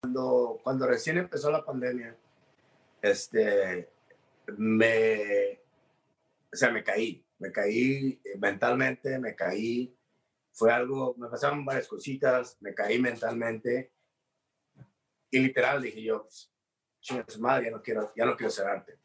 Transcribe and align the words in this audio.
Cuando, 0.00 0.60
cuando 0.62 0.86
recién 0.86 1.18
empezó 1.18 1.50
la 1.50 1.64
pandemia, 1.64 2.16
este, 3.02 3.90
me, 4.56 5.60
o 6.52 6.56
sea, 6.56 6.70
me 6.70 6.84
caí, 6.84 7.24
me 7.38 7.50
caí 7.50 8.20
mentalmente, 8.38 9.18
me 9.18 9.34
caí, 9.34 9.94
fue 10.52 10.72
algo, 10.72 11.14
me 11.18 11.28
pasaron 11.28 11.64
varias 11.64 11.88
cositas, 11.88 12.56
me 12.60 12.74
caí 12.74 12.98
mentalmente 12.98 13.92
y 15.30 15.40
literal 15.40 15.82
dije 15.82 16.02
yo, 16.02 16.22
pues, 16.22 16.50
su 17.28 17.40
madre, 17.40 17.66
ya 17.66 17.70
no 17.70 17.82
quiero, 17.82 18.12
ya 18.16 18.24
no 18.24 18.36
quiero 18.36 18.48
hacer 18.48 18.66
arte. 18.66 18.98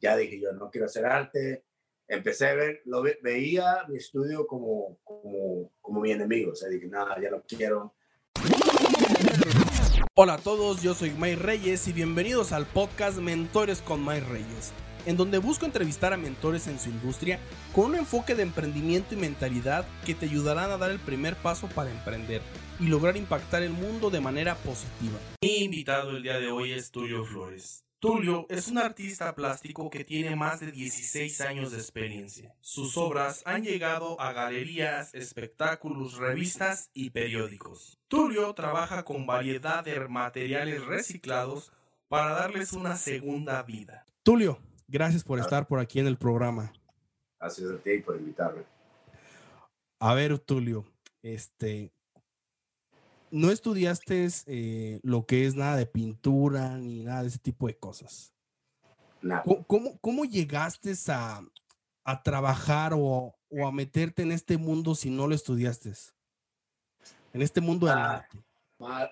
Ya 0.00 0.16
dije 0.16 0.40
yo, 0.40 0.52
no 0.52 0.70
quiero 0.70 0.86
hacer 0.86 1.06
arte. 1.06 1.64
Empecé 2.08 2.48
a 2.48 2.54
ver, 2.54 2.82
lo 2.84 3.02
veía 3.02 3.84
mi 3.88 3.96
estudio 3.96 4.46
como, 4.46 4.98
como, 5.02 5.72
como 5.80 6.00
mi 6.00 6.12
enemigo. 6.12 6.52
O 6.52 6.54
sea, 6.54 6.68
dije, 6.68 6.86
nada, 6.86 7.20
ya 7.20 7.30
no 7.30 7.42
quiero. 7.42 7.95
Hola 10.18 10.32
a 10.32 10.38
todos, 10.38 10.82
yo 10.82 10.94
soy 10.94 11.10
May 11.10 11.34
Reyes 11.34 11.86
y 11.88 11.92
bienvenidos 11.92 12.52
al 12.52 12.64
podcast 12.64 13.18
Mentores 13.18 13.82
con 13.82 14.02
May 14.02 14.20
Reyes, 14.20 14.72
en 15.04 15.18
donde 15.18 15.36
busco 15.36 15.66
entrevistar 15.66 16.14
a 16.14 16.16
mentores 16.16 16.68
en 16.68 16.80
su 16.80 16.88
industria 16.88 17.38
con 17.74 17.90
un 17.90 17.96
enfoque 17.96 18.34
de 18.34 18.42
emprendimiento 18.42 19.12
y 19.14 19.18
mentalidad 19.18 19.86
que 20.06 20.14
te 20.14 20.24
ayudarán 20.24 20.70
a 20.70 20.78
dar 20.78 20.90
el 20.90 21.00
primer 21.00 21.36
paso 21.36 21.68
para 21.68 21.90
emprender 21.90 22.40
y 22.80 22.86
lograr 22.86 23.18
impactar 23.18 23.62
el 23.62 23.72
mundo 23.72 24.08
de 24.08 24.20
manera 24.20 24.54
positiva. 24.54 25.18
Mi 25.42 25.64
invitado 25.64 26.16
el 26.16 26.22
día 26.22 26.38
de 26.38 26.50
hoy 26.50 26.72
es 26.72 26.90
Tulio 26.90 27.22
Flores. 27.26 27.85
Tulio 27.98 28.46
es 28.50 28.68
un 28.68 28.76
artista 28.76 29.34
plástico 29.34 29.88
que 29.88 30.04
tiene 30.04 30.36
más 30.36 30.60
de 30.60 30.70
16 30.70 31.40
años 31.40 31.72
de 31.72 31.78
experiencia. 31.78 32.54
Sus 32.60 32.98
obras 32.98 33.42
han 33.46 33.62
llegado 33.62 34.20
a 34.20 34.34
galerías, 34.34 35.14
espectáculos, 35.14 36.18
revistas 36.18 36.90
y 36.92 37.08
periódicos. 37.08 37.98
Tulio 38.08 38.52
trabaja 38.52 39.02
con 39.02 39.26
variedad 39.26 39.82
de 39.82 39.98
materiales 40.08 40.84
reciclados 40.84 41.72
para 42.08 42.32
darles 42.32 42.74
una 42.74 42.96
segunda 42.96 43.62
vida. 43.62 44.04
Tulio, 44.22 44.58
gracias 44.86 45.24
por 45.24 45.38
estar 45.38 45.66
por 45.66 45.78
aquí 45.78 45.98
en 45.98 46.06
el 46.06 46.18
programa. 46.18 46.74
Gracias 47.40 47.70
a 47.70 47.78
ti 47.78 47.98
por 48.00 48.16
invitarme. 48.16 48.62
A 50.00 50.12
ver, 50.12 50.38
Tulio, 50.38 50.84
este, 51.22 51.92
no 53.36 53.50
estudiaste 53.50 54.28
eh, 54.46 54.98
lo 55.02 55.26
que 55.26 55.46
es 55.46 55.54
nada 55.54 55.76
de 55.76 55.86
pintura 55.86 56.78
ni 56.78 57.04
nada 57.04 57.22
de 57.22 57.28
ese 57.28 57.38
tipo 57.38 57.66
de 57.66 57.76
cosas. 57.76 58.32
Nada. 59.20 59.44
¿Cómo, 60.00 60.24
llegaste 60.24 60.94
a, 61.08 62.22
trabajar 62.22 62.92
o, 62.96 63.36
a 63.64 63.72
meterte 63.72 64.22
en 64.22 64.32
este 64.32 64.56
mundo 64.56 64.94
si 64.94 65.10
no 65.10 65.26
lo 65.26 65.34
estudiaste? 65.34 65.92
En 67.34 67.42
este 67.42 67.60
mundo 67.60 67.86
del 67.86 67.98
ah, 67.98 68.14
arte. 68.16 68.42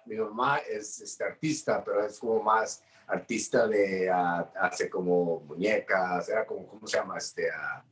mi 0.07 0.17
mamá 0.17 0.59
es 0.59 1.01
este, 1.01 1.25
artista, 1.25 1.85
pero 1.85 2.07
es 2.07 2.19
como 2.19 2.43
más 2.43 2.83
artista 3.07 3.67
de 3.67 4.09
ah, 4.11 4.51
hace 4.59 4.89
como 4.89 5.41
muñecas, 5.41 6.31
era 6.31 6.47
como, 6.47 6.67
¿cómo 6.67 6.87
se 6.87 6.97
llama? 6.97 7.19
Este, 7.19 7.49
uh, 7.49 7.83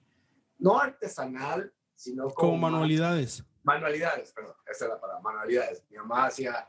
no 0.59 0.79
artesanal, 0.79 1.71
sino 1.95 2.31
como, 2.31 2.53
como 2.53 2.57
manualidades 2.57 3.45
manualidades, 3.63 4.33
perdón, 4.33 4.55
esa 4.67 4.85
es 4.85 4.91
la 4.91 5.01
palabra, 5.01 5.23
manualidades. 5.23 5.85
Mi 5.91 5.97
mamá 5.99 6.27
hacía 6.27 6.69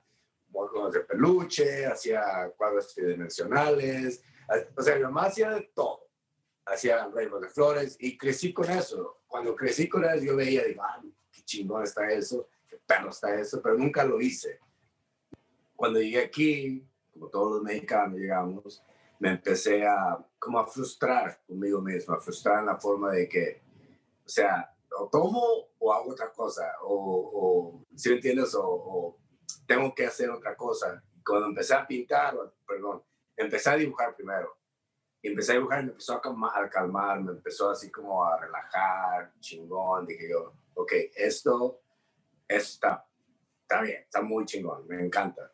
monos 0.50 0.94
de 0.94 1.02
peluche, 1.02 1.86
hacía 1.86 2.52
cuadros 2.56 2.94
tridimensionales, 2.94 4.24
o 4.76 4.82
sea, 4.82 4.96
mi 4.96 5.04
mamá 5.04 5.24
hacía 5.24 5.52
de 5.52 5.72
todo. 5.74 6.08
Hacía 6.66 7.08
reinos 7.08 7.42
de 7.42 7.50
flores 7.50 7.98
y 8.00 8.18
crecí 8.18 8.54
con 8.54 8.70
eso. 8.70 9.24
Cuando 9.28 9.56
crecí 9.56 9.90
con 9.90 10.06
eso, 10.06 10.24
yo 10.24 10.36
veía, 10.36 10.64
digo, 10.64 10.82
ah, 10.84 11.02
qué 11.32 11.42
chingón 11.44 11.84
está 11.84 12.10
eso, 12.10 12.48
qué 12.68 12.78
perro 12.78 13.10
está 13.10 13.36
eso, 13.36 13.62
pero 13.62 13.78
nunca 13.78 14.04
lo 14.06 14.22
hice. 14.22 14.60
Cuando 15.76 16.00
llegué 16.00 16.22
aquí, 16.22 16.88
como 17.12 17.28
todos 17.28 17.54
los 17.54 17.64
mexicanos 17.64 18.18
llegamos, 18.18 18.82
me 19.20 19.32
empecé 19.32 19.86
a 19.86 20.18
como 20.40 20.60
a 20.60 20.68
frustrar 20.68 21.42
conmigo 21.46 21.82
mismo, 21.82 22.14
a 22.14 22.22
frustrar 22.22 22.60
en 22.60 22.66
la 22.68 22.78
forma 22.78 23.12
de 23.12 23.28
que, 23.28 23.62
o 24.26 24.30
sea, 24.30 24.72
o 24.98 25.09
tomo 25.09 25.70
o 25.80 25.94
hago 25.94 26.12
otra 26.12 26.31
cosa, 26.31 26.72
o, 26.81 27.84
si 27.96 28.09
me 28.09 28.16
entiendes, 28.16 28.56
o, 28.56 29.18
tengo 29.66 29.94
que 29.94 30.06
hacer 30.06 30.30
otra 30.30 30.56
cosa. 30.56 31.02
Cuando 31.26 31.48
empecé 31.48 31.74
a 31.74 31.88
pintar, 31.88 32.36
perdón, 32.68 33.03
empecé 33.36 33.70
a 33.70 33.76
dibujar 33.76 34.16
primero. 34.16 34.58
Y 35.22 35.30
empecé 35.30 35.53
a 35.53 35.56
dibujar 35.56 35.82
y 35.82 35.86
me 35.86 35.92
empezó 35.92 36.14
a 36.14 36.22
calmar, 36.22 36.64
a 36.64 36.70
calmar, 36.70 37.22
me 37.22 37.32
empezó 37.32 37.70
así 37.70 37.90
como 37.90 38.26
a 38.26 38.38
relajar, 38.38 39.34
chingón. 39.40 40.06
Dije 40.06 40.30
yo, 40.30 40.53
ok, 40.74 40.92
esto, 41.16 41.82
está, 42.46 43.08
está 43.62 43.82
bien, 43.82 44.02
está 44.02 44.22
muy 44.22 44.46
chingón, 44.46 44.86
me 44.86 45.02
encanta. 45.02 45.50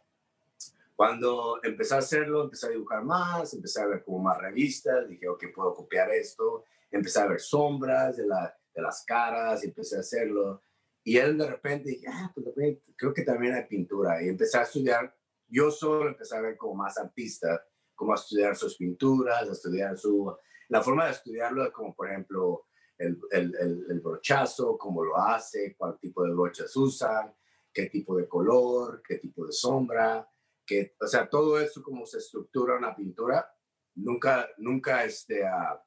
Cuando 0.95 1.59
empecé 1.63 1.95
a 1.95 1.99
hacerlo, 1.99 2.43
empecé 2.43 2.67
a 2.67 2.71
dibujar 2.71 3.03
más, 3.03 3.53
empecé 3.53 3.81
a 3.81 3.85
ver 3.85 4.03
como 4.03 4.19
más 4.19 4.37
revistas, 4.39 5.07
dije, 5.07 5.29
ok, 5.29 5.45
puedo 5.53 5.73
copiar 5.73 6.09
esto, 6.11 6.65
empecé 6.91 7.21
a 7.21 7.27
ver 7.27 7.39
sombras 7.39 8.17
de 8.17 8.25
la, 8.25 8.58
las 8.81 9.03
caras 9.05 9.63
y 9.63 9.67
empecé 9.67 9.97
a 9.97 10.01
hacerlo. 10.01 10.61
Y 11.03 11.17
él 11.17 11.37
de 11.37 11.49
repente 11.49 11.89
dije, 11.89 12.07
ah, 12.09 12.31
pues 12.33 12.47
creo 12.95 13.13
que 13.13 13.23
también 13.23 13.55
hay 13.55 13.65
pintura. 13.65 14.23
Y 14.23 14.29
empecé 14.29 14.57
a 14.57 14.63
estudiar, 14.63 15.15
yo 15.47 15.71
solo 15.71 16.09
empecé 16.09 16.35
a 16.35 16.41
ver 16.41 16.57
como 16.57 16.75
más 16.75 16.97
artista, 16.97 17.65
como 17.95 18.11
a 18.11 18.15
estudiar 18.15 18.55
sus 18.55 18.77
pinturas, 18.77 19.47
a 19.47 19.51
estudiar 19.51 19.97
su, 19.97 20.35
la 20.69 20.81
forma 20.81 21.05
de 21.05 21.11
estudiarlo, 21.11 21.71
como 21.71 21.95
por 21.95 22.09
ejemplo 22.09 22.67
el, 22.97 23.19
el, 23.31 23.85
el, 23.89 23.99
brochazo, 24.01 24.77
cómo 24.77 25.03
lo 25.03 25.17
hace, 25.17 25.75
cuál 25.77 25.97
tipo 25.99 26.23
de 26.23 26.31
brochas 26.31 26.75
usan, 26.75 27.33
qué 27.73 27.87
tipo 27.87 28.15
de 28.17 28.27
color, 28.27 29.01
qué 29.05 29.15
tipo 29.15 29.45
de 29.45 29.53
sombra, 29.53 30.29
que, 30.65 30.95
o 30.99 31.07
sea, 31.07 31.29
todo 31.29 31.59
eso, 31.59 31.81
cómo 31.81 32.05
se 32.05 32.19
estructura 32.19 32.77
una 32.77 32.95
pintura, 32.95 33.49
nunca, 33.95 34.49
nunca 34.57 35.03
este, 35.03 35.45
a 35.45 35.81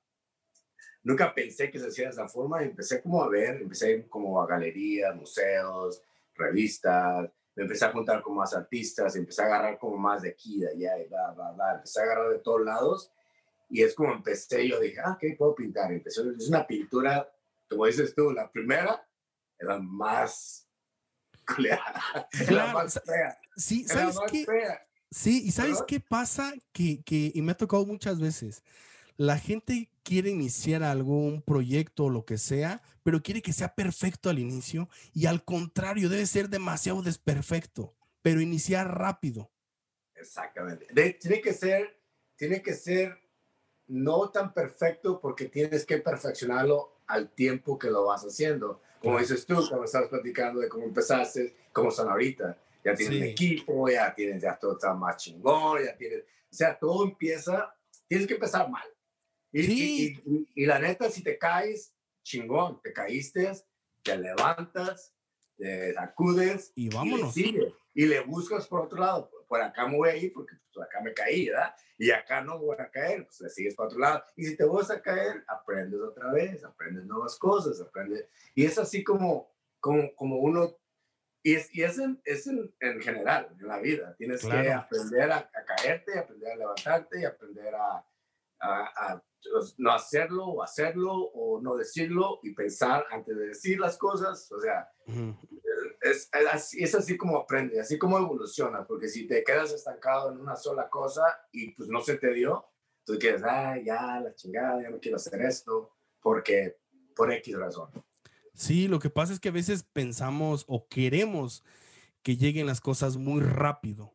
nunca 1.03 1.35
pensé 1.35 1.71
que 1.71 1.79
se 1.79 1.89
hacía 1.89 2.07
de 2.07 2.13
esa 2.13 2.29
forma. 2.29 2.63
Empecé 2.63 3.03
como 3.03 3.23
a 3.23 3.29
ver, 3.29 3.63
empecé 3.63 4.07
como 4.09 4.41
a 4.41 4.47
galerías, 4.47 5.15
museos, 5.15 6.03
revistas. 6.35 7.31
Me 7.55 7.65
empecé 7.65 7.85
a 7.85 7.93
juntar 7.93 8.23
con 8.23 8.37
más 8.37 8.55
artistas, 8.55 9.15
empecé 9.17 9.43
a 9.43 9.47
agarrar 9.47 9.79
como 9.79 9.97
más 9.97 10.23
de 10.23 10.31
aquí, 10.31 10.61
de 10.61 10.69
allá, 10.69 10.99
y 10.99 11.09
bla, 11.09 11.33
bla, 11.33 11.53
bla. 11.53 11.75
Empecé 11.75 12.01
a 12.01 12.05
agarrar 12.05 12.31
de 12.31 12.39
todos 12.39 12.63
lados. 12.63 13.13
Y 13.69 13.83
es 13.83 13.95
como 13.95 14.13
empecé, 14.13 14.69
yo 14.69 14.81
dije, 14.81 15.01
ah, 15.05 15.17
¿qué 15.21 15.35
puedo 15.37 15.55
pintar? 15.55 15.93
Empecé, 15.93 16.23
es 16.37 16.49
una 16.49 16.67
pintura, 16.67 17.31
como 17.69 17.87
dices 17.87 18.15
tú, 18.15 18.31
la 18.31 18.51
primera 18.51 19.07
era 19.59 19.79
más 19.79 20.69
era 22.49 22.73
más 22.73 23.01
fea. 23.05 23.39
Sí, 23.57 23.85
¿sabes 23.85 24.19
qué? 24.31 24.47
Sí, 25.11 25.43
y 25.45 25.51
¿sabes 25.51 25.83
qué 25.87 26.01
pasa? 26.01 26.53
Que, 26.73 27.03
que, 27.03 27.33
y 27.35 27.43
me 27.43 27.53
ha 27.53 27.57
tocado 27.57 27.85
muchas 27.85 28.19
veces 28.19 28.63
la 29.23 29.39
gente 29.39 29.89
quiere 30.03 30.31
iniciar 30.31 30.83
algún 30.83 31.43
proyecto 31.43 32.07
o 32.07 32.11
lo 32.11 32.25
que 32.25 32.39
sea, 32.39 32.83
pero 33.05 33.23
quiere 33.23 33.41
que 33.41 33.53
sea 33.53 33.73
perfecto 33.73 34.29
al 34.29 34.41
inicio 34.41 34.89
y 35.15 35.27
al 35.27 35.45
contrario, 35.45 36.09
debe 36.09 36.27
ser 36.27 36.49
demasiado 36.49 37.03
desperfecto, 37.03 37.95
pero 38.21 38.41
iniciar 38.41 38.99
rápido. 38.99 39.53
Exactamente. 40.17 40.87
tiene 41.21 41.41
que 41.41 41.53
ser, 41.53 42.01
tiene 42.35 42.63
que 42.63 42.75
ser 42.75 43.17
no 43.87 44.31
tan 44.31 44.53
perfecto 44.53 45.21
porque 45.21 45.45
tienes 45.45 45.87
que 45.87 45.99
perfeccionarlo 45.99 46.97
al 47.07 47.31
tiempo 47.31 47.79
que 47.79 47.91
lo 47.91 48.07
vas 48.07 48.25
haciendo. 48.25 48.83
Como 49.01 49.21
dices 49.21 49.47
tú, 49.47 49.55
cuando 49.69 49.85
estás 49.85 50.09
platicando 50.09 50.59
de 50.61 50.69
cómo 50.69 50.85
empezaste, 50.85 51.55
cómo 51.73 51.93
son 51.93 52.09
ahorita. 52.09 52.59
Ya 52.85 52.95
tienes 52.97 53.19
un 53.19 53.25
equipo, 53.25 53.89
ya 53.89 54.13
tienes, 54.13 54.43
ya 54.43 54.59
todo 54.59 54.73
está 54.73 54.93
más 54.95 55.17
chingón, 55.19 55.85
ya 55.85 55.97
tienes, 55.97 56.23
o 56.23 56.55
sea, 56.55 56.77
todo 56.77 57.05
empieza, 57.05 57.73
tienes 58.09 58.27
que 58.27 58.35
empezar 58.35 58.69
mal. 58.69 58.83
Y, 59.53 60.47
y, 60.55 60.67
la 60.67 60.79
neta, 60.79 61.11
si 61.11 61.23
te 61.23 61.37
caes, 61.37 61.95
chingón, 62.23 62.81
te 62.83 62.93
caíste, 62.93 63.53
te 64.03 64.17
levantas, 64.17 65.15
te 65.57 65.93
sacudes 65.93 66.73
y 66.75 66.89
vámonos. 66.89 67.37
Y 67.37 67.53
le, 67.53 67.75
y 67.95 68.07
le 68.07 68.21
buscas 68.21 68.67
por 68.67 68.81
otro 68.81 68.99
lado. 68.99 69.31
Por 69.47 69.61
acá 69.61 69.87
me 69.87 69.97
voy 69.97 70.09
a 70.09 70.17
ir 70.17 70.33
porque 70.33 70.57
pues, 70.73 70.87
acá 70.87 71.01
me 71.03 71.13
caí, 71.13 71.49
¿verdad? 71.49 71.75
Y 71.99 72.11
acá 72.11 72.41
no 72.41 72.59
voy 72.59 72.77
a 72.79 72.91
caer, 72.91 73.27
pues 73.27 73.41
le 73.43 73.51
sigues 73.51 73.75
por 73.75 73.87
otro 73.87 73.99
lado. 73.99 74.25
Y 74.37 74.47
si 74.47 74.57
te 74.57 74.65
vas 74.65 74.91
a 74.91 75.03
caer, 75.03 75.45
aprendes 75.47 76.01
otra 76.01 76.33
vez, 76.33 76.65
aprendes 76.65 77.05
nuevas 77.05 77.39
cosas, 77.39 77.81
aprendes. 77.81 78.27
Y 78.55 78.65
es 78.65 78.79
así 78.79 79.05
como, 79.05 79.55
como, 79.79 80.15
como 80.15 80.39
uno 80.39 80.77
y 81.45 81.55
es, 81.55 81.75
y 81.75 81.83
es, 81.83 81.99
en, 81.99 82.21
es 82.25 82.47
en, 82.47 82.73
en, 82.79 83.01
general, 83.01 83.49
en 83.61 83.67
la 83.67 83.79
vida. 83.81 84.15
Tienes 84.17 84.45
que 84.45 84.71
aprender 84.71 85.33
a, 85.33 85.39
a, 85.39 85.65
caerte, 85.65 86.17
aprender 86.19 86.53
a 86.53 86.57
levantarte 86.57 87.21
y 87.21 87.25
aprender 87.25 87.75
a, 87.75 88.07
a, 88.61 89.23
no 89.79 89.93
hacerlo 89.93 90.47
o 90.47 90.63
hacerlo 90.63 91.15
o 91.15 91.61
no 91.61 91.77
decirlo 91.77 92.41
y 92.43 92.53
pensar 92.55 93.05
antes 93.11 93.37
de 93.37 93.49
decir 93.49 93.79
las 93.79 93.99
cosas. 93.99 94.51
O 94.53 94.61
sea, 94.61 94.89
es, 96.01 96.29
es, 96.79 96.95
así, 96.95 97.17
como 97.17 97.39
aprende, 97.39 97.81
así 97.81 97.99
como 97.99 98.19
evoluciona, 98.19 98.87
porque 98.87 99.09
si 99.09 99.27
te 99.27 99.43
quedas 99.45 99.73
estancado 99.73 100.33
en 100.33 100.41
una 100.41 100.57
sola 100.57 100.89
cosa 100.89 101.23
y 101.51 101.73
pues 101.73 101.89
no 101.89 102.01
se 102.01 102.17
te 102.17 102.33
dio, 102.33 102.67
tú 103.05 103.19
quieres, 103.19 103.43
ah, 103.45 103.77
ya, 103.85 104.21
la 104.21 104.35
chingada, 104.35 104.83
ya 104.83 104.91
no 104.91 105.01
quiero 105.01 105.17
hacer 105.17 105.41
esto, 105.43 105.97
porque 106.21 106.79
por 107.15 107.33
X 107.33 107.59
razón. 107.59 107.91
Sí, 108.55 108.89
lo 108.89 108.99
que 108.99 109.11
pasa 109.11 109.33
es 109.33 109.41
que 109.41 109.49
a 109.49 109.53
veces 109.53 109.83
pensamos 109.83 110.65
o 110.69 110.87
queremos 110.89 111.65
que 112.23 112.37
lleguen 112.37 112.67
las 112.67 112.81
cosas 112.81 113.17
muy 113.17 113.41
rápido 113.41 114.15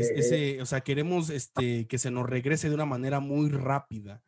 ese, 0.00 0.60
o 0.60 0.66
sea, 0.66 0.80
queremos 0.82 1.30
este, 1.30 1.86
que 1.86 1.98
se 1.98 2.10
nos 2.10 2.28
regrese 2.28 2.68
de 2.68 2.74
una 2.74 2.86
manera 2.86 3.20
muy 3.20 3.50
rápida. 3.50 4.22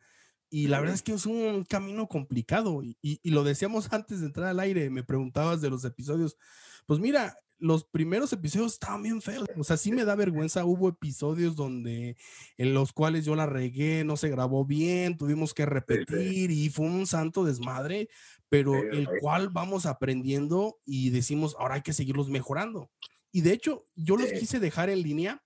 Y 0.49 0.67
la 0.67 0.79
verdad 0.79 0.95
es 0.95 1.03
que 1.03 1.13
es 1.13 1.25
un 1.25 1.63
camino 1.63 2.07
complicado. 2.07 2.81
Y, 2.83 2.97
y, 3.01 3.29
lo 3.29 3.43
decíamos 3.43 3.87
antes 3.93 4.19
de 4.21 4.27
entrar 4.27 4.47
al 4.47 4.59
aire, 4.59 4.89
me 4.89 5.03
preguntabas 5.03 5.61
de 5.61 5.69
los 5.69 5.85
episodios. 5.85 6.37
Pues 6.85 6.99
mira, 6.99 7.37
los 7.59 7.83
primeros 7.83 8.31
episodios 8.33 8.73
estaban 8.73 9.03
bien 9.03 9.21
feos. 9.21 9.47
O 9.57 9.63
sea, 9.63 9.77
sí 9.77 9.91
me 9.91 10.05
da 10.05 10.15
vergüenza. 10.15 10.65
Hubo 10.65 10.89
episodios 10.89 11.55
donde 11.55 12.17
en 12.57 12.73
los 12.73 12.93
cuales 12.93 13.25
yo 13.25 13.35
la 13.35 13.45
regué, 13.45 14.03
no 14.03 14.17
se 14.17 14.29
grabó 14.29 14.65
bien, 14.65 15.17
tuvimos 15.17 15.53
que 15.53 15.65
repetir 15.65 16.51
y 16.51 16.69
fue 16.69 16.85
un 16.85 17.05
santo 17.05 17.43
desmadre, 17.43 18.09
pero 18.47 18.75
el 18.75 19.07
cual 19.19 19.49
vamos 19.49 19.85
aprendiendo 19.85 20.79
y 20.85 21.09
decimos, 21.11 21.55
ahora 21.59 21.75
hay 21.75 21.81
que 21.81 21.93
seguirlos 21.93 22.29
mejorando. 22.29 22.89
Y 23.31 23.41
de 23.41 23.53
hecho, 23.53 23.85
yo 23.95 24.17
los 24.17 24.31
quise 24.31 24.59
dejar 24.59 24.89
en 24.89 25.03
línea 25.03 25.43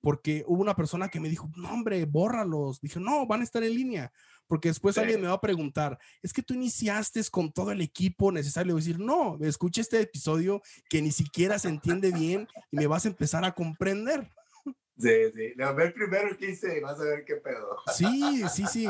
porque 0.00 0.44
hubo 0.46 0.60
una 0.60 0.76
persona 0.76 1.08
que 1.08 1.18
me 1.18 1.30
dijo, 1.30 1.50
no, 1.56 1.72
hombre, 1.72 2.04
bórralos. 2.04 2.78
Dije, 2.80 3.00
no, 3.00 3.26
van 3.26 3.40
a 3.40 3.44
estar 3.44 3.64
en 3.64 3.74
línea 3.74 4.12
porque 4.46 4.68
después 4.68 4.98
alguien 4.98 5.20
me 5.20 5.28
va 5.28 5.34
a 5.34 5.40
preguntar, 5.40 5.98
es 6.22 6.32
que 6.32 6.42
tú 6.42 6.54
iniciaste 6.54 7.20
con 7.30 7.52
todo 7.52 7.70
el 7.72 7.80
equipo 7.80 8.30
necesario. 8.32 8.76
decir, 8.76 8.98
no, 8.98 9.38
escucha 9.40 9.80
este 9.80 10.00
episodio 10.00 10.62
que 10.88 11.00
ni 11.00 11.12
siquiera 11.12 11.58
se 11.58 11.68
entiende 11.68 12.10
bien 12.10 12.48
y 12.70 12.76
me 12.76 12.86
vas 12.86 13.04
a 13.04 13.08
empezar 13.08 13.44
a 13.44 13.54
comprender. 13.54 14.28
Sí, 14.96 15.10
sí. 15.34 15.60
A 15.60 15.72
ver 15.72 15.92
primero 15.92 16.38
qué 16.38 16.50
hice 16.50 16.80
vas 16.80 17.00
a 17.00 17.02
ver 17.02 17.24
qué 17.24 17.34
pedo. 17.34 17.78
Sí, 17.92 18.44
sí, 18.48 18.64
sí. 18.64 18.86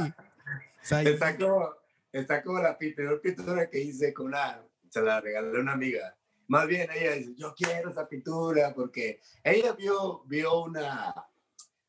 está, 0.82 1.34
como, 1.38 1.74
está 2.12 2.42
como 2.42 2.60
la 2.60 2.76
pintura 2.76 3.70
que 3.70 3.80
hice 3.80 4.12
con 4.12 4.26
una, 4.26 4.62
se 4.90 5.00
la 5.00 5.22
regalé 5.22 5.56
a 5.56 5.60
una 5.62 5.72
amiga. 5.72 6.14
Más 6.46 6.68
bien 6.68 6.90
ella 6.94 7.12
dice, 7.14 7.34
yo 7.36 7.54
quiero 7.54 7.88
esa 7.88 8.06
pintura 8.06 8.74
porque 8.74 9.18
ella 9.42 9.72
vio, 9.72 10.24
vio 10.26 10.64
una, 10.64 11.14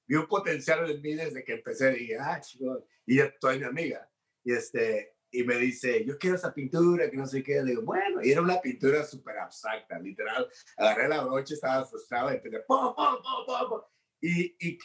vio 0.08 0.22
un 0.22 0.28
potencial 0.28 0.90
en 0.90 1.02
mí 1.02 1.14
desde 1.14 1.44
que 1.44 1.56
empecé. 1.56 1.92
Dije, 1.92 2.18
ah, 2.18 2.40
chicos, 2.40 2.84
y 3.06 3.18
ya 3.18 3.25
estoy 3.25 3.60
mi 3.60 3.66
amiga. 3.66 4.10
Y, 4.44 4.54
este, 4.54 5.16
y 5.31 5.44
me 5.44 5.57
dice, 5.57 6.06
yo 6.06 6.18
quiero 6.18 6.36
esa 6.36 6.54
pintura, 6.54 7.10
que 7.10 7.18
no 7.18 7.25
sé 7.25 7.44
qué. 7.44 7.62
Le 7.62 7.72
digo, 7.72 7.84
bueno, 7.84 8.22
y 8.24 8.31
era 8.31 8.42
una 8.42 8.62
pintura 8.62 9.04
súper 9.04 9.38
abstracta, 9.40 10.00
literal. 10.00 10.50
Agarré 10.78 11.10
la 11.10 11.24
brocha, 11.24 11.54
estaba 11.54 11.86
frustrado 11.86 12.31
y 12.31 12.36
empecé, 12.36 12.60
¡pum, 12.68 12.96
pum, 12.96 13.16
pum, 13.22 13.69
pum! 13.69 13.81
Y, 14.22 14.56
y, 14.60 14.80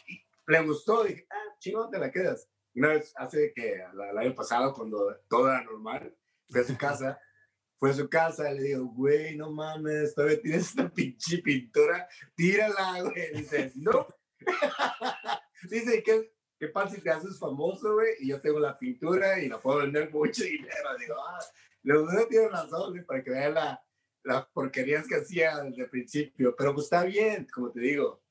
le 0.46 0.62
gustó, 0.62 1.04
dije, 1.04 1.26
ah, 1.30 1.56
chingón, 1.58 1.90
te 1.90 1.98
la 1.98 2.10
quedas. 2.10 2.48
Una 2.74 2.88
vez, 2.88 3.12
hace 3.16 3.52
que 3.54 3.74
el 3.74 4.18
año 4.18 4.34
pasado, 4.34 4.74
cuando 4.74 5.16
todo 5.28 5.48
era 5.48 5.62
normal, 5.62 6.14
fue 6.48 6.60
a 6.60 6.64
su 6.64 6.76
casa, 6.76 7.20
fue 7.78 7.90
a 7.90 7.94
su 7.94 8.08
casa, 8.08 8.52
le 8.52 8.62
digo, 8.62 8.86
güey, 8.86 9.36
no 9.36 9.52
mames, 9.52 10.14
todavía 10.14 10.40
tienes 10.40 10.68
esta 10.68 10.88
pinche 10.90 11.38
pintura, 11.38 12.08
tírala, 12.34 13.02
güey. 13.02 13.32
Dice, 13.34 13.72
no. 13.76 14.06
Dice, 15.70 16.02
¿qué, 16.02 16.32
¿qué 16.60 16.68
pasa 16.68 16.94
si 16.94 17.00
te 17.00 17.10
haces 17.10 17.38
famoso, 17.38 17.94
güey? 17.94 18.14
Y 18.20 18.28
yo 18.28 18.40
tengo 18.40 18.60
la 18.60 18.78
pintura 18.78 19.42
y 19.42 19.48
la 19.48 19.58
puedo 19.58 19.78
vender 19.78 20.10
mucho 20.12 20.44
dinero. 20.44 20.98
Digo, 20.98 21.14
ah, 21.26 21.40
los 21.82 22.28
tiene 22.28 22.48
razón, 22.48 22.92
güey, 22.92 23.04
para 23.04 23.24
que 23.24 23.30
vean 23.30 23.54
la, 23.54 23.82
las 24.22 24.46
porquerías 24.48 25.08
que 25.08 25.16
hacía 25.16 25.62
desde 25.64 25.82
el 25.82 25.90
principio. 25.90 26.54
Pero 26.56 26.74
pues 26.74 26.84
está 26.84 27.04
bien, 27.04 27.48
como 27.52 27.70
te 27.70 27.80
digo. 27.80 28.22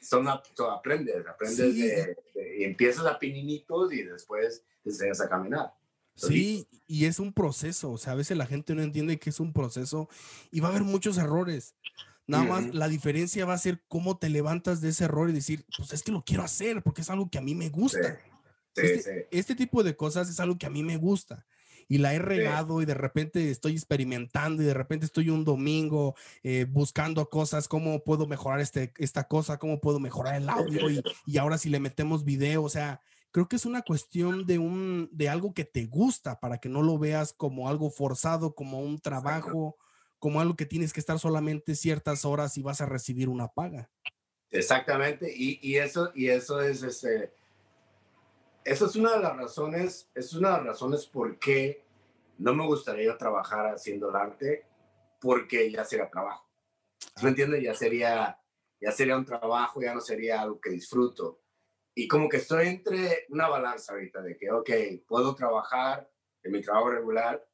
Son, 0.00 0.28
aprendes, 0.28 1.26
aprendes 1.26 1.74
y 1.74 2.62
empiezas 2.62 3.06
a 3.06 3.18
pininitos 3.18 3.92
y 3.92 4.02
después 4.02 4.62
te 4.84 4.90
enseñas 4.90 5.20
a 5.20 5.28
caminar. 5.28 5.72
Sí, 6.14 6.68
y 6.86 7.06
es 7.06 7.18
un 7.18 7.32
proceso, 7.32 7.90
o 7.90 7.98
sea, 7.98 8.12
a 8.12 8.16
veces 8.16 8.36
la 8.36 8.46
gente 8.46 8.74
no 8.74 8.82
entiende 8.82 9.18
que 9.18 9.30
es 9.30 9.40
un 9.40 9.52
proceso 9.52 10.08
y 10.50 10.60
va 10.60 10.68
a 10.68 10.70
haber 10.70 10.84
muchos 10.84 11.18
errores. 11.18 11.74
Nada 12.26 12.44
más 12.44 12.74
la 12.74 12.88
diferencia 12.88 13.46
va 13.46 13.54
a 13.54 13.58
ser 13.58 13.82
cómo 13.88 14.18
te 14.18 14.28
levantas 14.28 14.80
de 14.80 14.88
ese 14.88 15.04
error 15.04 15.30
y 15.30 15.32
decir, 15.32 15.64
pues 15.76 15.92
es 15.92 16.02
que 16.02 16.12
lo 16.12 16.24
quiero 16.24 16.42
hacer 16.42 16.82
porque 16.82 17.02
es 17.02 17.10
algo 17.10 17.30
que 17.30 17.38
a 17.38 17.42
mí 17.42 17.54
me 17.54 17.68
gusta. 17.68 18.20
este, 18.74 19.28
este, 19.30 19.54
tipo 19.54 19.82
de 19.82 19.96
cosas 19.96 20.28
es 20.28 20.40
algo 20.40 20.58
que 20.58 20.66
a 20.66 20.70
mí 20.70 20.82
me 20.82 20.96
gusta. 20.96 21.46
Y 21.88 21.98
la 21.98 22.14
he 22.14 22.18
regado 22.18 22.82
y 22.82 22.84
de 22.84 22.94
repente 22.94 23.48
estoy 23.48 23.72
experimentando 23.72 24.60
y 24.60 24.66
de 24.66 24.74
repente 24.74 25.06
estoy 25.06 25.30
un 25.30 25.44
domingo 25.44 26.16
eh, 26.42 26.66
buscando 26.68 27.30
cosas, 27.30 27.68
cómo 27.68 28.02
puedo 28.02 28.26
mejorar 28.26 28.60
este, 28.60 28.92
esta 28.98 29.28
cosa, 29.28 29.58
cómo 29.58 29.80
puedo 29.80 30.00
mejorar 30.00 30.34
el 30.34 30.48
audio 30.48 30.90
y, 30.90 31.00
y 31.26 31.38
ahora 31.38 31.58
si 31.58 31.70
le 31.70 31.78
metemos 31.78 32.24
video, 32.24 32.64
o 32.64 32.68
sea, 32.68 33.00
creo 33.30 33.48
que 33.48 33.54
es 33.54 33.66
una 33.66 33.82
cuestión 33.82 34.46
de 34.46 34.58
un 34.58 35.08
de 35.12 35.28
algo 35.28 35.54
que 35.54 35.64
te 35.64 35.86
gusta 35.86 36.40
para 36.40 36.58
que 36.58 36.68
no 36.68 36.82
lo 36.82 36.98
veas 36.98 37.32
como 37.32 37.68
algo 37.68 37.90
forzado, 37.90 38.56
como 38.56 38.80
un 38.80 38.98
trabajo 38.98 39.76
como 40.18 40.40
algo 40.40 40.56
que 40.56 40.66
tienes 40.66 40.92
que 40.92 41.00
estar 41.00 41.18
solamente 41.18 41.74
ciertas 41.74 42.24
horas 42.24 42.56
y 42.58 42.62
vas 42.62 42.80
a 42.80 42.86
recibir 42.86 43.28
una 43.28 43.48
paga. 43.48 43.90
Exactamente, 44.50 45.32
y, 45.34 45.58
y 45.62 45.76
eso, 45.76 46.12
y 46.14 46.28
eso 46.28 46.60
es 46.60 46.82
ese, 46.82 47.32
eso 48.64 48.86
es 48.86 48.96
una 48.96 49.12
de 49.12 49.20
las 49.20 49.36
razones, 49.36 50.10
es 50.14 50.32
una 50.34 50.50
de 50.50 50.56
las 50.58 50.66
razones 50.66 51.06
por 51.06 51.38
qué 51.38 51.84
no 52.38 52.54
me 52.54 52.66
gustaría 52.66 53.16
trabajar 53.16 53.66
haciendo 53.66 54.10
el 54.10 54.16
arte, 54.16 54.66
porque 55.20 55.70
ya 55.70 55.84
sería 55.84 56.10
trabajo. 56.10 56.48
¿Me 57.22 57.28
ah. 57.28 57.30
entiendes? 57.30 57.62
Ya 57.62 57.74
sería, 57.74 58.40
ya 58.80 58.92
sería 58.92 59.16
un 59.16 59.24
trabajo, 59.24 59.80
ya 59.80 59.94
no 59.94 60.00
sería 60.00 60.42
algo 60.42 60.60
que 60.60 60.70
disfruto. 60.70 61.40
Y 61.94 62.06
como 62.08 62.28
que 62.28 62.38
estoy 62.38 62.68
entre 62.68 63.26
una 63.30 63.48
balanza 63.48 63.92
ahorita 63.92 64.20
de 64.20 64.36
que, 64.36 64.50
ok, 64.50 64.70
puedo 65.06 65.34
trabajar 65.34 66.10
en 66.42 66.52
mi 66.52 66.60
trabajo 66.60 66.90
regular, 66.90 67.46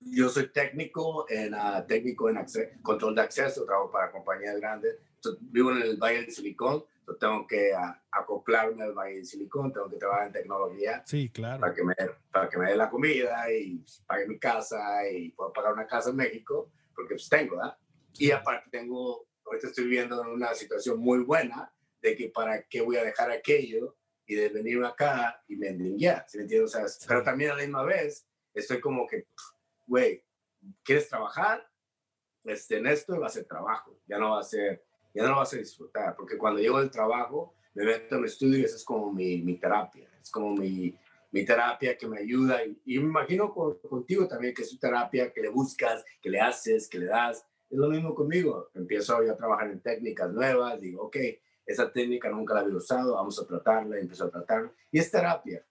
yo 0.00 0.28
soy 0.28 0.48
técnico 0.48 1.26
en, 1.28 1.54
uh, 1.54 1.86
técnico 1.86 2.28
en 2.28 2.44
control 2.82 3.14
de 3.14 3.22
acceso, 3.22 3.64
trabajo 3.64 3.90
para 3.90 4.10
compañías 4.10 4.56
grandes. 4.56 4.96
vivo 5.40 5.72
en 5.72 5.82
el 5.82 5.96
Valle 5.96 6.22
del 6.22 6.30
Silicón, 6.30 6.84
tengo 7.18 7.46
que 7.46 7.72
uh, 7.72 7.94
acoplarme 8.10 8.84
al 8.84 8.92
Valle 8.92 9.16
del 9.16 9.26
Silicón, 9.26 9.72
tengo 9.72 9.88
que 9.88 9.96
trabajar 9.96 10.28
en 10.28 10.32
tecnología. 10.32 11.02
Sí, 11.06 11.28
claro. 11.30 11.60
Para 11.60 11.74
que 11.74 11.84
me, 11.84 11.94
para 12.30 12.48
que 12.48 12.58
me 12.58 12.70
dé 12.70 12.76
la 12.76 12.90
comida 12.90 13.50
y 13.52 13.84
pague 14.06 14.26
mi 14.26 14.38
casa 14.38 15.08
y 15.08 15.30
puedo 15.30 15.52
pagar 15.52 15.72
una 15.72 15.86
casa 15.86 16.10
en 16.10 16.16
México, 16.16 16.70
porque 16.94 17.14
pues 17.14 17.28
tengo, 17.28 17.56
¿verdad? 17.56 17.76
Y 18.18 18.30
aparte 18.30 18.68
tengo, 18.70 19.26
ahorita 19.44 19.68
estoy 19.68 19.84
viviendo 19.84 20.20
en 20.22 20.28
una 20.28 20.54
situación 20.54 20.98
muy 20.98 21.20
buena 21.20 21.72
de 22.02 22.16
que 22.16 22.28
para 22.28 22.62
qué 22.62 22.80
voy 22.80 22.96
a 22.96 23.04
dejar 23.04 23.30
aquello 23.30 23.96
y 24.26 24.34
de 24.34 24.48
venir 24.48 24.82
acá 24.84 25.42
y 25.48 25.56
mendigar, 25.56 26.24
¿sí 26.28 26.38
me 26.38 26.44
entiendes? 26.44 26.74
O 26.74 26.78
sea, 26.78 27.08
pero 27.08 27.22
también 27.22 27.50
a 27.50 27.56
la 27.56 27.62
misma 27.62 27.82
vez 27.82 28.26
estoy 28.54 28.80
como 28.80 29.06
que, 29.06 29.26
güey, 29.90 30.24
¿quieres 30.84 31.08
trabajar? 31.08 31.68
Este, 32.44 32.78
en 32.78 32.86
esto 32.86 33.18
va 33.18 33.26
a 33.26 33.30
ser 33.30 33.44
trabajo, 33.44 33.98
ya 34.06 34.18
no 34.18 34.30
va 34.30 34.40
a 34.40 34.44
ser, 34.44 34.84
ya 35.12 35.24
no 35.24 35.30
lo 35.30 35.36
vas 35.38 35.52
a 35.52 35.56
disfrutar, 35.56 36.14
porque 36.14 36.38
cuando 36.38 36.60
llego 36.60 36.78
del 36.78 36.92
trabajo, 36.92 37.54
me 37.74 37.84
meto 37.84 38.14
en 38.14 38.20
el 38.20 38.26
estudio 38.26 38.58
y 38.58 38.64
eso 38.64 38.76
es 38.76 38.84
como 38.84 39.12
mi, 39.12 39.42
mi 39.42 39.58
terapia, 39.58 40.08
es 40.22 40.30
como 40.30 40.54
mi, 40.54 40.96
mi 41.32 41.44
terapia 41.44 41.98
que 41.98 42.06
me 42.06 42.20
ayuda 42.20 42.64
y, 42.64 42.80
y 42.86 42.98
me 43.00 43.06
imagino 43.06 43.52
contigo 43.52 44.28
también 44.28 44.54
que 44.54 44.62
es 44.62 44.70
tu 44.70 44.78
terapia, 44.78 45.32
que 45.32 45.42
le 45.42 45.48
buscas, 45.48 46.04
que 46.22 46.30
le 46.30 46.40
haces, 46.40 46.88
que 46.88 47.00
le 47.00 47.06
das, 47.06 47.44
es 47.68 47.76
lo 47.76 47.88
mismo 47.88 48.14
conmigo, 48.14 48.70
empiezo 48.74 49.16
a 49.16 49.36
trabajar 49.36 49.72
en 49.72 49.80
técnicas 49.80 50.32
nuevas, 50.32 50.80
digo, 50.80 51.02
ok, 51.02 51.16
esa 51.66 51.92
técnica 51.92 52.30
nunca 52.30 52.54
la 52.54 52.60
había 52.60 52.76
usado, 52.76 53.14
vamos 53.14 53.40
a 53.40 53.46
tratarla, 53.46 53.98
empiezo 53.98 54.26
a 54.26 54.30
tratarla, 54.30 54.72
y 54.92 55.00
es 55.00 55.10
terapia, 55.10 55.66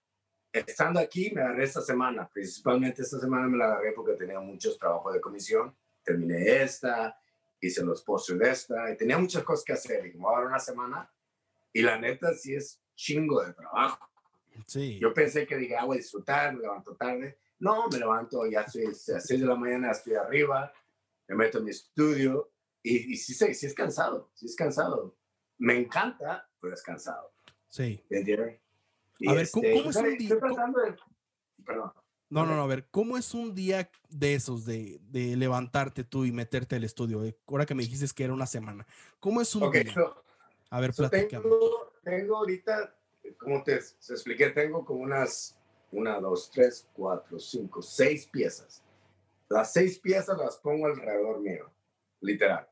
estando 0.52 1.00
aquí, 1.00 1.30
me 1.34 1.42
agarré 1.42 1.64
esta 1.64 1.80
semana. 1.80 2.28
Principalmente 2.32 3.02
esta 3.02 3.18
semana 3.18 3.46
me 3.46 3.58
la 3.58 3.66
agarré 3.66 3.92
porque 3.92 4.14
tenía 4.14 4.40
muchos 4.40 4.78
trabajos 4.78 5.14
de 5.14 5.20
comisión. 5.20 5.76
Terminé 6.02 6.62
esta, 6.62 7.18
hice 7.60 7.84
los 7.84 8.02
postres 8.02 8.38
de 8.38 8.50
esta, 8.50 8.90
y 8.90 8.96
tenía 8.96 9.18
muchas 9.18 9.42
cosas 9.44 9.64
que 9.64 9.72
hacer. 9.72 10.06
Y 10.06 10.12
como 10.12 10.28
ahora 10.28 10.46
una 10.46 10.58
semana, 10.58 11.12
y 11.72 11.82
la 11.82 11.98
neta 11.98 12.34
sí 12.34 12.54
es 12.54 12.82
chingo 12.94 13.42
de 13.44 13.52
trabajo. 13.52 14.08
Sí. 14.66 14.98
Yo 14.98 15.14
pensé 15.14 15.46
que 15.46 15.56
dije, 15.56 15.76
ah, 15.76 15.84
voy 15.84 15.96
a 15.96 16.00
disfrutar, 16.00 16.54
me 16.54 16.62
levanto 16.62 16.96
tarde. 16.96 17.38
No, 17.58 17.88
me 17.88 17.98
levanto, 17.98 18.46
ya 18.46 18.62
estoy 18.62 18.86
a 18.86 18.88
las 18.88 19.26
6 19.26 19.40
de 19.40 19.46
la 19.46 19.54
mañana, 19.54 19.90
estoy 19.90 20.14
arriba, 20.14 20.72
me 21.28 21.36
meto 21.36 21.58
en 21.58 21.64
mi 21.64 21.70
estudio, 21.70 22.52
y, 22.82 23.12
y 23.12 23.16
sí, 23.16 23.34
sí, 23.34 23.66
es 23.66 23.74
cansado, 23.74 24.30
sí 24.34 24.46
es 24.46 24.56
cansado. 24.56 25.16
Me 25.58 25.76
encanta, 25.76 26.48
pero 26.58 26.72
es 26.72 26.82
cansado. 26.82 27.34
Sí. 27.68 28.02
¿Entiendes? 28.08 28.59
A 29.26 29.34
ver, 29.34 29.50
¿cómo, 29.50 29.66
este, 29.66 29.88
es 29.88 29.96
un 29.96 30.18
día? 30.18 30.36
Perdón. 31.64 31.92
No, 32.30 32.46
no, 32.46 32.54
no, 32.54 32.62
a 32.62 32.66
ver, 32.68 32.86
¿cómo 32.92 33.18
es 33.18 33.34
un 33.34 33.56
día 33.56 33.90
de 34.08 34.34
esos, 34.34 34.64
de, 34.64 35.00
de 35.10 35.36
levantarte 35.36 36.04
tú 36.04 36.24
y 36.24 36.30
meterte 36.30 36.76
al 36.76 36.84
estudio? 36.84 37.24
Eh, 37.24 37.36
ahora 37.48 37.66
que 37.66 37.74
me 37.74 37.82
dijiste 37.82 38.06
que 38.14 38.22
era 38.22 38.32
una 38.32 38.46
semana. 38.46 38.86
¿Cómo 39.18 39.40
es 39.40 39.52
un 39.56 39.70
día? 39.72 39.92
a 40.70 40.80
ver, 40.80 40.92
so 40.92 41.10
tengo, 41.10 41.92
tengo, 42.04 42.36
ahorita, 42.36 42.94
como 43.36 43.64
te, 43.64 43.74
expliqué, 43.74 44.50
tengo 44.50 44.84
como 44.84 45.00
unas, 45.00 45.58
una, 45.90 46.20
dos, 46.20 46.48
tres, 46.52 46.88
cuatro, 46.92 47.40
cinco, 47.40 47.82
seis 47.82 48.28
piezas. 48.28 48.80
Las 49.48 49.72
seis 49.72 49.98
piezas 49.98 50.38
las 50.38 50.56
pongo 50.58 50.86
alrededor 50.86 51.40
mío, 51.40 51.68
literal. 52.20 52.68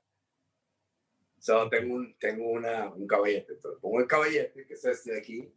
So, 1.40 1.68
tengo 1.68 1.96
un, 1.96 2.16
tengo 2.18 2.48
una, 2.48 2.90
un 2.90 3.08
caballete. 3.08 3.54
Entonces, 3.54 3.80
pongo 3.80 3.98
el 3.98 4.06
caballete, 4.06 4.64
que 4.66 4.74
es 4.74 4.84
este 4.84 5.12
de 5.12 5.18
aquí, 5.18 5.52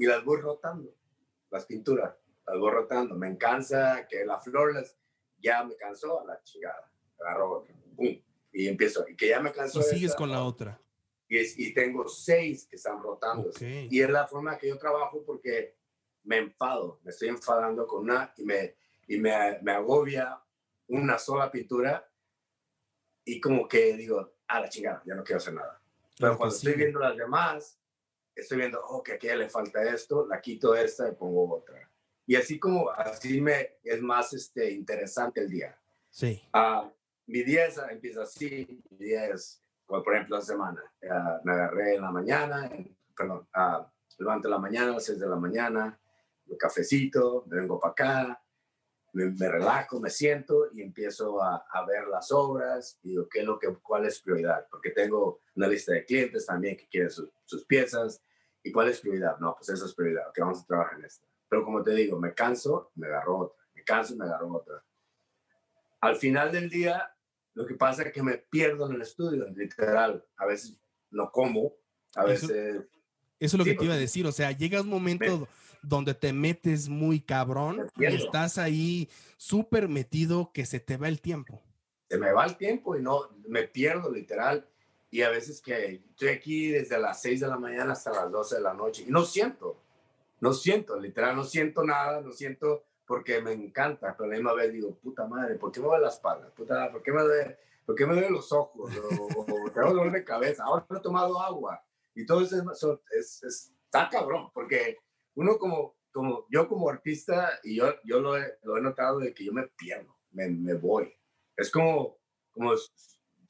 y 0.00 0.06
las 0.06 0.24
voy 0.24 0.40
rotando, 0.40 0.96
las 1.50 1.66
pinturas, 1.66 2.16
las 2.46 2.58
voy 2.58 2.70
rotando. 2.70 3.16
Me 3.16 3.36
cansa 3.36 4.06
que 4.08 4.24
la 4.24 4.40
flor 4.40 4.74
las, 4.74 4.96
ya 5.36 5.62
me 5.62 5.76
cansó 5.76 6.22
a 6.22 6.24
la 6.24 6.42
chingada. 6.42 6.90
Agarro 7.20 7.58
otra, 7.58 7.74
y 8.50 8.66
empiezo. 8.66 9.06
Y 9.06 9.14
que 9.14 9.28
ya 9.28 9.40
me 9.40 9.52
cansó. 9.52 9.80
Y 9.80 9.82
sigues 9.82 10.14
con 10.14 10.30
la 10.30 10.42
otra. 10.42 10.80
y, 11.28 11.38
y 11.66 11.74
tengo 11.74 12.08
seis 12.08 12.66
que 12.66 12.76
están 12.76 13.02
rotando. 13.02 13.50
Y 13.60 14.00
es 14.00 14.08
la 14.08 14.26
forma 14.26 14.56
que 14.56 14.68
yo 14.68 14.78
trabajo 14.78 15.22
porque 15.22 15.76
me 16.22 16.38
enfado, 16.38 16.98
me 17.02 17.10
estoy 17.10 17.28
enfadando 17.28 17.86
con 17.86 18.04
una 18.04 18.32
y 18.38 18.44
me, 18.44 18.76
y 19.06 19.18
me, 19.18 19.58
me 19.60 19.72
agobia 19.72 20.42
una 20.86 21.18
sola 21.18 21.50
pintura 21.50 22.10
y 23.22 23.38
como 23.38 23.68
que 23.68 23.98
digo, 23.98 24.32
a 24.48 24.60
la 24.60 24.68
chingada, 24.70 25.02
ya 25.04 25.14
no 25.14 25.22
quiero 25.22 25.36
hacer 25.36 25.52
nada. 25.52 25.78
Pero 26.18 26.38
cuando 26.38 26.56
estoy 26.56 26.72
viendo 26.72 27.00
las 27.00 27.16
demás, 27.18 27.79
estoy 28.40 28.58
viendo, 28.58 28.80
oh, 28.84 29.02
que 29.02 29.12
aquí 29.12 29.28
le 29.28 29.48
falta 29.48 29.82
esto, 29.82 30.26
la 30.26 30.40
quito 30.40 30.74
esta 30.74 31.08
y 31.08 31.12
pongo 31.12 31.56
otra. 31.56 31.90
Y 32.26 32.36
así 32.36 32.58
como, 32.58 32.90
así 32.90 33.40
me, 33.40 33.78
es 33.82 34.00
más 34.00 34.32
este, 34.32 34.70
interesante 34.70 35.40
el 35.40 35.48
día. 35.48 35.78
Sí. 36.10 36.42
Uh, 36.54 36.90
mi 37.26 37.42
día 37.42 37.66
empieza 37.90 38.22
así, 38.22 38.82
mi 38.90 38.96
día 38.98 39.26
es, 39.26 39.62
como 39.86 40.02
por 40.02 40.14
ejemplo, 40.14 40.36
la 40.36 40.42
semana. 40.42 40.82
Uh, 41.02 41.44
me 41.44 41.52
agarré 41.52 41.94
en 41.96 42.02
la 42.02 42.10
mañana, 42.10 42.70
perdón, 43.16 43.48
uh, 43.56 43.84
levanto 44.18 44.48
la 44.48 44.58
mañana 44.58 44.90
a 44.90 44.94
las 44.94 45.04
6 45.04 45.18
de 45.18 45.28
la 45.28 45.36
mañana, 45.36 46.00
un 46.46 46.56
cafecito, 46.56 47.44
me 47.46 47.56
vengo 47.56 47.78
para 47.78 47.92
acá, 47.92 48.42
me, 49.12 49.48
relajo, 49.48 50.00
me 50.00 50.10
siento 50.10 50.68
y 50.72 50.82
empiezo 50.82 51.42
a, 51.42 51.64
a, 51.70 51.84
ver 51.84 52.06
las 52.06 52.30
obras 52.30 52.98
y 53.02 53.10
digo, 53.10 53.28
¿qué 53.28 53.40
es 53.40 53.44
lo 53.44 53.58
que, 53.58 53.74
cuál 53.82 54.06
es 54.06 54.20
prioridad? 54.20 54.66
Porque 54.70 54.90
tengo 54.90 55.40
una 55.56 55.66
lista 55.66 55.92
de 55.92 56.04
clientes 56.04 56.46
también 56.46 56.76
que 56.76 56.88
quieren 56.88 57.10
sus 57.10 57.64
piezas. 57.66 58.22
¿Y 58.62 58.72
cuál 58.72 58.88
es 58.88 59.00
prioridad? 59.00 59.38
No, 59.38 59.54
pues 59.56 59.68
esa 59.70 59.86
es 59.86 59.94
prioridad, 59.94 60.32
que 60.34 60.42
vamos 60.42 60.60
a 60.60 60.66
trabajar 60.66 60.98
en 60.98 61.04
esta. 61.04 61.26
Pero 61.48 61.64
como 61.64 61.82
te 61.82 61.92
digo, 61.94 62.18
me 62.18 62.34
canso, 62.34 62.92
me 62.94 63.06
agarro 63.06 63.38
otra, 63.38 63.64
me 63.74 63.82
canso 63.82 64.16
me 64.16 64.24
agarro 64.24 64.52
otra. 64.52 64.84
Al 66.00 66.16
final 66.16 66.52
del 66.52 66.70
día, 66.70 67.14
lo 67.54 67.66
que 67.66 67.74
pasa 67.74 68.02
es 68.04 68.12
que 68.12 68.22
me 68.22 68.38
pierdo 68.38 68.86
en 68.86 68.94
el 68.94 69.02
estudio, 69.02 69.46
literal. 69.48 70.24
A 70.36 70.46
veces 70.46 70.76
no 71.10 71.30
como, 71.30 71.74
a 72.14 72.24
veces... 72.24 72.50
Eso, 72.50 72.86
es 73.38 73.54
lo 73.54 73.64
que 73.64 73.74
te 73.74 73.84
iba 73.84 73.94
a 73.94 73.98
decir, 73.98 74.26
o 74.26 74.32
sea, 74.32 74.52
llega 74.52 74.82
un 74.82 74.88
momento 74.88 75.48
donde 75.82 76.14
te 76.14 76.32
metes 76.32 76.88
muy 76.88 77.20
cabrón 77.20 77.90
y 77.96 78.04
estás 78.04 78.58
ahí 78.58 79.08
súper 79.36 79.88
metido 79.88 80.52
que 80.52 80.66
se 80.66 80.78
te 80.78 80.96
va 80.98 81.08
el 81.08 81.20
tiempo. 81.20 81.62
Se 82.08 82.18
me 82.18 82.32
va 82.32 82.44
el 82.44 82.56
tiempo 82.56 82.96
y 82.96 83.02
no, 83.02 83.30
me 83.48 83.62
pierdo 83.62 84.12
literal. 84.12 84.68
Y 85.10 85.22
a 85.22 85.30
veces 85.30 85.60
que 85.60 86.02
estoy 86.10 86.28
aquí 86.28 86.68
desde 86.68 86.98
las 86.98 87.20
6 87.20 87.40
de 87.40 87.48
la 87.48 87.58
mañana 87.58 87.92
hasta 87.92 88.12
las 88.12 88.30
12 88.30 88.56
de 88.56 88.62
la 88.62 88.74
noche 88.74 89.04
y 89.06 89.10
no 89.10 89.24
siento, 89.24 89.76
no 90.40 90.52
siento, 90.52 90.98
literal, 90.98 91.36
no 91.36 91.44
siento 91.44 91.84
nada, 91.84 92.20
no 92.20 92.32
siento 92.32 92.84
porque 93.04 93.42
me 93.42 93.52
encanta, 93.52 94.14
pero 94.16 94.26
a 94.26 94.28
la 94.28 94.36
misma 94.36 94.52
vez 94.52 94.72
digo, 94.72 94.94
puta 94.94 95.26
madre, 95.26 95.56
¿por 95.56 95.72
qué 95.72 95.80
me 95.80 95.86
duele 95.86 96.02
la 96.02 96.10
espalda? 96.10 96.48
Puta, 96.54 96.92
¿por 96.92 97.02
qué 97.02 97.10
me 97.10 97.22
duele, 97.22 97.58
por 97.84 97.96
qué 97.96 98.06
me 98.06 98.14
duele 98.14 98.30
los 98.30 98.52
ojos? 98.52 98.88
O, 98.96 99.70
tengo 99.72 99.88
dolor 99.88 100.12
de 100.12 100.24
cabeza, 100.24 100.62
ahora 100.62 100.86
no 100.88 100.98
he 100.98 101.00
tomado 101.00 101.40
agua. 101.40 101.84
Y 102.14 102.24
todo 102.24 102.42
eso 102.42 103.02
es, 103.10 103.42
es, 103.42 103.72
está 103.84 104.08
cabrón, 104.08 104.50
porque 104.54 104.98
uno 105.34 105.58
como, 105.58 105.96
como 106.12 106.46
yo 106.50 106.68
como 106.68 106.88
artista, 106.88 107.58
y 107.64 107.78
yo, 107.78 107.92
yo 108.04 108.20
lo, 108.20 108.38
he, 108.38 108.58
lo 108.62 108.78
he 108.78 108.80
notado 108.80 109.18
de 109.18 109.34
que 109.34 109.44
yo 109.44 109.52
me 109.52 109.66
pierdo, 109.76 110.16
me, 110.30 110.48
me 110.48 110.74
voy. 110.74 111.12
Es 111.56 111.68
como, 111.68 112.16
como 112.52 112.74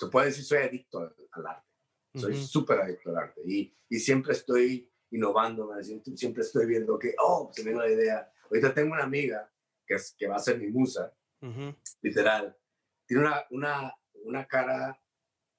se 0.00 0.06
puede 0.06 0.28
decir, 0.28 0.44
soy 0.44 0.58
adicto 0.58 0.98
al, 1.32 1.46
arte. 1.46 1.68
Soy 2.14 2.34
súper 2.34 2.80
adicto 2.80 3.10
al 3.10 3.18
arte. 3.18 3.42
Y, 3.44 3.76
y 3.90 3.98
siempre 3.98 4.32
estoy 4.32 4.90
innovando, 5.10 5.70
siempre 5.82 6.42
estoy 6.42 6.66
viendo 6.66 6.98
que, 6.98 7.14
oh, 7.18 7.50
se 7.52 7.62
me 7.62 7.70
dio 7.70 7.80
la 7.80 7.90
idea. 7.90 8.32
Ahorita 8.44 8.72
tengo 8.72 8.94
una 8.94 9.04
amiga 9.04 9.52
que, 9.86 9.94
es, 9.94 10.14
que 10.18 10.26
va 10.26 10.36
a 10.36 10.40
ser 10.40 10.58
mi 10.58 10.68
musa, 10.68 11.14
literal. 12.00 12.56
Tiene 13.06 13.24
una, 13.24 13.44
una, 13.50 13.94
una 14.24 14.46
cara 14.46 14.98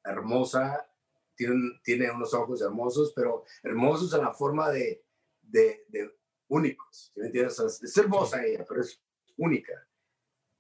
hermosa, 0.04 0.90
tiene, 1.36 1.80
tiene 1.84 2.10
unos 2.10 2.34
ojos 2.34 2.64
hermosos, 2.64 3.14
pero 3.16 3.46
hermosos 3.62 4.12
en 4.16 4.22
la 4.22 4.34
forma 4.34 4.72
de, 4.72 5.06
de, 5.40 5.86
de 5.88 6.18
únicos. 6.48 7.12
¿Me 7.16 7.28
entiendes? 7.28 7.60
Es 7.60 7.96
hermosa 7.96 8.44
ella, 8.44 8.66
pero 8.68 8.82
es 8.82 9.00
única. 9.38 9.74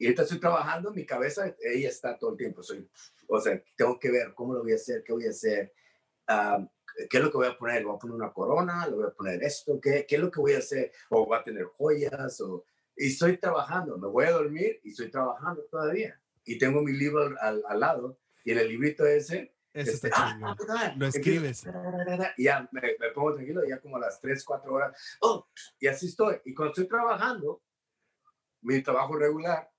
Y 0.01 0.05
ahorita 0.05 0.23
estoy 0.23 0.39
trabajando 0.39 0.89
en 0.89 0.95
mi 0.95 1.05
cabeza, 1.05 1.55
ella 1.59 1.89
está 1.89 2.17
todo 2.17 2.31
el 2.31 2.37
tiempo. 2.37 2.63
Soy, 2.63 2.89
o 3.27 3.39
sea, 3.39 3.61
tengo 3.75 3.99
que 3.99 4.09
ver 4.09 4.33
cómo 4.33 4.55
lo 4.55 4.63
voy 4.63 4.71
a 4.71 4.75
hacer, 4.75 5.03
qué 5.03 5.13
voy 5.13 5.27
a 5.27 5.29
hacer, 5.29 5.71
qué 7.07 7.17
es 7.19 7.23
lo 7.23 7.29
que 7.29 7.37
voy 7.37 7.45
a 7.45 7.55
poner. 7.55 7.85
¿Voy 7.85 7.95
a 7.95 7.99
poner 7.99 8.15
una 8.15 8.33
corona? 8.33 8.87
¿Le 8.87 8.95
voy 8.95 9.05
a 9.05 9.11
poner 9.11 9.43
esto? 9.43 9.79
¿Qué, 9.79 10.07
qué 10.09 10.15
es 10.15 10.21
lo 10.21 10.31
que 10.31 10.39
voy 10.39 10.53
a 10.53 10.57
hacer? 10.57 10.91
¿O 11.11 11.27
voy 11.27 11.37
a 11.37 11.43
tener 11.43 11.65
joyas? 11.65 12.41
O... 12.41 12.65
Y 12.97 13.09
estoy 13.09 13.37
trabajando, 13.37 13.95
me 13.99 14.07
voy 14.07 14.25
a 14.25 14.31
dormir 14.31 14.79
y 14.83 14.89
estoy 14.89 15.11
trabajando 15.11 15.61
todavía. 15.69 16.19
Y 16.45 16.57
tengo 16.57 16.81
mi 16.81 16.93
libro 16.93 17.35
al, 17.39 17.63
al 17.67 17.79
lado 17.79 18.17
y 18.43 18.53
en 18.53 18.57
el 18.57 18.69
librito 18.69 19.05
ese 19.05 19.53
eso 19.71 19.91
está 19.91 20.07
este, 20.07 20.19
ah, 20.19 20.93
Lo 20.97 21.05
escribes. 21.05 21.65
Y 22.37 22.45
ya 22.45 22.67
me, 22.71 22.81
me, 22.99 23.09
pongo 23.13 23.35
tranquilo, 23.35 23.61
ya 23.69 23.79
como 23.79 23.97
a 23.97 23.99
las 23.99 24.19
3, 24.19 24.43
4 24.43 24.73
horas. 24.73 25.17
Oh, 25.21 25.47
y 25.79 25.85
así 25.85 26.07
estoy. 26.07 26.41
Y 26.43 26.55
cuando 26.55 26.71
estoy 26.71 26.87
trabajando, 26.87 27.61
mi 28.61 28.81
trabajo 28.81 29.15
regular, 29.15 29.70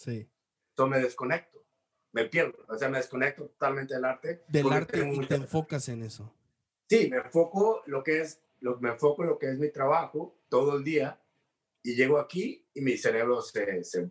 sí. 0.00 0.28
yo 0.76 0.86
me 0.86 1.00
desconecto. 1.00 1.64
Me 2.12 2.24
pierdo. 2.24 2.64
O 2.68 2.76
sea, 2.76 2.88
me 2.88 2.98
desconecto 2.98 3.46
totalmente 3.46 3.94
del 3.94 4.04
arte. 4.04 4.44
Del 4.48 4.72
arte 4.72 5.08
y 5.12 5.26
te 5.26 5.36
enfocas 5.36 5.88
en 5.88 6.02
eso. 6.02 6.34
Sí, 6.88 7.08
me 7.08 7.18
enfoco 7.18 7.82
lo 7.86 8.02
que 8.02 8.22
es, 8.22 8.42
lo, 8.60 8.80
me 8.80 8.90
enfoco 8.90 9.22
en 9.22 9.28
lo 9.28 9.38
que 9.38 9.50
es 9.50 9.58
mi 9.58 9.70
trabajo 9.70 10.40
todo 10.48 10.76
el 10.76 10.84
día. 10.84 11.20
Y 11.82 11.94
llego 11.94 12.18
aquí 12.18 12.66
y 12.74 12.80
mi 12.80 12.96
cerebro 12.96 13.40
se, 13.40 13.84
se, 13.84 14.10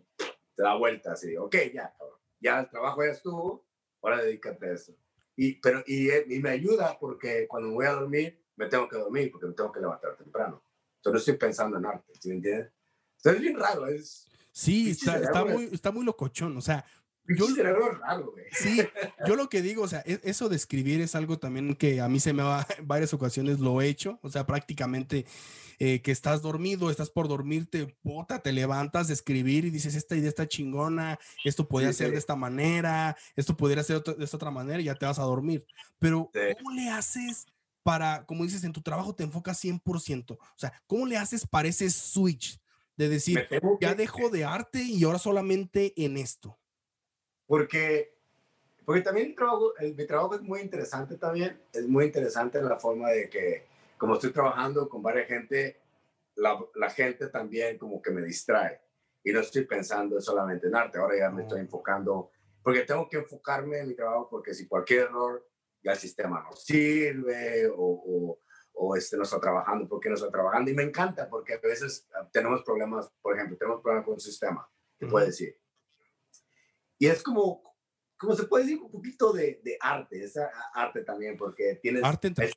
da 0.56 0.76
vuelta. 0.76 1.12
Así, 1.12 1.36
ok, 1.36 1.56
ya, 1.74 1.94
ya 2.40 2.60
el 2.60 2.70
trabajo 2.70 3.04
ya 3.04 3.10
estuvo, 3.10 3.66
ahora 4.02 4.22
dedícate 4.22 4.66
a 4.66 4.72
eso. 4.72 4.96
Y, 5.36 5.60
pero, 5.60 5.82
y, 5.86 6.10
y, 6.10 6.40
me 6.40 6.50
ayuda 6.50 6.98
porque 6.98 7.46
cuando 7.46 7.68
me 7.68 7.74
voy 7.74 7.86
a 7.86 7.92
dormir, 7.92 8.42
me 8.56 8.66
tengo 8.66 8.88
que 8.88 8.96
dormir 8.96 9.30
porque 9.30 9.46
me 9.46 9.54
tengo 9.54 9.72
que 9.72 9.80
levantar 9.80 10.16
temprano. 10.16 10.62
Yo 11.04 11.10
no 11.10 11.18
estoy 11.18 11.34
pensando 11.36 11.78
en 11.78 11.86
arte, 11.86 12.12
¿sí 12.18 12.28
me 12.28 12.36
entiendes? 12.36 12.72
Entonces 13.16 13.34
es 13.34 13.40
bien 13.40 13.58
raro, 13.58 13.86
es... 13.86 14.30
Sí, 14.52 14.90
está, 14.90 15.18
está, 15.18 15.44
muy, 15.44 15.68
está 15.72 15.92
muy 15.92 16.04
locochón, 16.04 16.56
o 16.56 16.60
sea... 16.60 16.84
Yo, 17.36 17.46
raro. 17.54 18.34
Sí, 18.50 18.80
yo 19.24 19.36
lo 19.36 19.48
que 19.48 19.62
digo, 19.62 19.84
o 19.84 19.88
sea, 19.88 20.02
e, 20.04 20.20
eso 20.24 20.48
de 20.48 20.56
escribir 20.56 21.00
es 21.00 21.14
algo 21.14 21.38
también 21.38 21.76
que 21.76 22.00
a 22.00 22.08
mí 22.08 22.18
se 22.18 22.32
me 22.32 22.42
va, 22.42 22.66
en 22.76 22.86
varias 22.88 23.14
ocasiones 23.14 23.60
lo 23.60 23.80
he 23.80 23.86
hecho, 23.86 24.18
o 24.22 24.30
sea, 24.30 24.46
prácticamente 24.46 25.26
eh, 25.78 26.02
que 26.02 26.10
estás 26.10 26.42
dormido, 26.42 26.90
estás 26.90 27.08
por 27.08 27.28
dormirte, 27.28 27.96
puta, 28.02 28.40
te 28.40 28.52
levantas 28.52 29.08
de 29.08 29.14
escribir 29.14 29.64
y 29.64 29.70
dices, 29.70 29.94
esta 29.94 30.16
idea 30.16 30.28
está 30.28 30.48
chingona, 30.48 31.18
esto 31.44 31.68
podría 31.68 31.92
ser 31.92 32.10
de 32.10 32.18
esta 32.18 32.34
manera, 32.34 33.16
esto 33.36 33.56
podría 33.56 33.82
ser 33.84 34.02
de 34.02 34.24
esta 34.24 34.36
otra 34.36 34.50
manera 34.50 34.80
y 34.80 34.84
ya 34.84 34.96
te 34.96 35.06
vas 35.06 35.18
a 35.18 35.22
dormir. 35.22 35.64
Pero, 35.98 36.30
¿cómo 36.58 36.72
le 36.72 36.90
haces 36.90 37.46
para, 37.82 38.26
como 38.26 38.44
dices, 38.44 38.64
en 38.64 38.72
tu 38.72 38.82
trabajo 38.82 39.14
te 39.14 39.24
enfocas 39.24 39.62
100%? 39.62 40.32
O 40.32 40.38
sea, 40.56 40.72
¿cómo 40.86 41.06
le 41.06 41.16
haces 41.16 41.46
para 41.46 41.68
ese 41.68 41.88
switch 41.90 42.60
de 43.00 43.08
decir, 43.08 43.48
ya 43.80 43.94
dejo 43.94 44.28
de 44.28 44.44
arte 44.44 44.82
y 44.82 45.04
ahora 45.04 45.18
solamente 45.18 45.94
en 45.96 46.18
esto? 46.18 46.58
Porque 47.46 48.14
porque 48.84 49.00
también 49.00 49.28
el 49.28 49.34
trabajo, 49.34 49.76
el, 49.78 49.94
mi 49.94 50.06
trabajo 50.06 50.34
es 50.34 50.42
muy 50.42 50.60
interesante 50.60 51.16
también, 51.16 51.58
es 51.72 51.86
muy 51.86 52.06
interesante 52.06 52.60
la 52.60 52.78
forma 52.78 53.08
de 53.10 53.30
que 53.30 53.64
como 53.96 54.14
estoy 54.14 54.32
trabajando 54.32 54.88
con 54.88 55.02
varias 55.02 55.28
gente, 55.28 55.80
la, 56.34 56.58
la, 56.74 56.90
gente 56.90 57.28
también 57.28 57.78
como 57.78 58.02
que 58.02 58.10
me 58.10 58.22
distrae 58.22 58.80
y 59.22 59.32
no 59.32 59.40
estoy 59.40 59.64
pensando 59.64 60.20
solamente 60.20 60.66
en 60.66 60.74
arte, 60.74 60.98
ahora 60.98 61.16
ya 61.16 61.30
me 61.30 61.42
estoy 61.42 61.60
enfocando, 61.60 62.30
porque 62.62 62.82
tengo 62.82 63.08
que 63.08 63.18
enfocarme 63.18 63.78
en 63.78 63.88
mi 63.88 63.94
trabajo, 63.94 64.28
porque 64.28 64.52
si 64.52 64.66
cualquier 64.66 65.02
error, 65.02 65.46
ya 65.82 65.92
el 65.92 65.98
sistema 65.98 66.42
no 66.42 66.54
sirve 66.56 67.68
o, 67.68 67.76
o, 67.78 68.40
o 68.72 68.96
este, 68.96 69.16
no 69.16 69.24
está 69.24 69.40
trabajando, 69.40 69.88
porque 69.88 70.08
no 70.08 70.14
está 70.14 70.30
trabajando? 70.30 70.70
Y 70.70 70.74
me 70.74 70.82
encanta, 70.82 71.28
porque 71.28 71.54
a 71.54 71.58
veces 71.58 72.08
ah, 72.14 72.28
tenemos 72.32 72.62
problemas, 72.62 73.10
por 73.20 73.36
ejemplo, 73.36 73.56
tenemos 73.56 73.82
problemas 73.82 74.04
con 74.04 74.14
el 74.14 74.20
sistema, 74.20 74.68
te 74.98 75.06
puede 75.06 75.26
decir. 75.26 75.58
Y 76.98 77.06
es 77.06 77.22
como, 77.22 77.62
como 78.18 78.34
se 78.34 78.44
puede 78.44 78.64
decir, 78.64 78.80
un 78.82 78.90
poquito 78.90 79.32
de, 79.32 79.60
de 79.64 79.76
arte, 79.80 80.24
es 80.24 80.34
arte 80.74 81.02
también, 81.02 81.36
porque 81.36 81.78
tienes... 81.82 82.04
Arte 82.04 82.28
entre 82.28 82.46
el 82.46 82.54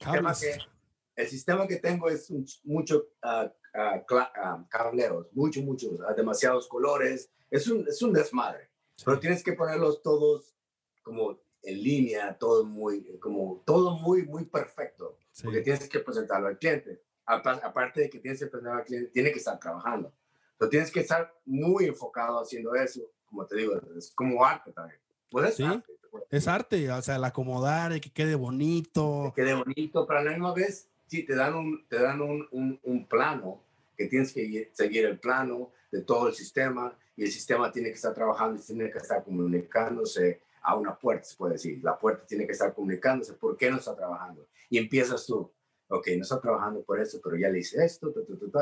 el 1.16 1.28
sistema 1.28 1.68
que 1.68 1.78
tengo 1.78 2.10
es 2.10 2.32
mucho 2.64 3.10
uh, 3.24 3.46
uh, 3.46 4.68
cableros, 4.70 5.28
mucho, 5.34 5.62
muchos, 5.62 6.00
demasiados 6.16 6.68
colores. 6.68 7.32
Es 7.50 7.68
un, 7.68 7.88
es 7.88 8.02
un 8.02 8.14
desmadre, 8.14 8.72
pero 9.06 9.20
tienes 9.20 9.44
que 9.44 9.54
ponerlos 9.54 10.02
todos 10.02 10.56
como 11.04 11.40
en 11.64 11.82
línea, 11.82 12.38
todo 12.38 12.66
muy, 12.66 13.18
como 13.20 13.64
todo 13.66 13.98
muy, 13.98 14.24
muy 14.26 14.46
perfecto, 14.46 15.18
porque 15.44 15.62
tienes 15.62 15.88
que 15.88 16.00
presentarlo 16.00 16.48
al 16.48 16.58
cliente. 16.58 17.02
Aparte 17.26 18.02
de 18.02 18.10
que 18.10 18.20
tienes 18.20 18.40
que 18.40 18.48
presentarlo 18.48 18.80
al 18.80 18.86
cliente, 18.86 19.10
tiene 19.12 19.32
que 19.32 19.40
estar 19.40 19.58
trabajando. 19.60 20.14
Pero 20.58 20.70
tienes 20.70 20.92
que 20.92 21.00
estar 21.00 21.34
muy 21.46 21.86
enfocado 21.86 22.42
haciendo 22.42 22.76
eso, 22.76 23.02
como 23.26 23.46
te 23.46 23.56
digo, 23.56 23.80
es 23.98 24.12
como 24.12 24.44
arte 24.46 24.72
también. 24.72 25.00
Pues 25.30 25.60
es 25.60 25.66
arte. 25.66 25.94
Es 26.30 26.48
arte, 26.48 26.92
o 26.92 27.02
sea, 27.02 27.16
el 27.16 27.24
acomodar, 27.24 28.00
que 28.00 28.12
quede 28.12 28.36
bonito. 28.36 29.32
Que 29.34 29.42
quede 29.42 29.56
bonito, 29.56 30.06
pero 30.06 30.20
a 30.20 30.24
la 30.24 30.32
misma 30.32 30.54
vez 30.54 30.88
sí, 31.08 31.24
te 31.24 31.36
dan 31.36 31.56
un, 31.56 31.88
te 31.88 32.00
dan 32.00 32.22
un, 32.22 32.80
un, 32.84 33.08
plano 33.08 33.64
que 33.98 34.06
tienes 34.08 34.32
que 34.32 34.70
seguir 34.74 35.06
el 35.06 35.20
plano 35.20 35.72
de 35.92 36.02
todo 36.02 36.28
el 36.28 36.34
sistema 36.34 36.96
y 37.16 37.24
el 37.24 37.32
sistema 37.32 37.72
tiene 37.72 37.90
que 37.90 37.96
estar 37.96 38.14
trabajando 38.14 38.62
tiene 38.62 38.90
que 38.90 38.98
estar 38.98 39.24
comunicándose 39.24 40.42
a 40.64 40.76
una 40.76 40.98
puerta, 40.98 41.26
se 41.26 41.36
puede 41.36 41.54
decir. 41.54 41.84
La 41.84 42.00
puerta 42.00 42.26
tiene 42.26 42.46
que 42.46 42.54
estar 42.54 42.74
comunicándose. 42.74 43.34
¿Por 43.34 43.58
qué 43.58 43.70
no 43.70 43.78
está 43.78 43.96
trabajando? 43.96 44.48
Y 44.70 44.78
empiezas 44.78 45.26
tú. 45.26 45.54
Ok, 45.90 46.08
no 46.16 46.24
está 46.24 46.40
trabajando 46.40 46.84
por 46.84 47.00
eso, 47.00 47.20
pero 47.24 47.38
ya 47.38 47.50
le 47.50 47.60
hice 47.60 47.84
esto, 47.84 48.14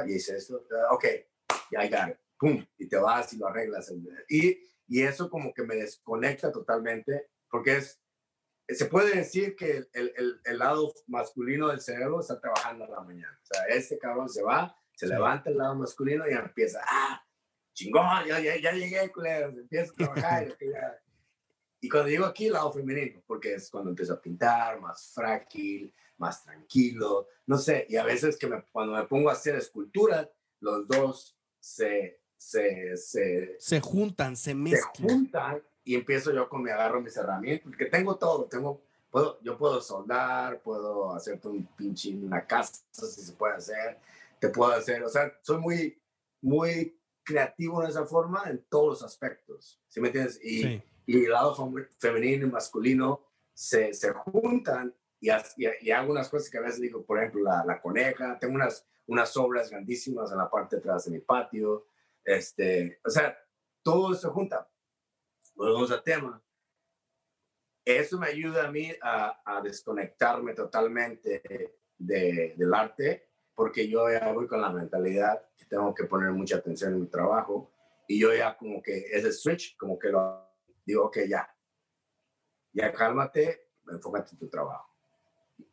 y 0.08 0.14
hice 0.14 0.36
esto. 0.36 0.66
Ok, 0.92 1.06
ya 1.72 1.88
got 1.88 2.18
Pum, 2.38 2.66
y 2.78 2.88
te 2.88 2.98
vas 2.98 3.32
y 3.34 3.38
lo 3.38 3.48
arreglas. 3.48 3.94
Y, 4.28 4.58
y 4.88 5.04
eso 5.04 5.30
como 5.30 5.54
que 5.54 5.64
me 5.64 5.76
desconecta 5.76 6.52
totalmente, 6.52 7.30
porque 7.50 7.78
es, 7.78 8.02
se 8.68 8.86
puede 8.86 9.16
decir 9.16 9.56
que 9.56 9.88
el, 9.94 10.14
el, 10.16 10.42
el, 10.44 10.58
lado 10.58 10.92
masculino 11.08 11.68
del 11.68 11.82
cerebro 11.82 12.20
está 12.20 12.40
trabajando 12.40 12.86
a 12.86 12.90
la 12.90 13.02
mañana. 13.02 13.40
O 13.44 13.46
sea, 13.46 13.64
este 13.66 14.00
cabrón 14.00 14.28
se 14.28 14.42
va, 14.42 14.76
se 14.96 15.08
levanta 15.08 15.52
el 15.52 15.58
lado 15.58 15.76
masculino 15.76 16.28
y 16.28 16.34
empieza, 16.34 16.82
ah, 16.84 17.24
chingón, 17.74 18.26
ya, 18.28 18.40
ya, 18.40 18.58
ya 18.60 18.72
llegué, 18.72 19.12
culero, 19.12 19.50
empieza 19.50 19.92
a 19.92 19.96
trabajar. 19.96 20.58
Y 21.82 21.90
cuando 21.90 22.10
llego 22.10 22.26
aquí, 22.26 22.46
el 22.46 22.54
lado 22.54 22.72
femenino, 22.72 23.22
porque 23.26 23.56
es 23.56 23.70
cuando 23.72 23.90
empiezo 23.90 24.14
a 24.14 24.22
pintar, 24.22 24.80
más 24.80 25.12
frágil, 25.14 25.92
más 26.18 26.44
tranquilo, 26.44 27.28
no 27.48 27.58
sé, 27.58 27.88
y 27.90 27.96
a 27.96 28.04
veces 28.04 28.38
que 28.38 28.46
me, 28.46 28.64
cuando 28.72 28.94
me 28.94 29.04
pongo 29.06 29.30
a 29.30 29.34
hacer 29.34 29.56
escultura, 29.56 30.32
los 30.60 30.88
dos 30.88 31.36
se, 31.60 32.22
se, 32.38 32.96
se, 32.96 33.56
se 33.58 33.82
juntan, 33.82 34.38
se 34.38 34.54
mezclan. 34.54 34.94
Se 34.94 35.02
juntan 35.02 35.64
y 35.84 35.96
empiezo 35.96 36.32
yo 36.32 36.48
con 36.48 36.62
mi 36.62 36.70
agarro 36.70 37.02
mis 37.02 37.18
herramientas, 37.18 37.68
porque 37.68 37.86
tengo 37.86 38.16
todo, 38.16 38.46
tengo, 38.46 38.84
puedo, 39.10 39.42
yo 39.42 39.58
puedo 39.58 39.82
soldar, 39.82 40.62
puedo 40.62 41.16
hacerte 41.16 41.48
un 41.48 41.66
pinche, 41.76 42.16
una 42.16 42.46
casa, 42.46 42.84
si 42.92 43.22
se 43.22 43.34
puede 43.34 43.56
hacer, 43.56 43.98
te 44.40 44.50
puedo 44.50 44.72
hacer, 44.72 45.04
o 45.04 45.10
sea, 45.10 45.36
soy 45.42 45.58
muy, 45.58 46.00
muy 46.42 46.96
creativo 47.24 47.84
en 47.84 47.90
esa 47.90 48.06
forma 48.06 48.44
en 48.46 48.64
todos 48.70 49.02
los 49.02 49.04
aspectos, 49.04 49.82
¿sí 49.88 50.00
me 50.00 50.10
entiendes? 50.10 50.40
Y, 50.44 50.64
y 50.68 50.82
lado 51.08 51.56
femenino 52.00 52.48
y 52.48 52.52
masculino 52.52 53.22
se, 53.54 53.94
se 53.94 54.12
juntan 54.12 54.94
y, 55.20 55.30
y, 55.58 55.92
hago 55.92 56.12
unas 56.12 56.30
cosas 56.30 56.50
que 56.50 56.58
a 56.58 56.62
veces 56.62 56.82
digo, 56.82 57.06
por 57.06 57.20
ejemplo, 57.20 57.44
la, 57.44 57.64
la 57.64 57.80
coneja, 57.80 58.40
tengo 58.40 58.56
unas, 58.56 58.88
unas 59.06 59.38
obras 59.38 59.70
grandísimas 59.70 60.32
en 60.32 60.40
la 60.40 60.50
parte 60.50 60.76
de 60.76 60.80
atrás 60.80 61.06
de 61.06 61.12
mi 61.12 61.20
patio, 61.20 61.86
este, 62.24 63.00
o 63.06 63.10
sea, 63.10 63.38
todo 63.84 64.16
se 64.16 64.28
junta. 64.30 64.68
Volvemos 65.54 65.92
al 65.92 66.02
tema. 66.02 66.42
Eso 67.86 68.20
me 68.20 68.28
ayuda 68.28 68.68
a 68.68 68.72
mí 68.72 68.92
a, 69.02 69.42
a 69.46 69.62
desconectarme 69.62 70.54
totalmente 70.54 71.44
de, 71.98 72.56
del 72.58 72.74
arte, 72.74 73.30
porque 73.54 73.88
yo 73.88 74.10
ya 74.10 74.32
voy 74.32 74.48
con 74.48 74.62
la 74.62 74.72
mentalidad 74.72 75.48
que 75.56 75.66
tengo 75.66 75.94
que 75.94 76.06
poner 76.06 76.32
mucha 76.32 76.58
atención 76.58 76.94
en 76.94 77.02
mi 77.02 77.08
trabajo 77.08 77.72
y 78.08 78.20
yo 78.20 78.34
ya 78.34 78.58
como 78.58 78.82
que 78.82 79.06
ese 79.12 79.32
switch, 79.32 79.78
como 79.78 80.00
que 80.00 80.10
lo 80.10 80.51
digo, 80.86 81.06
ok, 81.06 81.20
ya, 81.28 81.48
ya 82.74 82.92
cálmate, 82.92 83.70
enfócate 83.90 84.32
en 84.34 84.40
tu 84.40 84.50
trabajo. 84.50 84.90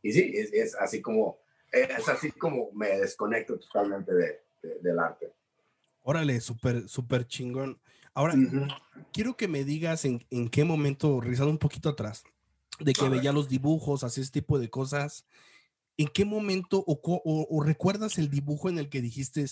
Y 0.02 0.12
sí, 0.12 0.32
es, 0.34 0.74
así 0.76 1.00
como, 1.00 1.40
es 1.72 2.08
así 2.08 2.30
como 2.32 2.70
me 2.72 2.98
desconecto 2.98 3.58
totalmente 3.58 4.12
de, 4.14 4.40
del 4.82 4.98
arte. 4.98 5.32
Órale, 6.02 6.40
súper, 6.40 6.88
súper 6.88 7.26
chingón. 7.26 7.80
Ahora, 8.14 8.34
quiero 9.12 9.36
que 9.36 9.46
me 9.46 9.64
digas 9.64 10.04
en, 10.04 10.26
en, 10.30 10.48
qué 10.48 10.64
momento, 10.64 11.20
revisando 11.20 11.50
un 11.50 11.58
poquito 11.58 11.88
atrás, 11.88 12.24
de 12.80 12.92
que 12.92 13.08
veía 13.08 13.32
los 13.32 13.48
dibujos, 13.48 14.02
hacía 14.02 14.22
ese 14.22 14.32
tipo 14.32 14.58
de 14.58 14.70
cosas, 14.70 15.26
¿en 15.96 16.08
qué 16.08 16.24
momento 16.24 16.82
o, 16.86 17.00
o, 17.04 17.46
o, 17.50 17.62
recuerdas 17.62 18.18
el 18.18 18.30
dibujo 18.30 18.68
en 18.68 18.78
el 18.78 18.88
que 18.88 19.02
dijiste, 19.02 19.44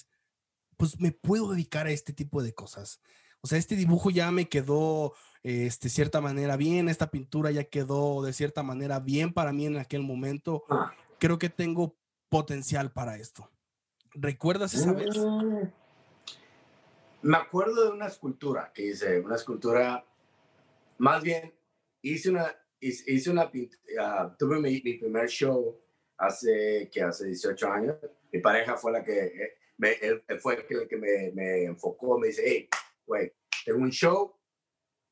pues 0.76 0.98
me 0.98 1.12
puedo 1.12 1.50
dedicar 1.52 1.86
a 1.86 1.90
este 1.90 2.12
tipo 2.12 2.42
de 2.42 2.54
cosas? 2.54 3.00
O 3.40 3.46
sea, 3.46 3.58
este 3.58 3.76
dibujo 3.76 4.10
ya 4.10 4.30
me 4.30 4.48
quedó 4.48 5.14
este, 5.47 5.88
cierta 5.88 6.21
manera 6.21 6.57
bien, 6.57 6.88
esta 6.88 7.09
pintura 7.09 7.53
ya 7.53 7.62
quedó 7.62 8.21
de 8.25 8.33
cierta 8.33 8.65
manera 8.65 8.99
bien 8.99 9.33
para 9.33 9.53
mí 9.53 9.67
en 9.67 9.76
aquel 9.76 10.03
momento. 10.03 10.65
Ah. 10.69 10.93
Creo 11.21 11.38
que 11.38 11.49
tengo 11.49 11.95
potencial 12.29 12.91
para 12.91 13.17
esto. 13.17 13.49
¿Recuerdas 14.12 14.75
esa 14.75 14.93
vez? 14.93 15.17
Mm. 15.17 15.69
Me 17.23 17.37
acuerdo 17.37 17.85
de 17.85 17.91
una 17.93 18.09
escultura 18.09 18.73
que 18.75 18.87
hice, 18.89 19.21
una 19.21 19.37
escultura, 19.37 20.04
más 20.99 21.23
bien, 21.23 21.54
hice 22.02 22.30
una, 22.30 22.52
hice 22.80 23.30
una, 23.30 23.45
uh, 23.45 24.37
tuve 24.37 24.59
mi, 24.59 24.80
primer 24.80 25.28
show 25.28 25.80
hace, 26.17 26.91
que 26.93 27.02
hace 27.02 27.26
18 27.26 27.71
años. 27.71 27.97
Mi 28.32 28.41
pareja 28.41 28.76
fue 28.76 28.91
la 28.91 29.04
que, 29.04 29.26
eh, 29.26 29.59
me, 29.76 29.93
él, 29.93 30.25
fue 30.41 30.67
el 30.69 30.89
que 30.89 30.97
me, 30.97 31.30
me 31.30 31.65
enfocó, 31.67 32.19
me 32.19 32.26
dice, 32.26 32.43
hey, 32.45 32.69
güey, 33.06 33.32
tengo 33.65 33.78
un 33.78 33.91
show, 33.91 34.37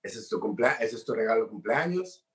ese 0.05 0.19
es 0.19 0.29
tu 0.29 0.57
ese 0.81 0.97
es 0.97 1.05
tu 1.05 1.15
regalo 1.15 1.45
de 1.45 1.49
cumpleaños. 1.49 2.27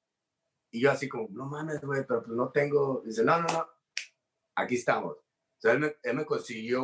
Y 0.71 0.81
yo 0.81 0.91
así 0.91 1.07
como, 1.07 1.29
no 1.29 1.45
mames, 1.45 1.81
güey, 1.81 2.03
pero 2.05 2.23
pues 2.23 2.35
no 2.35 2.51
tengo. 2.51 3.03
Dice, 3.05 3.23
no, 3.23 3.39
no, 3.39 3.47
no, 3.47 3.69
aquí 4.55 4.75
estamos. 4.75 5.17
Entonces 5.61 5.95
él 6.03 6.15
me, 6.15 6.25
consiguió 6.25 6.83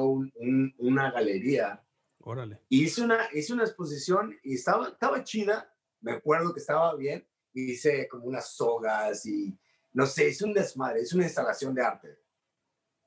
una 0.77 1.11
galería. 1.11 1.83
Órale. 2.19 2.61
Hice 2.69 3.03
una, 3.03 3.27
hice 3.33 3.53
una 3.53 3.63
exposición 3.63 4.37
y 4.43 4.55
estaba, 4.55 4.89
estaba 4.89 5.23
chida. 5.23 5.73
Me 6.01 6.13
acuerdo 6.13 6.53
que 6.53 6.59
estaba 6.59 6.95
bien. 6.95 7.27
Hice 7.53 8.07
como 8.07 8.25
unas 8.25 8.55
sogas 8.55 9.25
y 9.25 9.57
no 9.93 10.05
sé, 10.05 10.27
hice 10.27 10.45
un 10.45 10.53
desmadre, 10.53 11.01
hice 11.01 11.15
una 11.15 11.23
instalación 11.23 11.73
de 11.73 11.81
arte. 11.81 12.19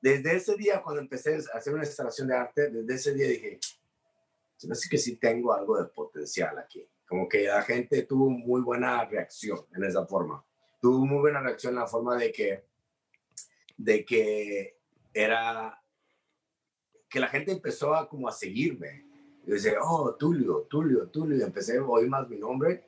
Desde 0.01 0.35
ese 0.35 0.55
día, 0.55 0.81
cuando 0.81 1.01
empecé 1.01 1.35
a 1.35 1.57
hacer 1.57 1.73
una 1.73 1.83
instalación 1.83 2.27
de 2.27 2.35
arte, 2.35 2.69
desde 2.71 2.93
ese 2.93 3.13
día 3.13 3.27
dije, 3.27 3.59
se 4.57 4.67
me 4.67 4.75
que 4.89 4.97
sí 4.97 5.17
tengo 5.17 5.53
algo 5.53 5.77
de 5.77 5.87
potencial 5.89 6.57
aquí. 6.57 6.89
Como 7.09 7.27
que 7.27 7.45
la 7.45 7.63
gente 7.63 8.03
tuvo 8.03 8.29
muy 8.29 8.61
buena 8.61 9.03
reacción 9.03 9.65
en 9.75 9.83
esa 9.83 10.05
forma. 10.05 10.45
Tuvo 10.79 11.07
muy 11.07 11.17
buena 11.17 11.41
reacción 11.41 11.73
en 11.73 11.79
la 11.79 11.87
forma 11.87 12.15
de 12.15 12.31
que, 12.31 12.65
de 13.75 14.05
que 14.05 14.77
era, 15.11 15.81
que 17.09 17.19
la 17.19 17.27
gente 17.27 17.51
empezó 17.51 17.95
a 17.95 18.07
como 18.07 18.27
a 18.27 18.31
seguirme. 18.31 19.07
Yo 19.43 19.55
decía, 19.55 19.79
oh, 19.81 20.13
Tulio, 20.13 20.67
Tulio, 20.69 21.09
Tulio. 21.09 21.35
Y 21.35 21.41
empecé 21.41 21.79
a 21.79 21.83
oír 21.83 22.07
más 22.07 22.29
mi 22.29 22.37
nombre. 22.37 22.85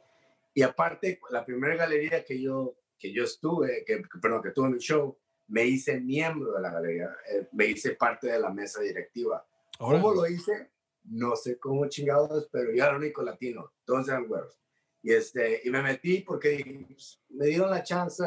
Y 0.54 0.62
aparte, 0.62 1.20
la 1.32 1.44
primera 1.44 1.76
galería 1.76 2.24
que 2.24 2.40
yo, 2.40 2.76
que 3.00 3.12
yo 3.12 3.24
estuve, 3.24 3.84
que, 3.84 4.04
perdón, 4.22 4.44
que 4.44 4.52
tuve 4.52 4.68
en 4.68 4.74
mi 4.74 4.80
show, 4.80 5.18
me 5.48 5.66
hice 5.66 6.00
miembro 6.00 6.54
de 6.54 6.62
la 6.62 6.72
galería, 6.72 7.10
eh, 7.28 7.48
me 7.54 7.66
hice 7.66 7.96
parte 7.96 8.28
de 8.28 8.40
la 8.40 8.52
mesa 8.52 8.82
directiva. 8.82 9.44
¿Cómo 9.80 10.14
lo 10.14 10.28
hice? 10.28 10.70
No 11.04 11.36
sé 11.36 11.60
cómo 11.60 11.88
chingados, 11.88 12.50
pero 12.52 12.72
yo 12.72 12.84
era 12.84 12.92
el 12.92 12.98
único 12.98 13.24
latino, 13.24 13.74
todos 13.86 14.08
eran 14.08 14.28
güeros. 14.28 14.60
Y, 15.02 15.14
este, 15.14 15.62
y 15.64 15.70
me 15.70 15.82
metí 15.82 16.22
porque 16.22 16.86
pues, 16.88 17.22
me 17.30 17.48
dieron 17.48 17.70
la 17.70 17.84
chance, 17.84 18.24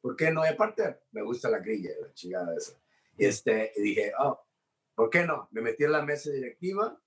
¿por 0.00 0.16
qué 0.16 0.30
no? 0.30 0.44
Y 0.44 0.48
aparte, 0.48 1.00
me 1.10 1.22
gusta 1.22 1.50
la 1.50 1.58
grilla, 1.58 1.90
la 2.00 2.12
chingada 2.12 2.56
esa. 2.56 2.80
Y, 3.16 3.26
este, 3.26 3.72
dije, 3.76 4.12
oh, 4.18 4.40
¿por 4.94 5.10
qué 5.10 5.26
no? 5.26 5.48
Me 5.50 5.60
metí 5.60 5.84
en 5.84 5.92
la 5.92 6.04
mesa 6.04 6.30
directiva 6.30 7.00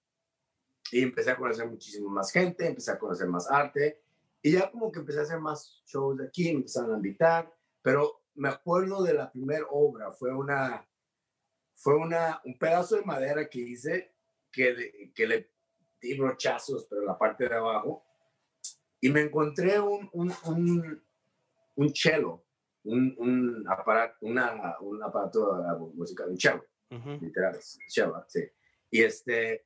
y 0.91 1.01
empecé 1.01 1.32
a 1.32 1.38
conocer 1.38 1.67
muchísimo 1.67 2.10
más 2.10 2.32
gente, 2.32 2.67
empecé 2.67 2.91
a 2.91 2.99
conocer 2.99 3.28
más 3.28 3.49
arte 3.49 4.01
y 4.41 4.51
ya 4.51 4.69
como 4.69 4.91
que 4.91 4.99
empecé 4.99 5.19
a 5.19 5.23
hacer 5.23 5.39
más 5.39 5.82
shows 5.88 6.17
de 6.17 6.28
aquí, 6.28 6.51
me 6.51 6.60
empezaron 6.60 6.93
a 6.93 6.97
invitar, 6.97 7.51
pero 7.82 8.21
me 8.36 8.49
acuerdo 8.49 9.01
de 9.01 9.13
la 9.13 9.32
primera 9.32 9.65
obra, 9.71 10.12
fue 10.12 10.32
una, 10.36 10.88
fue 11.73 11.95
una, 11.95 12.41
un 12.45 12.58
pedazo 12.58 12.95
de 12.95 13.04
madera 13.04 13.49
que 13.49 13.60
hice 13.60 14.14
que, 14.56 15.12
que 15.13 15.28
le 15.28 15.52
di 16.02 16.18
brochazos, 16.18 16.88
pero 16.89 17.02
la 17.04 17.18
parte 17.18 17.48
de 17.48 17.56
abajo, 17.56 18.06
y 19.02 19.10
me 19.10 19.22
encontré 19.22 19.80
un, 19.80 20.10
un, 20.13 20.34
un, 20.46 21.04
un 21.76 21.96
cello, 21.96 22.46
un, 22.84 23.15
un, 23.18 23.65
aparato, 23.68 24.18
una, 24.22 24.78
un 24.80 25.04
aparato 25.04 25.91
musical, 25.94 26.30
un 26.30 26.39
cello, 26.39 26.65
literal, 27.22 27.58
cello, 27.88 28.26
sí. 28.28 28.41
Y 28.89 29.04
este, 29.04 29.65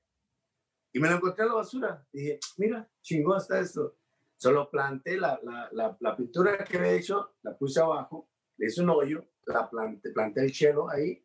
y 0.92 1.00
me 1.00 1.10
lo 1.10 1.18
encontré 1.18 1.44
en 1.44 1.50
la 1.50 1.56
basura. 1.56 2.08
Dije, 2.12 2.40
mira, 2.58 2.90
chingón 3.02 3.38
está 3.38 3.60
esto. 3.60 3.98
Solo 4.38 4.70
planté 4.72 5.18
la, 5.18 5.40
la, 5.44 5.98
la, 6.00 6.16
pintura 6.16 6.64
que 6.64 6.78
había 6.78 6.94
hecho, 6.94 7.36
la 7.42 7.58
puse 7.58 7.82
abajo, 7.82 8.30
le 8.58 8.68
hice 8.68 8.82
un 8.82 8.90
hoyo, 8.90 9.26
la 9.46 9.70
planté, 9.70 10.12
planté 10.12 10.42
el 10.42 10.54
cello 10.54 10.90
ahí 10.90 11.22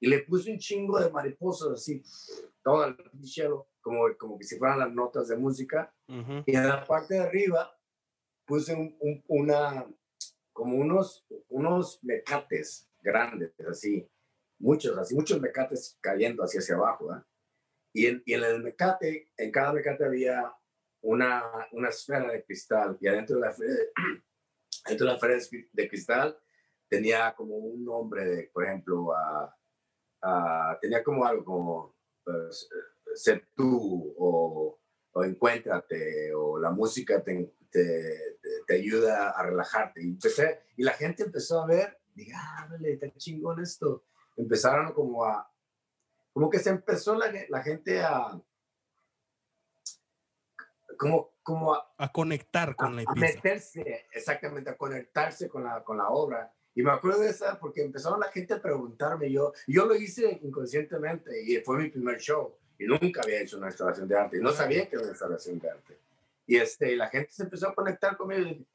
y 0.00 0.08
le 0.08 0.20
puse 0.20 0.52
un 0.52 0.58
chingo 0.58 1.00
de 1.00 1.10
mariposas 1.10 1.70
así 1.72 2.02
todo 2.68 2.84
el 2.84 2.96
cielo, 3.26 3.70
como, 3.80 4.04
como 4.18 4.38
que 4.38 4.44
si 4.44 4.58
fueran 4.58 4.80
las 4.80 4.92
notas 4.92 5.28
de 5.28 5.36
música. 5.38 5.90
Y 6.06 6.54
en 6.54 6.68
la 6.68 6.84
parte 6.84 7.14
de 7.14 7.20
arriba 7.20 7.74
puse 8.46 8.74
un, 8.74 9.24
una, 9.26 9.86
como 10.52 10.76
unos, 10.76 11.26
unos 11.48 11.98
mecates 12.02 12.90
grandes, 13.00 13.58
así, 13.60 14.06
muchos, 14.58 14.98
así, 14.98 15.14
muchos 15.14 15.40
mecates 15.40 15.98
cayendo 16.02 16.42
hacia, 16.42 16.60
hacia 16.60 16.74
abajo. 16.74 17.08
Y, 17.94 18.06
en, 18.06 18.22
y 18.26 18.34
en 18.34 18.44
el 18.44 18.62
mecate, 18.62 19.30
en 19.38 19.50
cada 19.50 19.72
mecate 19.72 20.04
había 20.04 20.52
una, 21.00 21.42
una 21.72 21.88
esfera 21.88 22.30
de 22.30 22.44
cristal 22.44 22.98
y 23.00 23.08
adentro 23.08 23.36
de 23.36 23.42
la 23.42 23.50
esfera 23.50 23.72
de, 24.98 25.04
la 25.06 25.14
esfera 25.14 25.38
de 25.72 25.88
cristal 25.88 26.38
tenía 26.86 27.34
como 27.34 27.56
un 27.56 27.82
nombre 27.82 28.26
de, 28.26 28.50
por 28.52 28.64
ejemplo, 28.64 29.08
tenía 30.82 31.02
como 31.02 31.24
algo 31.24 31.44
como 31.44 31.97
ser 33.14 33.48
tú 33.54 34.14
o 34.18 34.78
o 35.12 35.24
encuéntrate, 35.24 36.32
o 36.34 36.58
la 36.58 36.70
música 36.70 37.22
te, 37.22 37.52
te, 37.70 38.38
te, 38.66 38.74
ayuda 38.74 39.30
a 39.30 39.42
relajarte. 39.42 40.02
Y, 40.02 40.10
empecé, 40.10 40.62
y 40.76 40.84
la 40.84 40.92
gente 40.92 41.24
empezó 41.24 41.62
a 41.62 41.66
ver, 41.66 41.98
dije, 42.14 42.32
ah, 42.34 42.68
vale, 42.70 42.92
está 42.92 43.10
chingón 43.16 43.60
esto. 43.60 44.04
Empezaron 44.36 44.92
como 44.92 45.24
a, 45.24 45.50
como 46.32 46.48
que 46.48 46.58
se 46.58 46.70
empezó 46.70 47.14
la, 47.16 47.32
la 47.48 47.62
gente 47.62 48.00
a, 48.00 48.40
como, 50.96 51.32
como 51.42 51.74
a, 51.74 51.94
a 51.98 52.12
conectar 52.12 52.76
con 52.76 52.94
la 52.94 53.02
pieza. 53.02 53.12
A 53.12 53.34
meterse, 53.34 54.06
exactamente, 54.12 54.70
a 54.70 54.76
conectarse 54.76 55.48
con 55.48 55.64
la, 55.64 55.82
con 55.82 55.98
la 55.98 56.08
obra. 56.10 56.54
Y 56.78 56.82
me 56.84 56.92
acuerdo 56.92 57.22
de 57.22 57.30
esa 57.30 57.58
porque 57.58 57.82
empezaron 57.82 58.20
la 58.20 58.30
gente 58.30 58.54
a 58.54 58.62
preguntarme, 58.62 59.32
yo, 59.32 59.52
yo 59.66 59.84
lo 59.84 59.96
hice 59.96 60.38
inconscientemente 60.44 61.42
y 61.42 61.56
fue 61.56 61.76
mi 61.76 61.90
primer 61.90 62.20
show 62.20 62.54
y 62.78 62.84
nunca 62.84 63.20
había 63.20 63.40
hecho 63.40 63.58
una 63.58 63.66
instalación 63.66 64.06
de 64.06 64.16
arte 64.16 64.38
y 64.38 64.40
no 64.40 64.52
sabía 64.52 64.88
que 64.88 64.94
era 64.94 65.02
una 65.02 65.10
instalación 65.10 65.58
de 65.58 65.70
arte. 65.70 65.98
Y 66.46 66.56
este, 66.56 66.94
la 66.94 67.08
gente 67.08 67.32
se 67.32 67.42
empezó 67.42 67.68
a 67.68 67.74
conectar 67.74 68.16
conmigo 68.16 68.42
y 68.42 68.44
dije, 68.44 68.66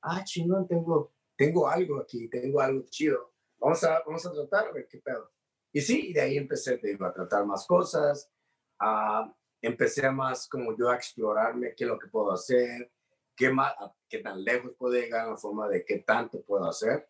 ah, 0.00 0.24
chingón, 0.24 0.66
tengo, 0.66 1.12
tengo 1.36 1.68
algo 1.68 2.00
aquí, 2.00 2.28
tengo 2.28 2.62
algo 2.62 2.82
chido. 2.88 3.30
Vamos 3.58 3.84
a, 3.84 4.02
vamos 4.06 4.24
a 4.24 4.32
tratar 4.32 4.68
a 4.68 4.72
ver 4.72 4.88
qué 4.88 4.96
pedo. 4.96 5.30
Y 5.70 5.82
sí, 5.82 6.08
y 6.08 6.12
de 6.14 6.22
ahí 6.22 6.38
empecé 6.38 6.78
te 6.78 6.96
a 6.98 7.12
tratar 7.12 7.44
más 7.44 7.66
cosas, 7.66 8.32
a, 8.78 9.30
empecé 9.60 10.06
a 10.06 10.10
más 10.10 10.48
como 10.48 10.74
yo 10.78 10.88
a 10.88 10.96
explorarme 10.96 11.74
qué 11.74 11.84
es 11.84 11.90
lo 11.90 11.98
que 11.98 12.08
puedo 12.08 12.32
hacer, 12.32 12.90
qué, 13.36 13.50
más, 13.50 13.74
qué 14.08 14.20
tan 14.20 14.42
lejos 14.42 14.72
puedo 14.78 14.94
llegar 14.94 15.26
en 15.26 15.32
la 15.32 15.36
forma 15.36 15.68
de 15.68 15.84
qué 15.84 15.98
tanto 15.98 16.40
puedo 16.40 16.66
hacer. 16.66 17.09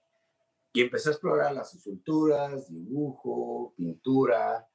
Y 0.72 0.82
empecé 0.82 1.08
a 1.08 1.12
explorar 1.12 1.52
las 1.52 1.74
esculturas, 1.74 2.70
dibujo, 2.70 3.74
pintura. 3.76 4.68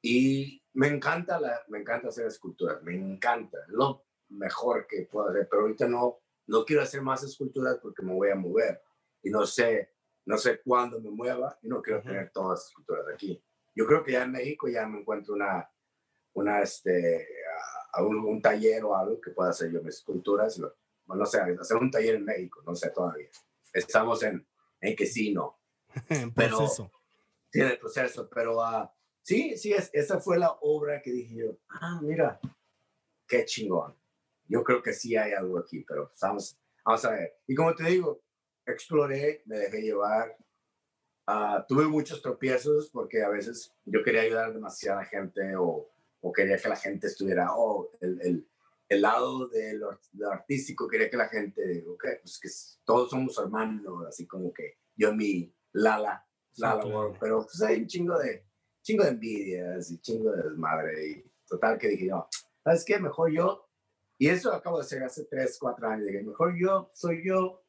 Y 0.00 0.62
me 0.74 0.88
encanta, 0.88 1.38
la, 1.38 1.60
me 1.68 1.80
encanta 1.80 2.08
hacer 2.08 2.26
esculturas, 2.26 2.82
me 2.82 2.94
encanta, 2.94 3.58
lo 3.68 4.04
mejor 4.28 4.86
que 4.86 5.08
puedo 5.10 5.28
hacer. 5.28 5.48
Pero 5.50 5.62
ahorita 5.62 5.88
no, 5.88 6.20
no 6.46 6.64
quiero 6.64 6.82
hacer 6.82 7.02
más 7.02 7.22
esculturas 7.22 7.78
porque 7.82 8.02
me 8.02 8.14
voy 8.14 8.30
a 8.30 8.34
mover. 8.34 8.82
Y 9.22 9.30
no 9.30 9.44
sé, 9.44 9.92
no 10.24 10.38
sé 10.38 10.60
cuándo 10.62 11.00
me 11.00 11.10
mueva 11.10 11.58
y 11.62 11.68
no 11.68 11.82
quiero 11.82 12.02
tener 12.02 12.30
todas 12.30 12.60
las 12.60 12.68
esculturas 12.68 13.06
aquí. 13.12 13.42
Yo 13.74 13.86
creo 13.86 14.02
que 14.02 14.12
ya 14.12 14.22
en 14.22 14.32
México 14.32 14.68
ya 14.68 14.86
me 14.86 15.00
encuentro 15.00 15.34
una, 15.34 15.68
una 16.32 16.62
este, 16.62 17.28
a 17.92 18.02
un, 18.02 18.18
un, 18.24 18.40
taller 18.40 18.84
o 18.84 18.96
algo 18.96 19.20
que 19.20 19.32
pueda 19.32 19.50
hacer 19.50 19.70
yo 19.70 19.82
mis 19.82 19.96
esculturas. 19.96 20.58
Bueno, 21.04 21.20
no 21.20 21.26
sé, 21.26 21.40
hacer 21.40 21.76
un 21.76 21.90
taller 21.90 22.14
en 22.14 22.24
México, 22.24 22.62
no 22.66 22.74
sé 22.74 22.90
todavía. 22.90 23.28
Estamos 23.72 24.22
en, 24.22 24.46
en 24.86 24.96
que 24.96 25.06
sí, 25.06 25.32
no. 25.32 25.58
en 26.08 26.32
proceso. 26.32 26.90
sí, 27.50 27.60
en 27.60 27.68
el 27.68 27.78
proceso, 27.78 28.28
pero 28.32 28.58
uh, 28.58 28.88
sí, 29.22 29.56
sí, 29.56 29.72
es, 29.72 29.90
esa 29.92 30.20
fue 30.20 30.38
la 30.38 30.52
obra 30.60 31.02
que 31.02 31.10
dije 31.10 31.36
yo, 31.36 31.58
ah, 31.68 32.00
mira, 32.02 32.40
qué 33.26 33.44
chingón. 33.44 33.96
Yo 34.48 34.62
creo 34.62 34.80
que 34.82 34.92
sí 34.92 35.16
hay 35.16 35.32
algo 35.32 35.58
aquí, 35.58 35.80
pero 35.80 36.08
pues, 36.08 36.20
vamos, 36.20 36.58
vamos 36.84 37.04
a 37.04 37.10
ver. 37.10 37.36
Y 37.48 37.54
como 37.54 37.74
te 37.74 37.84
digo, 37.84 38.22
exploré, 38.64 39.42
me 39.46 39.58
dejé 39.58 39.82
llevar. 39.82 40.36
Uh, 41.28 41.66
tuve 41.66 41.88
muchos 41.88 42.22
tropiezos 42.22 42.88
porque 42.90 43.24
a 43.24 43.28
veces 43.28 43.74
yo 43.84 44.04
quería 44.04 44.20
ayudar 44.20 44.50
a 44.50 44.52
demasiada 44.52 45.04
gente 45.04 45.56
o, 45.56 45.90
o 46.20 46.32
quería 46.32 46.56
que 46.56 46.68
la 46.68 46.76
gente 46.76 47.08
estuviera, 47.08 47.48
oh, 47.56 47.90
el, 48.00 48.20
el, 48.22 48.48
el 48.88 49.02
lado 49.02 49.48
de 49.48 49.74
lo, 49.74 49.90
artístico, 50.30 50.88
quería 50.88 51.10
que 51.10 51.16
la 51.16 51.28
gente, 51.28 51.84
ok, 51.88 52.04
pues 52.22 52.38
que 52.40 52.48
todos 52.84 53.10
somos 53.10 53.36
hermanos, 53.38 54.06
así 54.06 54.26
como 54.26 54.52
que 54.52 54.78
yo 54.94 55.14
mi 55.14 55.52
Lala, 55.72 56.24
Lala 56.56 57.12
pero 57.20 57.42
pues 57.42 57.60
hay 57.62 57.80
un 57.80 57.86
chingo 57.86 58.18
de, 58.18 58.46
chingo 58.82 59.04
de 59.04 59.10
envidias 59.10 59.90
y 59.90 60.00
chingo 60.00 60.30
de 60.30 60.42
desmadre 60.44 61.08
y 61.08 61.32
total 61.46 61.78
que 61.78 61.88
dije, 61.88 62.06
no, 62.06 62.28
¿sabes 62.62 62.84
qué? 62.84 62.98
Mejor 62.98 63.30
yo, 63.32 63.68
y 64.18 64.28
eso 64.28 64.52
acabo 64.52 64.78
de 64.78 64.84
hacer 64.84 65.02
hace 65.02 65.24
3, 65.24 65.58
4 65.60 65.88
años, 65.88 66.06
dije, 66.06 66.22
mejor 66.22 66.54
yo 66.58 66.90
soy 66.94 67.26
yo, 67.26 67.64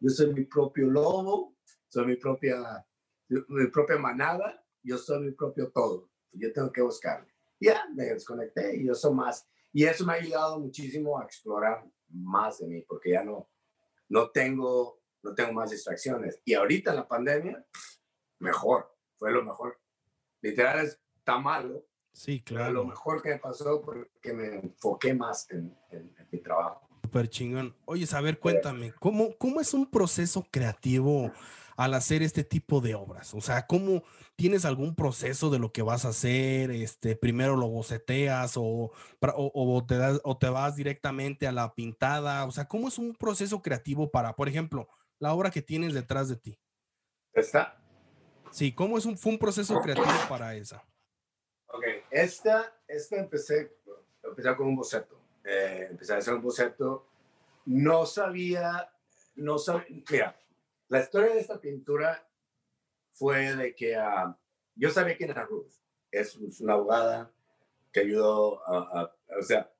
yo 0.00 0.10
soy 0.10 0.32
mi 0.32 0.44
propio 0.44 0.86
lobo, 0.86 1.56
soy 1.88 2.06
mi 2.06 2.16
propia, 2.16 2.86
mi 3.28 3.66
propia 3.68 3.98
manada, 3.98 4.64
yo 4.82 4.96
soy 4.98 5.24
mi 5.24 5.32
propio 5.32 5.70
todo, 5.72 6.10
yo 6.32 6.52
tengo 6.52 6.70
que 6.70 6.82
buscarme. 6.82 7.28
Ya, 7.60 7.88
me 7.92 8.04
desconecté 8.04 8.76
y 8.76 8.86
yo 8.86 8.94
soy 8.94 9.14
más, 9.14 9.48
y 9.72 9.84
eso 9.84 10.04
me 10.04 10.14
ha 10.14 10.16
ayudado 10.16 10.58
muchísimo 10.60 11.18
a 11.18 11.24
explorar 11.24 11.84
más 12.08 12.58
de 12.58 12.66
mí, 12.66 12.82
porque 12.82 13.12
ya 13.12 13.22
no, 13.22 13.48
no 14.08 14.30
tengo, 14.30 15.00
no 15.22 15.34
tengo 15.34 15.52
más 15.52 15.70
distracciones. 15.70 16.40
Y 16.44 16.54
ahorita 16.54 16.90
en 16.90 16.96
la 16.96 17.08
pandemia, 17.08 17.64
mejor, 18.38 18.96
fue 19.16 19.30
lo 19.30 19.44
mejor. 19.44 19.78
Literal 20.40 20.86
está 20.86 21.38
malo. 21.38 21.84
Sí, 22.12 22.42
claro. 22.42 22.72
Lo 22.72 22.84
mejor 22.84 23.22
que 23.22 23.30
me 23.30 23.38
pasó 23.38 23.82
porque 23.82 24.32
me 24.32 24.56
enfoqué 24.56 25.14
más 25.14 25.48
en, 25.50 25.76
en, 25.90 26.14
en 26.18 26.28
mi 26.30 26.40
trabajo. 26.40 26.87
Súper 27.08 27.30
chingón. 27.30 27.74
Oye, 27.86 28.06
a 28.12 28.20
ver, 28.20 28.38
cuéntame, 28.38 28.92
¿cómo, 29.00 29.34
¿cómo 29.38 29.62
es 29.62 29.72
un 29.72 29.90
proceso 29.90 30.46
creativo 30.50 31.32
al 31.74 31.94
hacer 31.94 32.22
este 32.22 32.44
tipo 32.44 32.82
de 32.82 32.94
obras? 32.94 33.32
O 33.32 33.40
sea, 33.40 33.66
¿cómo 33.66 34.02
tienes 34.36 34.66
algún 34.66 34.94
proceso 34.94 35.48
de 35.48 35.58
lo 35.58 35.72
que 35.72 35.80
vas 35.80 36.04
a 36.04 36.10
hacer? 36.10 36.70
Este, 36.70 37.16
primero 37.16 37.56
lo 37.56 37.66
boceteas 37.66 38.58
o, 38.58 38.92
o, 39.22 39.86
te 39.86 39.96
o 40.22 40.36
te 40.36 40.50
vas 40.50 40.76
directamente 40.76 41.46
a 41.46 41.52
la 41.52 41.74
pintada. 41.74 42.44
O 42.44 42.50
sea, 42.50 42.68
¿cómo 42.68 42.88
es 42.88 42.98
un 42.98 43.14
proceso 43.14 43.62
creativo 43.62 44.10
para, 44.10 44.36
por 44.36 44.50
ejemplo, 44.50 44.86
la 45.18 45.32
obra 45.32 45.50
que 45.50 45.62
tienes 45.62 45.94
detrás 45.94 46.28
de 46.28 46.36
ti? 46.36 46.60
¿Esta? 47.32 47.80
Sí, 48.50 48.74
¿cómo 48.74 48.98
es 48.98 49.06
un, 49.06 49.16
fue 49.16 49.32
un 49.32 49.38
proceso 49.38 49.80
creativo 49.80 50.28
para 50.28 50.54
esa? 50.56 50.86
Ok, 51.68 51.84
esta, 52.10 52.78
esta 52.86 53.16
empecé, 53.16 53.74
empecé 54.22 54.56
con 54.56 54.66
un 54.66 54.76
boceto. 54.76 55.17
Eh, 55.50 55.86
empecé 55.90 56.12
a 56.12 56.18
hacer 56.18 56.34
un 56.34 56.42
boceto. 56.42 57.06
No 57.64 58.04
sabía, 58.04 58.92
no 59.36 59.58
sabía, 59.58 60.04
mira, 60.10 60.38
la 60.88 61.00
historia 61.00 61.32
de 61.32 61.40
esta 61.40 61.58
pintura 61.58 62.28
fue 63.12 63.56
de 63.56 63.74
que 63.74 63.96
uh, 63.96 64.34
yo 64.74 64.90
sabía 64.90 65.16
quién 65.16 65.30
era 65.30 65.46
Ruth. 65.46 65.72
Es, 66.10 66.36
una 66.60 66.74
abogada 66.74 67.32
que 67.90 68.00
ayudó 68.00 68.62
a, 68.66 69.14
o 69.38 69.42
sea, 69.42 69.72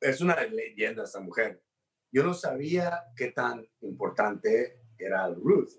es 0.00 0.20
una 0.20 0.40
leyenda 0.42 1.04
esta 1.04 1.20
mujer. 1.20 1.62
Yo 2.10 2.24
no 2.24 2.34
sabía 2.34 3.04
qué 3.16 3.30
tan 3.30 3.64
importante 3.82 4.80
era 4.98 5.28
Ruth. 5.28 5.70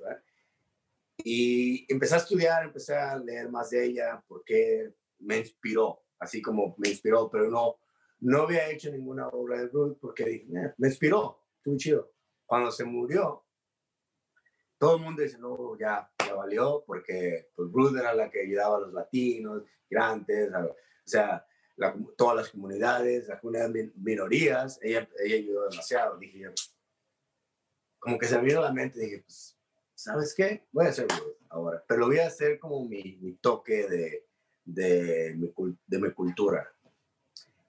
Y 1.17 1.91
empecé 1.91 2.15
a 2.15 2.19
estudiar, 2.19 2.63
empecé 2.63 2.95
a 2.95 3.17
leer 3.17 3.49
más 3.49 3.71
de 3.71 3.85
ella 3.85 4.23
porque 4.25 4.93
me 5.19 5.39
inspiró, 5.39 6.03
así 6.17 6.41
como 6.41 6.75
me 6.77 6.89
inspiró, 6.89 7.29
pero 7.29 7.49
no, 7.49 7.77
no 8.19 8.43
había 8.43 8.69
hecho 8.69 8.91
ninguna 8.91 9.27
obra 9.27 9.59
de 9.59 9.67
Ruth 9.67 9.97
porque 9.99 10.25
dije, 10.25 10.73
me 10.77 10.87
inspiró, 10.87 11.43
estuvo 11.57 11.77
chido. 11.77 12.13
Cuando 12.45 12.71
se 12.71 12.85
murió, 12.85 13.45
todo 14.77 14.97
el 14.97 15.01
mundo 15.03 15.21
dice, 15.21 15.37
no, 15.37 15.77
ya, 15.77 16.09
ya 16.25 16.33
valió, 16.33 16.83
porque 16.85 17.49
pues, 17.55 17.71
Ruth 17.71 17.97
era 17.97 18.13
la 18.13 18.29
que 18.29 18.41
ayudaba 18.41 18.77
a 18.77 18.81
los 18.81 18.93
latinos, 18.93 19.63
migrantes, 19.89 20.51
o 20.53 20.75
sea, 21.05 21.45
todas 22.15 22.35
las 22.35 22.49
comunidades, 22.49 23.27
las 23.27 23.39
comunidades 23.39 23.95
minorías, 23.95 24.79
ella, 24.81 25.07
ella 25.19 25.35
ayudó 25.35 25.69
demasiado. 25.69 26.17
Dije 26.17 26.51
como 27.99 28.17
que 28.17 28.27
se 28.27 28.37
me 28.37 28.45
vino 28.45 28.59
a 28.59 28.65
la 28.65 28.73
mente, 28.73 28.99
dije, 28.99 29.21
pues, 29.21 29.57
¿sabes 29.93 30.33
qué? 30.35 30.67
Voy 30.71 30.85
a 30.85 30.89
hacer 30.89 31.07
Ruth 31.07 31.37
ahora, 31.49 31.83
pero 31.87 32.01
lo 32.01 32.07
voy 32.07 32.19
a 32.19 32.27
hacer 32.27 32.59
como 32.59 32.85
mi, 32.85 33.37
toque 33.41 33.87
de, 33.87 34.27
de, 34.63 35.35
de 35.87 35.99
mi 35.99 36.11
cultura. 36.13 36.71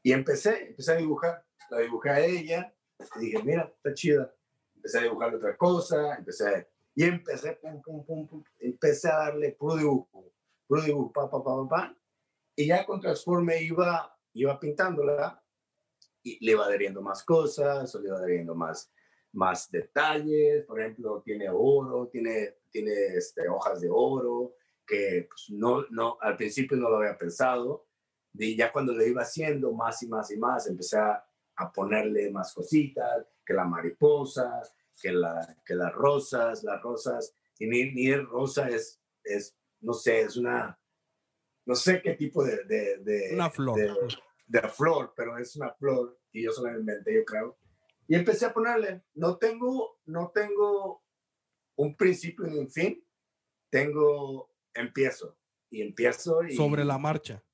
Y 0.03 0.13
empecé, 0.13 0.69
empecé 0.69 0.93
a 0.93 0.97
dibujar, 0.97 1.45
la 1.71 1.79
dibujé 1.79 2.11
a 2.11 2.25
ella, 2.25 2.75
y 3.17 3.27
dije, 3.27 3.43
mira, 3.43 3.73
está 3.77 3.95
chida. 3.95 4.35
Empecé 4.75 4.99
a 4.99 5.03
dibujar 5.03 5.35
otra 5.35 5.57
cosa, 5.57 6.15
empecé 6.17 6.69
y 6.99 7.05
empecé, 7.05 7.53
pum, 7.63 7.81
pum, 7.81 8.05
pum, 8.05 8.27
pum, 8.27 8.43
empecé 8.59 9.09
a 9.09 9.19
darle 9.19 9.53
puro 9.53 9.77
dibujo, 9.77 10.33
puro 10.67 10.83
dibujo, 10.83 11.13
pa, 11.13 11.31
pa, 11.31 11.45
pa, 11.45 11.69
pa, 11.69 11.97
Y 12.57 12.67
ya 12.67 12.85
con 12.85 13.01
Transforme 13.01 13.63
iba, 13.63 14.19
iba 14.33 14.59
pintándola 14.59 15.41
y 16.25 16.45
le 16.45 16.53
iba 16.53 16.67
adheriendo 16.67 17.01
más 17.01 17.23
cosas, 17.23 17.95
o 17.95 18.01
le 18.01 18.09
iba 18.09 18.19
adheriendo 18.19 18.57
más, 18.57 18.93
más 19.33 19.71
detalles. 19.71 20.65
Por 20.67 20.81
ejemplo, 20.81 21.23
tiene 21.25 21.49
oro, 21.49 22.09
tiene, 22.09 22.57
tiene 22.69 23.15
este, 23.15 23.49
hojas 23.49 23.81
de 23.81 23.91
oro, 23.93 24.57
que 24.85 25.29
pues, 25.29 25.51
no, 25.51 25.87
no, 25.91 26.19
al 26.21 26.37
principio 26.37 26.77
no 26.77 26.91
lo 26.91 26.97
había 26.97 27.17
pensado. 27.17 27.87
Y 28.39 28.57
ya 28.57 28.73
cuando 28.73 28.93
lo 28.93 29.05
iba 29.05 29.23
haciendo 29.23 29.73
más 29.73 30.03
y 30.03 30.09
más 30.09 30.31
y 30.31 30.37
más, 30.37 30.67
empecé 30.67 30.99
a, 30.99 31.25
a 31.57 31.73
ponerle 31.73 32.31
más 32.31 32.55
cositas, 32.55 33.27
que 33.45 33.53
la 33.53 33.65
mariposa, 33.65 34.63
que, 35.01 35.11
la, 35.11 35.57
que 35.65 35.75
las 35.75 35.93
rosas, 35.93 36.63
las 36.63 36.81
rosas, 36.83 37.35
y 37.59 37.67
ni, 37.67 37.93
ni 37.93 38.15
rosa 38.15 38.69
es, 38.69 39.01
es, 39.25 39.57
no 39.81 39.93
sé, 39.93 40.21
es 40.21 40.37
una, 40.37 40.79
no 41.67 41.75
sé 41.75 42.01
qué 42.01 42.15
tipo 42.15 42.45
de... 42.45 42.65
de, 42.65 43.31
una 43.33 43.51
flor. 43.51 43.79
De, 44.47 44.63
flor, 44.69 45.13
pero 45.17 45.37
es 45.37 45.57
una 45.57 45.73
flor 45.73 46.19
y 46.33 46.45
yo 46.45 46.53
solo 46.53 46.73
la 46.73 46.79
inventé, 46.79 47.15
yo 47.15 47.25
creo. 47.25 47.59
Y 48.07 48.15
empecé 48.15 48.47
a 48.47 48.53
ponerle, 48.55 49.03
no 49.15 49.37
tengo, 49.37 50.01
no 50.07 50.31
tengo 50.31 51.03
un 51.77 51.97
principio 51.97 52.47
ni 52.47 52.59
un 52.59 52.71
fin, 52.71 53.05
tengo, 53.71 54.51
empiezo 54.73 55.37
y 55.71 55.83
empiezo. 55.83 56.43
Y, 56.45 56.57
sobre 56.57 56.85
la 56.85 56.99
marcha. 56.99 57.45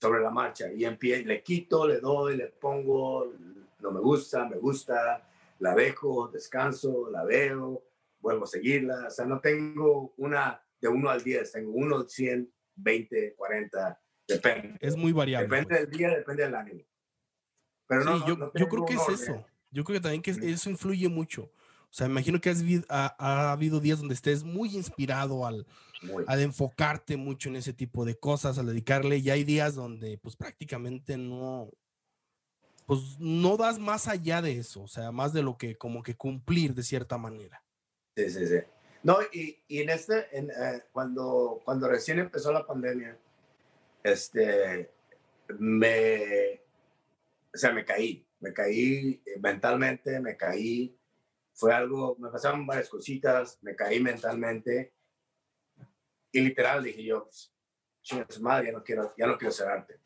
Sobre 0.00 0.20
la 0.20 0.30
marcha 0.30 0.72
y 0.72 0.84
empie 0.84 1.24
le 1.24 1.42
quito, 1.42 1.86
le 1.86 2.00
doy, 2.00 2.36
le 2.36 2.46
pongo, 2.46 3.32
no 3.80 3.90
me 3.90 4.00
gusta, 4.00 4.48
me 4.48 4.56
gusta, 4.56 5.28
la 5.58 5.74
dejo, 5.74 6.28
descanso, 6.28 7.10
la 7.10 7.24
veo, 7.24 7.82
vuelvo 8.20 8.44
a 8.44 8.48
seguirla. 8.48 9.06
O 9.08 9.10
sea, 9.10 9.26
no 9.26 9.40
tengo 9.40 10.14
una 10.16 10.62
de 10.80 10.88
1 10.88 11.10
al 11.10 11.22
10, 11.22 11.52
tengo 11.52 11.72
1, 11.72 12.08
100, 12.08 12.52
20, 12.76 13.34
40, 13.34 14.00
depende. 14.26 14.78
Es 14.80 14.96
muy 14.96 15.12
variable. 15.12 15.48
Depende 15.48 15.80
del 15.80 15.90
día, 15.90 16.08
depende 16.16 16.44
del 16.44 16.54
ánimo. 16.54 16.80
Pero 17.86 18.04
no, 18.04 18.26
yo, 18.26 18.52
yo 18.54 18.68
creo 18.68 18.86
que 18.86 18.94
es 18.94 19.08
eso. 19.08 19.44
Yo 19.70 19.84
creo 19.84 19.98
que 19.98 20.02
también 20.02 20.22
que 20.22 20.30
eso 20.30 20.70
influye 20.70 21.08
mucho. 21.08 21.52
O 21.90 21.92
sea, 21.92 22.06
imagino 22.06 22.40
que 22.40 22.50
has, 22.50 22.62
ha, 22.88 23.16
ha, 23.18 23.52
habido 23.52 23.80
días 23.80 23.98
donde 23.98 24.14
estés 24.14 24.44
muy 24.44 24.76
inspirado 24.76 25.44
al, 25.44 25.66
al 26.28 26.40
enfocarte 26.40 27.16
mucho 27.16 27.48
en 27.48 27.56
ese 27.56 27.72
tipo 27.72 28.04
de 28.04 28.16
cosas, 28.16 28.58
al 28.58 28.66
dedicarle, 28.66 29.16
y 29.18 29.28
hay 29.30 29.42
días 29.42 29.74
donde 29.74 30.16
pues 30.18 30.36
prácticamente 30.36 31.16
no, 31.16 31.68
pues 32.86 33.18
no 33.18 33.56
das 33.56 33.78
más 33.78 34.06
allá 34.06 34.40
de 34.40 34.58
eso, 34.58 34.82
o 34.82 34.88
sea, 34.88 35.10
más 35.10 35.32
de 35.32 35.42
lo 35.42 35.58
que 35.58 35.76
como 35.76 36.02
que 36.02 36.16
cumplir 36.16 36.74
de 36.74 36.84
cierta 36.84 37.18
manera. 37.18 37.62
Sí, 38.16 38.30
sí, 38.30 38.46
sí. 38.46 38.58
No, 39.02 39.18
y, 39.32 39.58
y 39.66 39.80
en 39.80 39.90
este, 39.90 40.26
en, 40.36 40.50
eh, 40.50 40.82
cuando, 40.92 41.60
cuando 41.64 41.88
recién 41.88 42.18
empezó 42.18 42.52
la 42.52 42.66
pandemia, 42.66 43.16
este, 44.02 44.90
me, 45.58 46.60
o 47.52 47.58
sea, 47.58 47.72
me 47.72 47.84
caí, 47.84 48.26
me 48.40 48.52
caí 48.52 49.22
eh, 49.24 49.38
mentalmente, 49.40 50.20
me 50.20 50.36
caí, 50.36 50.96
fue 51.60 51.74
algo, 51.74 52.16
me 52.18 52.30
pasaron 52.30 52.66
varias 52.66 52.88
cositas, 52.88 53.58
me 53.62 53.76
caí 53.76 54.00
mentalmente 54.00 54.94
y 56.32 56.40
literal 56.40 56.82
dije 56.82 57.04
yo, 57.04 57.28
chingas 58.02 58.40
madre, 58.40 58.68
ya 58.68 58.72
no 58.72 58.84
quiero, 58.84 59.14
ya 59.16 59.26
no 59.26 59.36
quiero 59.36 59.50
hacer 59.50 59.68
arte. 59.68 60.00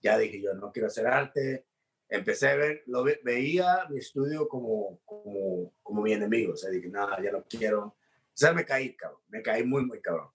Ya 0.00 0.16
dije 0.16 0.40
yo, 0.40 0.54
no 0.54 0.72
quiero 0.72 0.86
hacer 0.86 1.06
arte. 1.06 1.66
Empecé 2.08 2.48
a 2.48 2.56
ver, 2.56 2.82
lo 2.86 3.04
veía 3.04 3.86
mi 3.90 3.98
estudio 3.98 4.48
como, 4.48 5.00
como, 5.04 5.74
como 5.82 6.02
mi 6.02 6.12
enemigo. 6.12 6.52
O 6.54 6.56
sea, 6.56 6.70
dije, 6.70 6.88
nada, 6.88 7.20
ya 7.22 7.32
no 7.32 7.44
quiero. 7.44 7.82
O 7.86 7.96
sea, 8.32 8.52
me 8.52 8.64
caí, 8.64 8.94
cabrón. 8.94 9.20
Me 9.28 9.42
caí 9.42 9.64
muy, 9.64 9.84
muy 9.84 10.00
cabrón. 10.00 10.30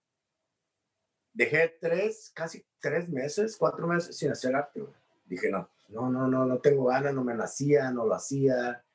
Dejé 1.32 1.78
tres, 1.80 2.32
casi 2.36 2.63
tres 2.80 3.10
meses, 3.10 3.56
cuatro 3.58 3.88
meses 3.88 4.16
sin 4.18 4.32
hacer 4.32 4.56
arte. 4.56 4.84
Dije, 5.26 5.50
no, 5.50 5.70
no, 5.88 6.10
no, 6.10 6.28
no, 6.28 6.46
no 6.46 6.60
tengo 6.60 6.86
ganas, 6.86 7.13
no 7.13 7.24
me 7.24 7.34
nacía, 7.34 7.89
no 7.89 8.06
lo 8.06 8.13
hacía, 8.13 8.86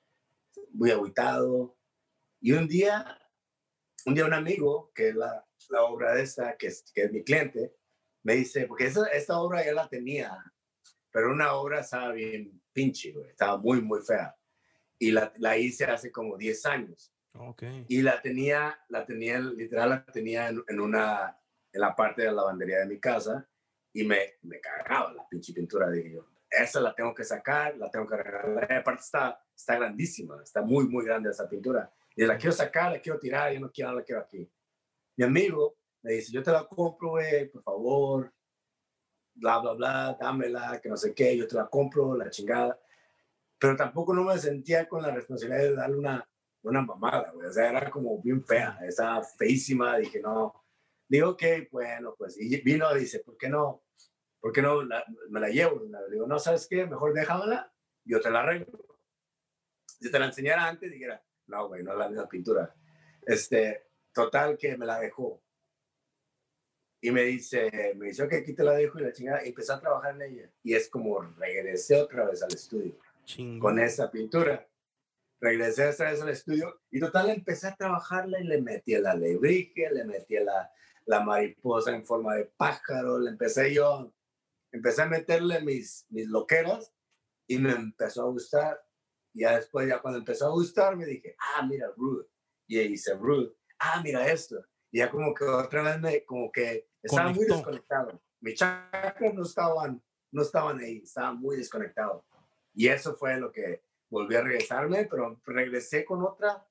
muy 0.73 0.91
aguitado. 0.91 1.77
Y 2.41 2.53
un 2.53 2.69
día, 2.69 3.19
un 4.07 4.15
día 4.15 4.25
un 4.25 4.35
amigo, 4.35 4.93
que 4.95 5.09
es 5.09 5.15
la, 5.15 5.47
la 5.71 5.83
obra 5.83 6.15
de 6.15 6.23
esta, 6.23 6.57
que 6.57 6.69
es, 6.69 6.85
que 6.95 7.05
es 7.05 7.13
mi 7.13 7.23
cliente, 7.23 7.75
me 8.23 8.35
dice, 8.35 8.67
porque 8.67 8.87
esa, 8.87 9.07
esta 9.09 9.39
obra 9.39 9.65
ya 9.65 9.73
la 9.73 9.89
tenía, 9.89 10.37
pero 11.11 11.33
una 11.33 11.55
obra 11.55 11.81
estaba 11.81 12.13
bien 12.13 12.63
pinche, 12.73 13.13
güey, 13.13 13.31
estaba 13.31 13.59
muy, 13.59 13.81
muy 13.81 14.01
fea. 14.03 14.37
Y 14.99 15.13
la, 15.13 15.33
la 15.39 15.57
hice 15.57 15.85
hace 15.85 16.11
como 16.11 16.37
10 16.37 16.67
años. 16.67 17.13
Okay. 17.33 17.85
Y 17.89 18.03
la 18.03 18.21
tenía, 18.21 18.79
la 18.89 19.07
tenía, 19.07 19.39
literal, 19.39 19.91
la 19.91 20.05
tenía 20.05 20.49
en, 20.49 20.63
en, 20.67 20.81
una, 20.81 21.39
en 21.73 21.81
la 21.81 21.95
parte 21.95 22.23
de 22.23 22.29
la 22.29 22.35
lavandería 22.35 22.81
de 22.81 22.87
mi 22.87 22.99
casa 22.99 23.49
y 23.93 24.05
me, 24.05 24.39
me 24.43 24.61
cagaba 24.61 25.13
la 25.13 25.29
pinche 25.29 25.53
pintura, 25.53 25.91
dije 25.91 26.13
yo 26.15 26.27
esa 26.51 26.81
la 26.81 26.95
tengo 26.95 27.15
que 27.15 27.25
sacar, 27.25 27.77
la 27.77 27.91
tengo 27.91 28.07
que 28.07 28.17
regalar. 28.17 28.73
Aparte 28.73 29.03
está, 29.03 29.41
está 29.59 29.77
grandísima, 29.77 30.41
está 30.43 30.63
muy, 30.63 30.89
muy 30.89 31.05
grande 31.05 31.31
esa 31.31 31.49
pintura. 31.49 31.93
Y 32.15 32.25
la 32.25 32.39
quiero 32.39 32.53
sacar, 32.53 32.93
la 32.93 33.01
quiero 33.01 33.19
tirar, 33.19 33.53
yo 33.53 33.61
no 33.61 33.71
quiero, 33.71 33.93
la 33.93 34.03
quiero 34.03 34.21
aquí. 34.21 34.49
Mi 35.17 35.25
amigo 35.25 35.77
me 36.03 36.13
dice, 36.13 36.33
yo 36.33 36.43
te 36.43 36.53
la 36.53 36.65
compro, 36.67 37.11
güey, 37.11 37.49
por 37.51 37.63
favor, 37.63 38.33
bla, 39.35 39.59
bla, 39.59 39.73
bla, 39.73 40.17
dámela, 40.21 40.81
que 40.81 40.89
no 40.89 40.97
sé 40.97 41.13
qué, 41.13 41.37
yo 41.37 41.49
te 41.49 41.57
la 41.57 41.67
compro, 41.67 42.17
la 42.17 42.31
chingada. 42.31 42.79
Pero 43.59 43.75
tampoco 43.75 44.15
no 44.15 44.23
me 44.23 44.39
sentía 44.39 44.89
con 44.89 45.03
la 45.03 45.11
responsabilidad 45.11 45.63
de 45.63 45.75
darle 45.75 45.97
una, 45.97 46.29
una 46.63 46.83
mamada, 46.83 47.33
güey. 47.33 47.49
O 47.49 47.53
sea, 47.53 47.71
era 47.71 47.91
como 47.91 48.23
bien 48.23 48.45
fea, 48.45 48.79
estaba 48.87 49.23
feísima, 49.25 49.97
dije, 49.99 50.21
no. 50.21 50.65
Digo, 51.09 51.31
ok, 51.31 51.43
bueno, 51.73 52.15
pues, 52.17 52.39
y 52.39 52.61
vino 52.61 52.95
dice, 52.95 53.21
¿por 53.21 53.37
qué 53.37 53.49
no? 53.49 53.83
¿por 54.41 54.53
qué 54.53 54.63
no 54.63 54.83
la, 54.83 55.05
me 55.31 55.41
la 55.41 55.49
llevo? 55.49 55.81
Le 55.81 56.15
digo, 56.15 56.27
no, 56.27 56.39
¿sabes 56.39 56.67
qué? 56.69 56.87
Mejor 56.87 57.13
déjamela, 57.13 57.73
yo 58.05 58.21
te 58.21 58.31
la 58.31 58.41
arreglo. 58.41 58.98
Si 60.01 60.11
te 60.11 60.19
la 60.19 60.27
enseñara 60.27 60.67
antes, 60.67 60.91
dijera, 60.91 61.23
no, 61.47 61.69
güey, 61.69 61.83
no 61.83 61.93
es 61.93 61.99
la 61.99 62.09
misma 62.09 62.29
pintura. 62.29 62.75
Este, 63.27 63.89
total 64.13 64.57
que 64.57 64.77
me 64.77 64.87
la 64.87 65.01
dejó. 65.01 65.43
Y 67.01 67.11
me 67.11 67.23
dice, 67.23 67.95
me 67.97 68.07
dice, 68.07 68.25
ok, 68.25 68.33
aquí 68.35 68.55
te 68.55 68.65
la 68.65 68.73
dejo 68.73 68.99
y 68.99 69.03
la 69.03 69.13
chingada. 69.13 69.45
Y 69.45 69.49
empecé 69.49 69.73
a 69.73 69.81
trabajar 69.81 70.15
en 70.15 70.23
ella. 70.23 70.51
Y 70.63 70.75
es 70.75 70.89
como 70.89 71.21
regresé 71.21 72.01
otra 72.01 72.25
vez 72.25 72.43
al 72.43 72.53
estudio 72.53 72.99
Chingo. 73.25 73.61
con 73.61 73.79
esa 73.79 74.11
pintura. 74.11 74.69
Regresé 75.41 75.89
otra 75.89 76.11
vez 76.11 76.21
al 76.21 76.31
estudio 76.31 76.81
y 76.91 76.99
total 76.99 77.31
empecé 77.31 77.69
a 77.69 77.77
trabajarla 77.77 78.41
y 78.41 78.45
le 78.45 78.61
metí 78.61 78.95
el 78.95 79.07
alebrije, 79.07 79.89
le 79.93 80.05
metí 80.05 80.35
la, 80.35 80.73
la 81.07 81.21
mariposa 81.21 81.95
en 81.95 82.05
forma 82.05 82.35
de 82.35 82.47
pájaro, 82.57 83.21
le 83.21 83.31
empecé 83.31 83.73
yo 83.73 84.13
empecé 84.73 85.03
a 85.03 85.07
meterle 85.07 85.61
mis, 85.61 86.07
mis 86.11 86.27
loqueras 86.29 86.93
y 87.47 87.59
me 87.59 87.73
empezó 87.73 88.23
a 88.23 88.31
gustar. 88.31 88.85
Y 89.39 89.43
ya 89.43 89.55
después, 89.55 89.87
ya 89.87 90.03
cuando 90.03 90.19
empezó 90.19 90.47
a 90.47 90.51
gustar, 90.51 90.97
me 90.97 91.07
dije, 91.07 91.37
ah, 91.39 91.65
mira, 91.65 91.93
Rude. 91.97 92.27
Y 92.67 92.81
hice 92.81 93.15
Rude. 93.15 93.55
Ah, 93.79 94.01
mira 94.03 94.27
esto. 94.27 94.57
Y 94.91 94.99
ya 94.99 95.09
como 95.13 95.33
que 95.33 95.45
otra 95.45 95.81
vez 95.83 96.01
me, 96.01 96.25
como 96.25 96.51
que 96.51 96.89
estaba 97.01 97.31
muy 97.31 97.45
desconectado. 97.45 98.21
Mis 98.41 98.57
chakras 98.57 99.35
no 99.35 99.45
estaban, 99.45 100.03
no 100.33 100.43
estaban 100.43 100.81
ahí, 100.81 101.03
estaban 101.05 101.39
muy 101.39 101.57
desconectados. 101.57 102.25
Y 102.75 102.89
eso 102.89 103.15
fue 103.15 103.39
lo 103.39 103.53
que 103.53 103.85
volví 104.11 104.35
a 104.35 104.43
regresarme, 104.43 105.05
pero 105.05 105.41
regresé 105.47 106.05
con 106.05 106.25
otra, 106.25 106.67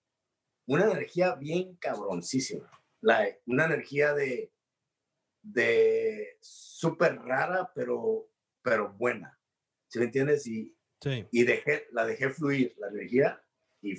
una 0.65 0.91
energía 0.91 1.35
bien 1.35 1.77
cabroncísima. 1.77 2.69
La, 2.99 3.29
una 3.45 3.63
energía 3.67 4.13
de, 4.13 4.51
de 5.41 6.37
súper 6.41 7.17
rara, 7.21 7.71
pero, 7.73 8.29
pero 8.61 8.91
buena. 8.91 9.39
¿Sí 9.87 9.99
me 9.99 10.05
entiendes? 10.05 10.45
Y, 10.47 10.76
sí. 11.01 11.27
y 11.31 11.43
dejé, 11.43 11.87
la 11.91 12.05
dejé 12.05 12.29
fluir, 12.29 12.75
la 12.77 12.87
energía. 12.89 13.43
Y 13.81 13.95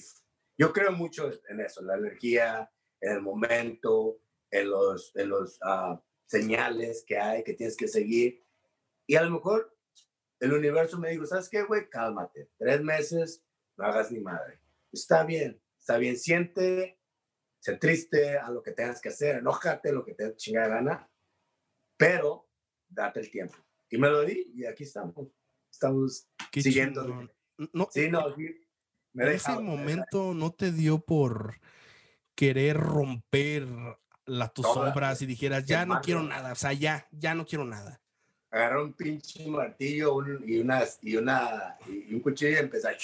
yo 0.58 0.72
creo 0.72 0.92
mucho 0.92 1.30
en 1.48 1.61
eso, 1.61 1.82
la 1.82 1.96
energía, 1.96 2.70
en 3.00 3.12
el 3.12 3.22
momento, 3.22 4.20
en 4.50 4.70
los, 4.70 5.14
en 5.16 5.28
los 5.28 5.58
uh, 5.62 5.98
señales 6.26 7.04
que 7.06 7.18
hay, 7.18 7.44
que 7.44 7.54
tienes 7.54 7.76
que 7.76 7.88
seguir. 7.88 8.44
Y 9.06 9.16
a 9.16 9.22
lo 9.22 9.30
mejor 9.30 9.76
el 10.40 10.52
universo 10.52 10.98
me 10.98 11.11
dijo, 11.11 11.26
¿sabes 11.26 11.48
qué, 11.48 11.62
güey? 11.62 11.88
Cálmate. 11.88 12.50
Tres 12.58 12.80
meses, 12.82 13.44
no 13.76 13.87
hagas 13.87 14.11
ni 14.11 14.20
madre. 14.20 14.61
Está 14.92 15.24
bien, 15.24 15.61
está 15.78 15.98
bien. 15.98 16.16
Siente, 16.16 17.00
sé 17.61 17.76
triste 17.76 18.38
a 18.38 18.50
lo 18.50 18.62
que 18.62 18.72
tengas 18.72 19.00
que 19.00 19.08
hacer, 19.08 19.37
enójate 19.37 19.92
lo 19.92 20.04
que 20.04 20.14
te 20.14 20.34
chinga 20.37 20.68
gana, 20.68 21.11
pero 21.96 22.48
date 22.88 23.20
el 23.20 23.30
tiempo. 23.30 23.56
Y 23.90 23.98
me 23.98 24.08
lo 24.08 24.22
di 24.22 24.52
y 24.54 24.64
aquí 24.66 24.84
estamos. 24.84 25.14
Estamos 25.79 26.27
Qué 26.51 26.61
siguiendo. 26.61 27.05
chingón. 27.05 27.33
No, 27.73 27.88
Sí, 27.93 28.09
no, 28.11 28.35
sí, 28.35 28.67
me 29.12 29.25
en 29.27 29.33
ese 29.33 29.53
he 29.53 29.61
momento 29.61 30.35
no 30.35 30.51
te 30.53 30.73
dio 30.73 30.99
por 30.99 31.61
querer 32.35 32.77
romper 32.77 33.67
la, 34.27 34.49
tus 34.49 34.64
Toda, 34.64 34.93
obras 34.93 35.23
y 35.23 35.27
dijeras, 35.27 35.64
ya 35.67 35.87
no 35.87 36.01
quiero 36.01 36.23
nada, 36.25 36.51
o 36.53 36.57
sea, 36.57 36.73
ya, 36.73 37.07
ya 37.12 37.35
no 37.35 37.47
quiero 37.47 37.64
nada. 37.64 38.01
agarré 38.51 38.83
un 38.83 38.93
pinche 38.93 39.47
martillo 39.49 40.14
un- 40.17 40.43
y, 40.47 40.59
una, 40.59 40.83
y, 41.03 41.17
una, 41.17 41.77
y 41.87 42.12
un 42.14 42.21
cuchillo 42.21 42.51
y 42.51 42.55
empecé 42.57 42.88
a... 42.88 42.97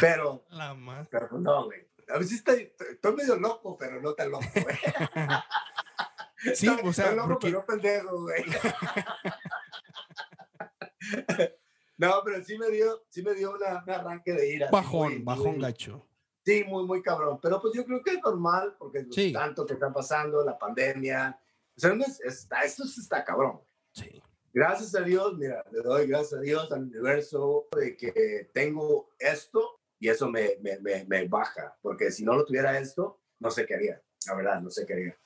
Pero, 0.00 0.44
La 0.50 0.74
más. 0.74 1.06
pero 1.08 1.28
no, 1.38 1.66
güey. 1.66 1.86
A 2.08 2.18
veces 2.18 2.38
estoy, 2.38 2.72
estoy 2.90 3.14
medio 3.14 3.36
loco, 3.36 3.76
pero 3.78 4.00
no 4.02 4.14
tan 4.14 4.30
loco, 4.32 4.46
güey. 4.62 4.76
Sí, 6.54 6.68
Estoy- 6.68 6.88
o 6.88 6.92
sea, 6.92 7.06
estoy 7.06 7.16
loco, 7.16 7.28
porque- 7.30 7.46
pero 7.48 7.58
no 7.58 7.66
pendejo, 7.66 8.22
güey. 8.22 8.44
no, 11.98 12.22
pero 12.24 12.42
sí 12.42 12.56
me 12.58 12.70
dio, 12.70 13.04
sí 13.08 13.22
me 13.22 13.34
dio 13.34 13.52
una, 13.54 13.82
un 13.84 13.90
arranque 13.90 14.32
de 14.32 14.54
ira. 14.54 14.68
Bajón, 14.70 15.12
muy- 15.14 15.22
bajón 15.22 15.52
muy- 15.52 15.60
gacho. 15.62 16.04
Sí, 16.44 16.64
muy, 16.64 16.84
muy 16.86 17.02
cabrón. 17.02 17.38
Pero 17.42 17.60
pues 17.60 17.74
yo 17.74 17.84
creo 17.84 18.02
que 18.02 18.12
es 18.12 18.22
normal 18.22 18.74
porque 18.78 19.06
Sí. 19.10 19.32
tanto 19.32 19.66
que 19.66 19.74
está 19.74 19.92
pasando, 19.92 20.42
la 20.44 20.58
pandemia. 20.58 21.38
O 21.76 21.80
sea, 21.80 21.94
está, 22.24 22.62
esto 22.62 22.84
está 22.84 23.22
cabrón. 23.22 23.60
Sí. 23.92 24.22
Gracias 24.52 24.94
a 24.94 25.02
Dios, 25.02 25.36
mira, 25.36 25.62
le 25.70 25.80
doy 25.82 26.06
gracias 26.06 26.40
a 26.40 26.42
Dios 26.42 26.72
al 26.72 26.84
universo 26.84 27.68
de 27.76 27.96
que 27.96 28.50
tengo 28.54 29.10
esto 29.18 29.78
y 29.98 30.08
eso 30.08 30.30
me, 30.30 30.56
me, 30.62 30.78
me, 30.80 31.04
me 31.04 31.28
baja. 31.28 31.76
Porque 31.82 32.10
si 32.10 32.24
no 32.24 32.34
lo 32.34 32.44
tuviera 32.46 32.78
esto, 32.78 33.20
no 33.40 33.50
sé 33.50 33.66
qué 33.66 33.74
haría. 33.74 34.02
La 34.26 34.34
verdad, 34.34 34.60
no 34.62 34.70
sé 34.70 34.86
qué 34.86 34.94
haría. 34.94 35.18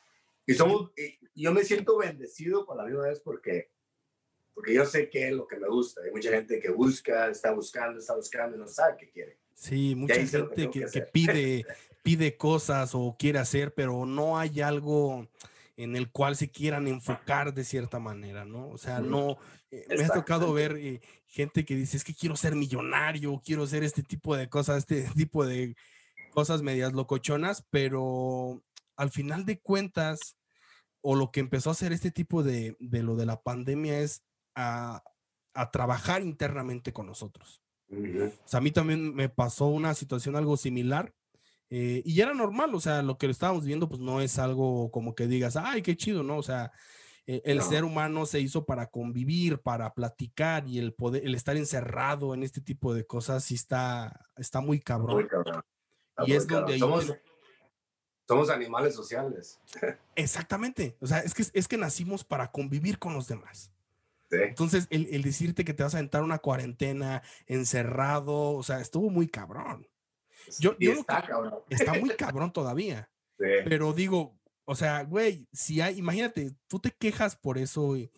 Y, 0.44 0.54
somos, 0.54 0.90
y 0.96 1.18
yo 1.40 1.52
me 1.52 1.62
siento 1.64 1.96
bendecido 1.98 2.66
por 2.66 2.76
la 2.76 2.84
misma 2.84 3.04
vez 3.04 3.20
porque, 3.20 3.70
porque 4.54 4.74
yo 4.74 4.84
sé 4.84 5.08
qué 5.08 5.28
es 5.28 5.32
lo 5.32 5.46
que 5.46 5.56
me 5.56 5.68
gusta. 5.68 6.02
Hay 6.02 6.10
mucha 6.10 6.30
gente 6.30 6.60
que 6.60 6.70
busca, 6.70 7.28
está 7.28 7.52
buscando, 7.52 7.98
está 7.98 8.14
buscando 8.14 8.56
y 8.56 8.60
no 8.60 8.68
sabe 8.68 8.96
qué 8.98 9.10
quiere. 9.10 9.38
Sí, 9.54 9.94
mucha 9.94 10.14
gente 10.14 10.70
que, 10.70 10.80
que 10.80 10.86
que 10.90 11.02
pide, 11.02 11.66
pide 12.02 12.36
cosas 12.36 12.94
o 12.94 13.16
quiere 13.18 13.38
hacer, 13.38 13.74
pero 13.74 14.06
no 14.06 14.38
hay 14.38 14.60
algo 14.60 15.28
en 15.76 15.96
el 15.96 16.10
cual 16.10 16.36
se 16.36 16.50
quieran 16.50 16.86
enfocar 16.86 17.54
de 17.54 17.64
cierta 17.64 17.98
manera, 17.98 18.44
¿no? 18.44 18.68
O 18.68 18.78
sea, 18.78 19.00
no, 19.00 19.38
eh, 19.70 19.86
me 19.96 20.04
ha 20.04 20.08
tocado 20.08 20.52
ver 20.52 20.76
eh, 20.76 21.00
gente 21.26 21.64
que 21.64 21.74
dice, 21.74 21.96
es 21.96 22.04
que 22.04 22.14
quiero 22.14 22.36
ser 22.36 22.54
millonario, 22.54 23.40
quiero 23.44 23.62
hacer 23.64 23.82
este 23.82 24.02
tipo 24.02 24.36
de 24.36 24.48
cosas, 24.48 24.78
este 24.78 25.02
tipo 25.16 25.46
de 25.46 25.74
cosas 26.30 26.62
medias 26.62 26.92
locochonas, 26.92 27.64
pero 27.70 28.62
al 28.96 29.10
final 29.10 29.44
de 29.44 29.60
cuentas, 29.60 30.36
o 31.00 31.16
lo 31.16 31.30
que 31.30 31.40
empezó 31.40 31.70
a 31.70 31.72
hacer 31.72 31.92
este 31.92 32.10
tipo 32.10 32.42
de, 32.42 32.76
de 32.78 33.02
lo 33.02 33.16
de 33.16 33.26
la 33.26 33.42
pandemia 33.42 34.00
es 34.00 34.22
a, 34.54 35.02
a 35.54 35.70
trabajar 35.70 36.22
internamente 36.22 36.92
con 36.92 37.06
nosotros. 37.06 37.62
O 37.90 38.48
sea, 38.48 38.58
a 38.58 38.60
mí 38.62 38.70
también 38.70 39.14
me 39.14 39.28
pasó 39.28 39.66
una 39.66 39.92
situación 39.94 40.34
algo 40.34 40.56
similar 40.56 41.12
eh, 41.74 42.02
y 42.04 42.20
era 42.20 42.34
normal, 42.34 42.74
o 42.74 42.80
sea, 42.80 43.00
lo 43.00 43.16
que 43.16 43.26
estábamos 43.30 43.64
viendo, 43.64 43.88
pues 43.88 43.98
no 43.98 44.20
es 44.20 44.38
algo 44.38 44.90
como 44.90 45.14
que 45.14 45.26
digas, 45.26 45.56
ay, 45.56 45.80
qué 45.80 45.96
chido, 45.96 46.22
¿no? 46.22 46.36
O 46.36 46.42
sea, 46.42 46.70
eh, 47.26 47.40
el 47.46 47.62
ser 47.62 47.84
humano 47.84 48.26
se 48.26 48.40
hizo 48.40 48.66
para 48.66 48.88
convivir, 48.88 49.58
para 49.58 49.94
platicar 49.94 50.68
y 50.68 50.78
el 50.78 50.92
poder, 50.92 51.24
el 51.24 51.34
estar 51.34 51.56
encerrado 51.56 52.34
en 52.34 52.42
este 52.42 52.60
tipo 52.60 52.92
de 52.92 53.06
cosas 53.06 53.44
sí 53.44 53.54
está, 53.54 54.20
está 54.36 54.60
muy 54.60 54.80
cabrón. 54.80 55.26
y 56.26 56.34
es 56.34 56.46
donde 56.46 56.78
somos, 56.78 57.10
somos 58.28 58.50
animales 58.50 58.94
sociales. 58.94 59.58
Exactamente, 60.14 60.98
o 61.00 61.06
sea, 61.06 61.20
es 61.20 61.32
que, 61.32 61.46
es 61.54 61.68
que 61.68 61.78
nacimos 61.78 62.22
para 62.22 62.50
convivir 62.50 62.98
con 62.98 63.14
los 63.14 63.28
demás. 63.28 63.71
Entonces, 64.32 64.86
el, 64.90 65.08
el 65.10 65.22
decirte 65.22 65.64
que 65.64 65.74
te 65.74 65.82
vas 65.82 65.94
a 65.94 66.00
entrar 66.00 66.22
una 66.22 66.38
cuarentena 66.38 67.22
encerrado, 67.46 68.52
o 68.52 68.62
sea, 68.62 68.80
estuvo 68.80 69.10
muy 69.10 69.28
cabrón. 69.28 69.86
Yo, 70.58 70.74
está, 70.78 71.22
cabrón. 71.22 71.54
Está 71.68 71.94
muy 71.94 72.10
cabrón 72.16 72.52
todavía. 72.52 73.08
Pero 73.36 73.92
digo, 73.92 74.38
o 74.64 74.74
sea, 74.74 75.02
güey, 75.02 75.48
si 75.52 75.80
hay, 75.80 75.98
imagínate, 75.98 76.52
tú 76.68 76.78
te 76.78 76.90
quejas 76.90 77.36
por 77.36 77.58
eso. 77.58 77.96
Y, 77.96 78.10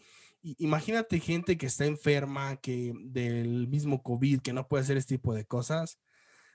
imagínate 0.42 1.18
gente 1.20 1.56
que 1.56 1.66
está 1.66 1.86
enferma, 1.86 2.56
que 2.56 2.92
del 3.04 3.68
mismo 3.68 4.02
COVID, 4.02 4.40
que 4.40 4.52
no 4.52 4.68
puede 4.68 4.82
hacer 4.82 4.96
este 4.96 5.16
tipo 5.16 5.34
de 5.34 5.46
cosas. 5.46 5.98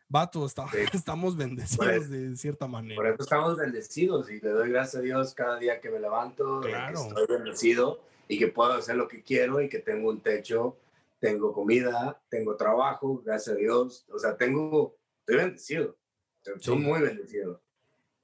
Vato, 0.07 0.45
está, 0.45 0.65
estamos 0.93 1.35
bendecidos 1.35 2.09
de 2.09 2.35
cierta 2.35 2.67
manera. 2.67 2.95
Por 2.95 3.07
eso 3.07 3.23
estamos 3.23 3.57
bendecidos 3.57 4.29
y 4.29 4.39
le 4.39 4.49
doy 4.49 4.69
gracias 4.69 4.95
a 4.95 5.01
Dios 5.01 5.33
cada 5.33 5.57
día 5.57 5.79
que 5.81 5.89
me 5.89 5.99
levanto, 5.99 6.61
claro. 6.61 7.07
estoy 7.07 7.27
bendecido 7.27 8.01
y 8.29 8.37
que 8.37 8.47
puedo 8.47 8.73
hacer 8.73 8.95
lo 8.95 9.07
que 9.07 9.23
quiero 9.23 9.59
y 9.59 9.67
que 9.67 9.79
tengo 9.79 10.09
un 10.09 10.21
techo, 10.21 10.77
tengo 11.19 11.51
comida, 11.51 12.21
tengo 12.29 12.55
trabajo, 12.55 13.21
gracias 13.25 13.55
a 13.55 13.59
Dios. 13.59 14.05
O 14.13 14.19
sea, 14.19 14.37
tengo 14.37 14.95
estoy 15.29 15.45
bendecido, 15.45 15.97
estoy 16.43 16.77
muy 16.77 17.01
bendecido. 17.01 17.61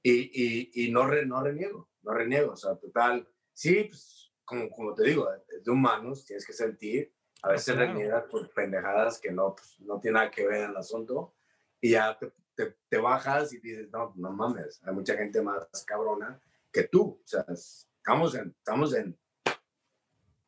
Y, 0.02 0.30
y, 0.32 0.86
y 0.86 0.92
no, 0.92 1.06
re, 1.06 1.26
no 1.26 1.42
reniego, 1.42 1.88
no 2.02 2.12
reniego, 2.12 2.52
o 2.52 2.56
sea, 2.56 2.76
total, 2.76 3.28
sí, 3.52 3.84
pues, 3.84 4.32
como, 4.44 4.70
como 4.70 4.94
te 4.94 5.04
digo, 5.04 5.28
de 5.64 5.70
humanos, 5.70 6.24
tienes 6.24 6.46
que 6.46 6.52
sentir, 6.52 7.12
a 7.42 7.50
veces 7.50 7.74
claro. 7.74 7.92
reniegas 7.92 8.24
por 8.30 8.48
pendejadas 8.52 9.20
que 9.20 9.32
no, 9.32 9.56
pues, 9.56 9.80
no 9.80 9.98
tiene 10.00 10.18
nada 10.18 10.30
que 10.30 10.46
ver 10.46 10.62
en 10.62 10.70
el 10.70 10.76
asunto, 10.76 11.34
y 11.80 11.90
ya 11.90 12.16
te, 12.16 12.32
te, 12.54 12.76
te, 12.88 12.98
bajas 12.98 13.52
y 13.52 13.58
dices, 13.58 13.90
no, 13.90 14.12
no 14.14 14.30
mames, 14.30 14.80
hay 14.84 14.94
mucha 14.94 15.16
gente 15.16 15.42
más 15.42 15.66
cabrona 15.84 16.40
que 16.72 16.84
tú, 16.84 17.20
o 17.24 17.26
sea, 17.26 17.44
estamos 17.48 18.36
en, 18.36 18.54
estamos 18.56 18.94
en, 18.94 19.18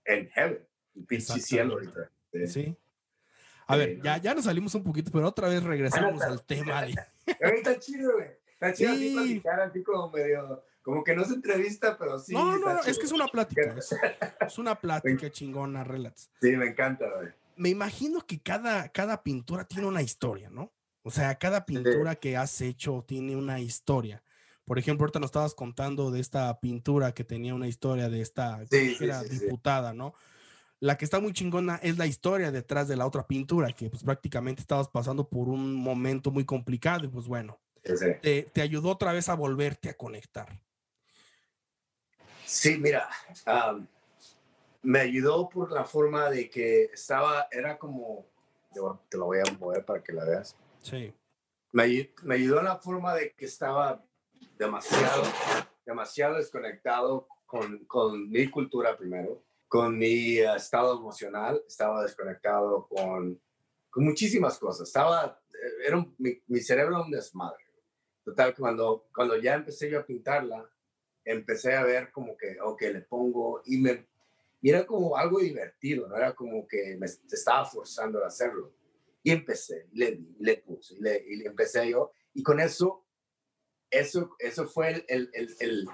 en 0.09 0.29
heaven, 0.31 0.67
en 0.97 1.07
pinche 1.07 1.39
cielo 1.41 1.75
ahorita. 1.75 2.11
Sí. 2.47 2.77
A 3.67 3.77
ver, 3.77 4.01
ya, 4.03 4.17
ya 4.17 4.35
nos 4.35 4.47
salimos 4.47 4.75
un 4.75 4.83
poquito, 4.83 5.11
pero 5.13 5.29
otra 5.29 5.49
vez 5.49 5.63
regresamos 5.63 6.23
al 6.23 6.43
tema. 6.43 6.83
De... 6.83 6.95
Está 7.27 7.79
chido, 7.79 8.15
güey. 8.15 8.29
Está 8.55 8.73
chido 8.73 8.95
sí. 8.95 8.97
así 8.97 9.15
platicar, 9.15 9.61
así 9.61 9.83
como 9.83 10.11
medio, 10.11 10.65
como 10.83 11.05
que 11.05 11.15
no 11.15 11.25
se 11.25 11.35
entrevista, 11.35 11.97
pero 11.99 12.19
sí. 12.19 12.33
No, 12.33 12.59
no, 12.59 12.75
no, 12.75 12.81
es 12.81 12.99
que 12.99 13.05
es 13.05 13.13
una 13.13 13.29
plática. 13.29 13.61
Es, 13.77 13.95
es 14.41 14.59
una 14.59 14.75
plática 14.75 15.31
chingona, 15.31 15.85
relax. 15.85 16.31
Sí, 16.41 16.57
me 16.57 16.69
encanta, 16.69 17.05
güey. 17.15 17.29
Me 17.57 17.69
imagino 17.69 18.25
que 18.25 18.41
cada, 18.41 18.89
cada 18.89 19.23
pintura 19.23 19.65
tiene 19.65 19.87
una 19.87 20.01
historia, 20.01 20.49
¿no? 20.49 20.73
O 21.03 21.11
sea, 21.11 21.35
cada 21.37 21.67
pintura 21.67 22.13
sí. 22.13 22.19
que 22.21 22.37
has 22.37 22.61
hecho 22.61 23.05
tiene 23.07 23.37
una 23.37 23.61
historia. 23.61 24.23
Por 24.69 24.79
ejemplo, 24.79 25.05
ahorita 25.05 25.19
nos 25.19 25.29
estabas 25.29 25.55
contando 25.55 26.11
de 26.11 26.21
esta 26.21 26.61
pintura 26.61 27.13
que 27.13 27.25
tenía 27.25 27.55
una 27.55 27.67
historia 27.67 28.11
de 28.11 28.21
esta 28.21 28.61
sí, 28.71 28.97
que 28.99 29.05
era 29.05 29.23
diputada, 29.23 29.95
¿no? 29.95 30.15
La 30.79 30.99
que 30.99 31.07
está 31.07 31.21
muy 31.21 31.33
chingona 31.33 31.77
es 31.83 31.97
la 31.97 32.07
historia 32.07 32.53
detrás 32.53 32.87
de 32.87 32.97
la 32.97 33.07
otra 33.07 33.27
pintura, 33.27 33.73
que 33.73 33.89
pues 33.89 34.05
prácticamente 34.05 34.61
estabas 34.61 34.89
pasando 34.89 35.27
por 35.27 35.49
un 35.49 35.75
momento 35.75 36.31
muy 36.31 36.45
complicado 36.45 37.07
y 37.07 37.09
pues 37.09 37.27
bueno, 37.27 37.59
sí. 37.83 37.95
te, 38.21 38.43
te, 38.43 38.61
ayudó 38.61 38.91
otra 38.91 39.13
vez 39.13 39.31
a 39.31 39.35
volverte 39.35 39.89
a 39.89 39.95
conectar. 39.95 40.61
Sí, 42.45 42.77
mira, 42.79 43.09
um, 43.47 43.87
me 44.83 45.01
ayudó 45.01 45.49
por 45.49 45.73
la 45.73 45.85
forma 45.85 46.29
de 46.29 46.49
que 46.51 46.85
estaba, 46.93 47.49
era 47.51 47.79
como, 47.79 48.27
te 49.09 49.17
lo 49.17 49.25
voy 49.25 49.39
a 49.39 49.53
mover 49.59 49.85
para 49.85 50.03
que 50.03 50.13
la 50.13 50.25
veas. 50.25 50.55
Sí. 50.83 51.13
Me, 51.73 52.11
me 52.23 52.35
ayudó 52.35 52.59
en 52.59 52.67
la 52.67 52.77
forma 52.77 53.15
de 53.15 53.33
que 53.33 53.47
estaba 53.47 54.05
demasiado, 54.59 55.23
demasiado 55.87 56.37
desconectado 56.37 57.29
con, 57.47 57.85
con 57.87 58.29
mi 58.31 58.49
cultura 58.49 58.97
primero 58.97 59.43
con 59.69 59.99
mi 59.99 60.41
uh, 60.41 60.55
estado 60.57 60.99
emocional, 60.99 61.63
estaba 61.69 62.03
desconectado 62.03 62.89
con, 62.89 63.41
con 63.91 64.05
muchísimas 64.05 64.59
cosas. 64.59 64.89
Estaba, 64.89 65.41
eh, 65.53 65.87
era 65.87 65.99
un, 65.99 66.15
mi, 66.19 66.43
mi, 66.47 66.61
cerebro 66.61 67.05
un 67.05 67.11
desmadre. 67.11 67.65
Total, 68.25 68.55
cuando, 68.57 69.09
cuando 69.15 69.37
ya 69.37 69.55
empecé 69.55 69.91
yo 69.91 70.01
a 70.01 70.07
pintarla, 70.07 70.69
empecé 71.25 71.75
a 71.75 71.85
ver 71.85 72.11
como 72.11 72.37
que, 72.37 72.59
ok, 72.61 72.81
le 72.83 73.03
pongo 73.03 73.63
y 73.67 73.79
me, 73.79 74.09
y 74.61 74.71
era 74.71 74.87
como 74.87 75.17
algo 75.17 75.39
divertido, 75.39 76.09
no 76.09 76.17
era 76.17 76.35
como 76.35 76.67
que 76.67 76.97
me 76.99 77.07
estaba 77.07 77.65
forzando 77.65 78.25
a 78.25 78.29
hacerlo. 78.29 78.73
Y 79.23 79.31
empecé, 79.31 79.89
le, 79.93 80.21
le 80.39 80.57
puse, 80.59 80.95
y 80.95 81.01
le, 81.01 81.25
y 81.27 81.37
le 81.37 81.47
empecé 81.47 81.91
yo, 81.91 82.13
y 82.33 82.43
con 82.43 82.61
eso, 82.61 83.05
eso, 83.91 84.37
eso 84.39 84.67
fue 84.67 84.91
el, 84.91 85.05
el, 85.09 85.31
el, 85.33 85.57
el 85.61 85.89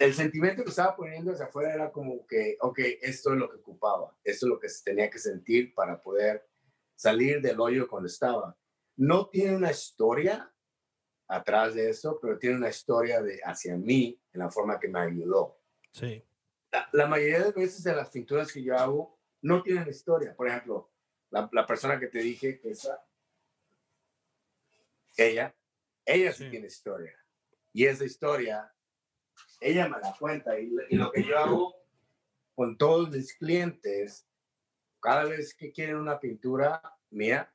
el 0.00 0.14
sentimiento 0.14 0.64
que 0.64 0.70
estaba 0.70 0.96
poniendo 0.96 1.32
hacia 1.32 1.46
afuera 1.46 1.74
era 1.74 1.92
como 1.92 2.26
que, 2.26 2.56
ok, 2.60 2.78
esto 3.02 3.32
es 3.32 3.38
lo 3.38 3.50
que 3.50 3.56
ocupaba, 3.56 4.16
esto 4.24 4.46
es 4.46 4.50
lo 4.50 4.58
que 4.58 4.68
tenía 4.84 5.10
que 5.10 5.18
sentir 5.18 5.74
para 5.74 6.00
poder 6.02 6.46
salir 6.94 7.40
del 7.40 7.60
hoyo 7.60 7.88
cuando 7.88 8.06
estaba. 8.06 8.56
No 8.96 9.28
tiene 9.28 9.56
una 9.56 9.70
historia 9.70 10.52
atrás 11.28 11.74
de 11.74 11.90
eso, 11.90 12.18
pero 12.20 12.38
tiene 12.38 12.56
una 12.56 12.68
historia 12.68 13.22
de 13.22 13.40
hacia 13.44 13.76
mí 13.76 14.20
en 14.32 14.40
la 14.40 14.50
forma 14.50 14.78
que 14.78 14.88
me 14.88 15.00
ayudó. 15.00 15.60
Sí. 15.92 16.24
La, 16.70 16.88
la 16.92 17.06
mayoría 17.06 17.44
de 17.44 17.52
veces 17.52 17.82
de 17.82 17.94
las 17.94 18.10
pinturas 18.10 18.52
que 18.52 18.62
yo 18.62 18.76
hago 18.76 19.18
no 19.42 19.62
tienen 19.62 19.88
historia. 19.88 20.34
Por 20.34 20.48
ejemplo, 20.48 20.90
la, 21.30 21.48
la 21.52 21.66
persona 21.66 22.00
que 22.00 22.06
te 22.06 22.18
dije 22.18 22.58
que 22.58 22.70
esa, 22.70 23.04
ella, 25.16 25.54
ella 26.06 26.32
sí, 26.32 26.44
sí 26.44 26.50
tiene 26.50 26.68
historia. 26.68 27.14
Y 27.72 27.84
esa 27.84 28.04
historia 28.04 28.72
ella 29.60 29.88
me 29.88 29.98
la 30.00 30.14
cuenta 30.18 30.58
y, 30.58 30.74
y, 30.90 30.96
lo 30.96 31.10
que 31.10 31.24
yo 31.24 31.38
hago 31.38 31.74
con 32.54 32.76
todos 32.76 33.10
mis 33.10 33.34
clientes, 33.34 34.26
cada 35.00 35.24
vez 35.24 35.54
que 35.54 35.72
quieren 35.72 35.96
una 35.96 36.18
pintura 36.18 36.80
mía, 37.10 37.52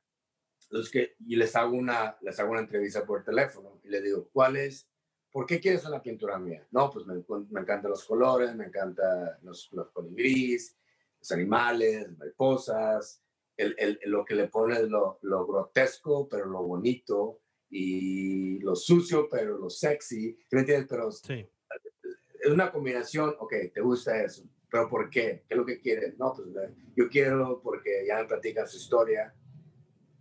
los 0.70 0.90
que, 0.90 1.16
y 1.26 1.36
les 1.36 1.54
hago, 1.56 1.76
una, 1.76 2.16
les 2.22 2.38
hago 2.38 2.52
una 2.52 2.60
entrevista 2.60 3.04
por 3.04 3.24
teléfono 3.24 3.80
y 3.84 3.88
les 3.88 4.02
digo, 4.02 4.28
¿cuál 4.32 4.56
es? 4.56 4.88
¿Por 5.30 5.46
qué 5.46 5.60
quieres 5.60 5.84
una 5.84 6.02
pintura 6.02 6.38
mía? 6.38 6.66
No, 6.70 6.90
pues 6.90 7.06
me, 7.06 7.22
me 7.50 7.60
encantan 7.60 7.90
los 7.90 8.04
colores, 8.04 8.54
me 8.54 8.66
encantan 8.66 9.38
los, 9.42 9.70
los 9.72 9.90
colibríes, 9.90 10.76
los 11.18 11.32
animales, 11.32 12.16
mariposas, 12.16 13.22
el, 13.56 13.74
el, 13.78 13.98
lo 14.06 14.24
que 14.24 14.34
le 14.34 14.48
pone 14.48 14.82
lo, 14.84 15.18
lo 15.22 15.46
grotesco, 15.46 16.28
pero 16.28 16.46
lo 16.46 16.62
bonito, 16.62 17.41
y 17.72 18.60
lo 18.60 18.76
sucio, 18.76 19.28
pero 19.28 19.58
lo 19.58 19.68
sexy, 19.68 20.38
¿me 20.50 20.60
entiendes? 20.60 20.86
Pero 20.88 21.10
sí 21.10 21.48
es 22.42 22.50
una 22.50 22.72
combinación, 22.72 23.36
ok, 23.38 23.54
te 23.72 23.80
gusta 23.80 24.20
eso, 24.20 24.42
pero 24.68 24.88
¿por 24.88 25.08
qué? 25.08 25.44
¿Qué 25.46 25.54
es 25.54 25.56
lo 25.56 25.64
que 25.64 25.80
quieres? 25.80 26.18
No, 26.18 26.32
pues 26.34 26.48
yo 26.96 27.08
quiero 27.08 27.60
porque 27.62 28.04
ya 28.06 28.18
me 28.18 28.24
platican 28.24 28.66
su 28.66 28.78
historia, 28.78 29.32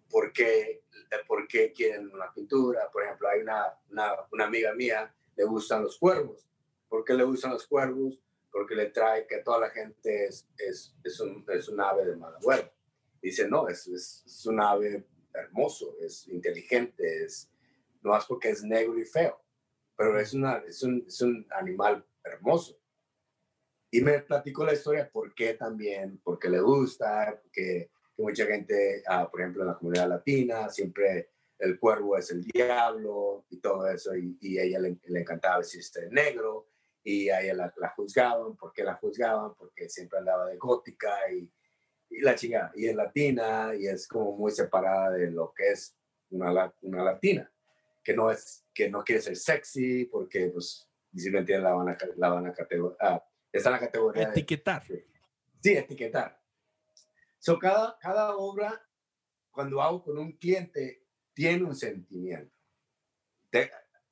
¿por 0.08 0.32
qué, 0.32 0.84
por 1.28 1.48
qué 1.48 1.74
quieren 1.74 2.12
una 2.14 2.32
pintura? 2.32 2.92
Por 2.92 3.04
ejemplo, 3.04 3.28
hay 3.28 3.42
una, 3.42 3.74
una, 3.90 4.12
una 4.32 4.46
amiga 4.46 4.74
mía, 4.76 5.12
le 5.36 5.44
gustan 5.46 5.82
los 5.82 5.98
cuervos. 5.98 6.48
¿Por 6.88 7.04
qué 7.04 7.16
le 7.16 7.24
gustan 7.24 7.54
los 7.54 7.66
cuervos? 7.66 8.20
Porque 8.52 8.76
le 8.76 8.88
trae 8.88 9.26
que 9.26 9.40
toda 9.40 9.62
la 9.62 9.70
gente 9.72 10.26
es, 10.26 10.48
es, 10.58 10.94
es, 11.04 11.20
un, 11.22 11.44
es 11.48 11.68
un 11.70 11.82
ave 11.82 12.06
de 12.06 12.16
mala 12.18 12.38
Dice, 13.20 13.48
no, 13.48 13.68
es, 13.68 13.88
es, 13.88 14.24
es 14.28 14.46
un 14.46 14.62
ave 14.62 15.08
hermoso, 15.34 15.96
es 16.02 16.28
inteligente, 16.28 17.24
es, 17.24 17.50
no 18.02 18.18
es 18.18 18.26
porque 18.26 18.50
es 18.50 18.64
negro 18.64 18.98
y 19.00 19.06
feo, 19.06 19.42
pero 19.96 20.20
es, 20.20 20.34
una, 20.34 20.58
es, 20.68 20.82
un, 20.84 21.04
es 21.08 21.22
un 21.22 21.46
animal 21.52 22.06
hermoso. 22.24 22.78
Y 23.92 24.02
me 24.02 24.20
platicó 24.20 24.66
la 24.66 24.74
historia, 24.74 25.10
por 25.10 25.34
qué 25.36 25.54
también, 25.54 26.20
porque 26.24 26.50
le 26.50 26.62
gusta, 26.62 27.40
porque 27.42 27.90
que 28.18 28.24
mucha 28.24 28.46
gente, 28.46 29.04
ah, 29.08 29.30
por 29.30 29.42
ejemplo, 29.42 29.64
en 29.64 29.68
la 29.70 29.78
comunidad 29.78 30.08
latina, 30.08 30.70
siempre 30.70 31.32
el 31.60 31.78
cuervo 31.80 32.18
es 32.18 32.32
el 32.32 32.44
diablo 32.44 33.46
y 33.50 33.58
todo 33.58 33.88
eso, 33.88 34.16
y, 34.16 34.38
ella 34.58 34.80
le, 34.80 34.98
le 35.04 35.20
encantaba 35.20 35.60
vestirse 35.60 36.02
de 36.02 36.10
negro, 36.10 36.68
y 37.04 37.30
a 37.30 37.42
ella 37.42 37.54
la, 37.54 37.74
la 37.78 37.90
juzgaban, 37.90 38.56
¿por 38.56 38.74
qué 38.74 38.84
la 38.84 38.96
juzgaban? 38.96 39.56
Porque 39.56 39.90
siempre 39.90 40.20
andaba 40.20 40.48
de 40.48 40.58
gótica 40.58 41.32
y, 41.32 41.52
y 42.12 42.22
la 42.22 42.36
chingada, 42.36 42.72
y 42.76 42.88
es 42.88 42.96
latina 42.96 43.74
y 43.74 43.88
es 43.88 44.08
como 44.08 44.36
muy 44.36 44.52
separada 44.52 45.12
de 45.12 45.32
lo 45.32 45.54
que 45.54 45.72
es 45.72 45.98
una, 46.30 46.74
una 46.82 47.04
latina, 47.04 47.52
que 48.04 48.14
no 48.14 48.30
es, 48.30 48.66
que 48.74 48.90
no 48.90 49.04
quiere 49.04 49.22
ser 49.22 49.38
sexy 49.38 50.06
porque 50.06 50.48
pues 50.48 50.88
visiblemente 51.10 51.58
la 51.58 51.74
van 51.74 51.90
a, 51.90 51.98
la 52.18 52.30
van 52.30 52.48
a 52.48 52.54
categoría, 52.54 52.98
ah, 53.00 53.26
está 53.52 53.70
en 53.70 53.74
la 53.74 53.80
categoría. 53.80 54.24
Etiquetar. 54.30 54.86
De, 54.88 55.08
sí, 55.62 55.78
etiquetar. 55.78 56.40
So, 57.40 57.58
cada, 57.58 57.98
cada 58.00 58.36
obra, 58.36 58.86
cuando 59.50 59.82
hago 59.82 60.04
con 60.04 60.18
un 60.18 60.34
cliente, 60.34 61.06
tiene 61.34 61.64
un 61.64 61.76
sentimiento. 61.76 62.54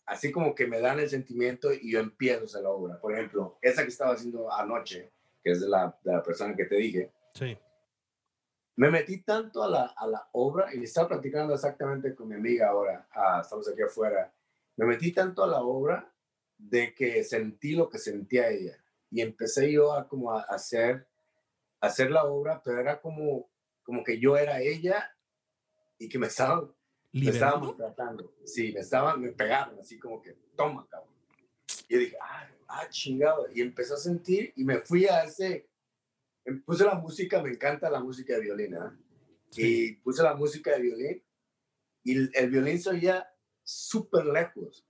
así 0.05 0.31
como 0.31 0.55
que 0.55 0.67
me 0.67 0.79
dan 0.79 0.99
el 0.99 1.09
sentimiento 1.09 1.71
y 1.71 1.91
yo 1.91 1.99
empiezo 1.99 2.41
a 2.41 2.45
hacer 2.45 2.61
la 2.63 2.69
obra. 2.69 2.99
Por 2.99 3.13
ejemplo, 3.13 3.59
esa 3.61 3.83
que 3.83 3.89
estaba 3.89 4.13
haciendo 4.13 4.51
anoche, 4.51 5.11
que 5.43 5.51
es 5.51 5.61
de 5.61 5.67
la, 5.67 5.97
de 6.03 6.13
la 6.13 6.23
persona 6.23 6.55
que 6.55 6.65
te 6.65 6.75
dije. 6.75 7.11
Sí. 7.33 7.57
Me 8.79 8.89
metí 8.89 9.17
tanto 9.23 9.61
a 9.61 9.67
la, 9.67 9.85
a 9.87 10.07
la 10.07 10.29
obra 10.31 10.73
y 10.73 10.81
estaba 10.81 11.09
platicando 11.09 11.53
exactamente 11.53 12.15
con 12.15 12.29
mi 12.29 12.35
amiga 12.35 12.69
ahora, 12.69 13.05
ah, 13.11 13.39
estamos 13.43 13.67
aquí 13.67 13.81
afuera. 13.81 14.33
Me 14.77 14.85
metí 14.85 15.11
tanto 15.11 15.43
a 15.43 15.47
la 15.47 15.61
obra 15.61 16.09
de 16.57 16.93
que 16.93 17.25
sentí 17.25 17.73
lo 17.73 17.89
que 17.89 17.97
sentía 17.97 18.47
ella 18.47 18.81
y 19.11 19.19
empecé 19.19 19.69
yo 19.69 19.91
a 19.91 20.07
como 20.07 20.31
a 20.31 20.43
hacer 20.43 21.05
hacer 21.81 22.09
la 22.09 22.23
obra, 22.23 22.61
pero 22.63 22.79
era 22.79 23.01
como 23.01 23.49
como 23.83 24.01
que 24.01 24.17
yo 24.17 24.37
era 24.37 24.61
ella 24.61 25.13
y 25.97 26.07
que 26.07 26.17
me 26.17 26.27
estaban 26.27 26.73
me 27.11 27.31
estaban 27.31 27.75
tratando. 27.75 28.33
Sí, 28.45 28.71
me 28.71 28.79
estaban 28.79 29.19
me 29.19 29.33
pegaron 29.33 29.77
así 29.77 29.99
como 29.99 30.21
que 30.21 30.37
toma, 30.55 30.87
cabrón. 30.87 31.13
Y 31.89 31.95
yo 31.95 31.99
dije, 31.99 32.17
ah, 32.21 32.49
ah, 32.69 32.87
chingado, 32.87 33.47
y 33.53 33.59
empecé 33.59 33.93
a 33.93 33.97
sentir 33.97 34.53
y 34.55 34.63
me 34.63 34.77
fui 34.77 35.05
a 35.05 35.25
ese 35.25 35.68
puse 36.65 36.85
la 36.85 36.95
música, 36.95 37.41
me 37.41 37.49
encanta 37.49 37.89
la 37.89 37.99
música 37.99 38.33
de 38.35 38.41
violín, 38.41 38.75
¿eh? 38.75 38.91
Y 39.55 39.93
puse 39.97 40.21
la 40.23 40.35
música 40.35 40.71
de 40.71 40.81
violín 40.81 41.23
y 42.03 42.37
el 42.37 42.49
violín 42.49 42.79
se 42.79 42.89
oía 42.91 43.27
súper 43.63 44.25
lejos. 44.25 44.85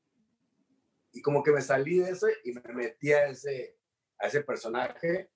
Y 1.12 1.22
como 1.22 1.44
que 1.44 1.52
me 1.52 1.62
salí 1.62 2.00
de 2.00 2.12
eso 2.12 2.28
y 2.44 2.52
me 2.52 2.62
metí 2.74 3.12
a 3.14 3.28
ese, 3.28 3.78
a 4.20 4.28
ese 4.28 4.42
personaje 4.42 5.32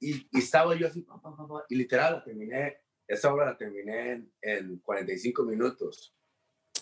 y, 0.00 0.28
estaba 0.38 0.76
yo 0.76 0.86
así, 0.86 1.04
y 1.68 1.74
literal 1.74 2.14
la 2.14 2.24
terminé, 2.24 2.80
esa 3.06 3.32
obra 3.32 3.46
la 3.46 3.56
terminé 3.56 4.12
en, 4.12 4.32
en 4.40 4.78
45 4.78 5.42
minutos, 5.42 6.14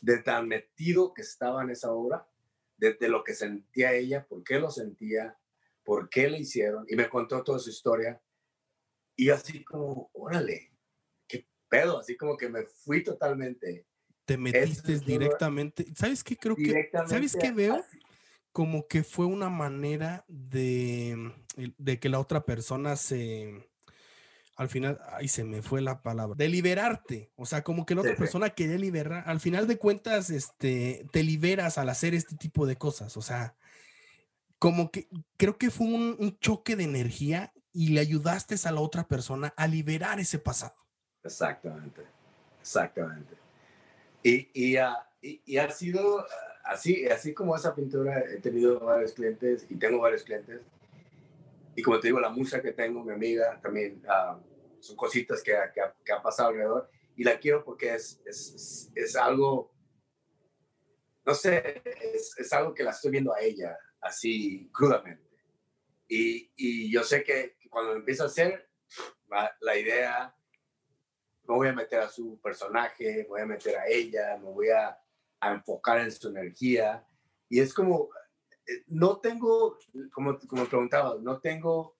de 0.02 0.18
tan 0.18 0.46
metido 0.48 1.14
que 1.14 1.22
estaba 1.22 1.62
en 1.62 1.70
esa 1.70 1.92
obra, 1.92 2.28
de, 2.76 2.96
lo 3.08 3.24
que 3.24 3.34
sentía 3.34 3.94
ella, 3.94 4.26
por 4.26 4.44
qué 4.44 4.58
lo 4.58 4.70
sentía, 4.70 5.38
por 5.84 6.10
qué 6.10 6.28
le 6.28 6.38
hicieron, 6.38 6.84
y 6.88 6.96
me 6.96 7.08
contó 7.08 7.42
toda 7.42 7.58
su 7.58 7.70
historia, 7.70 8.20
y 9.16 9.30
así 9.30 9.64
como, 9.64 10.10
órale, 10.12 10.72
qué 11.26 11.46
pedo, 11.68 11.98
así 11.98 12.16
como 12.16 12.36
que 12.36 12.48
me 12.48 12.64
fui 12.64 13.02
totalmente 13.02 13.86
te 14.26 14.36
metiste 14.36 14.98
directamente. 14.98 15.86
¿Sabes 15.94 16.22
qué 16.22 16.36
creo 16.36 16.56
que? 16.56 16.90
¿Sabes 17.08 17.36
qué 17.40 17.52
veo? 17.52 17.82
Como 18.52 18.86
que 18.88 19.04
fue 19.04 19.24
una 19.24 19.48
manera 19.48 20.24
de, 20.28 21.32
de 21.56 22.00
que 22.00 22.08
la 22.08 22.18
otra 22.18 22.44
persona 22.44 22.96
se, 22.96 23.68
al 24.56 24.68
final, 24.68 24.98
ay, 25.12 25.28
se 25.28 25.44
me 25.44 25.62
fue 25.62 25.80
la 25.80 26.02
palabra, 26.02 26.34
de 26.36 26.48
liberarte. 26.48 27.30
O 27.36 27.46
sea, 27.46 27.62
como 27.62 27.86
que 27.86 27.94
la 27.94 28.00
otra 28.00 28.16
persona 28.16 28.50
quería 28.50 28.78
liberar. 28.78 29.22
Al 29.26 29.38
final 29.38 29.68
de 29.68 29.78
cuentas, 29.78 30.30
este, 30.30 31.06
te 31.12 31.22
liberas 31.22 31.78
al 31.78 31.88
hacer 31.88 32.14
este 32.14 32.34
tipo 32.36 32.66
de 32.66 32.76
cosas. 32.76 33.16
O 33.16 33.22
sea, 33.22 33.54
como 34.58 34.90
que 34.90 35.08
creo 35.36 35.56
que 35.56 35.70
fue 35.70 35.86
un, 35.86 36.16
un 36.18 36.36
choque 36.40 36.74
de 36.74 36.84
energía 36.84 37.52
y 37.76 37.88
le 37.88 38.00
ayudaste 38.00 38.54
a 38.64 38.72
la 38.72 38.80
otra 38.80 39.06
persona 39.06 39.52
a 39.54 39.66
liberar 39.66 40.18
ese 40.18 40.38
pasado. 40.38 40.74
Exactamente, 41.22 42.00
exactamente. 42.58 43.34
Y, 44.22 44.48
y, 44.54 44.76
ha 44.78 45.70
sido 45.70 46.24
así, 46.64 47.06
así 47.06 47.34
como 47.34 47.54
esa 47.54 47.74
pintura, 47.74 48.20
he 48.20 48.38
tenido 48.38 48.80
varios 48.80 49.12
clientes 49.12 49.66
y 49.68 49.76
tengo 49.76 50.00
varios 50.00 50.22
clientes. 50.22 50.62
Y 51.74 51.82
como 51.82 52.00
te 52.00 52.08
digo, 52.08 52.18
la 52.18 52.30
musa 52.30 52.62
que 52.62 52.72
tengo, 52.72 53.04
mi 53.04 53.12
amiga, 53.12 53.60
también 53.60 54.02
ah, 54.08 54.40
son 54.80 54.96
cositas 54.96 55.42
que, 55.42 55.52
que, 55.74 55.82
que, 56.02 56.12
ha 56.14 56.22
pasado 56.22 56.48
alrededor. 56.48 56.90
Y 57.14 57.24
la 57.24 57.38
quiero 57.38 57.62
porque 57.62 57.94
es, 57.94 58.22
es, 58.24 58.90
es 58.94 59.16
algo, 59.16 59.70
no 61.26 61.34
sé, 61.34 61.82
es, 61.84 62.34
es, 62.38 62.52
algo 62.54 62.72
que 62.72 62.84
la 62.84 62.92
estoy 62.92 63.10
viendo 63.10 63.34
a 63.34 63.40
ella 63.42 63.76
así 64.00 64.70
crudamente. 64.72 65.26
Y, 66.08 66.50
y 66.56 66.90
yo 66.90 67.04
sé 67.04 67.22
que 67.22 67.55
cuando 67.68 67.94
empiezo 67.94 68.24
a 68.24 68.26
hacer, 68.26 68.68
la 69.60 69.76
idea 69.76 70.34
me 71.48 71.54
voy 71.54 71.68
a 71.68 71.72
meter 71.72 72.00
a 72.00 72.08
su 72.08 72.40
personaje, 72.40 73.26
voy 73.28 73.40
a 73.40 73.46
meter 73.46 73.76
a 73.76 73.86
ella, 73.86 74.36
me 74.36 74.50
voy 74.50 74.68
a, 74.70 74.98
a 75.40 75.52
enfocar 75.52 76.00
en 76.00 76.10
su 76.10 76.28
energía. 76.28 77.06
Y 77.48 77.60
es 77.60 77.72
como, 77.72 78.10
eh, 78.66 78.84
no 78.88 79.20
tengo, 79.20 79.78
como, 80.12 80.38
como 80.40 80.66
preguntaba, 80.66 81.16
no 81.20 81.40
tengo, 81.40 81.96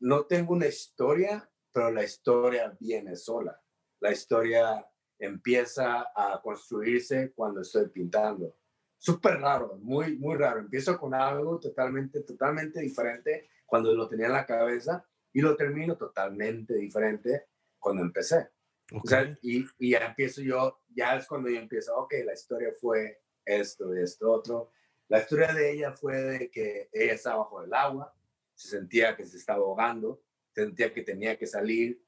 no 0.00 0.24
tengo 0.24 0.54
una 0.54 0.66
historia, 0.66 1.48
pero 1.72 1.90
la 1.90 2.02
historia 2.02 2.76
viene 2.80 3.16
sola. 3.16 3.60
La 4.00 4.10
historia 4.10 4.84
empieza 5.18 6.06
a 6.14 6.40
construirse 6.42 7.32
cuando 7.32 7.60
estoy 7.60 7.88
pintando. 7.88 8.56
Súper 8.96 9.40
raro, 9.40 9.78
muy, 9.80 10.16
muy 10.18 10.36
raro. 10.36 10.60
Empiezo 10.60 10.98
con 10.98 11.14
algo 11.14 11.58
totalmente, 11.58 12.22
totalmente 12.22 12.80
diferente 12.80 13.48
cuando 13.70 13.94
lo 13.94 14.08
tenía 14.08 14.26
en 14.26 14.32
la 14.32 14.44
cabeza 14.44 15.06
y 15.32 15.40
lo 15.40 15.56
termino 15.56 15.96
totalmente 15.96 16.74
diferente 16.74 17.46
cuando 17.78 18.02
empecé. 18.02 18.50
O 18.92 19.06
sea, 19.06 19.38
y, 19.40 19.64
y, 19.78 19.92
ya 19.92 19.98
empiezo 20.06 20.42
yo, 20.42 20.82
ya 20.88 21.14
es 21.14 21.26
cuando 21.26 21.48
yo 21.48 21.60
empiezo, 21.60 21.96
ok, 21.96 22.12
la 22.24 22.32
historia 22.32 22.72
fue 22.80 23.22
esto, 23.44 23.94
esto, 23.94 24.30
otro. 24.30 24.72
La 25.08 25.20
historia 25.20 25.52
de 25.54 25.72
ella 25.72 25.92
fue 25.92 26.20
de 26.20 26.50
que 26.50 26.90
ella 26.92 27.12
estaba 27.12 27.38
bajo 27.38 27.62
el 27.62 27.72
agua, 27.72 28.12
se 28.54 28.68
sentía 28.68 29.16
que 29.16 29.24
se 29.24 29.36
estaba 29.36 29.60
ahogando, 29.60 30.20
sentía 30.52 30.92
que 30.92 31.02
tenía 31.02 31.38
que 31.38 31.46
salir 31.46 32.04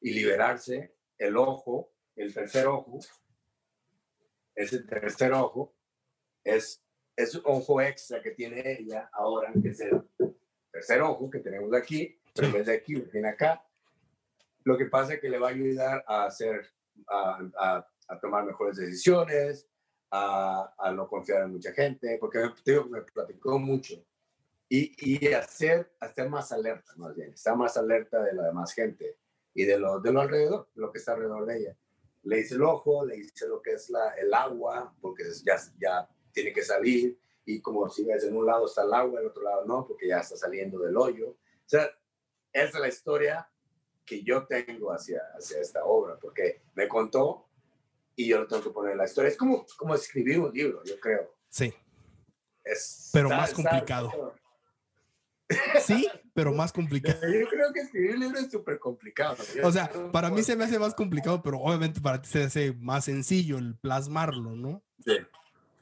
y 0.00 0.12
liberarse. 0.12 0.96
El 1.18 1.36
ojo, 1.36 1.92
el 2.16 2.32
tercer 2.32 2.66
ojo, 2.66 3.00
ese 4.54 4.80
tercer 4.80 5.32
ojo 5.32 5.74
es, 6.42 6.82
es 7.14 7.34
un 7.34 7.42
ojo 7.44 7.80
extra 7.82 8.22
que 8.22 8.30
tiene 8.30 8.78
ella 8.78 9.10
ahora, 9.12 9.52
que 9.62 9.68
es 9.68 9.80
el 9.80 10.02
tercer 10.72 11.00
ojo 11.02 11.30
que 11.30 11.38
tenemos 11.38 11.72
aquí, 11.74 12.18
pero 12.34 12.48
en 12.48 12.54
vez 12.54 12.66
de 12.66 12.74
aquí, 12.74 12.94
viene 13.12 13.28
acá 13.28 13.62
lo 14.64 14.78
que 14.78 14.86
pasa 14.86 15.14
es 15.14 15.20
que 15.20 15.28
le 15.28 15.38
va 15.38 15.48
a 15.48 15.50
ayudar 15.50 16.04
a 16.06 16.24
hacer, 16.24 16.66
a, 17.08 17.86
a, 18.08 18.20
tomar 18.20 18.44
mejores 18.44 18.76
decisiones, 18.76 19.68
a, 20.10 20.72
a, 20.78 20.92
no 20.92 21.08
confiar 21.08 21.42
en 21.42 21.52
mucha 21.52 21.72
gente, 21.72 22.18
porque 22.20 22.38
me 22.90 23.02
platicó 23.02 23.58
mucho. 23.58 23.94
Y, 24.68 24.94
y 24.98 25.32
hacer, 25.34 25.92
estar 26.00 26.28
más 26.28 26.50
alerta, 26.52 26.92
más 26.96 27.14
bien, 27.14 27.32
estar 27.32 27.56
más 27.56 27.76
alerta 27.76 28.22
de 28.22 28.32
la 28.32 28.44
demás 28.44 28.72
gente 28.72 29.18
y 29.52 29.64
de 29.64 29.78
lo, 29.78 30.00
de 30.00 30.12
lo 30.12 30.20
alrededor, 30.20 30.68
de 30.74 30.80
lo 30.80 30.90
que 30.90 30.98
está 30.98 31.12
alrededor 31.12 31.44
de 31.46 31.58
ella. 31.58 31.76
Le 32.22 32.36
dice 32.36 32.54
el 32.54 32.62
ojo, 32.62 33.04
le 33.04 33.16
dice 33.16 33.46
lo 33.48 33.60
que 33.60 33.72
es 33.72 33.90
la, 33.90 34.10
el 34.10 34.32
agua, 34.32 34.94
porque 35.00 35.24
ya, 35.44 35.56
ya 35.78 36.08
tiene 36.32 36.52
que 36.52 36.62
salir, 36.62 37.18
y 37.44 37.60
como 37.60 37.88
si 37.88 38.04
ves 38.04 38.24
en 38.24 38.36
un 38.36 38.46
lado 38.46 38.66
está 38.66 38.82
el 38.82 38.94
agua, 38.94 39.20
en 39.20 39.26
otro 39.26 39.42
lado 39.42 39.64
no, 39.64 39.86
porque 39.86 40.08
ya 40.08 40.18
está 40.18 40.36
saliendo 40.36 40.78
del 40.78 40.96
hoyo. 40.96 41.30
O 41.30 41.68
sea, 41.68 41.90
esa 42.52 42.68
es 42.68 42.80
la 42.80 42.88
historia 42.88 43.48
que 44.04 44.22
yo 44.22 44.46
tengo 44.46 44.92
hacia, 44.92 45.22
hacia 45.36 45.60
esta 45.60 45.84
obra, 45.84 46.18
porque 46.18 46.62
me 46.74 46.88
contó 46.88 47.48
y 48.14 48.28
yo 48.28 48.40
lo 48.40 48.46
tengo 48.46 48.62
que 48.62 48.70
poner 48.70 48.92
en 48.92 48.98
la 48.98 49.04
historia. 49.04 49.28
Es 49.28 49.36
como, 49.36 49.66
como 49.76 49.94
escribir 49.94 50.40
un 50.40 50.52
libro, 50.52 50.82
yo 50.84 50.98
creo. 51.00 51.34
Sí. 51.48 51.72
pero 53.12 53.28
más 53.28 53.52
complicado. 53.52 54.34
Sí, 55.84 56.08
pero 56.34 56.52
más 56.52 56.72
complicado. 56.72 57.18
Yo 57.28 57.46
creo 57.48 57.72
que 57.72 57.80
escribir 57.80 58.14
un 58.14 58.20
libro 58.20 58.38
es 58.38 58.50
súper 58.50 58.78
complicado. 58.78 59.36
o 59.62 59.72
sea, 59.72 59.90
para 60.10 60.30
mí 60.30 60.42
se 60.42 60.56
me 60.56 60.64
hace 60.64 60.78
más 60.78 60.94
complicado, 60.94 61.42
pero 61.42 61.58
obviamente 61.58 62.00
para 62.00 62.22
ti 62.22 62.28
se 62.28 62.44
hace 62.44 62.72
más 62.72 63.04
sencillo 63.04 63.58
el 63.58 63.76
plasmarlo, 63.76 64.56
¿no? 64.56 64.82
Sí, 65.04 65.18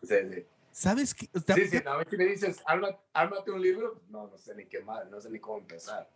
sí, 0.03 0.17
sí. 0.33 0.47
¿Sabes 0.73 1.15
qué? 1.15 1.29
Sí, 1.55 1.67
sí, 1.69 1.83
a 1.85 1.97
ver 1.97 2.09
si 2.09 2.17
me 2.17 2.25
dices, 2.27 2.63
ármate 2.65 3.51
un 3.51 3.61
libro, 3.61 4.03
no, 4.09 4.29
no 4.29 4.39
sé 4.39 4.55
ni 4.55 4.67
qué 4.67 4.81
más, 4.81 5.09
no 5.11 5.21
sé 5.21 5.31
ni 5.31 5.39
cómo 5.39 5.59
empezar. 5.59 6.09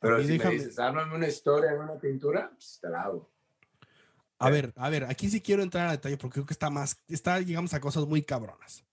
Pero 0.00 0.22
si 0.22 0.38
me 0.38 0.50
dices, 0.50 0.78
ármame 0.78 1.14
una 1.14 1.28
historia 1.28 1.74
una 1.74 1.98
pintura, 1.98 2.50
pues 2.50 2.78
te 2.80 2.88
la 2.88 3.02
hago. 3.02 3.28
A 4.38 4.50
ver, 4.50 4.72
a 4.76 4.88
ver, 4.88 5.04
aquí 5.04 5.28
sí 5.28 5.40
quiero 5.40 5.62
entrar 5.62 5.88
a 5.88 5.92
detalle 5.92 6.16
porque 6.16 6.34
creo 6.34 6.46
que 6.46 6.52
está 6.52 6.70
más, 6.70 7.02
está, 7.08 7.40
llegamos 7.40 7.74
a 7.74 7.80
cosas 7.80 8.06
muy 8.06 8.22
cabronas. 8.22 8.84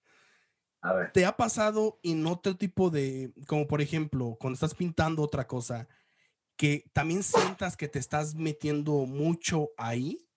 A 0.82 0.94
ver. 0.94 1.12
¿Te 1.12 1.26
ha 1.26 1.36
pasado 1.36 2.00
en 2.04 2.26
otro 2.26 2.56
tipo 2.56 2.90
de, 2.90 3.32
como 3.48 3.68
por 3.68 3.82
ejemplo, 3.82 4.38
cuando 4.40 4.56
estás 4.56 4.74
pintando 4.74 5.22
otra 5.22 5.46
cosa, 5.48 5.88
que 6.56 6.90
también 6.94 7.22
sientas 7.22 7.78
que 7.78 7.88
te 7.88 8.00
estás 8.00 8.34
metiendo 8.34 8.94
mucho 9.06 9.70
ahí? 9.78 10.28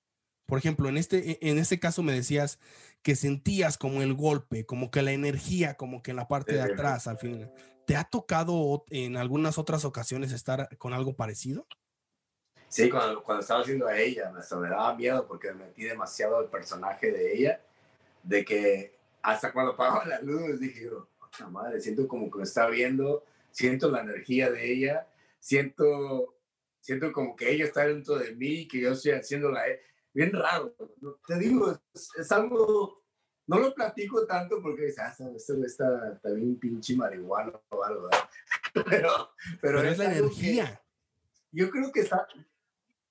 Por 0.48 0.58
ejemplo, 0.58 0.88
en 0.88 0.96
este, 0.96 1.32
e, 1.32 1.38
en 1.42 1.58
este 1.58 1.78
caso 1.78 2.02
me 2.02 2.14
decías 2.14 2.58
que 3.02 3.16
sentías 3.16 3.76
como 3.76 4.00
el 4.00 4.14
golpe, 4.14 4.64
como 4.64 4.90
que 4.90 5.02
la 5.02 5.12
energía, 5.12 5.74
como 5.74 6.02
que 6.02 6.12
en 6.12 6.16
la 6.16 6.26
parte 6.26 6.54
de 6.54 6.62
atrás 6.62 7.06
al 7.06 7.18
final. 7.18 7.52
¿Te 7.86 7.96
ha 7.96 8.04
tocado 8.04 8.84
en 8.88 9.18
algunas 9.18 9.58
otras 9.58 9.84
ocasiones 9.84 10.32
estar 10.32 10.74
con 10.78 10.94
algo 10.94 11.14
parecido? 11.14 11.66
Sí, 12.68 12.88
cuando, 12.88 13.22
cuando 13.22 13.42
estaba 13.42 13.60
haciendo 13.60 13.88
a 13.88 13.98
ella, 13.98 14.32
me, 14.32 14.68
daba 14.68 14.94
miedo 14.94 15.26
porque 15.26 15.52
me 15.52 15.66
metí 15.66 15.84
demasiado 15.84 16.40
el 16.40 16.48
personaje 16.48 17.12
de 17.12 17.34
ella, 17.34 17.60
de 18.22 18.42
que 18.42 18.96
hasta 19.20 19.52
cuando 19.52 19.72
apagaba 19.72 20.06
la 20.06 20.20
luz 20.22 20.58
dije, 20.58 20.88
otra 20.90 21.48
madre, 21.48 21.78
siento 21.82 22.08
como 22.08 22.30
que 22.30 22.38
me 22.38 22.44
está 22.44 22.68
viendo, 22.68 23.22
siento 23.50 23.90
la 23.90 24.00
energía 24.00 24.50
de 24.50 24.72
ella, 24.72 25.06
siento, 25.40 26.36
siento 26.80 27.12
como 27.12 27.36
que 27.36 27.50
ella 27.50 27.66
está 27.66 27.86
dentro 27.86 28.16
de 28.16 28.34
mí, 28.34 28.66
que 28.66 28.80
yo 28.80 28.92
estoy 28.92 29.12
haciéndola, 29.12 29.62
bien 30.18 30.32
raro. 30.32 30.74
Te 31.26 31.38
digo, 31.38 31.80
es, 31.94 32.32
algo, 32.32 33.04
no 33.46 33.58
lo 33.60 33.72
platico 33.72 34.26
tanto 34.26 34.60
porque 34.60 34.86
dices, 34.86 34.98
ah, 34.98 35.14
esto 35.36 35.64
está 35.64 36.18
también 36.18 36.58
pinche 36.58 36.96
marihuana 36.96 37.52
o 37.68 37.84
algo, 37.84 38.10
pero, 38.90 39.30
pero, 39.60 39.80
es, 39.82 39.96
la 39.96 40.06
energía. 40.06 40.82
Yo 41.52 41.70
creo 41.70 41.92
que 41.92 42.00
está, 42.00 42.26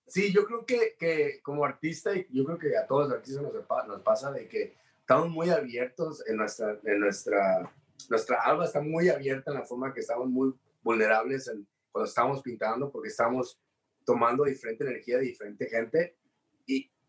Sí, 0.05 0.33
yo 0.33 0.45
creo 0.45 0.65
que, 0.65 0.95
que 0.97 1.41
como 1.41 1.65
artista, 1.65 2.13
y 2.15 2.27
yo 2.29 2.45
creo 2.45 2.57
que 2.57 2.77
a 2.77 2.87
todos 2.87 3.07
los 3.07 3.17
artistas 3.17 3.43
nos, 3.43 3.53
nos 3.87 4.01
pasa 4.01 4.31
de 4.31 4.47
que 4.47 4.77
estamos 4.99 5.29
muy 5.29 5.49
abiertos 5.49 6.25
en 6.27 6.37
nuestra, 6.37 6.77
en 6.83 6.99
nuestra, 6.99 7.73
nuestra 8.09 8.41
alma 8.41 8.65
está 8.65 8.81
muy 8.81 9.09
abierta 9.09 9.51
en 9.51 9.57
la 9.57 9.65
forma 9.65 9.93
que 9.93 10.01
estamos 10.01 10.29
muy 10.29 10.53
vulnerables 10.81 11.47
en, 11.47 11.67
cuando 11.91 12.07
estamos 12.07 12.41
pintando 12.41 12.89
porque 12.89 13.09
estamos 13.09 13.59
tomando 14.05 14.45
diferente 14.45 14.85
energía 14.85 15.17
de 15.17 15.23
diferente 15.23 15.67
gente 15.67 16.16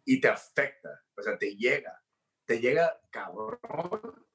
y, 0.09 0.21
te 0.21 0.29
afecta, 0.29 1.05
o 1.17 1.23
sea, 1.23 1.37
te 1.37 1.55
llega, 1.57 2.03
te 2.47 2.61
llega 2.61 2.99
cabrón 3.11 4.27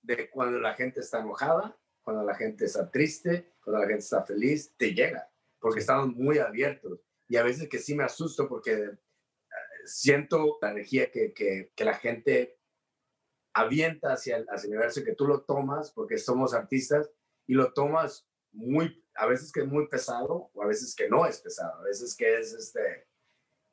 de 0.00 0.30
cuando 0.30 0.58
la 0.58 0.74
gente 0.74 1.00
está 1.00 1.20
enojada, 1.20 1.78
cuando 2.02 2.24
la 2.24 2.34
gente 2.34 2.64
está 2.64 2.90
triste, 2.90 3.54
cuando 3.62 3.82
la 3.82 3.88
gente 3.88 4.04
está 4.04 4.24
feliz, 4.24 4.74
te 4.76 4.94
llega, 4.94 5.30
porque 5.58 5.80
estamos 5.80 6.08
muy 6.14 6.38
abiertos. 6.38 7.00
Y 7.28 7.36
a 7.36 7.42
veces 7.42 7.68
que 7.68 7.78
sí 7.78 7.94
me 7.94 8.04
asusto 8.04 8.48
porque 8.48 8.72
eh, 8.72 8.98
siento 9.84 10.58
la 10.62 10.70
energía 10.70 11.10
que, 11.10 11.32
que, 11.32 11.72
que 11.74 11.84
la 11.84 11.94
gente 11.94 12.58
avienta 13.52 14.14
hacia 14.14 14.38
el, 14.38 14.46
hacia 14.48 14.68
el 14.68 14.74
universo, 14.74 15.04
que 15.04 15.14
tú 15.14 15.26
lo 15.26 15.42
tomas 15.42 15.92
porque 15.92 16.18
somos 16.18 16.54
artistas 16.54 17.10
y 17.46 17.54
lo 17.54 17.72
tomas 17.72 18.26
muy, 18.50 19.04
a 19.14 19.26
veces 19.26 19.52
que 19.52 19.60
es 19.60 19.66
muy 19.66 19.88
pesado 19.88 20.50
o 20.54 20.62
a 20.62 20.66
veces 20.66 20.94
que 20.94 21.08
no 21.08 21.26
es 21.26 21.40
pesado, 21.40 21.80
a 21.80 21.84
veces 21.84 22.16
que 22.16 22.38
es, 22.38 22.52
este, 22.54 23.06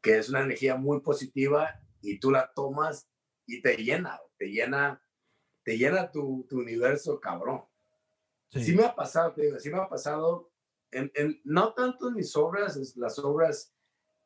que 0.02 0.18
es 0.18 0.30
una 0.30 0.41
energía 0.41 0.76
muy 0.76 1.02
positiva 1.02 1.82
y 2.02 2.20
tú 2.20 2.32
la 2.32 2.52
tomas 2.54 3.10
y 3.45 3.62
te 3.62 3.78
llena, 3.78 4.20
te 4.38 4.47
llena, 4.47 5.04
te 5.64 5.78
llena 5.78 6.12
tu, 6.12 6.45
tu 6.50 6.60
universo 6.60 7.20
cabrón. 7.20 7.66
Sí. 8.50 8.64
sí. 8.64 8.76
me 8.76 8.84
ha 8.84 8.95
pasado, 8.95 9.34
te 9.34 9.43
digo, 9.43 9.60
sí 9.60 9.70
me 9.70 9.78
ha 9.78 9.89
pasado 9.89 10.50
en, 10.91 11.41
no 11.43 11.74
tanto 11.74 12.10
en 12.10 12.16
mis 12.16 12.36
obras, 12.36 12.95
las 12.95 13.20
obras, 13.20 13.74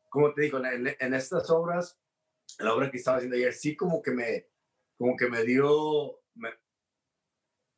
como 0.09 0.33
te 0.33 0.43
digo, 0.43 0.63
en, 0.63 0.95
en, 0.99 1.13
estas 1.13 1.49
obras, 1.49 1.99
la 2.59 2.73
obra 2.73 2.89
que 2.89 2.97
estaba 2.97 3.17
haciendo 3.17 3.35
ayer, 3.35 3.53
sí 3.53 3.75
como 3.75 4.01
que 4.01 4.11
me, 4.11 4.47
como 4.97 5.15
que 5.17 5.29
me 5.29 5.43
dio, 5.43 6.21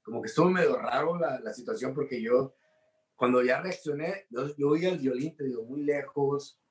como 0.04 0.22
que 0.22 0.28
estuvo 0.28 0.50
medio 0.50 0.78
raro 0.78 1.18
la, 1.18 1.40
la, 1.40 1.54
situación 1.54 1.94
porque 1.94 2.22
yo, 2.22 2.56
cuando 3.16 3.42
ya 3.42 3.62
reaccioné, 3.62 4.28
yo, 4.30 4.56
yo 4.56 4.70
oía 4.70 4.90
el 4.90 5.00
violín, 5.00 5.36
te 5.36 5.46
digo, 5.46 5.64
muy 5.64 5.84
lejos, 5.84 6.62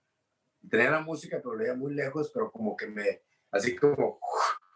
tenía 0.69 0.91
la 0.91 1.01
música, 1.01 1.41
pero 1.43 1.55
lo 1.55 1.77
muy 1.77 1.95
lejos, 1.95 2.31
pero 2.33 2.51
como 2.51 2.77
que 2.77 2.87
me, 2.87 3.23
así 3.51 3.77
como, 3.77 4.21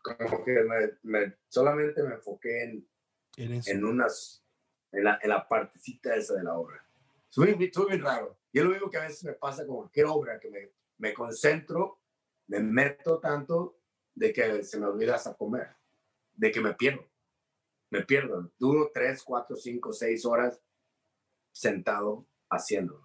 como 0.03 0.45
que 0.45 0.63
me, 0.63 0.93
me 1.03 1.37
solamente 1.49 2.03
me 2.03 2.15
enfoqué 2.15 2.65
en, 2.65 2.89
en, 3.37 3.63
en 3.65 3.85
unas, 3.85 4.45
en 4.93 5.05
la, 5.05 5.19
en 5.23 5.31
la 5.31 5.47
partecita 5.47 6.15
esa 6.15 6.35
de 6.35 6.45
la 6.45 6.55
obra. 6.55 6.85
Estuve, 7.29 7.55
bien 7.55 8.03
raro. 8.03 8.39
Y 8.53 8.59
es 8.59 8.65
lo 8.65 8.71
mismo 8.71 8.91
que 8.91 8.97
a 8.97 9.03
veces 9.03 9.23
me 9.25 9.35
pasa 9.35 9.67
con 9.67 9.77
cualquier 9.77 10.07
obra, 10.07 10.41
que 10.41 10.51
me, 10.51 10.73
me 10.97 11.13
concentro, 11.13 12.01
me 12.47 12.61
meto 12.61 13.21
tanto 13.21 13.79
de 14.15 14.33
que 14.33 14.65
se 14.65 14.81
me 14.81 14.87
olvida 14.87 15.15
hasta 15.15 15.35
comer, 15.35 15.77
de 16.33 16.51
que 16.51 16.61
me 16.61 16.75
pierdo. 16.75 17.07
Me 17.91 18.05
pierdo. 18.05 18.53
Duro 18.59 18.91
tres, 18.93 19.23
cuatro, 19.23 19.57
cinco, 19.57 19.93
seis 19.93 20.25
horas 20.25 20.61
sentado 21.53 22.27
haciéndolo. 22.51 23.03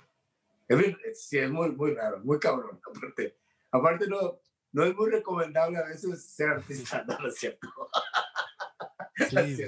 Sí, 1.13 1.37
es 1.37 1.49
muy, 1.49 1.71
muy 1.71 1.93
raro, 1.93 2.19
muy 2.19 2.39
cabrón. 2.39 2.79
Aparte, 2.85 3.37
aparte 3.71 4.07
no, 4.07 4.39
no 4.71 4.83
es 4.83 4.95
muy 4.95 5.09
recomendable 5.09 5.77
a 5.77 5.85
veces 5.85 6.23
ser 6.23 6.49
artista, 6.49 7.03
no, 7.07 7.27
es 7.27 7.35
cierto. 7.39 7.67
Sí, 9.29 9.63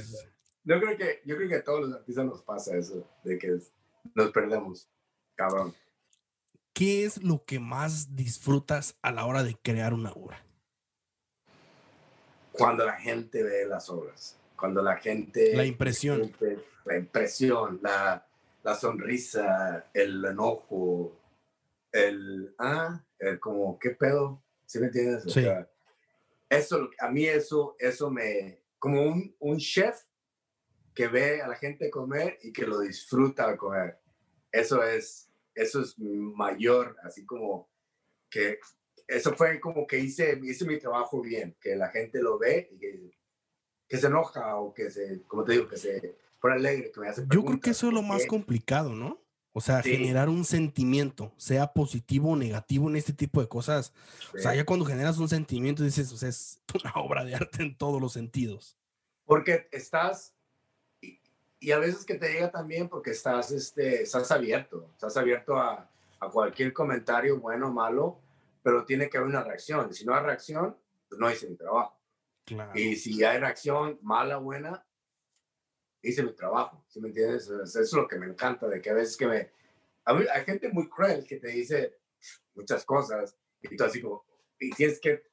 Yo 0.64 0.80
creo 0.80 0.97
que, 0.97 1.22
yo 1.26 1.38
creo 1.38 1.49
que 1.49 1.56
a 1.56 1.64
todos 1.64 1.82
los 1.82 1.93
artistas 1.93 2.26
nos 2.26 2.41
pasa 2.41 2.76
eso, 2.76 3.08
de 3.24 3.38
que 3.38 3.60
nos 4.14 4.32
perdemos. 4.32 4.89
Cabrón. 5.36 5.74
¿Qué 6.74 7.06
es 7.06 7.22
lo 7.24 7.45
que 7.45 7.60
más 7.60 8.16
disfrutas 8.16 8.97
a 9.01 9.12
la 9.12 9.26
hora 9.26 9.43
de 9.43 9.56
crear 9.56 9.93
una 9.93 10.12
obra? 10.12 10.43
Cuando 12.51 12.86
la 12.86 12.93
gente 12.93 13.43
ve 13.43 13.66
las 13.66 13.89
obras, 13.89 14.38
cuando 14.56 14.82
la 14.82 14.97
gente... 14.97 15.56
La 15.56 15.66
impresión. 15.66 16.34
La 16.86 16.97
impresión, 16.97 17.80
la, 17.82 18.28
la 18.66 18.74
sonrisa, 18.74 19.91
el 19.93 20.26
enojo, 20.26 21.22
el... 21.91 22.55
Ah, 22.57 22.99
el 23.20 23.39
como, 23.39 23.78
¿qué 23.78 23.91
pedo? 23.91 24.43
¿Sí 24.66 24.80
me 24.80 24.88
entiendes? 24.88 25.32
sí. 25.32 25.45
eso, 26.49 26.89
a 26.99 27.11
mí 27.11 27.28
eso, 27.28 27.76
eso 27.78 28.09
me... 28.09 28.63
Como 28.80 29.03
un, 29.03 29.36
un 29.38 29.57
chef 29.59 30.01
que 30.95 31.07
ve 31.07 31.43
a 31.43 31.47
la 31.47 31.55
gente 31.55 31.91
comer 31.91 32.39
y 32.41 32.51
que 32.51 32.66
lo 32.66 32.80
disfruta 32.80 33.45
al 33.45 33.57
comer. 33.57 33.99
Eso 34.51 34.84
es, 34.84 35.30
eso 35.53 35.82
es 35.82 35.93
mayor, 35.99 36.97
así 37.03 37.24
como 37.24 37.70
que 38.32 38.59
eso 39.07 39.36
fue 39.36 39.59
como 39.59 39.86
que 39.86 39.99
hice, 39.99 40.39
hice 40.41 40.66
mi 40.66 40.80
trabajo 40.80 41.22
bien, 41.22 41.55
que 41.61 41.76
la 41.76 41.89
gente 41.89 42.20
lo 42.20 42.39
ve 42.39 42.70
y 42.72 42.80
que, 42.80 43.11
que 43.88 43.97
se 43.97 44.07
enoja 44.07 44.57
o 44.57 44.74
que 44.74 44.89
se, 44.89 45.22
como 45.28 45.43
te 45.43 45.51
digo, 45.51 45.68
que 45.68 45.78
se 45.78 46.24
pone 46.45 46.55
alegre, 46.55 46.91
que 46.91 46.99
me 46.99 47.07
Yo 47.33 47.43
creo 47.43 47.59
que 47.59 47.71
eso 47.71 47.87
es 47.87 47.93
lo 47.93 48.03
más 48.03 48.25
complicado, 48.27 48.93
¿no? 48.93 49.19
O 49.51 49.61
sea, 49.61 49.81
generar 49.81 50.29
un 50.29 50.43
sentimiento, 50.43 51.33
sea 51.37 51.71
positivo 51.71 52.31
o 52.31 52.35
negativo 52.35 52.89
en 52.89 52.97
este 52.97 53.13
tipo 53.13 53.41
de 53.41 53.47
cosas. 53.47 53.93
O 54.33 54.37
sea, 54.37 54.53
ya 54.53 54.65
cuando 54.65 54.85
generas 54.85 55.17
un 55.17 55.29
sentimiento 55.29 55.81
dices, 55.81 56.11
o 56.11 56.17
sea, 56.17 56.29
es 56.29 56.61
una 56.83 56.93
obra 56.95 57.23
de 57.23 57.35
arte 57.35 57.63
en 57.63 57.75
todos 57.75 58.01
los 58.01 58.13
sentidos. 58.13 58.77
Porque 59.25 59.67
estás 59.71 60.35
y 61.59 61.71
a 61.71 61.79
veces 61.79 62.05
que 62.05 62.13
te 62.13 62.31
llega 62.31 62.51
también 62.51 62.87
porque 62.89 63.09
estás, 63.09 63.49
este, 63.51 64.03
estás 64.03 64.29
abierto, 64.31 64.87
estás 64.91 65.17
abierto 65.17 65.57
a, 65.57 65.89
a 66.19 66.29
cualquier 66.29 66.73
comentario 66.73 67.39
bueno 67.39 67.69
o 67.69 67.71
malo, 67.71 68.19
pero 68.61 68.85
tiene 68.85 69.09
que 69.09 69.17
haber 69.17 69.29
una 69.29 69.43
reacción. 69.43 69.91
Si 69.91 70.05
no 70.05 70.13
hay 70.13 70.23
reacción, 70.23 70.77
pues 71.09 71.19
no 71.19 71.31
hice 71.31 71.49
mi 71.49 71.55
trabajo. 71.55 71.97
Claro. 72.43 72.71
Y 72.75 72.97
si 72.97 73.23
hay 73.23 73.39
reacción 73.39 73.97
mala 74.03 74.37
o 74.37 74.41
buena, 74.41 74.85
hice 76.10 76.24
mi 76.24 76.34
trabajo. 76.34 76.84
¿Sí 76.88 76.99
me 76.99 77.10
entiendes? 77.10 77.49
Eso 77.49 77.82
es 77.82 77.93
lo 77.93 78.08
que 78.08 78.18
me 78.18 78.28
encanta, 78.28 78.68
de 78.68 78.82
que 78.82 78.89
a 78.89 78.93
veces 78.93 79.18
que 79.18 79.28
me... 79.28 79.51
hay 80.06 80.45
gente 80.45 80.70
muy 80.70 80.88
cruel 80.88 81.26
que 81.26 81.38
te 81.38 81.49
dice 81.49 81.97
muchas 82.53 82.86
cosas 82.86 83.36
y 83.62 83.76
tú 83.76 83.84
así 83.84 84.01
como... 84.01 84.26
Y 84.60 84.72
tienes 84.72 84.99
que 84.99 85.24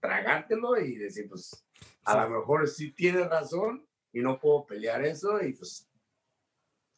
tragártelo 0.00 0.78
y 0.80 0.96
decir, 0.96 1.28
pues, 1.28 1.64
a 2.04 2.22
lo 2.22 2.38
mejor 2.40 2.66
sí 2.68 2.90
tienes 2.90 3.28
razón, 3.28 3.86
y 4.14 4.20
no 4.20 4.38
puedo 4.38 4.64
pelear 4.64 5.04
eso 5.04 5.42
y 5.42 5.52
pues 5.52 5.86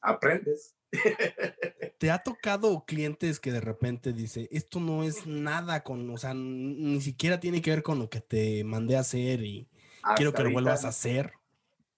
aprendes. 0.00 0.76
¿Te 1.98 2.10
ha 2.10 2.22
tocado 2.22 2.84
clientes 2.84 3.40
que 3.40 3.50
de 3.50 3.60
repente 3.60 4.12
dice, 4.12 4.48
esto 4.52 4.78
no 4.78 5.02
es 5.02 5.26
nada 5.26 5.82
con, 5.82 6.08
o 6.10 6.18
sea, 6.18 6.34
ni 6.34 7.00
siquiera 7.00 7.40
tiene 7.40 7.60
que 7.62 7.70
ver 7.70 7.82
con 7.82 7.98
lo 7.98 8.08
que 8.08 8.20
te 8.20 8.62
mandé 8.64 8.96
a 8.96 9.00
hacer 9.00 9.42
y 9.42 9.66
quiero 10.14 10.32
que 10.32 10.44
lo 10.44 10.52
vuelvas 10.52 10.84
a 10.84 10.88
hacer? 10.88 11.32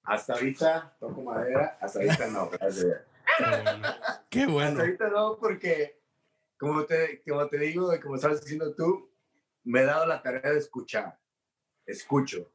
Hasta 0.08 0.32
ahorita, 0.32 0.96
toco 0.98 1.22
madera, 1.22 1.76
hasta 1.80 1.98
ahorita 1.98 2.26
no. 2.28 2.50
Qué 4.30 4.46
bueno. 4.46 4.70
Hasta 4.70 4.80
ahorita 4.80 5.08
no, 5.10 5.38
porque 5.38 6.00
como 6.58 6.86
te, 6.86 7.22
como 7.28 7.46
te 7.46 7.58
digo 7.58 7.94
y 7.94 8.00
como 8.00 8.14
estás 8.14 8.40
diciendo 8.40 8.74
tú, 8.74 9.10
me 9.64 9.82
he 9.82 9.84
dado 9.84 10.06
la 10.06 10.22
tarea 10.22 10.52
de 10.52 10.58
escuchar. 10.58 11.18
Escucho. 11.84 12.50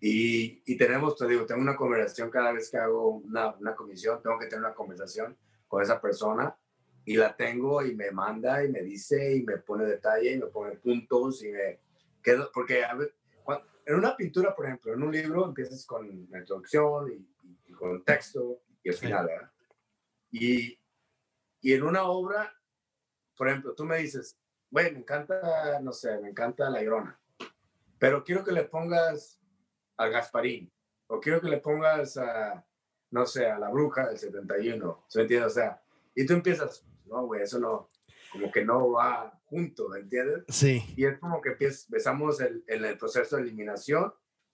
Y, 0.00 0.62
y, 0.64 0.76
tenemos, 0.78 1.16
te 1.16 1.28
digo, 1.28 1.44
tengo 1.44 1.60
una 1.60 1.76
conversación 1.76 2.30
cada 2.30 2.52
vez 2.52 2.70
que 2.70 2.78
hago 2.78 3.16
una, 3.16 3.54
una, 3.54 3.76
comisión, 3.76 4.20
tengo 4.22 4.38
que 4.38 4.46
tener 4.46 4.64
una 4.64 4.74
conversación 4.74 5.36
con 5.68 5.82
esa 5.82 6.00
persona 6.00 6.56
y 7.04 7.16
la 7.16 7.36
tengo 7.36 7.84
y 7.84 7.94
me 7.94 8.10
manda 8.10 8.64
y 8.64 8.68
me 8.68 8.82
dice 8.82 9.36
y 9.36 9.42
me 9.42 9.58
pone 9.58 9.84
detalle 9.84 10.32
y 10.32 10.38
me 10.38 10.46
pone 10.46 10.72
puntos 10.76 11.44
y 11.44 11.52
me 11.52 11.80
quedo, 12.22 12.50
porque 12.52 12.82
a 12.82 12.96
cuando, 12.96 13.12
en 13.84 13.94
una 13.96 14.16
pintura, 14.16 14.54
por 14.54 14.66
ejemplo, 14.66 14.92
en 14.92 15.02
un 15.02 15.12
libro 15.12 15.44
empiezas 15.44 15.84
con 15.84 16.28
la 16.30 16.38
introducción 16.38 17.10
y, 17.10 17.70
y 17.70 17.72
con 17.72 17.90
el 17.90 18.04
texto 18.04 18.62
y 18.82 18.90
el 18.90 18.94
final, 18.94 19.26
¿verdad? 19.26 19.50
Y, 20.30 20.78
y 21.60 21.72
en 21.72 21.82
una 21.82 22.04
obra, 22.04 22.52
por 23.36 23.48
ejemplo, 23.48 23.74
tú 23.74 23.84
me 23.84 23.98
dices, 23.98 24.38
güey, 24.70 24.92
me 24.92 25.00
encanta, 25.00 25.80
no 25.80 25.92
sé, 25.92 26.18
me 26.18 26.30
encanta 26.30 26.70
la 26.70 26.82
Llorona, 26.82 27.20
pero 27.98 28.24
quiero 28.24 28.44
que 28.44 28.52
le 28.52 28.64
pongas 28.64 29.40
a 29.96 30.08
Gasparín, 30.08 30.72
o 31.06 31.20
quiero 31.20 31.40
que 31.40 31.48
le 31.48 31.58
pongas 31.58 32.16
a, 32.16 32.64
no 33.10 33.26
sé, 33.26 33.46
a 33.46 33.58
la 33.58 33.68
bruja 33.68 34.08
del 34.08 34.18
71, 34.18 35.04
¿se 35.08 35.20
entiende? 35.20 35.46
O 35.46 35.50
sea, 35.50 35.82
y 36.14 36.24
tú 36.24 36.32
empiezas, 36.32 36.86
no, 37.04 37.26
güey, 37.26 37.42
eso 37.42 37.58
no, 37.58 37.88
como 38.32 38.50
que 38.50 38.64
no 38.64 38.92
va 38.92 39.38
junto, 39.44 39.88
¿me 39.90 40.00
entiendes? 40.00 40.44
Sí. 40.48 40.82
Y 40.96 41.04
es 41.04 41.18
como 41.18 41.40
que 41.40 41.56
empezamos 41.60 42.40
el, 42.40 42.64
en 42.66 42.84
el 42.84 42.96
proceso 42.96 43.36
de 43.36 43.42
eliminación 43.42 44.12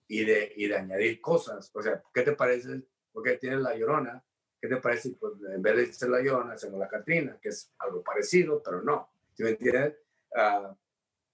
y 0.08 0.24
de, 0.24 0.52
y 0.56 0.66
de 0.66 0.76
añadir 0.76 1.20
cosas. 1.20 1.70
O 1.74 1.82
sea, 1.82 2.02
¿qué 2.12 2.22
te 2.22 2.32
parece? 2.32 2.82
Porque 3.12 3.36
tienes 3.36 3.60
la 3.60 3.76
llorona, 3.76 4.24
¿qué 4.60 4.68
te 4.68 4.76
parece? 4.76 5.10
Pues 5.18 5.34
en 5.54 5.62
vez 5.62 5.76
de 5.76 5.92
ser 5.92 6.10
la 6.10 6.20
llorona, 6.20 6.54
hacemos 6.54 6.80
la 6.80 6.88
Catrina, 6.88 7.38
que 7.40 7.50
es 7.50 7.72
algo 7.78 8.02
parecido, 8.02 8.62
pero 8.62 8.82
no. 8.82 9.08
¿Sí 9.34 9.44
me 9.44 9.50
entiendes? 9.50 9.94
Uh, 10.32 10.74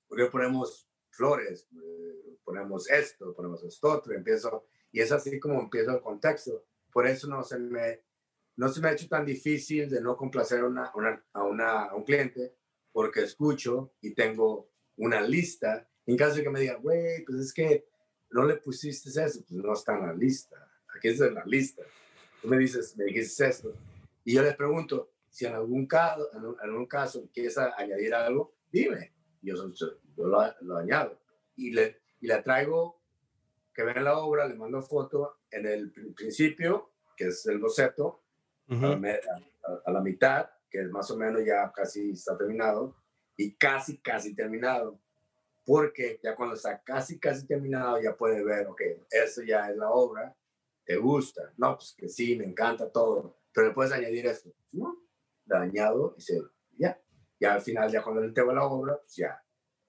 porque 0.07 0.27
ponemos 0.27 0.89
flores, 1.11 1.67
eh, 1.73 2.37
ponemos 2.45 2.91
esto, 2.91 3.35
ponemos 3.35 3.63
esto 3.65 3.91
otro, 3.91 4.13
empiezo, 4.13 4.67
y 4.93 5.01
es 5.01 5.11
así 5.11 5.41
como 5.41 5.61
empiezo 5.61 5.93
el 5.93 6.03
contexto. 6.03 6.65
Por 6.93 7.07
eso 7.07 7.27
no 7.27 7.43
se 7.43 7.59
me, 7.59 8.03
no 8.57 8.69
se 8.69 8.81
me 8.81 8.89
ha 8.89 8.93
hecho 8.93 9.09
tan 9.09 9.25
difícil 9.25 9.91
de 9.91 10.01
no 10.01 10.17
complacer 10.17 10.65
una, 10.65 10.91
una, 10.95 11.25
a, 11.33 11.43
una, 11.43 11.85
a 11.85 11.95
un 11.95 12.05
cliente, 12.05 12.55
porque 12.93 13.23
escucho 13.23 13.95
y 14.01 14.15
tengo 14.15 14.71
una 14.97 15.21
lista. 15.21 15.89
En 16.07 16.17
caso 16.17 16.37
de 16.37 16.45
que 16.45 16.51
me 16.51 16.61
diga, 16.61 16.77
güey, 16.77 17.25
pues 17.25 17.39
es 17.39 17.53
que 17.53 17.89
no 18.31 18.45
le 18.45 18.57
pusiste 18.57 19.09
eso, 19.09 19.45
pues 19.47 19.53
no 19.53 19.73
está 19.73 19.97
en 19.97 20.07
la 20.07 20.15
lista. 20.15 20.57
Aquí 20.95 21.09
es 21.09 21.21
en 21.21 21.35
la 21.35 21.45
lista. 21.45 21.83
Tú 22.41 22.49
me 22.49 22.59
dices, 22.59 22.97
me 22.97 23.05
dijiste 23.05 23.49
esto. 23.49 23.73
Y 24.25 24.35
yo 24.35 24.43
le 24.43 24.55
pregunto, 24.55 25.11
si 25.29 25.47
en 25.47 25.55
algún 25.55 25.87
caso, 25.87 26.29
en 26.33 26.71
algún 26.71 26.87
caso 26.87 27.29
quieres 27.33 27.59
añadir 27.59 28.15
algo, 28.15 28.55
dime. 28.71 29.13
Yo, 29.43 29.55
yo 29.75 29.99
lo, 30.17 30.55
lo, 30.63 30.77
añado. 30.77 31.21
Y 31.57 31.71
le, 31.71 32.01
y 32.21 32.27
le 32.27 32.43
traigo 32.43 33.03
que 33.75 33.83
vean 33.83 34.05
la 34.05 34.19
obra, 34.19 34.47
le 34.47 34.55
mando 34.55 34.81
foto 34.81 35.41
en 35.51 35.67
el 35.67 35.91
principio, 36.15 36.93
que 37.17 37.27
es 37.27 37.45
el 37.47 37.59
boceto, 37.59 38.24
uh 38.69 38.75
-huh. 38.75 39.21
a, 39.65 39.81
a, 39.85 39.93
la 39.93 40.01
mitad, 40.01 40.49
que 40.71 40.83
más 40.85 41.11
o 41.11 41.17
menos 41.17 41.45
ya 41.45 41.71
casi 41.73 42.11
está 42.11 42.37
terminado, 42.37 42.97
y 43.37 43.55
casi, 43.55 43.99
casi 43.99 44.35
terminado. 44.35 45.01
Porque 45.65 46.21
ya 46.23 46.37
cuando 46.37 46.55
está 46.55 46.83
casi, 46.83 47.19
casi 47.19 47.47
terminado, 47.47 48.01
ya 48.01 48.15
puede 48.15 48.45
ver, 48.45 48.67
ok, 48.67 48.81
esto 49.11 49.43
ya 49.43 49.71
es 49.71 49.77
la 49.77 49.91
obra, 49.91 50.37
te 50.85 50.97
gusta. 50.97 51.53
No, 51.57 51.77
pues 51.77 51.95
que 51.97 52.09
sí, 52.09 52.37
me 52.37 52.45
encanta 52.45 52.91
todo, 52.91 53.39
pero 53.53 53.69
le 53.69 53.75
puedes 53.75 53.93
añadir 53.93 54.27
esto. 54.27 54.51
No, 54.73 55.03
le 55.47 55.57
añado 55.57 56.15
y 56.19 56.21
se, 56.21 56.43
ya. 56.77 57.01
Ya 57.41 57.55
al 57.55 57.63
final, 57.63 57.91
ya 57.91 58.03
cuando 58.03 58.23
le 58.23 58.33
tengo 58.33 58.53
la 58.53 58.65
obra, 58.65 58.97
pues 58.99 59.17
ya 59.17 59.43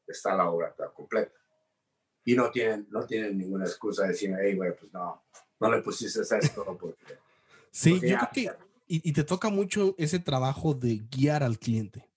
está 0.07 0.35
la 0.35 0.49
obra 0.49 0.69
está 0.69 0.89
completa. 0.91 1.33
Y 2.23 2.35
no 2.35 2.49
tienen, 2.49 2.87
no 2.89 3.05
tienen 3.05 3.37
ninguna 3.37 3.65
excusa 3.65 4.03
de 4.03 4.09
decir, 4.09 4.35
hey, 4.39 4.55
güey, 4.55 4.75
pues 4.75 4.91
no, 4.91 5.23
no 5.59 5.71
le 5.71 5.81
pusiste 5.81 6.21
esto 6.21 6.77
porque... 6.79 7.19
Sí, 7.71 7.91
porque 7.91 8.09
yo 8.09 8.17
ya, 8.17 8.29
creo 8.31 8.57
que... 8.57 8.64
Y, 8.87 9.09
y, 9.09 9.13
te 9.13 9.23
toca 9.23 9.49
mucho 9.49 9.95
ese 9.97 10.19
trabajo 10.19 10.73
de 10.73 11.01
guiar 11.09 11.43
al 11.43 11.57
cliente. 11.57 12.07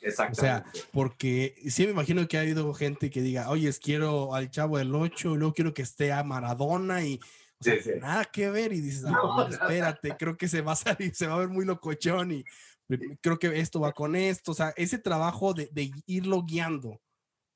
Exacto. 0.00 0.32
O 0.32 0.40
sea, 0.40 0.64
porque 0.92 1.54
sí 1.68 1.84
me 1.84 1.92
imagino 1.92 2.26
que 2.26 2.36
ha 2.36 2.40
habido 2.40 2.72
gente 2.74 3.10
que 3.10 3.22
diga, 3.22 3.48
oye, 3.50 3.70
quiero 3.80 4.34
al 4.34 4.50
chavo 4.50 4.78
del 4.78 4.94
8, 4.94 5.34
y 5.34 5.36
luego 5.36 5.54
quiero 5.54 5.74
que 5.74 5.82
esté 5.82 6.12
a 6.12 6.22
Maradona 6.24 7.04
y 7.04 7.20
o 7.60 7.64
sea, 7.64 7.74
sí, 7.76 7.82
sí. 7.82 7.90
nada 8.00 8.24
que 8.24 8.50
ver. 8.50 8.72
Y 8.72 8.80
dices, 8.80 9.04
ah, 9.06 9.12
no, 9.12 9.48
espérate, 9.48 10.16
creo 10.16 10.36
que 10.36 10.48
se 10.48 10.60
va 10.60 10.72
a 10.72 10.76
salir, 10.76 11.14
se 11.14 11.26
va 11.26 11.34
a 11.34 11.38
ver 11.38 11.48
muy 11.48 11.64
locochón 11.64 12.32
y 12.32 12.44
creo 13.20 13.38
que 13.38 13.58
esto 13.60 13.80
va 13.80 13.92
con 13.92 14.16
esto. 14.16 14.50
O 14.50 14.54
sea, 14.54 14.72
ese 14.76 14.98
trabajo 14.98 15.54
de, 15.54 15.68
de 15.72 15.90
irlo 16.06 16.42
guiando 16.42 17.00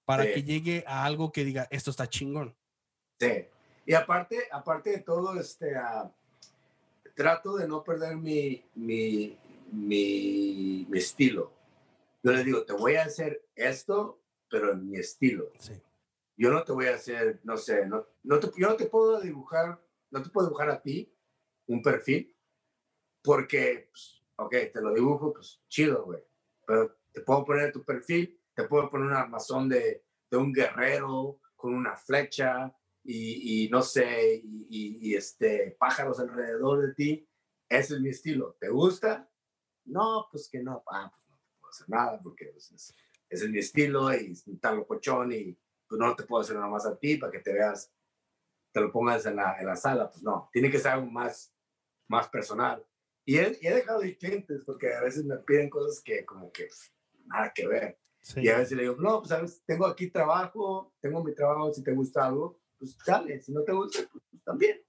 para 0.04 0.22
sí. 0.24 0.34
que 0.34 0.42
llegue 0.44 0.84
a 0.86 1.04
algo 1.04 1.32
que 1.32 1.44
diga, 1.44 1.66
esto 1.70 1.90
está 1.90 2.08
chingón. 2.08 2.56
Sí. 3.18 3.46
Y 3.84 3.94
aparte, 3.94 4.44
aparte 4.50 4.90
de 4.90 4.98
todo, 5.00 5.38
este, 5.38 5.72
uh, 5.76 6.10
trato 7.16 7.56
de 7.56 7.66
no 7.66 7.82
perder 7.82 8.16
mi, 8.16 8.64
mi, 8.74 9.36
mi, 9.72 10.86
mi 10.88 10.98
estilo 10.98 11.56
yo 12.26 12.32
le 12.32 12.42
digo, 12.42 12.64
te 12.64 12.72
voy 12.72 12.96
a 12.96 13.04
hacer 13.04 13.40
esto, 13.54 14.20
pero 14.50 14.72
en 14.72 14.90
mi 14.90 14.98
estilo. 14.98 15.52
Sí. 15.60 15.80
Yo 16.36 16.50
no 16.50 16.64
te 16.64 16.72
voy 16.72 16.86
a 16.86 16.96
hacer, 16.96 17.38
no 17.44 17.56
sé, 17.56 17.86
no, 17.86 18.04
no 18.24 18.40
te, 18.40 18.50
yo 18.56 18.68
no 18.68 18.74
te 18.74 18.86
puedo 18.86 19.20
dibujar, 19.20 19.80
no 20.10 20.20
te 20.20 20.30
puedo 20.30 20.48
dibujar 20.48 20.70
a 20.70 20.82
ti 20.82 21.16
un 21.68 21.80
perfil, 21.80 22.36
porque, 23.22 23.90
pues, 23.92 24.24
ok, 24.34 24.54
te 24.72 24.80
lo 24.80 24.92
dibujo, 24.92 25.34
pues 25.34 25.62
chido, 25.68 26.04
güey. 26.04 26.20
Pero 26.66 26.98
te 27.12 27.20
puedo 27.20 27.44
poner 27.44 27.70
tu 27.70 27.84
perfil, 27.84 28.40
te 28.56 28.64
puedo 28.64 28.90
poner 28.90 29.06
un 29.06 29.14
armazón 29.14 29.68
de, 29.68 30.04
de 30.28 30.36
un 30.36 30.52
guerrero 30.52 31.38
con 31.54 31.74
una 31.74 31.94
flecha 31.94 32.76
y, 33.06 33.66
y 33.66 33.68
no 33.68 33.82
sé, 33.82 34.42
y, 34.42 34.98
y, 35.00 35.14
este, 35.14 35.76
pájaros 35.78 36.18
alrededor 36.18 36.86
de 36.86 36.94
ti. 36.94 37.28
Ese 37.68 37.94
es 37.94 38.00
mi 38.00 38.10
estilo. 38.10 38.56
¿Te 38.60 38.68
gusta? 38.68 39.30
No, 39.84 40.26
pues 40.30 40.48
que 40.48 40.62
no. 40.62 40.82
Ah, 40.90 41.12
pues 41.14 41.26
hacer 41.70 41.88
nada 41.88 42.20
porque 42.22 42.46
pues, 42.46 42.70
es, 42.72 42.94
ese 43.28 43.44
es 43.44 43.50
mi 43.50 43.58
estilo 43.58 44.12
y 44.14 44.32
es 44.32 44.44
tan 44.60 44.76
locochón 44.76 45.32
y 45.32 45.58
pues 45.88 45.98
no 46.00 46.14
te 46.16 46.24
puedo 46.24 46.42
hacer 46.42 46.56
nada 46.56 46.68
más 46.68 46.86
a 46.86 46.98
ti 46.98 47.16
para 47.16 47.32
que 47.32 47.40
te 47.40 47.52
veas, 47.52 47.92
te 48.72 48.80
lo 48.80 48.90
pongas 48.90 49.24
en 49.26 49.36
la, 49.36 49.58
en 49.58 49.66
la 49.66 49.76
sala, 49.76 50.10
pues 50.10 50.22
no, 50.22 50.48
tiene 50.52 50.70
que 50.70 50.78
ser 50.78 50.92
algo 50.92 51.10
más, 51.10 51.54
más 52.08 52.28
personal. 52.28 52.84
Y 53.24 53.38
he, 53.38 53.58
y 53.60 53.66
he 53.66 53.74
dejado 53.74 54.00
de 54.00 54.16
clientes 54.16 54.64
porque 54.64 54.94
a 54.94 55.00
veces 55.00 55.24
me 55.24 55.36
piden 55.38 55.70
cosas 55.70 56.02
que 56.02 56.24
como 56.24 56.50
que 56.52 56.64
pues, 56.66 56.92
nada 57.24 57.52
que 57.54 57.66
ver. 57.66 57.98
Sí. 58.20 58.40
Y 58.42 58.48
a 58.48 58.58
veces 58.58 58.76
le 58.76 58.82
digo, 58.82 58.96
no, 58.96 59.18
pues 59.20 59.28
sabes, 59.28 59.62
tengo 59.64 59.86
aquí 59.86 60.10
trabajo, 60.10 60.92
tengo 61.00 61.22
mi 61.22 61.34
trabajo, 61.34 61.72
si 61.72 61.82
te 61.82 61.92
gusta 61.92 62.26
algo, 62.26 62.60
pues 62.78 62.96
dale, 63.06 63.40
si 63.40 63.52
no 63.52 63.62
te 63.62 63.72
gusta, 63.72 64.00
pues, 64.10 64.24
también. 64.44 64.80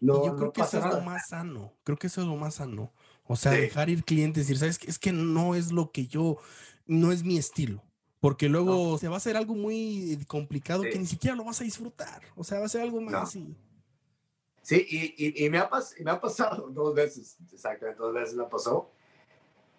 No, 0.00 0.24
yo 0.24 0.34
creo 0.34 0.46
no 0.46 0.52
que 0.52 0.62
eso 0.62 0.78
nada. 0.78 0.90
es 0.90 0.94
lo 0.96 1.02
más 1.02 1.28
sano, 1.28 1.76
creo 1.84 1.98
que 1.98 2.06
eso 2.06 2.22
es 2.22 2.26
lo 2.26 2.36
más 2.36 2.54
sano. 2.54 2.92
O 3.24 3.36
sea, 3.36 3.52
sí. 3.52 3.60
dejar 3.60 3.90
ir 3.90 4.04
clientes, 4.04 4.46
decir, 4.46 4.58
¿sabes 4.58 4.78
qué? 4.78 4.90
Es 4.90 4.98
que 4.98 5.12
no 5.12 5.54
es 5.54 5.72
lo 5.72 5.92
que 5.92 6.06
yo, 6.06 6.38
no 6.86 7.12
es 7.12 7.22
mi 7.22 7.38
estilo. 7.38 7.84
Porque 8.18 8.48
luego 8.48 8.92
no. 8.92 8.98
se 8.98 9.08
va 9.08 9.14
a 9.14 9.16
hacer 9.18 9.36
algo 9.36 9.54
muy 9.54 10.18
complicado 10.26 10.82
sí. 10.82 10.90
que 10.90 10.98
ni 10.98 11.06
siquiera 11.06 11.36
lo 11.36 11.44
vas 11.44 11.60
a 11.60 11.64
disfrutar. 11.64 12.22
O 12.36 12.44
sea, 12.44 12.58
va 12.58 12.66
a 12.66 12.68
ser 12.68 12.82
algo 12.82 13.00
más 13.00 13.14
así. 13.14 13.56
Sí, 14.62 14.86
y, 14.88 15.14
y, 15.16 15.46
y, 15.46 15.50
me 15.50 15.58
ha 15.58 15.70
pas, 15.70 15.98
y, 15.98 16.04
me 16.04 16.10
ha 16.10 16.20
pasado 16.20 16.68
dos 16.70 16.94
veces, 16.94 17.38
exactamente, 17.52 18.00
dos 18.00 18.12
veces 18.12 18.34
me 18.34 18.44
pasó. 18.44 18.90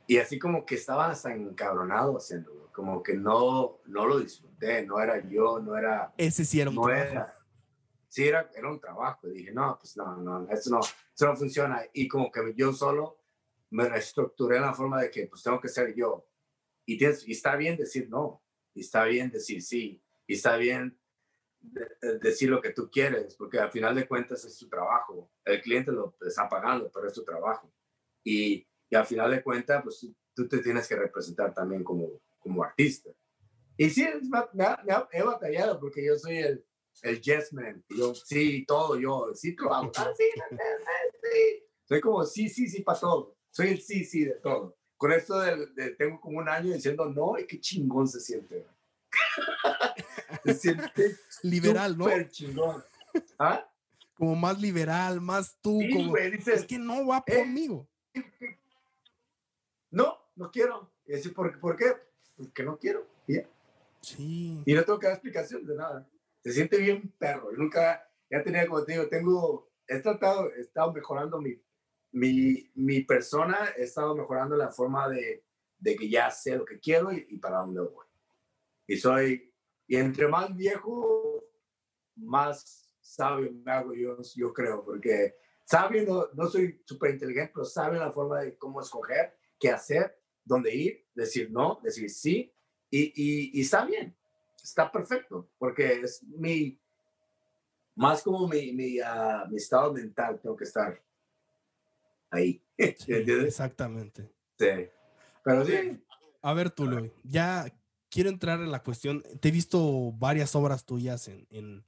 Y 0.08 0.18
así 0.18 0.40
como 0.40 0.66
que 0.66 0.76
estaba 0.76 1.10
hasta 1.10 1.34
encabronado 1.34 2.18
haciéndolo, 2.18 2.61
como 2.72 3.04
que 3.04 3.14
no, 3.14 3.80
no 3.86 4.06
lo 4.06 4.20
disfruté, 4.20 4.86
no 4.86 5.00
era 5.00 5.28
yo, 5.28 5.60
no 5.60 5.78
era... 5.78 6.14
Ese 6.18 6.46
sí 6.46 6.60
era 6.62 6.70
un 6.70 6.76
no 6.76 6.84
trabajo. 6.84 7.12
Era, 7.12 7.34
sí, 8.08 8.28
era, 8.28 8.52
era 8.54 8.70
un 8.70 8.80
trabajo. 8.80 9.28
Y 9.28 9.34
dije, 9.34 9.52
no, 9.52 9.78
pues 9.80 9.98
no, 9.98 10.18
no, 10.18 10.48
esto 10.50 10.70
no, 10.70 10.80
esto 10.80 11.26
no 11.26 11.36
funciona. 11.36 11.82
Y 11.94 12.08
como 12.08 12.32
que 12.32 12.54
yo 12.56 12.74
solo 12.74 13.20
me 13.72 13.88
reestructuré 13.88 14.58
en 14.58 14.64
la 14.64 14.74
forma 14.74 15.02
de 15.02 15.10
que 15.10 15.28
pues 15.28 15.44
tengo 15.44 15.60
que 15.60 15.70
ser 15.70 15.94
yo. 15.96 16.28
Y, 16.86 16.98
tienes, 16.98 17.28
y 17.28 17.32
está 17.32 17.56
bien 17.56 17.78
decir 17.78 18.10
no, 18.10 18.44
y 18.74 18.82
está 18.82 19.06
bien 19.06 19.30
decir 19.30 19.62
sí, 19.62 20.04
y 20.28 20.34
está 20.34 20.58
bien 20.58 21.00
de, 21.60 21.88
de 22.02 22.20
decir 22.20 22.50
lo 22.50 22.62
que 22.62 22.72
tú 22.72 22.90
quieres, 22.90 23.36
porque 23.36 23.60
al 23.60 23.72
final 23.72 23.96
de 23.96 24.08
cuentas 24.08 24.44
es 24.46 24.58
tu 24.58 24.68
trabajo. 24.68 25.32
El 25.46 25.62
cliente 25.62 25.92
lo 25.92 26.16
está 26.22 26.50
pagando, 26.50 26.92
pero 26.94 27.08
es 27.08 27.14
tu 27.14 27.24
trabajo. 27.24 27.72
Y, 28.24 28.68
y 28.90 28.96
al 28.96 29.06
final 29.06 29.32
de 29.32 29.42
cuentas, 29.42 29.82
pues 29.84 30.06
tú 30.34 30.48
te 30.48 30.60
tienes 30.60 30.88
que 30.88 30.96
representar 30.96 31.54
también 31.54 31.84
como, 31.84 32.10
como 32.42 32.64
artista. 32.64 33.10
Y 33.78 33.90
sí, 33.90 34.06
me, 34.30 34.40
me, 34.54 34.66
me, 34.84 34.94
he 35.12 35.24
batallado 35.24 35.80
porque 35.80 36.06
yo 36.06 36.18
soy 36.18 36.38
el, 36.38 36.66
el 37.04 37.22
yes 37.22 37.54
man. 37.54 37.84
Yo, 37.90 38.14
sí, 38.14 38.66
todo, 38.66 39.00
yo, 39.00 39.32
sí, 39.34 39.56
lo 39.58 39.74
hago. 39.74 39.92
Ah, 39.98 40.12
sí, 40.16 40.26
sí. 41.22 41.64
Soy 41.86 42.02
como, 42.02 42.26
sí, 42.26 42.50
sí, 42.50 42.68
sí, 42.68 42.82
para 42.84 43.00
todo 43.00 43.36
soy 43.52 43.68
el 43.68 43.82
sí, 43.82 44.04
sí 44.06 44.26
de 44.26 44.36
todo. 44.36 44.78
Con 44.98 45.12
esto 45.12 45.40
de, 45.40 45.68
de, 45.68 45.92
tengo 45.96 46.20
como 46.20 46.40
un 46.40 46.50
año 46.50 46.74
diciendo 46.74 47.06
no 47.06 47.38
y 47.38 47.46
qué 47.46 47.60
chingón 47.60 48.08
se 48.08 48.20
siente. 48.20 48.66
se 50.46 50.54
siente 50.54 51.18
liberal, 51.44 51.98
¿no? 51.98 52.08
chingón. 52.30 52.84
¿Ah? 53.38 53.68
Como 54.14 54.36
más 54.36 54.60
liberal, 54.60 55.20
más 55.20 55.58
tú, 55.62 55.80
sí, 55.82 55.92
como 55.92 56.10
güey, 56.12 56.32
dices, 56.32 56.62
es 56.62 56.66
que 56.66 56.80
no 56.80 57.06
va 57.08 57.24
eh, 57.26 57.40
conmigo. 57.40 57.90
No, 59.90 60.18
no 60.36 60.52
quiero. 60.52 60.94
¿por, 61.36 61.60
¿por 61.60 61.76
qué? 61.76 61.94
Porque 62.44 62.64
no 62.64 62.78
quiero. 62.78 63.08
Ya. 63.28 63.48
Sí. 64.02 64.62
Y 64.66 64.74
no 64.74 64.84
tengo 64.84 65.00
que 65.00 65.08
dar 65.08 65.16
explicación 65.16 65.66
de 65.66 65.76
nada. 65.76 66.10
Se 66.44 66.52
siente 66.52 66.78
bien 66.78 67.14
perro. 67.18 67.52
Yo 67.52 67.58
nunca, 67.58 68.04
ya 68.30 68.44
tenía, 68.44 68.66
como 68.68 68.84
te 68.84 68.94
digo, 68.94 69.08
tengo, 69.08 69.72
he 69.88 70.00
tratado, 70.00 70.52
he 70.54 70.62
estado 70.62 70.92
mejorando 70.92 71.40
mi 71.40 71.62
mi, 72.12 72.70
mi 72.76 73.02
persona 73.02 73.74
he 73.78 73.84
estado 73.84 74.16
mejorando 74.16 74.56
la 74.56 74.70
forma 74.70 75.10
de, 75.10 75.46
de 75.78 75.96
que 75.96 76.10
ya 76.10 76.30
sé 76.30 76.56
lo 76.56 76.66
que 76.66 76.80
quiero 76.80 77.12
y, 77.12 77.26
y, 77.30 77.38
para 77.38 77.60
dónde 77.60 77.82
voy. 77.82 78.06
Y 78.88 78.98
soy, 78.98 79.54
y 79.88 79.96
entre 79.96 80.28
más 80.28 80.56
viejo, 80.56 81.44
más 82.16 82.90
sabio 83.00 83.52
me 83.52 83.72
hago 83.72 83.94
yo, 83.94 84.18
yo 84.36 84.54
creo, 84.54 84.84
porque 84.84 85.36
sabio 85.66 86.04
no, 86.06 86.28
no 86.34 86.48
soy 86.48 86.82
súper 86.86 87.12
inteligente, 87.12 87.52
pero 87.54 87.66
sabio 87.66 88.00
la 88.00 88.12
forma 88.12 88.42
de 88.42 88.58
cómo 88.58 88.82
escoger, 88.82 89.38
qué 89.60 89.70
hacer, 89.70 90.21
dónde 90.44 90.74
ir, 90.74 91.06
decir 91.14 91.52
no, 91.52 91.80
decir 91.84 92.10
sí, 92.10 92.52
y, 92.90 93.52
y, 93.54 93.62
está 93.62 93.86
bien, 93.86 94.16
está 94.62 94.92
perfecto, 94.92 95.50
porque 95.58 96.02
es 96.02 96.24
mi, 96.24 96.78
más 97.96 98.22
como 98.22 98.48
mi, 98.48 98.74
mi, 98.74 98.98
mi 99.50 99.58
estado 99.58 99.94
mental, 99.94 100.40
tengo 100.42 100.56
que 100.56 100.66
estar 100.66 101.02
ahí. 102.30 102.62
exactamente. 102.78 104.30
Sí. 104.58 104.90
Pero 105.44 105.66
sí. 105.66 106.04
A 106.42 106.54
ver, 106.54 106.72
Tulio, 106.72 107.14
ya 107.24 107.72
quiero 108.10 108.30
entrar 108.30 108.60
en 108.60 108.72
la 108.72 108.84
cuestión. 108.84 109.24
Te 109.40 109.50
he 109.50 109.52
visto 109.52 110.12
varias 110.14 110.56
obras 110.56 110.86
tuyas 110.86 111.28
en, 111.28 111.48
en, 111.50 111.84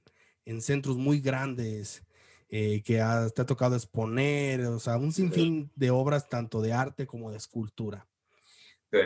en 0.45 0.61
centros 0.61 0.97
muy 0.97 1.19
grandes 1.19 2.03
eh, 2.49 2.81
que 2.83 2.95
te 3.33 3.41
ha 3.41 3.45
tocado 3.45 3.75
exponer, 3.75 4.61
o 4.67 4.79
sea, 4.79 4.97
un 4.97 5.11
sinfín 5.11 5.71
de 5.75 5.89
obras 5.89 6.29
tanto 6.29 6.61
de 6.61 6.73
arte 6.73 7.07
como 7.07 7.31
de 7.31 7.37
escultura. 7.37 8.07
Sí. 8.93 8.99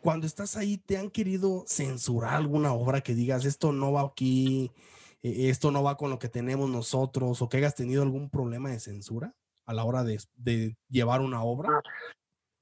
Cuando 0.00 0.26
estás 0.26 0.56
ahí, 0.56 0.78
¿te 0.78 0.96
han 0.96 1.10
querido 1.10 1.64
censurar 1.66 2.34
alguna 2.34 2.72
obra 2.72 3.02
que 3.02 3.14
digas, 3.14 3.44
esto 3.44 3.72
no 3.72 3.92
va 3.92 4.02
aquí, 4.02 4.72
eh, 5.22 5.50
esto 5.50 5.70
no 5.70 5.82
va 5.82 5.98
con 5.98 6.08
lo 6.08 6.18
que 6.18 6.28
tenemos 6.30 6.70
nosotros, 6.70 7.42
o 7.42 7.48
que 7.50 7.58
hayas 7.58 7.74
tenido 7.74 8.02
algún 8.02 8.30
problema 8.30 8.70
de 8.70 8.80
censura 8.80 9.34
a 9.66 9.74
la 9.74 9.84
hora 9.84 10.04
de, 10.04 10.18
de 10.36 10.76
llevar 10.88 11.20
una 11.20 11.42
obra? 11.42 11.82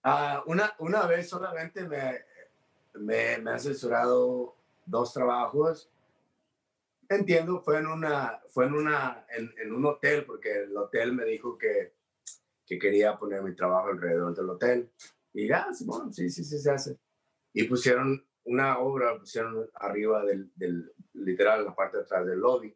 Ah, 0.02 0.42
una, 0.46 0.74
una 0.78 1.06
vez 1.06 1.28
solamente 1.28 1.86
me, 1.86 2.20
me, 2.94 3.38
me 3.38 3.50
han 3.52 3.60
censurado 3.60 4.56
dos 4.86 5.12
trabajos 5.12 5.90
Entiendo, 7.08 7.60
fue 7.60 7.78
en 7.78 7.86
una, 7.86 8.40
fue 8.48 8.66
en 8.66 8.74
una, 8.74 9.24
en, 9.28 9.72
un 9.72 9.84
hotel, 9.86 10.24
porque 10.24 10.64
el 10.64 10.76
hotel 10.76 11.12
me 11.12 11.24
dijo 11.24 11.56
que, 11.56 11.92
que 12.66 12.78
quería 12.78 13.16
poner 13.16 13.42
mi 13.42 13.54
trabajo 13.54 13.88
alrededor 13.88 14.34
del 14.34 14.50
hotel. 14.50 14.90
Y 15.36 15.48
ya, 15.48 15.68
bueno, 15.84 16.10
sí, 16.10 16.30
sí, 16.30 16.42
sí, 16.42 16.58
se 16.58 16.70
hace. 16.70 16.98
Y 17.52 17.64
pusieron 17.64 18.26
una 18.44 18.78
obra, 18.78 19.18
pusieron 19.18 19.68
arriba 19.74 20.24
del, 20.24 20.50
del 20.54 20.90
literal, 21.12 21.64
la 21.64 21.74
parte 21.74 21.98
de 21.98 22.04
atrás 22.04 22.26
del 22.26 22.38
lobby. 22.38 22.74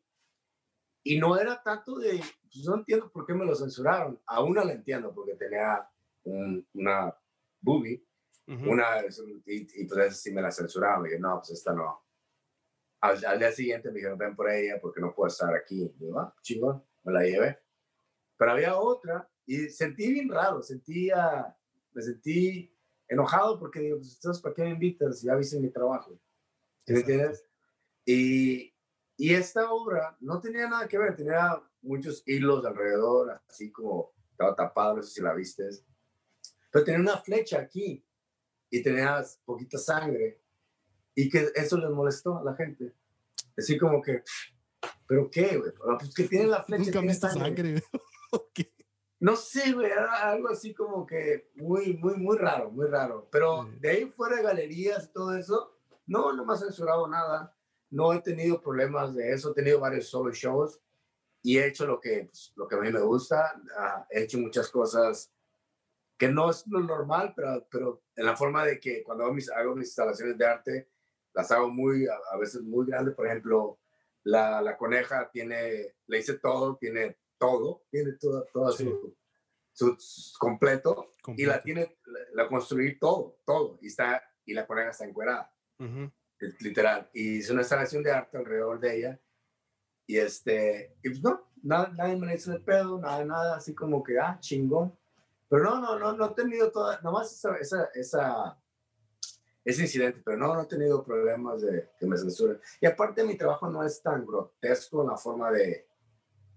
Y 1.02 1.18
no 1.18 1.38
era 1.38 1.62
tanto 1.62 1.96
de, 1.98 2.20
pues 2.52 2.66
no 2.66 2.74
entiendo 2.76 3.10
por 3.10 3.24
qué 3.24 3.32
me 3.32 3.46
lo 3.46 3.54
censuraron. 3.54 4.20
A 4.26 4.42
una 4.42 4.62
la 4.62 4.74
entiendo, 4.74 5.14
porque 5.14 5.36
tenía 5.36 5.88
una 6.24 7.16
boobie, 7.60 8.04
una, 8.46 9.00
y, 9.46 9.82
y, 9.82 9.86
pues 9.86 10.20
sí 10.20 10.30
me 10.30 10.42
la 10.42 10.50
censuraron. 10.50 11.06
Y 11.06 11.12
yo, 11.12 11.18
no, 11.18 11.38
pues 11.38 11.52
esta 11.52 11.72
no 11.72 12.04
al, 13.00 13.38
día 13.38 13.52
siguiente 13.52 13.88
me 13.88 13.96
dijeron, 13.96 14.18
ven 14.18 14.36
por 14.36 14.50
ella 14.50 14.78
porque 14.80 15.00
no 15.00 15.14
puedo 15.14 15.28
estar 15.28 15.54
aquí. 15.54 15.90
Y 15.98 16.04
yo, 16.04 16.18
ah, 16.18 16.34
chingón, 16.42 16.84
me 17.04 17.12
la 17.12 17.22
llevé. 17.22 17.58
Pero 18.36 18.52
había 18.52 18.76
otra 18.76 19.28
y 19.46 19.68
sentí 19.70 20.12
bien 20.12 20.28
raro, 20.28 20.62
sentía, 20.62 21.56
me 21.92 22.02
sentí 22.02 22.74
enojado 23.08 23.58
porque 23.58 23.80
digo, 23.80 23.98
pues, 23.98 24.14
entonces, 24.14 24.42
¿para 24.42 24.54
qué 24.54 24.62
me 24.62 24.70
invitas? 24.70 25.22
Ya 25.22 25.34
viste 25.34 25.58
mi 25.58 25.70
trabajo. 25.70 26.18
¿Me 26.86 27.00
entiendes? 27.00 27.44
Y, 28.04 28.74
y 29.16 29.34
esta 29.34 29.70
obra 29.72 30.16
no 30.20 30.40
tenía 30.40 30.68
nada 30.68 30.88
que 30.88 30.98
ver, 30.98 31.14
tenía 31.16 31.62
muchos 31.82 32.22
hilos 32.26 32.64
alrededor, 32.64 33.40
así 33.48 33.70
como 33.70 34.12
estaba 34.30 34.54
tapado, 34.54 34.96
no 34.96 35.02
sé 35.02 35.10
si 35.10 35.22
la 35.22 35.34
viste. 35.34 35.68
Pero 36.70 36.84
tenía 36.84 37.00
una 37.00 37.18
flecha 37.18 37.60
aquí 37.60 38.04
y 38.70 38.82
tenía 38.82 39.22
poquita 39.44 39.78
sangre 39.78 40.40
y 41.14 41.28
que 41.28 41.50
eso 41.54 41.76
les 41.76 41.90
molestó 41.90 42.38
a 42.38 42.44
la 42.44 42.54
gente. 42.54 42.94
Así 43.56 43.76
como 43.76 44.00
que, 44.00 44.22
¿pero 45.06 45.30
qué, 45.30 45.58
güey? 45.58 45.72
Pues 45.98 46.14
que 46.14 46.24
tiene 46.24 46.46
la 46.46 46.62
flecha. 46.62 46.84
Nunca 46.84 47.00
visto 47.00 47.28
sangre, 47.28 47.82
No 49.20 49.36
sé, 49.36 49.72
güey, 49.72 49.86
era 49.86 50.30
algo 50.30 50.48
así 50.48 50.72
como 50.72 51.06
que 51.06 51.50
muy, 51.56 51.94
muy, 51.98 52.16
muy 52.16 52.38
raro, 52.38 52.70
muy 52.70 52.86
raro. 52.86 53.28
Pero 53.30 53.68
de 53.78 53.90
ahí 53.90 54.06
fuera 54.06 54.36
de 54.36 54.42
galerías 54.42 55.12
todo 55.12 55.36
eso, 55.36 55.78
no, 56.06 56.32
no 56.32 56.44
me 56.46 56.54
ha 56.54 56.56
censurado 56.56 57.06
nada. 57.06 57.54
No 57.90 58.14
he 58.14 58.20
tenido 58.22 58.62
problemas 58.62 59.14
de 59.14 59.32
eso. 59.32 59.50
He 59.50 59.54
tenido 59.54 59.78
varios 59.78 60.08
solo 60.08 60.32
shows 60.32 60.80
y 61.42 61.58
he 61.58 61.66
hecho 61.66 61.86
lo 61.86 62.00
que, 62.00 62.24
pues, 62.24 62.52
lo 62.56 62.66
que 62.66 62.76
a 62.76 62.78
mí 62.78 62.90
me 62.90 63.00
gusta. 63.00 63.60
Ah, 63.76 64.06
he 64.08 64.22
hecho 64.22 64.38
muchas 64.38 64.70
cosas 64.70 65.30
que 66.16 66.28
no 66.28 66.50
es 66.50 66.66
lo 66.66 66.80
normal, 66.80 67.34
pero, 67.36 67.66
pero 67.70 68.02
en 68.16 68.24
la 68.24 68.36
forma 68.36 68.64
de 68.64 68.80
que 68.80 69.02
cuando 69.02 69.24
hago 69.24 69.34
mis, 69.34 69.50
hago 69.50 69.74
mis 69.74 69.88
instalaciones 69.88 70.38
de 70.38 70.46
arte, 70.46 70.88
las 71.34 71.50
hago 71.50 71.70
muy, 71.70 72.06
a, 72.06 72.36
veces 72.38 72.62
muy 72.62 72.86
grandes. 72.86 73.14
Por 73.14 73.26
ejemplo, 73.26 73.78
la, 74.24 74.62
la, 74.62 74.78
coneja 74.78 75.30
tiene, 75.30 75.94
le 76.06 76.18
hice 76.18 76.38
todo, 76.38 76.76
tiene 76.76 77.18
todo, 77.40 77.82
tiene 77.90 78.12
todo, 78.12 78.46
todo 78.52 78.70
su, 78.70 79.16
su, 79.72 80.38
completo, 80.38 81.10
y 81.36 81.46
la 81.46 81.62
tiene, 81.62 81.96
la, 82.34 82.46
construí 82.46 82.98
todo, 82.98 83.38
todo, 83.46 83.78
y 83.80 83.86
está, 83.86 84.22
y 84.44 84.52
la 84.52 84.66
coneja 84.66 84.90
está 84.90 85.06
encuerada, 85.06 85.50
literal. 86.60 87.08
Y 87.14 87.38
hice 87.38 87.52
una 87.52 87.62
instalación 87.62 88.02
de 88.02 88.12
arte 88.12 88.36
alrededor 88.36 88.78
de 88.78 88.96
ella, 88.98 89.20
y 90.06 90.18
este, 90.18 90.96
y 91.02 91.08
pues 91.08 91.22
no, 91.22 91.50
nada, 91.62 91.90
nadie 91.96 92.16
me 92.16 92.34
hizo 92.34 92.52
el 92.52 92.62
pedo, 92.62 93.00
nada, 93.00 93.24
nada, 93.24 93.56
así 93.56 93.74
como 93.74 94.02
que, 94.02 94.18
ah, 94.18 94.38
chingón. 94.40 94.94
Pero 95.48 95.64
no, 95.64 95.80
no, 95.80 95.98
no, 95.98 96.12
no 96.12 96.26
he 96.26 96.34
tenido 96.34 96.70
toda, 96.70 97.00
nomás 97.00 97.32
esa, 97.32 97.56
esa, 97.56 97.90
esa 97.94 98.58
ese 99.64 99.82
incidente, 99.82 100.22
pero 100.24 100.36
no, 100.36 100.54
no 100.54 100.62
he 100.62 100.66
tenido 100.66 101.04
problemas 101.04 101.60
de 101.62 101.90
que 101.98 102.06
me 102.06 102.16
censuren. 102.16 102.58
Y 102.80 102.86
aparte 102.86 103.24
mi 103.24 103.36
trabajo 103.36 103.68
no 103.68 103.84
es 103.84 104.00
tan 104.02 104.26
grotesco 104.26 105.02
en 105.02 105.08
la 105.08 105.16
forma 105.16 105.50
de, 105.50 105.89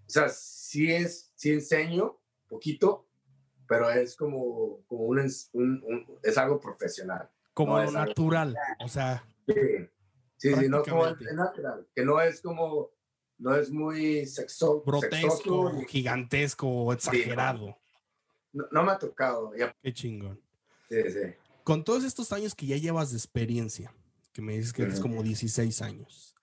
o 0.06 0.10
sea, 0.10 0.28
sí 0.28 0.90
es, 0.90 1.32
sí 1.34 1.50
enseño 1.50 2.18
poquito, 2.48 3.06
pero 3.66 3.90
es 3.90 4.16
como, 4.16 4.84
como 4.86 5.04
un, 5.04 5.20
un, 5.52 6.18
es 6.22 6.38
algo 6.38 6.60
profesional. 6.60 7.30
Como 7.52 7.80
natural, 7.90 8.56
o 8.80 8.88
sea. 8.88 9.24
Sí, 9.46 9.54
sí, 10.36 10.54
sí, 10.54 10.68
no 10.68 10.82
como 10.82 11.06
es 11.06 11.20
natural, 11.34 11.86
que 11.94 12.04
no 12.04 12.20
es 12.20 12.40
como, 12.40 12.90
no 13.38 13.54
es 13.54 13.70
muy 13.70 14.26
sexo, 14.26 14.82
grotesco, 14.82 15.72
gigantesco, 15.86 16.92
exagerado. 16.92 17.78
no, 18.52 18.66
no, 18.70 18.82
me 18.82 18.92
ha 18.92 18.98
tocado. 18.98 19.52
Qué 19.82 19.92
chingón. 19.92 20.40
Sí, 20.88 21.10
sí 21.10 21.34
con 21.64 21.82
todos 21.82 22.04
estos 22.04 22.30
años 22.32 22.54
que 22.54 22.66
ya 22.66 22.76
llevas 22.76 23.10
de 23.10 23.16
experiencia, 23.16 23.92
que 24.32 24.42
me 24.42 24.56
dices 24.56 24.72
que 24.72 24.82
eres 24.82 25.00
como 25.00 25.22
16 25.22 25.82
años, 25.82 26.36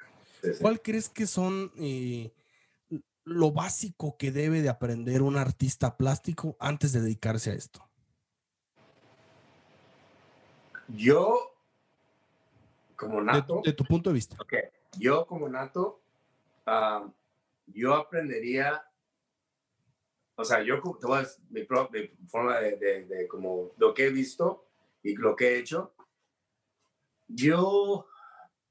¿cuál 0.60 0.82
crees 0.82 1.08
que 1.08 1.28
son 1.28 1.72
eh, 1.78 2.32
lo 3.24 3.52
básico 3.52 4.18
que 4.18 4.32
debe 4.32 4.62
de 4.62 4.70
aprender 4.70 5.22
un 5.22 5.38
artista 5.38 5.98
plástico 5.98 6.56
antes 6.60 6.94
de 6.94 7.02
dedicarse 7.02 7.52
a 7.52 7.54
esto? 7.54 7.88
Yo, 10.88 11.56
como 12.96 13.22
nato. 13.22 13.62
De, 13.64 13.74
tu 13.74 13.86
punto 13.86 14.10
de 14.10 14.16
vista. 14.16 14.38
Okay. 14.42 14.64
Yo, 14.98 15.26
como 15.26 15.48
nato, 15.48 16.02
yo 17.68 17.96
aprendería. 17.96 18.84
O 20.36 20.44
sea, 20.44 20.62
yo, 20.64 20.82
mi, 21.50 21.62
mi 21.62 22.28
forma 22.28 22.60
de, 22.60 22.78
de, 22.78 23.06
de, 23.06 23.28
como 23.28 23.72
lo 23.78 23.94
que 23.94 24.08
he 24.08 24.10
visto, 24.10 24.68
y 25.04 25.16
lo 25.16 25.36
que 25.36 25.50
he 25.50 25.60
hecho, 25.60 25.94
yo 27.28 28.08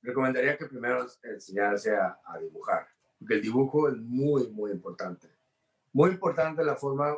recomendaría 0.02 0.56
que 0.56 0.66
primero 0.66 1.06
enseñarse 1.22 1.94
a, 1.96 2.20
a 2.24 2.38
dibujar, 2.38 2.88
porque 3.20 3.34
el 3.34 3.42
dibujo 3.42 3.88
es 3.88 3.96
muy, 3.96 4.48
muy 4.48 4.72
importante. 4.72 5.28
Muy 5.92 6.10
importante 6.10 6.64
la 6.64 6.74
forma, 6.74 7.14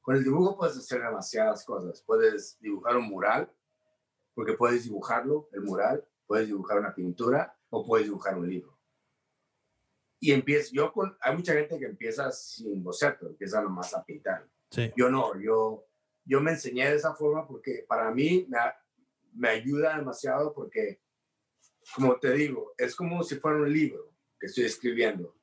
con 0.00 0.14
el 0.14 0.24
dibujo 0.24 0.56
puedes 0.56 0.78
hacer 0.78 1.02
demasiadas 1.02 1.64
cosas. 1.64 2.00
Puedes 2.02 2.58
dibujar 2.60 2.96
un 2.96 3.08
mural, 3.08 3.52
porque 4.32 4.54
puedes 4.54 4.84
dibujarlo, 4.84 5.50
el 5.52 5.62
mural, 5.62 6.06
puedes 6.26 6.46
dibujar 6.46 6.78
una 6.78 6.94
pintura 6.94 7.54
o 7.68 7.84
puedes 7.84 8.06
dibujar 8.06 8.38
un 8.38 8.48
libro. 8.48 8.78
Y 10.20 10.32
empiezo, 10.32 10.70
yo 10.72 10.92
con, 10.92 11.16
hay 11.20 11.36
mucha 11.36 11.52
gente 11.52 11.78
que 11.78 11.86
empieza 11.86 12.30
sin 12.30 12.82
boceto, 12.82 13.26
empieza 13.26 13.60
nomás 13.60 13.92
a 13.94 14.04
pintar. 14.04 14.48
Sí. 14.70 14.92
Yo 14.96 15.10
no, 15.10 15.38
yo 15.40 15.88
yo 16.28 16.42
me 16.42 16.50
enseñé 16.52 16.90
de 16.90 16.96
esa 16.96 17.14
forma 17.14 17.48
porque 17.48 17.86
para 17.88 18.10
mí 18.10 18.46
me, 18.48 18.58
me 19.32 19.48
ayuda 19.48 19.96
demasiado 19.96 20.52
porque, 20.52 21.00
como 21.94 22.18
te 22.18 22.34
digo, 22.34 22.74
es 22.76 22.94
como 22.94 23.22
si 23.24 23.36
fuera 23.36 23.56
un 23.56 23.72
libro 23.72 24.12
que 24.38 24.46
estoy 24.46 24.64
escribiendo. 24.64 25.34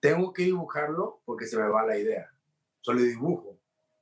Tengo 0.00 0.32
que 0.32 0.42
dibujarlo 0.42 1.20
porque 1.24 1.46
se 1.46 1.56
me 1.56 1.68
va 1.68 1.86
la 1.86 1.98
idea. 1.98 2.30
Solo 2.80 3.00
dibujo. 3.00 3.58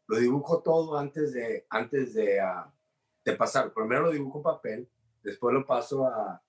Lo 0.09 0.19
dibujo 0.19 0.63
todo 0.63 0.99
antes 0.99 1.33
de, 1.33 1.65
antes 1.71 2.15
de, 2.15 2.41
ah, 2.41 2.73
de 3.25 3.33
pasar. 3.35 3.73
Primero 3.73 4.03
lo 4.03 4.11
dibujo 4.13 4.39
en 4.39 4.43
papel, 4.43 4.89
después 5.23 5.55
lo 5.55 5.65
paso 5.65 6.07
a, 6.07 6.43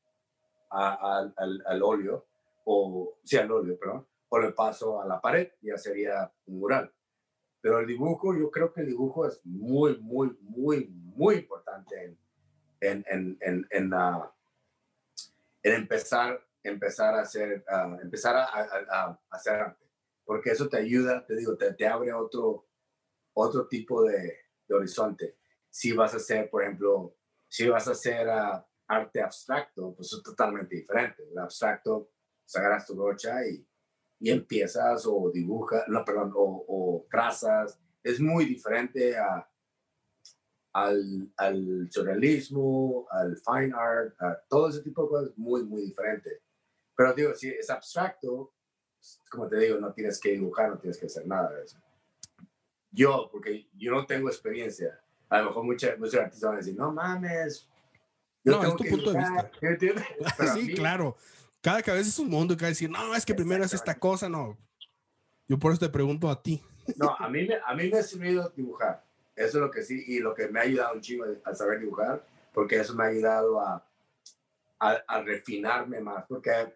a, 0.69 1.19
al, 1.37 1.63
al, 1.65 1.83
óleo, 1.83 2.25
o 2.65 3.17
sí, 3.23 3.37
al 3.37 3.51
óleo, 3.51 3.77
perdón, 3.77 4.07
o 4.29 4.39
le 4.39 4.51
paso 4.51 5.01
a 5.01 5.05
la 5.05 5.21
pared, 5.21 5.51
ya 5.61 5.77
sería 5.77 6.31
un 6.47 6.59
mural. 6.59 6.91
Pero 7.61 7.79
el 7.79 7.87
dibujo, 7.87 8.35
yo 8.35 8.49
creo 8.51 8.73
que 8.73 8.81
el 8.81 8.87
dibujo 8.87 9.27
es 9.27 9.39
muy, 9.45 9.97
muy, 9.99 10.35
muy, 10.41 10.87
muy 10.89 11.35
importante 11.35 12.17
en, 12.81 13.05
en, 13.07 13.37
en, 13.39 13.67
en, 13.69 13.93
uh, 13.93 14.25
en 15.61 15.73
empezar, 15.73 16.43
empezar 16.63 17.15
a 17.15 17.21
hacer, 17.21 17.63
uh, 17.69 17.99
empezar 18.01 18.35
a, 18.35 18.45
a, 18.45 19.21
hacer 19.29 19.55
arte. 19.55 19.85
Porque 20.25 20.51
eso 20.51 20.69
te 20.69 20.77
ayuda, 20.77 21.25
te 21.25 21.35
digo, 21.35 21.57
te, 21.57 21.73
te 21.73 21.85
abre 21.85 22.13
otro, 22.13 22.67
otro 23.33 23.67
tipo 23.67 24.03
de, 24.03 24.37
de, 24.67 24.75
horizonte. 24.75 25.37
Si 25.69 25.91
vas 25.91 26.13
a 26.13 26.17
hacer, 26.17 26.49
por 26.49 26.63
ejemplo, 26.63 27.17
si 27.47 27.67
vas 27.67 27.87
a 27.87 27.91
hacer 27.91 28.27
uh, 28.27 28.63
arte 28.87 29.21
abstracto, 29.21 29.93
pues 29.95 30.13
es 30.13 30.23
totalmente 30.23 30.75
diferente. 30.75 31.23
El 31.29 31.37
abstracto, 31.37 32.11
agarras 32.55 32.85
tu 32.85 32.95
brocha 32.95 33.45
y, 33.47 33.67
y 34.19 34.29
empiezas 34.29 35.05
o 35.07 35.31
dibujas, 35.33 35.83
no, 35.87 36.05
perdón, 36.05 36.31
o, 36.35 36.65
o 36.67 37.07
trazas. 37.09 37.79
Es 38.03 38.19
muy 38.19 38.45
diferente 38.45 39.17
a, 39.17 39.49
al, 40.73 41.31
al 41.37 41.87
surrealismo, 41.91 43.07
al 43.11 43.37
fine 43.37 43.73
art, 43.75 44.15
a 44.19 44.37
todo 44.49 44.69
ese 44.69 44.81
tipo 44.81 45.03
de 45.03 45.09
cosas, 45.09 45.37
muy, 45.37 45.63
muy 45.63 45.83
diferente. 45.83 46.41
Pero 46.95 47.13
digo, 47.13 47.33
si 47.33 47.49
es 47.49 47.69
abstracto, 47.69 48.53
como 49.29 49.47
te 49.47 49.57
digo, 49.57 49.79
no 49.79 49.93
tienes 49.93 50.19
que 50.19 50.31
dibujar, 50.31 50.69
no 50.69 50.77
tienes 50.77 50.97
que 50.97 51.07
hacer 51.07 51.25
nada 51.27 51.51
de 51.51 51.63
eso. 51.63 51.77
Yo, 52.91 53.29
porque 53.31 53.67
yo 53.73 53.91
no 53.91 54.05
tengo 54.05 54.29
experiencia, 54.29 54.99
a 55.29 55.39
lo 55.39 55.45
mejor 55.45 55.63
muchos, 55.63 55.97
muchos 55.97 56.15
artistas 56.15 56.47
van 56.47 56.53
a 56.53 56.57
decir, 56.57 56.75
no 56.75 56.91
mames. 56.91 57.67
Yo 58.43 58.61
no, 58.61 58.67
es 58.67 58.75
tu 58.75 58.83
punto 58.85 59.11
de 59.11 59.17
vista. 59.19 59.51
sí, 60.53 60.73
claro. 60.75 61.15
Cada 61.61 61.81
cabeza 61.81 62.09
es 62.09 62.19
un 62.19 62.29
mundo 62.29 62.53
y 62.53 62.57
cada 62.57 62.69
decir, 62.69 62.89
no, 62.89 63.15
es 63.15 63.25
que 63.25 63.33
primero 63.33 63.63
es 63.63 63.73
esta 63.73 63.97
cosa, 63.97 64.29
no. 64.29 64.57
Yo 65.47 65.57
por 65.57 65.71
eso 65.71 65.79
te 65.79 65.89
pregunto 65.89 66.29
a 66.29 66.41
ti. 66.41 66.61
No, 66.97 67.15
a 67.17 67.29
mí, 67.29 67.47
me, 67.47 67.55
a 67.65 67.73
mí 67.75 67.89
me 67.89 67.99
ha 67.99 68.03
servido 68.03 68.51
dibujar. 68.53 69.05
Eso 69.37 69.57
es 69.57 69.63
lo 69.63 69.71
que 69.71 69.83
sí, 69.83 70.03
y 70.05 70.19
lo 70.19 70.35
que 70.35 70.49
me 70.49 70.59
ha 70.59 70.63
ayudado 70.63 70.95
un 70.95 70.99
chingo 70.99 71.23
a 71.45 71.55
saber 71.55 71.79
dibujar, 71.79 72.27
porque 72.53 72.75
eso 72.75 72.93
me 72.93 73.05
ha 73.05 73.07
ayudado 73.07 73.57
a, 73.61 73.87
a, 74.79 74.89
a 75.07 75.21
refinarme 75.21 76.01
más, 76.01 76.25
porque 76.27 76.75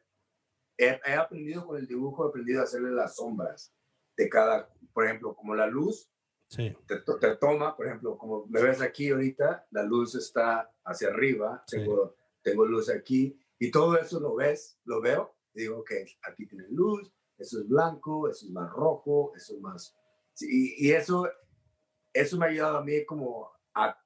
he, 0.78 1.00
he, 1.06 1.14
aprendido 1.14 1.66
con 1.66 1.78
el 1.78 1.88
dibujo, 1.88 2.26
he 2.26 2.30
aprendido 2.30 2.62
a 2.62 2.64
hacerle 2.64 2.92
las 2.92 3.16
sombras 3.16 3.74
de 4.16 4.30
cada, 4.30 4.70
por 4.94 5.06
ejemplo, 5.06 5.36
como 5.36 5.56
la 5.56 5.68
luz, 5.68 6.10
sí. 6.50 6.76
te, 6.88 6.98
te, 7.00 7.36
toma, 7.38 7.76
por 7.76 7.88
ejemplo, 7.88 8.18
como 8.18 8.46
me 8.48 8.62
ves 8.62 8.82
aquí 8.82 9.10
ahorita, 9.10 9.68
la 9.72 9.84
luz 9.84 10.16
está 10.16 10.72
hacia 10.84 11.10
arriba, 11.10 11.64
sí. 11.68 11.78
tengo, 11.78 12.16
tengo 12.42 12.66
luz 12.66 12.90
aquí, 12.90 13.40
y 13.60 13.72
todo 13.72 13.98
eso 13.98 14.20
lo 14.20 14.36
ves, 14.36 14.80
lo 14.86 15.02
veo, 15.02 15.36
y 15.54 15.62
digo, 15.62 15.80
ok, 15.80 15.92
aquí 16.24 16.48
tiene 16.48 16.66
luz, 16.70 17.12
eso 17.38 17.60
es 17.60 17.68
blanco, 17.68 18.30
eso 18.30 18.46
es 18.46 18.52
más 18.52 18.72
rojo, 18.72 19.34
eso 19.36 19.56
es 19.56 19.62
más... 19.62 19.96
y, 20.42 20.88
y 20.88 20.92
eso 20.92 21.28
eso 22.18 22.38
me 22.38 22.46
ha 22.46 22.50
ayudado 22.50 22.78
a 22.78 22.84
mí 22.84 23.06
como 23.06 23.52
a 23.74 23.98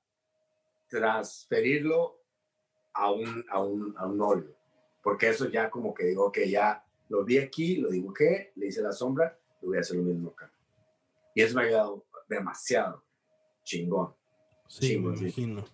transferirlo 0.87 2.21
a 2.93 3.11
un, 3.11 3.45
a 3.49 3.61
un, 3.61 3.95
a 3.97 4.05
un 4.05 4.21
óleo, 4.21 4.55
porque 5.01 5.29
eso 5.29 5.49
ya 5.49 5.69
como 5.69 5.93
que 5.93 6.05
digo, 6.05 6.31
que 6.31 6.49
ya 6.49 6.85
lo 7.09 7.23
vi 7.23 7.39
aquí, 7.39 7.77
lo 7.77 7.89
dibujé, 7.89 8.51
le 8.55 8.67
hice 8.67 8.81
la 8.81 8.91
sombra, 8.91 9.37
lo 9.61 9.69
voy 9.69 9.77
a 9.77 9.81
hacer 9.81 9.97
lo 9.97 10.03
mismo 10.03 10.29
acá. 10.29 10.51
Y 11.35 11.41
eso 11.41 11.55
me 11.55 11.63
ha 11.63 11.65
ayudado 11.65 12.05
demasiado. 12.27 13.03
Chingón. 13.63 14.15
Sí, 14.67 14.89
Chingón, 14.89 15.13
me 15.13 15.19
imagino. 15.19 15.65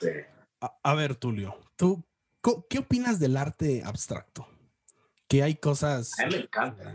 Sí. 0.00 0.08
A, 0.60 0.78
a, 0.82 0.94
ver, 0.94 1.14
Tulio, 1.14 1.56
¿tú 1.76 2.04
qué 2.68 2.78
opinas 2.78 3.18
del 3.18 3.36
arte 3.36 3.82
abstracto? 3.84 4.46
Que 5.28 5.42
hay 5.42 5.56
cosas... 5.56 6.10
A 6.18 6.26
mí 6.26 6.34
me 6.34 6.40
encanta. 6.42 6.94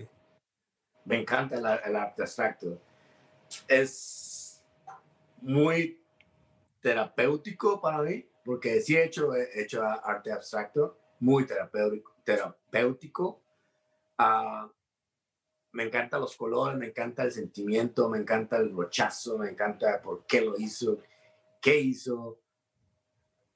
Me 1.05 1.21
encanta 1.21 1.55
el, 1.55 1.89
el 1.89 1.95
arte 1.95 2.21
abstracto. 2.23 2.81
Es 3.67 4.63
muy 5.41 6.01
terapéutico 6.81 7.79
para 7.79 8.01
mí, 8.01 8.27
porque 8.43 8.81
sí 8.81 8.95
he 8.95 9.05
hecho, 9.05 9.33
he 9.33 9.61
hecho 9.61 9.83
arte 9.83 10.31
abstracto, 10.31 10.99
muy 11.19 11.45
terapéutico. 11.45 12.15
terapéutico. 12.23 13.41
Uh, 14.17 14.69
me 15.71 15.83
encantan 15.83 16.21
los 16.21 16.37
colores, 16.37 16.77
me 16.77 16.87
encanta 16.87 17.23
el 17.23 17.31
sentimiento, 17.31 18.09
me 18.09 18.17
encanta 18.17 18.57
el 18.57 18.75
rechazo, 18.75 19.37
me 19.37 19.49
encanta 19.49 20.01
por 20.01 20.25
qué 20.25 20.41
lo 20.41 20.57
hizo, 20.57 21.01
qué 21.61 21.77
hizo. 21.77 22.39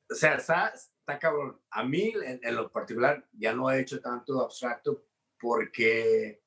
O 0.10 0.14
sea, 0.14 0.36
está, 0.36 0.70
está 0.70 1.18
cabrón. 1.18 1.60
A 1.70 1.84
mí, 1.84 2.14
en, 2.24 2.40
en, 2.44 2.56
lo 2.56 2.70
particular, 2.70 3.26
ya 3.34 3.54
no 3.54 3.72
he 3.72 3.80
hecho 3.80 4.02
tanto 4.02 4.42
abstracto 4.42 5.06
porque, 5.40 6.42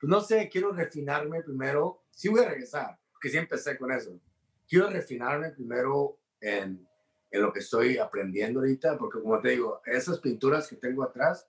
pues 0.00 0.10
no 0.10 0.20
sé, 0.20 0.48
quiero 0.48 0.72
refinarme 0.72 1.42
primero. 1.42 2.04
Sí 2.10 2.28
voy 2.28 2.40
a 2.40 2.48
regresar, 2.48 2.98
porque 3.12 3.28
sí 3.28 3.36
empecé 3.36 3.78
con 3.78 3.92
eso 3.92 4.18
quiero 4.68 4.90
refinarme 4.90 5.50
primero 5.50 6.18
en, 6.40 6.86
en, 7.30 7.42
lo 7.42 7.52
que 7.52 7.60
estoy 7.60 7.98
aprendiendo 7.98 8.60
ahorita, 8.60 8.96
porque 8.98 9.20
como 9.20 9.40
te 9.40 9.50
digo, 9.50 9.82
esas 9.84 10.18
pinturas 10.20 10.68
que 10.68 10.76
tengo 10.76 11.02
atrás 11.02 11.46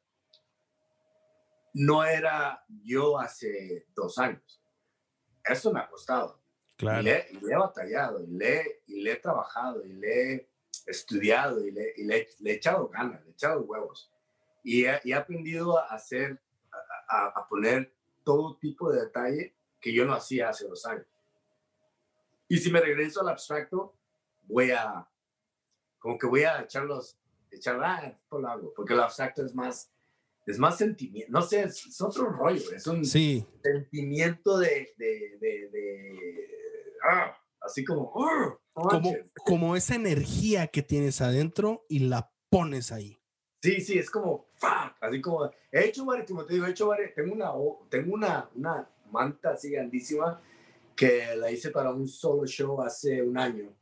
no 1.74 2.04
era 2.04 2.64
yo 2.84 3.20
hace 3.20 3.86
dos 3.96 4.18
años. 4.18 4.62
Eso 5.44 5.72
me 5.72 5.80
ha 5.80 5.88
costado. 5.88 6.42
Claro. 6.76 7.02
Y, 7.02 7.06
le, 7.06 7.28
y 7.32 7.40
le 7.40 7.54
he 7.54 7.58
batallado, 7.58 8.24
y 8.24 8.28
le, 8.28 8.82
y 8.88 9.02
le 9.02 9.12
he 9.14 9.16
trabajado, 9.18 9.86
y 9.86 9.94
le 9.94 10.34
he 10.34 10.50
estudiado, 10.86 11.66
y 11.66 11.72
le, 11.72 11.94
y 11.98 12.04
le, 12.04 12.28
le 12.40 12.52
he 12.52 12.54
echado 12.56 12.88
ganas, 12.90 13.22
le 13.24 13.30
he 13.30 13.34
echado 13.34 13.62
huevos. 13.62 14.12
Y 14.64 14.86
he, 14.86 15.00
y 15.04 15.12
he 15.12 15.16
aprendido 15.16 15.78
a 15.78 15.88
hacer, 15.88 16.40
a, 17.08 17.28
a, 17.28 17.48
poner 17.48 17.94
todo 18.24 18.58
tipo 18.58 18.92
de 18.92 19.02
detalle 19.02 19.56
que 19.80 19.94
yo 19.94 20.06
no 20.06 20.14
hacía 20.14 20.50
hace 20.50 20.68
dos 20.68 20.86
años. 20.86 21.06
Y 22.48 22.58
si 22.58 22.72
me 22.72 22.80
regreso 22.80 23.22
al 23.22 23.30
abstracto, 23.30 23.94
voy 24.44 24.72
a, 24.72 25.08
como 26.08 26.18
que 26.18 26.28
voy 26.28 26.43
a 26.43 26.62
echarlos, 26.62 27.18
echar, 27.51 27.84
ah, 27.84 28.18
por 28.30 28.45
algo, 28.45 28.74
porque 28.74 28.93
el 28.93 29.01
abstracto 29.01 29.45
es 29.45 29.53
más, 29.53 29.91
es 30.45 30.58
más 30.58 30.78
sentimiento, 30.78 31.30
no 31.34 31.41
sé, 31.41 31.64
es, 31.64 31.86
es 31.86 31.99
otro 31.99 32.30
rollo, 32.30 32.72
es 32.74 32.88
un 32.88 33.03
sí. 33.03 33.45
sentimiento 33.62 34.58
de, 34.58 34.93
de, 34.97 35.38
de, 35.41 35.70
de 35.70 36.47
ah, 37.03 37.38
así 37.60 37.84
como, 37.84 38.10
oh, 38.16 38.58
como, 38.72 39.14
como 39.45 39.76
esa 39.76 39.95
energía 39.95 40.68
que 40.68 40.82
tienes 40.82 41.20
adentro 41.20 41.86
y 41.89 41.99
la 41.99 42.32
pones 42.49 42.93
ahí. 42.93 43.20
Sí, 43.62 43.82
sí, 43.82 43.99
es 43.99 44.10
como, 44.10 44.47
así 45.01 45.20
como, 45.20 45.51
he 45.74 45.89
hecho 45.89 46.05
varios, 46.05 46.26
como 46.26 46.45
te 46.45 46.53
digo, 46.53 46.68
he 46.68 46.70
hecho 46.70 46.88
varios, 46.88 47.14
tengo 47.16 47.34
una, 47.34 47.51
tengo 47.89 48.14
una, 48.14 48.49
una 48.55 48.89
manta 49.12 49.49
así 49.49 49.72
grandísima 49.72 50.41
que 50.95 51.36
la 51.36 51.51
hice 51.51 51.70
para 51.70 51.91
un 51.91 52.08
solo 52.08 52.45
show 52.47 52.82
hace 52.82 53.22
un 53.22 53.38
año. 53.38 53.76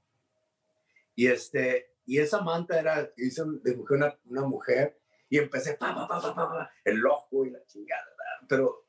Y, 1.15 1.27
este, 1.27 1.94
y 2.05 2.19
esa 2.19 2.41
manta 2.41 2.79
era, 2.79 3.11
hice, 3.17 3.43
dibujé 3.63 3.95
una, 3.95 4.17
una 4.25 4.41
mujer 4.43 4.99
y 5.29 5.37
empecé, 5.37 5.75
pa, 5.75 5.95
pa, 5.95 6.07
pa, 6.07 6.21
pa, 6.21 6.35
pa, 6.35 6.71
el 6.83 7.05
ojo 7.05 7.45
y 7.45 7.51
la 7.51 7.65
chingada. 7.65 8.05
Pero 8.47 8.85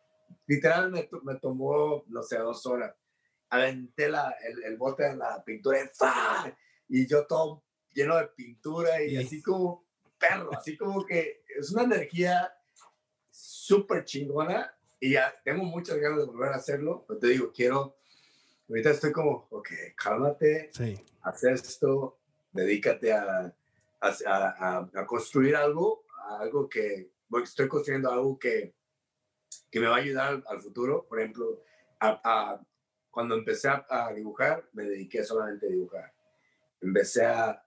literal 0.46 0.90
me, 0.90 1.08
me, 1.22 1.36
tomó, 1.36 2.04
no 2.08 2.22
sé, 2.22 2.38
dos 2.38 2.64
horas. 2.66 2.94
Aventé 3.48 4.08
la, 4.08 4.34
el, 4.42 4.64
el 4.64 4.76
bote 4.76 5.04
de 5.04 5.16
la 5.16 5.42
pintura 5.44 5.78
y, 6.88 7.00
y 7.00 7.06
yo 7.06 7.26
todo 7.26 7.64
lleno 7.92 8.16
de 8.16 8.26
pintura 8.28 9.02
y 9.02 9.16
así 9.16 9.42
como 9.42 9.86
perro, 10.18 10.50
así 10.52 10.76
como 10.76 11.04
que 11.04 11.42
es 11.58 11.72
una 11.72 11.84
energía 11.84 12.52
súper 13.30 14.04
chingona 14.04 14.74
y 15.00 15.12
ya 15.12 15.34
tengo 15.44 15.64
muchas 15.64 15.96
ganas 15.98 16.18
de 16.18 16.26
volver 16.26 16.52
a 16.52 16.56
hacerlo, 16.56 17.04
pero 17.08 17.18
te 17.20 17.28
digo, 17.28 17.52
quiero 17.52 17.96
ahorita 18.68 18.90
estoy 18.90 19.12
como, 19.12 19.46
ok, 19.50 19.68
cálmate, 19.96 20.70
sí. 20.72 20.98
haz 21.22 21.44
esto, 21.44 22.18
dedícate 22.56 23.12
a, 23.12 23.54
a, 24.00 24.88
a, 24.94 25.06
construir 25.06 25.56
algo, 25.56 26.04
algo 26.40 26.68
que, 26.68 27.10
estoy 27.42 27.68
construyendo 27.68 28.10
algo 28.10 28.38
que, 28.38 28.74
que 29.70 29.80
me 29.80 29.86
va 29.86 29.96
a 29.96 30.00
ayudar 30.00 30.42
al, 30.46 30.60
futuro. 30.60 31.06
Por 31.08 31.20
ejemplo, 31.20 31.62
cuando 33.10 33.34
empecé 33.34 33.68
a, 33.68 34.12
dibujar, 34.14 34.68
me 34.72 34.84
dediqué 34.84 35.24
solamente 35.24 35.66
a 35.66 35.70
dibujar. 35.70 36.12
Empecé 36.80 37.26
a, 37.26 37.62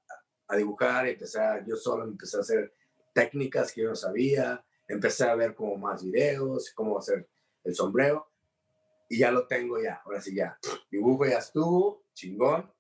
dibujar, 0.56 1.08
empecé 1.08 1.40
yo 1.66 1.76
solo 1.76 2.06
empecé 2.06 2.38
a 2.38 2.42
hacer 2.42 2.74
técnicas 3.14 3.72
que 3.72 3.82
yo 3.82 3.90
no 3.90 3.96
sabía, 3.96 4.64
empecé 4.88 5.26
a 5.26 5.36
ver 5.36 5.54
como 5.54 5.78
más 5.78 6.04
videos, 6.04 6.72
cómo 6.74 6.98
hacer 6.98 7.28
el 7.64 7.76
sombrero 7.76 8.30
y 9.10 9.18
ya 9.18 9.32
lo 9.32 9.48
tengo 9.48 9.82
ya, 9.82 10.02
ahora 10.06 10.22
sí 10.22 10.36
ya. 10.36 10.58
Dibujo 10.90 11.26
ya 11.26 11.40
estuvo, 11.40 12.04
chingón. 12.14 12.72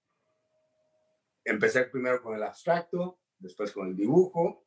Empecé 1.50 1.86
primero 1.86 2.22
con 2.22 2.36
el 2.36 2.44
abstracto, 2.44 3.18
después 3.40 3.72
con 3.72 3.88
el 3.88 3.96
dibujo 3.96 4.64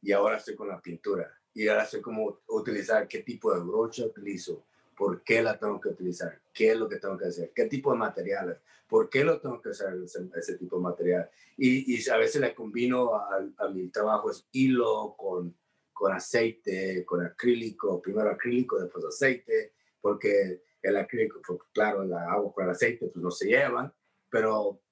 y 0.00 0.12
ahora 0.12 0.36
estoy 0.36 0.54
con 0.54 0.68
la 0.68 0.80
pintura. 0.80 1.28
Y 1.52 1.66
ahora 1.66 1.84
sé 1.84 2.00
cómo 2.00 2.42
utilizar, 2.46 3.08
qué 3.08 3.24
tipo 3.24 3.52
de 3.52 3.60
brocha 3.60 4.04
utilizo, 4.04 4.64
por 4.96 5.24
qué 5.24 5.42
la 5.42 5.58
tengo 5.58 5.80
que 5.80 5.88
utilizar, 5.88 6.40
qué 6.52 6.70
es 6.70 6.78
lo 6.78 6.88
que 6.88 6.98
tengo 6.98 7.18
que 7.18 7.26
hacer, 7.26 7.52
qué 7.52 7.66
tipo 7.66 7.90
de 7.90 7.98
materiales, 7.98 8.58
por 8.88 9.10
qué 9.10 9.24
lo 9.24 9.40
tengo 9.40 9.60
que 9.60 9.70
hacer 9.70 9.94
ese, 10.04 10.28
ese 10.36 10.56
tipo 10.58 10.76
de 10.76 10.82
material. 10.82 11.30
Y, 11.56 11.96
y, 11.96 12.08
a 12.08 12.18
veces 12.18 12.40
le 12.40 12.54
combino 12.54 13.16
a, 13.16 13.44
a 13.58 13.68
mi 13.68 13.88
trabajo 13.88 14.30
es 14.30 14.46
hilo 14.52 15.16
con, 15.16 15.56
con 15.92 16.12
aceite, 16.12 17.04
con 17.04 17.24
acrílico, 17.24 18.00
primero 18.00 18.30
acrílico, 18.30 18.78
después 18.78 19.04
aceite 19.06 19.72
porque 20.00 20.62
el 20.82 20.96
acrílico, 20.98 21.40
pues, 21.44 21.58
claro, 21.72 22.02
el 22.02 22.12
agua 22.12 22.52
con 22.52 22.64
el 22.64 22.70
aceite, 22.70 23.06
pues 23.06 23.24
no 23.24 23.30
se 23.32 23.48
llevan, 23.48 23.92
pero 24.30 24.83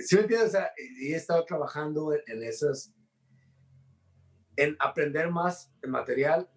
si 0.00 0.06
¿sí 0.06 0.16
me 0.16 0.22
entiendes, 0.22 0.48
o 0.48 0.52
sea, 0.52 0.72
he 0.76 1.14
estado 1.14 1.44
trabajando 1.44 2.12
en, 2.12 2.20
en 2.26 2.42
esas, 2.42 2.94
en 4.56 4.76
aprender 4.78 5.30
más 5.30 5.72
el 5.82 5.90
material 5.90 6.48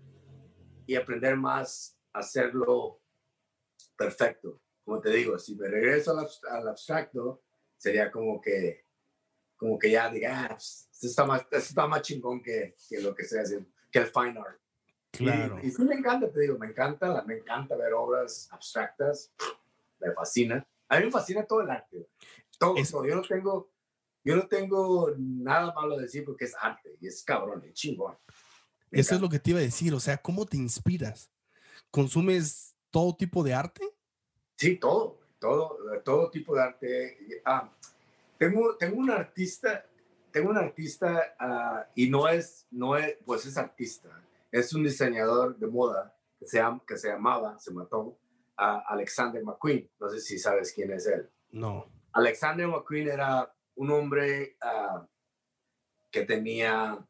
y 0.85 0.95
aprender 0.95 1.35
más 1.35 1.97
hacerlo 2.13 3.01
perfecto. 3.97 4.61
Como 4.83 5.01
te 5.01 5.09
digo, 5.09 5.37
si 5.39 5.55
me 5.55 5.67
regreso 5.67 6.17
al, 6.17 6.27
al 6.49 6.67
abstracto, 6.69 7.41
sería 7.77 8.11
como 8.11 8.39
que, 8.41 8.85
como 9.55 9.77
que 9.77 9.91
ya 9.91 10.09
diga, 10.09 10.45
ah, 10.45 10.47
pues, 10.49 10.89
esto 10.91 11.07
está 11.07 11.25
más, 11.25 11.41
esto 11.41 11.57
está 11.57 11.87
más 11.87 12.01
chingón 12.01 12.41
que, 12.41 12.75
que, 12.89 13.01
lo 13.01 13.13
que 13.13 13.23
estoy 13.23 13.39
haciendo, 13.39 13.69
que 13.91 13.99
el 13.99 14.07
fine 14.07 14.39
art. 14.39 14.59
Claro. 15.11 15.59
Y, 15.61 15.67
y, 15.67 15.71
sí 15.71 15.83
me 15.83 15.95
encanta, 15.95 16.31
te 16.31 16.39
digo, 16.39 16.57
me 16.57 16.67
encanta, 16.67 17.23
me 17.25 17.37
encanta 17.37 17.75
ver 17.75 17.93
obras 17.93 18.49
abstractas, 18.51 19.33
me 19.99 20.11
fascina. 20.11 20.65
A 20.89 20.99
mí 20.99 21.05
me 21.05 21.11
fascina 21.11 21.45
todo 21.45 21.61
el 21.61 21.71
arte, 21.71 22.07
todo, 22.57 22.77
es... 22.77 22.91
todo. 22.91 23.05
Yo 23.05 23.15
no 23.15 23.21
tengo, 23.21 23.71
yo 24.23 24.35
no 24.35 24.47
tengo 24.47 25.11
nada 25.17 25.73
malo 25.73 25.97
de 25.97 26.03
decir 26.03 26.23
porque 26.25 26.45
es 26.45 26.55
arte 26.59 26.97
y 26.99 27.07
es 27.07 27.23
cabrón, 27.23 27.63
es 27.65 27.73
chingón. 27.73 28.17
Me 28.89 28.99
Eso 28.99 29.09
encanta. 29.09 29.15
es 29.15 29.21
lo 29.21 29.29
que 29.29 29.39
te 29.39 29.49
iba 29.51 29.59
a 29.59 29.63
decir, 29.63 29.93
o 29.93 29.99
sea, 29.99 30.17
¿cómo 30.17 30.45
te 30.45 30.57
inspiras? 30.57 31.31
¿Consumes 31.89 32.75
todo 32.91 33.15
tipo 33.15 33.43
de 33.43 33.53
arte? 33.53 33.83
Sí, 34.57 34.77
todo, 34.77 35.19
todo, 35.39 35.77
todo 36.03 36.29
tipo 36.29 36.55
de 36.55 36.61
arte. 36.61 37.17
Ah, 37.43 37.71
tengo, 38.37 38.75
tengo 38.77 38.97
un 38.97 39.09
artista, 39.09 39.85
tengo 40.31 40.49
un 40.51 40.57
artista 40.57 41.35
uh, 41.39 41.91
y 41.95 42.09
no 42.09 42.27
es, 42.27 42.67
no 42.71 42.95
es, 42.95 43.17
pues 43.25 43.45
es 43.45 43.57
artista, 43.57 44.09
es 44.51 44.73
un 44.73 44.83
diseñador 44.83 45.57
de 45.57 45.67
moda 45.67 46.15
que 46.39 46.45
se, 46.45 46.61
que 46.87 46.97
se 46.97 47.09
llamaba, 47.09 47.57
se 47.59 47.71
mató, 47.71 47.99
uh, 48.01 48.17
Alexander 48.87 49.43
McQueen. 49.43 49.89
No 49.99 50.09
sé 50.09 50.19
si 50.19 50.37
sabes 50.37 50.71
quién 50.73 50.91
es 50.91 51.07
él. 51.07 51.29
No. 51.51 51.91
Alexander 52.13 52.67
McQueen 52.67 53.09
era 53.09 53.53
un 53.75 53.91
hombre 53.91 54.55
uh, 54.63 55.05
que 56.11 56.25
tenía, 56.25 57.03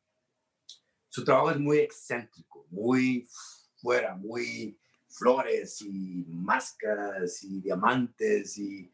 su 1.09 1.23
trabajo 1.23 1.51
es 1.51 1.59
muy 1.59 1.79
excéntrico, 1.79 2.65
muy 2.69 3.27
fuera, 3.75 4.15
muy 4.15 4.79
flores 5.09 5.81
y 5.81 6.25
máscaras 6.29 7.43
y 7.43 7.61
diamantes 7.61 8.57
y, 8.57 8.91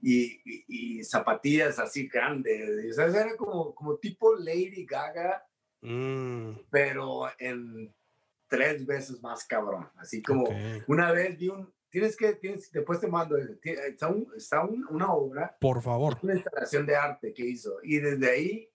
y, 0.00 0.40
y, 0.44 0.64
y 0.98 1.04
zapatillas 1.04 1.78
así 1.78 2.08
grandes. 2.08 2.90
O 2.90 2.94
sea, 2.94 3.06
era 3.06 3.36
como, 3.36 3.74
como 3.74 3.96
tipo 3.98 4.34
Lady 4.34 4.86
Gaga, 4.86 5.46
mm. 5.82 6.52
pero 6.70 7.30
en 7.38 7.94
tres 8.48 8.84
veces 8.84 9.22
más 9.22 9.44
cabrón. 9.44 9.88
Así 9.96 10.22
como 10.22 10.44
okay. 10.44 10.82
una 10.88 11.12
vez 11.12 11.38
vi 11.38 11.48
un... 11.48 11.72
Tienes 11.90 12.16
que, 12.16 12.34
tienes, 12.34 12.70
después 12.70 13.00
te 13.00 13.08
mando, 13.08 13.36
está, 13.36 14.08
un, 14.08 14.32
está 14.36 14.64
un, 14.64 14.86
una 14.90 15.12
obra. 15.12 15.56
Por 15.60 15.82
favor. 15.82 16.18
Una 16.22 16.34
instalación 16.34 16.86
de 16.86 16.96
arte 16.96 17.34
que 17.34 17.44
hizo. 17.44 17.78
Y 17.82 17.98
desde 17.98 18.30
ahí 18.30 18.68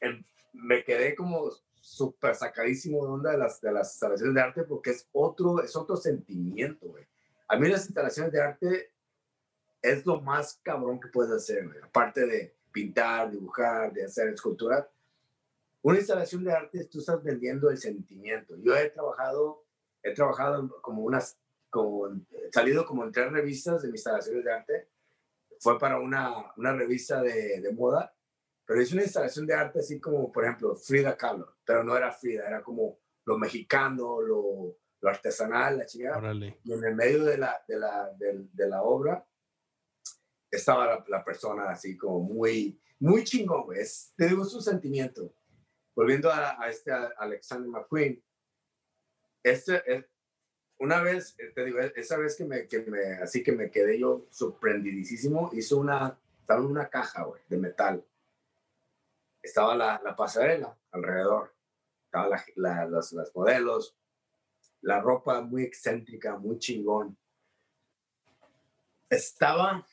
em, 0.00 0.24
me 0.54 0.82
quedé 0.82 1.14
como 1.14 1.50
súper 1.80 2.34
sacadísimo 2.34 3.04
de 3.04 3.12
onda 3.12 3.30
de 3.32 3.38
las, 3.38 3.60
de 3.60 3.72
las 3.72 3.92
instalaciones 3.92 4.34
de 4.34 4.40
arte 4.40 4.62
porque 4.64 4.90
es 4.90 5.08
otro, 5.12 5.62
es 5.62 5.76
otro 5.76 5.96
sentimiento, 5.96 6.88
güey. 6.88 7.06
A 7.48 7.56
mí 7.56 7.68
las 7.68 7.86
instalaciones 7.86 8.32
de 8.32 8.40
arte 8.40 8.92
es 9.82 10.06
lo 10.06 10.20
más 10.20 10.60
cabrón 10.62 11.00
que 11.00 11.08
puedes 11.08 11.32
hacer, 11.32 11.66
güey. 11.66 11.78
Aparte 11.82 12.26
de 12.26 12.54
pintar, 12.72 13.30
dibujar, 13.30 13.92
de 13.92 14.04
hacer 14.04 14.28
escultura. 14.28 14.88
Una 15.82 15.98
instalación 15.98 16.44
de 16.44 16.52
arte, 16.52 16.84
tú 16.84 17.00
estás 17.00 17.22
vendiendo 17.22 17.70
el 17.70 17.78
sentimiento. 17.78 18.54
Yo 18.58 18.76
he 18.76 18.90
trabajado, 18.90 19.64
he 20.02 20.12
trabajado 20.12 20.80
como 20.82 21.02
unas, 21.02 21.38
como, 21.70 22.08
he 22.08 22.52
salido 22.52 22.84
como 22.84 23.04
en 23.04 23.12
tres 23.12 23.32
revistas 23.32 23.82
de 23.82 23.88
mis 23.88 24.00
instalaciones 24.00 24.44
de 24.44 24.52
arte. 24.52 24.88
Fue 25.60 25.78
para 25.78 25.98
una, 25.98 26.52
una 26.56 26.72
revista 26.72 27.22
de, 27.22 27.60
de 27.60 27.72
moda 27.72 28.14
pero 28.70 28.82
es 28.82 28.92
una 28.92 29.02
instalación 29.02 29.48
de 29.48 29.54
arte 29.54 29.80
así 29.80 29.98
como, 29.98 30.30
por 30.30 30.44
ejemplo, 30.44 30.76
Frida 30.76 31.16
Kahlo, 31.16 31.56
pero 31.64 31.82
no 31.82 31.96
era 31.96 32.12
Frida, 32.12 32.46
era 32.46 32.62
como 32.62 33.00
lo 33.24 33.36
mexicano, 33.36 34.20
lo, 34.20 34.76
lo 35.00 35.10
artesanal, 35.10 35.78
la 35.78 35.86
chingada. 35.86 36.32
Y 36.62 36.72
en 36.72 36.84
el 36.84 36.94
medio 36.94 37.24
de 37.24 37.36
la, 37.36 37.60
de 37.66 37.76
la, 37.76 38.12
de, 38.16 38.46
de 38.52 38.68
la 38.68 38.84
obra 38.84 39.26
estaba 40.48 40.86
la, 40.86 41.04
la, 41.08 41.24
persona 41.24 41.68
así 41.68 41.96
como 41.96 42.20
muy, 42.20 42.80
muy 43.00 43.24
chingón, 43.24 43.64
güey. 43.64 43.80
Es, 43.80 44.12
te 44.16 44.28
digo, 44.28 44.44
es 44.44 44.54
un 44.54 44.62
sentimiento. 44.62 45.34
Volviendo 45.96 46.30
a, 46.30 46.62
a 46.62 46.68
este 46.68 46.92
a 46.92 47.12
Alexander 47.18 47.68
McQueen, 47.68 48.22
este, 49.42 49.82
es, 49.92 50.04
una 50.80 51.00
vez, 51.02 51.36
te 51.54 51.64
digo, 51.64 51.78
esa 51.78 52.18
vez 52.18 52.36
que 52.36 52.44
me, 52.44 52.66
que 52.66 52.80
me, 52.82 53.14
así 53.22 53.42
que 53.42 53.52
me 53.52 53.70
quedé 53.70 53.98
yo 53.98 54.26
sorprendidísimo, 54.30 55.50
hizo 55.52 55.78
una, 55.78 56.18
estaba 56.40 56.62
una 56.62 56.88
caja, 56.88 57.22
güey, 57.22 57.40
de 57.48 57.56
metal 57.56 58.04
estaba 59.42 59.74
la, 59.74 60.00
la 60.04 60.14
pasarela 60.16 60.76
alrededor, 60.92 61.54
estaban 62.04 62.30
la, 62.30 62.44
la, 62.56 62.86
los, 62.86 63.12
los 63.12 63.34
modelos, 63.34 63.96
la 64.82 65.00
ropa 65.00 65.40
muy 65.40 65.64
excéntrica, 65.64 66.36
muy 66.36 66.58
chingón. 66.58 67.16
Estaba, 69.08 69.86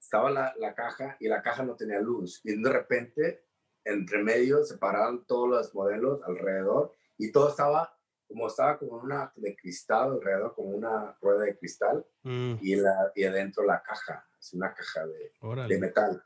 estaba 0.00 0.30
la, 0.30 0.54
la, 0.58 0.74
caja 0.74 1.16
y 1.20 1.28
la 1.28 1.42
caja 1.42 1.62
no 1.62 1.74
tenía 1.74 2.00
luz. 2.00 2.40
Y 2.44 2.60
de 2.60 2.70
repente, 2.70 3.44
entre 3.84 4.22
medio, 4.22 4.64
se 4.64 4.78
pararon 4.78 5.24
todos 5.26 5.48
los 5.48 5.74
modelos 5.74 6.22
alrededor 6.22 6.92
y 7.18 7.32
todo 7.32 7.50
estaba 7.50 7.98
como 8.30 8.46
estaba 8.46 8.78
como 8.78 8.92
una 8.92 9.32
de 9.34 9.56
cristal 9.56 10.12
alrededor, 10.12 10.54
como 10.54 10.70
una 10.70 11.16
rueda 11.20 11.44
de 11.44 11.58
cristal 11.58 12.06
mm. 12.22 12.54
y, 12.62 12.76
la, 12.76 13.12
y 13.14 13.24
adentro 13.24 13.64
la 13.64 13.82
caja, 13.82 14.26
es 14.38 14.54
una 14.54 14.72
caja 14.72 15.06
de, 15.06 15.32
de 15.68 15.78
metal 15.78 16.24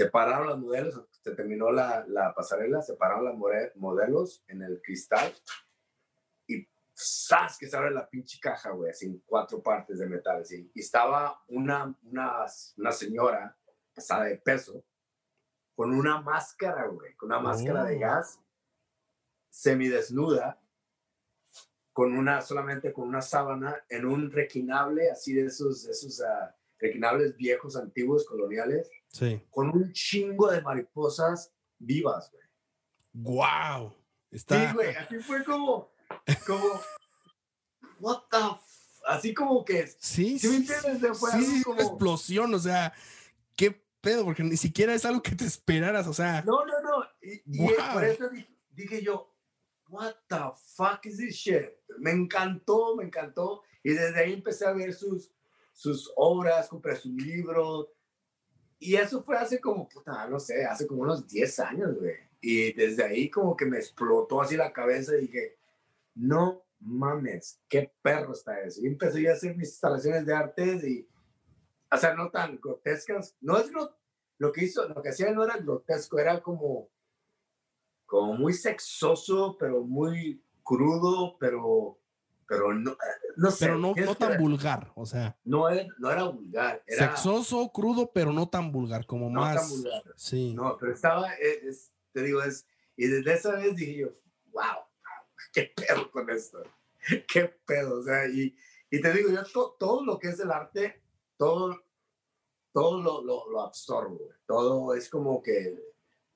se 0.00 0.08
pararon 0.08 0.46
los 0.46 0.58
modelos, 0.58 1.04
se 1.10 1.34
terminó 1.34 1.70
la, 1.70 2.04
la 2.08 2.32
pasarela, 2.34 2.80
se 2.80 2.94
pararon 2.94 3.24
los 3.26 3.74
modelos 3.76 4.42
en 4.48 4.62
el 4.62 4.80
cristal 4.80 5.30
y 6.46 6.66
¡zas! 6.94 7.58
que 7.58 7.68
se 7.68 7.76
abre 7.76 7.90
la 7.90 8.08
pinche 8.08 8.38
caja, 8.40 8.70
güey, 8.70 8.90
así 8.90 9.06
en 9.06 9.18
cuatro 9.26 9.62
partes 9.62 9.98
de 9.98 10.06
metal, 10.06 10.40
así. 10.40 10.70
Y 10.74 10.80
estaba 10.80 11.42
una, 11.48 11.94
una, 12.02 12.46
una 12.76 12.92
señora 12.92 13.56
pasada 13.94 14.24
de 14.24 14.38
peso 14.38 14.84
con 15.74 15.92
una 15.92 16.20
máscara, 16.20 16.86
güey, 16.86 17.14
con 17.16 17.30
una 17.30 17.40
máscara 17.40 17.82
oh. 17.82 17.86
de 17.86 17.98
gas, 17.98 18.40
semidesnuda, 19.50 20.59
con 22.00 22.16
una, 22.16 22.40
solamente 22.40 22.94
con 22.94 23.06
una 23.06 23.20
sábana, 23.20 23.76
en 23.90 24.06
un 24.06 24.30
requinable, 24.30 25.10
así 25.10 25.34
de 25.34 25.44
esos, 25.44 25.84
esos 25.84 26.18
uh, 26.20 26.50
requinables 26.78 27.36
viejos, 27.36 27.76
antiguos, 27.76 28.24
coloniales 28.24 28.90
Sí. 29.08 29.38
Con 29.50 29.68
un 29.68 29.92
chingo 29.92 30.50
de 30.50 30.62
mariposas 30.62 31.52
vivas, 31.78 32.30
güey. 32.32 32.42
¡Wow! 33.12 33.94
Está... 34.30 34.70
Sí, 34.70 34.74
güey, 34.74 34.96
así 34.96 35.18
fue 35.18 35.44
como, 35.44 35.92
como, 36.46 36.80
what 38.00 38.22
the 38.30 38.38
así 39.06 39.34
como 39.34 39.62
que, 39.62 39.86
sí, 39.98 40.38
¿sí 40.38 40.48
me 40.48 40.56
entiendes? 40.56 41.18
Fue 41.18 41.32
sí, 41.32 41.44
sí, 41.44 41.62
como... 41.64 41.74
una 41.74 41.86
explosión, 41.86 42.54
o 42.54 42.58
sea, 42.58 42.94
qué 43.54 43.78
pedo, 44.00 44.24
porque 44.24 44.42
ni 44.42 44.56
siquiera 44.56 44.94
es 44.94 45.04
algo 45.04 45.22
que 45.22 45.36
te 45.36 45.44
esperaras, 45.44 46.06
o 46.06 46.14
sea. 46.14 46.40
No, 46.46 46.64
no, 46.64 46.80
no, 46.80 47.04
y, 47.20 47.42
y 47.44 47.58
wow. 47.58 47.92
por 47.92 48.04
eso 48.04 48.26
dije, 48.30 48.56
dije 48.70 49.02
yo, 49.02 49.29
what 49.90 50.14
the 50.28 50.52
fuck 50.76 51.04
is 51.04 51.18
this 51.18 51.34
shit? 51.34 51.76
Me 51.98 52.12
encantó, 52.12 52.96
me 52.96 53.04
encantó, 53.04 53.62
y 53.82 53.92
desde 53.92 54.20
ahí 54.20 54.32
empecé 54.32 54.66
a 54.66 54.72
ver 54.72 54.94
sus, 54.94 55.30
sus 55.72 56.12
obras, 56.16 56.68
compré 56.68 56.96
su 56.96 57.12
libro, 57.12 57.90
y 58.82 58.96
eso 58.96 59.22
fue 59.22 59.36
hace 59.36 59.60
como, 59.60 59.86
puta, 59.86 60.26
no 60.26 60.40
sé, 60.40 60.64
hace 60.64 60.86
como 60.86 61.02
unos 61.02 61.28
10 61.28 61.60
años, 61.60 61.98
güey. 61.98 62.14
Y 62.40 62.72
desde 62.72 63.04
ahí 63.04 63.28
como 63.28 63.54
que 63.54 63.66
me 63.66 63.76
explotó 63.76 64.40
así 64.40 64.56
la 64.56 64.72
cabeza 64.72 65.14
y 65.14 65.26
dije, 65.26 65.58
no 66.14 66.64
mames, 66.80 67.60
qué 67.68 67.92
perro 68.00 68.32
está 68.32 68.58
eso. 68.62 68.80
Y 68.80 68.86
empecé 68.86 69.28
a 69.28 69.34
hacer 69.34 69.54
mis 69.54 69.68
instalaciones 69.68 70.24
de 70.24 70.34
arte 70.34 70.80
y, 70.88 71.06
o 71.92 71.96
sea, 71.98 72.14
no 72.14 72.30
tan 72.30 72.58
grotescas. 72.58 73.36
No 73.42 73.58
es 73.58 73.70
lo, 73.70 73.94
lo 74.38 74.50
que 74.50 74.64
hizo, 74.64 74.88
lo 74.88 75.02
que 75.02 75.10
hacía 75.10 75.30
no 75.30 75.44
era 75.44 75.58
grotesco, 75.58 76.18
era 76.18 76.40
como, 76.40 76.88
como 78.10 78.34
muy 78.34 78.52
sexoso, 78.52 79.56
pero 79.56 79.84
muy 79.84 80.42
crudo, 80.64 81.36
pero 81.38 81.96
pero 82.48 82.74
no, 82.74 82.96
no 83.36 83.50
sé. 83.52 83.66
Pero 83.66 83.78
no, 83.78 83.94
no 83.94 84.14
tan 84.16 84.36
vulgar, 84.36 84.90
o 84.96 85.06
sea. 85.06 85.38
No, 85.44 85.68
era, 85.68 85.86
no 85.98 86.10
era 86.10 86.24
vulgar. 86.24 86.82
Era, 86.84 87.06
sexoso, 87.06 87.70
crudo, 87.72 88.10
pero 88.12 88.32
no 88.32 88.48
tan 88.48 88.72
vulgar, 88.72 89.06
como 89.06 89.30
no 89.30 89.40
más. 89.40 89.60
Tan 89.60 89.68
vulgar. 89.70 90.02
Sí. 90.16 90.52
No, 90.54 90.76
pero 90.76 90.92
estaba, 90.92 91.32
es, 91.34 91.62
es, 91.62 91.92
te 92.12 92.24
digo, 92.24 92.42
es, 92.42 92.66
y 92.96 93.06
desde 93.06 93.34
esa 93.34 93.52
vez 93.52 93.76
dije 93.76 93.98
yo, 93.98 94.08
wow, 94.50 94.82
qué 95.52 95.72
pedo 95.76 96.10
con 96.10 96.28
esto, 96.30 96.60
qué 97.32 97.44
pedo, 97.64 98.00
o 98.00 98.02
sea, 98.02 98.26
y, 98.26 98.56
y 98.90 99.00
te 99.00 99.12
digo, 99.12 99.30
yo 99.30 99.44
to, 99.44 99.76
todo 99.78 100.04
lo 100.04 100.18
que 100.18 100.30
es 100.30 100.40
el 100.40 100.50
arte, 100.50 101.00
todo, 101.36 101.80
todo 102.72 103.00
lo, 103.00 103.22
lo, 103.22 103.48
lo 103.48 103.60
absorbo, 103.60 104.18
todo 104.46 104.94
es 104.94 105.08
como 105.08 105.40
que 105.40 105.89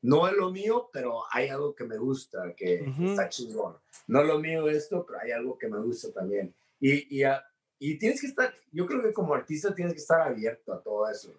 no 0.05 0.29
es 0.29 0.35
lo 0.35 0.51
mío, 0.51 0.91
pero 0.93 1.23
hay 1.31 1.49
algo 1.49 1.75
que 1.75 1.85
me 1.85 1.97
gusta, 1.97 2.55
que 2.55 2.83
uh 2.83 2.87
-huh. 2.91 3.11
está 3.11 3.31
chingón. 3.31 3.79
No 4.07 4.21
es 4.21 4.27
lo 4.27 4.39
mío 4.39 4.69
esto, 4.69 5.05
pero 5.07 5.19
hay 5.19 5.31
algo 5.31 5.57
que 5.57 5.67
me 5.67 5.81
gusta 5.81 6.13
también. 6.13 6.55
Y, 6.79 7.23
y, 7.23 7.25
y, 7.79 7.99
tienes 7.99 8.21
que 8.21 8.27
estar, 8.27 8.55
yo 8.71 8.87
creo 8.87 9.03
que 9.03 9.15
como 9.15 9.33
artista 9.33 9.75
tienes 9.75 9.95
que 9.95 10.01
estar 10.01 10.21
abierto 10.21 10.75
a 10.75 10.83
todo 10.83 11.09
eso. 11.09 11.33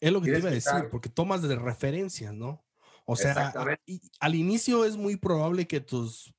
Es 0.00 0.10
lo 0.10 0.20
que 0.20 0.30
tienes 0.30 0.40
te 0.40 0.46
iba 0.46 0.50
a 0.50 0.54
decir, 0.54 0.72
estar... 0.76 0.90
porque 0.90 1.10
tomas 1.10 1.42
de 1.42 1.56
referencias, 1.56 2.32
¿no? 2.32 2.64
O 3.04 3.16
sea, 3.16 3.52
a, 3.54 3.78
y, 3.84 4.00
al 4.18 4.34
inicio 4.34 4.86
es 4.86 4.96
muy 4.96 5.16
probable 5.16 5.66
que 5.66 5.80
tus, 5.80 6.34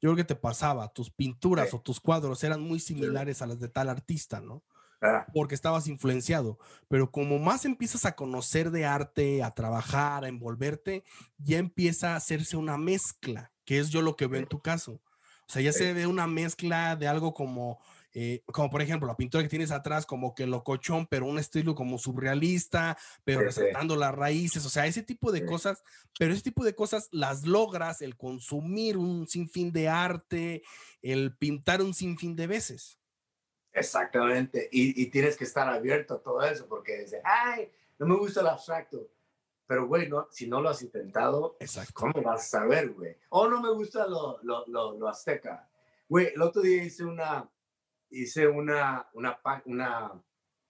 yo 0.00 0.08
creo 0.08 0.16
que 0.16 0.24
te 0.24 0.36
pasaba, 0.36 0.88
tus 0.88 1.10
pinturas 1.10 1.68
sí. 1.68 1.76
o 1.76 1.80
tus 1.82 2.00
cuadros 2.00 2.42
eran 2.44 2.62
muy 2.62 2.80
similares 2.80 3.36
sí. 3.36 3.44
a 3.44 3.46
las 3.46 3.60
de 3.60 3.68
tal 3.68 3.90
artista, 3.90 4.40
¿no? 4.40 4.64
Ah, 5.02 5.26
porque 5.32 5.54
estabas 5.54 5.86
influenciado, 5.88 6.58
pero 6.88 7.10
como 7.10 7.38
más 7.38 7.64
empiezas 7.64 8.04
a 8.04 8.14
conocer 8.16 8.70
de 8.70 8.84
arte, 8.84 9.42
a 9.42 9.52
trabajar, 9.52 10.24
a 10.24 10.28
envolverte, 10.28 11.04
ya 11.38 11.58
empieza 11.58 12.12
a 12.12 12.16
hacerse 12.16 12.56
una 12.56 12.76
mezcla, 12.76 13.52
que 13.64 13.78
es 13.78 13.88
yo 13.90 14.02
lo 14.02 14.16
que 14.16 14.26
veo 14.26 14.40
en 14.40 14.46
tu 14.48 14.60
caso. 14.60 15.00
O 15.48 15.52
sea, 15.52 15.62
ya 15.62 15.72
Sí. 15.72 15.78
se 15.80 15.92
ve 15.94 16.06
una 16.06 16.26
mezcla 16.28 16.94
de 16.96 17.08
algo 17.08 17.32
como, 17.34 17.80
eh, 18.12 18.42
como 18.46 18.70
por 18.70 18.82
ejemplo, 18.82 19.08
la 19.08 19.16
pintura 19.16 19.42
que 19.42 19.48
tienes 19.48 19.70
atrás, 19.72 20.04
como 20.06 20.34
que 20.34 20.46
locochón, 20.46 21.06
pero 21.06 21.26
un 21.26 21.38
estilo 21.38 21.74
como 21.74 21.98
surrealista, 21.98 22.96
pero 23.24 23.40
Sí, 23.40 23.46
sí. 23.46 23.60
resaltando 23.62 23.96
las 23.96 24.14
raíces, 24.14 24.64
o 24.66 24.70
sea, 24.70 24.86
ese 24.86 25.02
tipo 25.02 25.32
de 25.32 25.40
Sí. 25.40 25.46
cosas, 25.46 25.82
pero 26.18 26.32
ese 26.34 26.42
tipo 26.42 26.62
de 26.62 26.74
cosas 26.74 27.08
las 27.10 27.46
logras 27.46 28.02
el 28.02 28.16
consumir 28.16 28.96
un 28.98 29.26
sinfín 29.26 29.72
de 29.72 29.88
arte, 29.88 30.62
el 31.02 31.36
pintar 31.36 31.80
un 31.82 31.94
sinfín 31.94 32.36
de 32.36 32.46
veces. 32.46 32.99
Exactamente. 33.72 34.68
Y, 34.72 35.00
y 35.02 35.06
tienes 35.06 35.36
que 35.36 35.44
estar 35.44 35.68
abierto 35.68 36.14
a 36.14 36.22
todo 36.22 36.42
eso 36.42 36.66
porque 36.66 36.98
dice, 36.98 37.20
ay, 37.24 37.70
no 37.98 38.06
me 38.06 38.16
gusta 38.16 38.40
el 38.40 38.48
abstracto. 38.48 39.08
Pero, 39.66 39.86
güey, 39.86 40.08
no, 40.08 40.26
si 40.30 40.48
no 40.48 40.60
lo 40.60 40.68
has 40.68 40.82
intentado, 40.82 41.56
Exacto. 41.60 41.92
¿cómo 41.94 42.22
vas 42.22 42.40
a 42.42 42.60
saber, 42.60 42.90
güey? 42.90 43.16
O 43.28 43.46
no 43.48 43.60
me 43.60 43.70
gusta 43.72 44.06
lo, 44.06 44.40
lo, 44.42 44.66
lo, 44.66 44.98
lo 44.98 45.08
azteca. 45.08 45.68
Güey, 46.08 46.32
el 46.34 46.42
otro 46.42 46.60
día 46.62 46.82
hice 46.82 47.04
una, 47.04 47.48
hice 48.10 48.48
una, 48.48 49.08
una, 49.12 49.38
una 49.66 50.22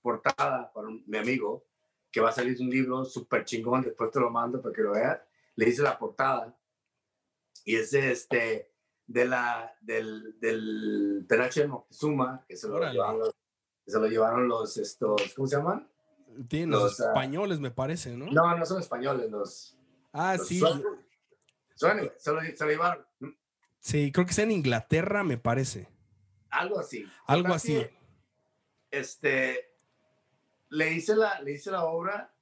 portada 0.02 0.70
para 0.72 0.88
un- 0.88 1.02
mi 1.06 1.16
amigo 1.16 1.64
que 2.12 2.20
va 2.20 2.28
a 2.28 2.32
salir 2.32 2.60
un 2.60 2.68
libro 2.68 3.04
súper 3.06 3.44
chingón, 3.44 3.82
después 3.82 4.10
te 4.10 4.20
lo 4.20 4.28
mando 4.30 4.60
para 4.60 4.74
que 4.74 4.82
lo 4.82 4.92
veas. 4.92 5.18
Le 5.56 5.68
hice 5.68 5.80
la 5.82 5.98
portada 5.98 6.54
y 7.64 7.76
es 7.76 7.92
este, 7.94 8.69
de 9.10 9.24
la, 9.24 9.74
del, 9.80 10.38
del 10.38 11.26
penache 11.28 11.62
de 11.62 11.66
Moctezuma, 11.66 12.44
que 12.48 12.56
se 12.56 12.68
lo, 12.68 12.76
Órale. 12.76 12.92
llevaron 12.92 13.18
los, 13.18 13.34
que 13.84 13.90
se 13.90 13.98
lo 13.98 14.06
llevaron 14.06 14.48
los, 14.48 14.76
estos, 14.76 15.20
¿cómo 15.34 15.48
se 15.48 15.56
llaman? 15.56 15.90
Tienen 16.48 16.70
los, 16.70 16.82
Los, 16.82 17.00
ah, 17.00 17.06
españoles, 17.08 17.58
me 17.58 17.72
parece, 17.72 18.16
¿no? 18.16 18.26
No, 18.26 18.56
no 18.56 18.64
son 18.64 18.80
españoles, 18.80 19.28
los, 19.28 19.76
ah, 20.12 20.36
los 20.36 20.46
sí. 20.46 20.60
suecos. 20.60 20.82
Suecos, 21.74 22.12
se 22.18 22.32
lo, 22.32 22.40
se 22.40 22.64
lo 22.64 22.70
llevaron, 22.70 23.04
Sí, 23.80 24.12
creo 24.12 24.26
que 24.26 24.30
es 24.32 24.38
en 24.38 24.52
Inglaterra, 24.52 25.24
me 25.24 25.38
parece. 25.38 25.88
algo 26.50 26.78
así. 26.78 27.04
Algo 27.26 27.52
así. 27.52 27.84
Este, 28.92 29.72
le 30.68 30.92
hice 30.92 31.16
la, 31.16 31.40
le 31.40 31.52
hice 31.52 31.72
la 31.72 31.84
obra 31.84 32.32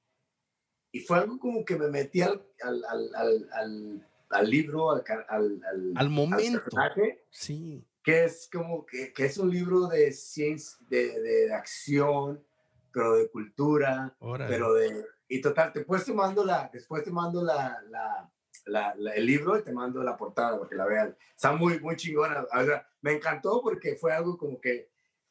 y 0.92 1.00
fue 1.00 1.18
algo 1.18 1.38
como 1.38 1.64
que 1.64 1.76
me 1.76 1.88
metí 1.88 2.20
al, 2.20 2.44
al, 2.62 2.84
al, 2.84 3.48
al, 3.52 4.08
al, 4.30 4.50
libro, 4.50 4.90
al, 4.90 5.02
al, 5.28 5.60
al, 5.64 5.92
Al 5.96 6.10
momento. 6.10 6.60
personaje, 6.62 7.24
Sí. 7.30 7.86
que 8.02 8.24
es 8.24 8.48
como 8.52 8.84
que, 8.86 9.12
que 9.12 9.26
es 9.26 9.38
un 9.38 9.50
libro 9.50 9.86
de 9.86 10.12
ciencia, 10.12 10.76
de, 10.88 11.20
de 11.20 11.52
acción, 11.54 12.44
pero 12.92 13.14
de 13.16 13.30
cultura, 13.30 14.14
Órale. 14.20 14.50
pero 14.50 14.74
de... 14.74 15.04
Y 15.28 15.40
total, 15.42 15.72
después 15.74 16.04
te 16.04 16.12
mando 16.12 16.44
la, 16.44 16.70
después 16.72 17.04
te 17.04 17.10
mando 17.10 17.42
la, 17.44 17.82
la, 17.90 18.32
la- 18.64 18.94
la- 18.96 19.12
el 19.14 19.26
libro 19.26 19.58
y 19.58 19.62
te 19.62 19.72
mando 19.72 20.02
la 20.02 20.16
portada 20.16 20.56
para 20.58 20.68
que 20.68 20.74
la 20.76 20.86
vean. 20.86 21.16
Está 21.34 21.52
muy, 21.52 21.78
muy 21.80 21.96
chingona. 21.96 22.42
O 22.44 22.64
sea, 22.64 22.86
me 23.02 23.12
encantó 23.12 23.60
porque 23.62 23.96
fue 23.96 24.12
algo 24.12 24.38
como 24.38 24.58
que 24.60 24.90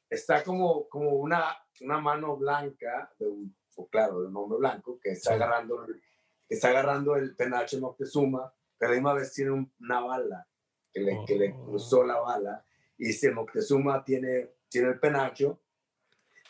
está 0.09 0.43
como, 0.43 0.87
como 0.87 1.09
una, 1.11 1.45
una 1.81 1.99
mano 1.99 2.37
blanca, 2.37 3.11
de 3.17 3.27
un, 3.27 3.55
o 3.75 3.87
claro, 3.89 4.21
de 4.21 4.27
un 4.27 4.37
hombre 4.37 4.59
blanco, 4.59 4.99
que 5.01 5.09
está 5.11 5.31
Sí. 5.31 5.35
agarrando, 5.35 5.85
que 6.47 6.53
está 6.55 6.69
agarrando 6.69 7.15
el 7.15 7.35
penache 7.35 7.79
Moctezuma, 7.79 8.53
pero 8.77 8.89
a 8.91 8.95
la 8.95 8.99
misma 9.01 9.13
vez 9.13 9.33
tiene 9.33 9.51
un- 9.51 9.73
una 9.79 9.99
bala, 10.01 10.47
que 10.93 11.01
le, 11.01 11.17
que 11.25 11.35
le 11.37 11.51
Oh. 11.53 11.65
cruzó 11.65 12.03
la 12.03 12.19
bala. 12.19 12.65
Y 12.97 13.13
si 13.13 13.29
Moctezuma 13.29 14.03
tiene, 14.03 14.51
tiene 14.69 14.89
el 14.89 14.99
penacho, 14.99 15.61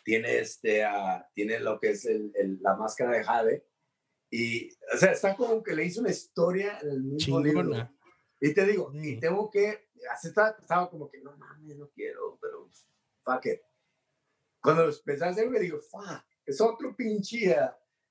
tiene, 0.03 0.39
este, 0.39 0.84
ah, 0.86 1.30
tiene 1.34 1.59
lo 1.59 1.80
que 1.80 1.89
es 1.91 2.05
el- 2.05 2.32
el- 2.36 2.59
la 2.61 2.75
máscara 2.75 3.11
de 3.17 3.23
Jade. 3.23 3.67
Y, 4.30 4.69
o 4.93 4.97
sea, 4.97 5.11
está 5.11 5.36
como 5.36 5.61
que 5.63 5.73
le 5.75 5.86
hizo 5.86 6.01
una 6.01 6.11
historia 6.11 6.80
en 6.82 6.89
el 6.89 7.03
mismo 7.03 7.39
libro. 7.41 7.61
Chingona. 7.63 7.93
Y 8.39 8.53
te 8.53 8.65
digo, 8.65 8.91
Sí. 8.93 9.15
y 9.15 9.19
tengo 9.19 9.49
que, 9.49 9.89
así 10.11 10.28
estaba, 10.30 10.55
estaba 10.59 10.89
como 10.89 11.09
que, 11.09 11.19
no 11.21 11.36
mames, 11.38 11.75
no 11.78 11.89
quiero, 11.89 12.38
pero 12.41 12.69
fuck 13.23 13.45
it. 13.47 13.61
Cuando 14.61 14.86
lo 14.86 14.93
empecé 14.93 15.23
a 15.25 15.30
hacer, 15.30 15.49
me 15.49 15.59
digo, 15.59 15.80
fuck, 15.82 16.23
es 16.45 16.61
otro 16.61 16.95
pinche 16.95 17.55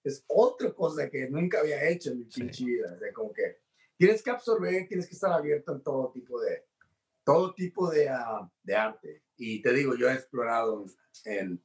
es 0.04 0.24
otra 0.28 0.72
cosa 0.72 1.10
que 1.10 1.28
nunca 1.28 1.60
había 1.60 1.88
hecho 1.88 2.10
en 2.12 2.18
mi 2.20 2.30
Sí. 2.30 2.40
pinche 2.42 2.64
vida. 2.64 2.92
O 2.94 2.98
sea, 2.98 3.12
como 3.12 3.32
que 3.32 3.58
tienes 3.96 4.22
que 4.22 4.30
absorber, 4.30 4.86
tienes 4.88 5.06
que 5.08 5.14
estar 5.14 5.32
abierto 5.32 5.72
en 5.72 5.82
todo 5.82 6.10
tipo 6.12 6.40
de, 6.40 6.66
todo 7.24 7.54
tipo 7.54 7.90
de, 7.90 8.08
ah, 8.08 8.50
de 8.62 8.74
arte. 8.76 9.22
Y 9.36 9.60
te 9.62 9.72
digo, 9.72 9.94
yo 9.96 10.08
he 10.08 10.14
explorado 10.14 10.86
en, 11.24 11.62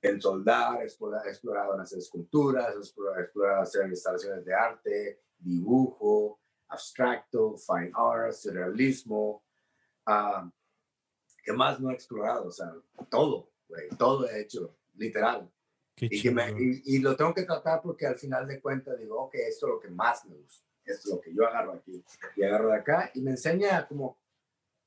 en 0.00 0.20
soldar, 0.20 0.82
he 0.82 0.84
explorado, 0.84 1.74
en 1.74 1.80
hacer 1.80 1.98
esculturas, 1.98 2.74
he 2.74 2.78
explorado, 2.78 3.20
explorado 3.22 3.62
hacer 3.62 3.88
instalaciones 3.88 4.44
de 4.44 4.54
arte, 4.54 5.22
dibujo, 5.38 6.40
abstracto, 6.68 7.56
fine 7.56 7.92
art, 7.94 8.32
surrealismo. 8.32 9.44
¿Qué 11.44 11.52
más 11.52 11.80
no 11.80 11.90
he 11.90 11.94
explorado? 11.94 12.46
O 12.46 12.50
sea, 12.50 12.72
todo, 13.10 13.50
güey, 13.68 13.88
todo 13.98 14.28
he 14.28 14.40
hecho, 14.40 14.76
literal. 14.94 15.50
Y, 15.96 16.22
que 16.22 16.30
me- 16.30 16.50
y, 16.58 16.82
y 16.96 16.98
lo 17.00 17.16
tengo 17.16 17.34
que 17.34 17.42
tratar 17.42 17.82
porque 17.82 18.06
al 18.06 18.16
final 18.16 18.46
de 18.46 18.60
cuentas 18.60 18.98
digo, 18.98 19.20
ok, 19.24 19.34
esto 19.34 19.66
es 19.66 19.72
lo 19.74 19.80
que 19.80 19.90
más 19.90 20.24
me 20.24 20.36
gusta, 20.36 20.66
esto 20.84 21.08
es 21.08 21.14
lo 21.14 21.20
que 21.20 21.34
yo 21.34 21.46
agarro 21.46 21.72
aquí 21.72 22.02
y 22.36 22.42
agarro 22.42 22.68
de 22.68 22.76
acá 22.76 23.10
y 23.14 23.20
me 23.20 23.32
enseña 23.32 23.86
como, 23.86 24.18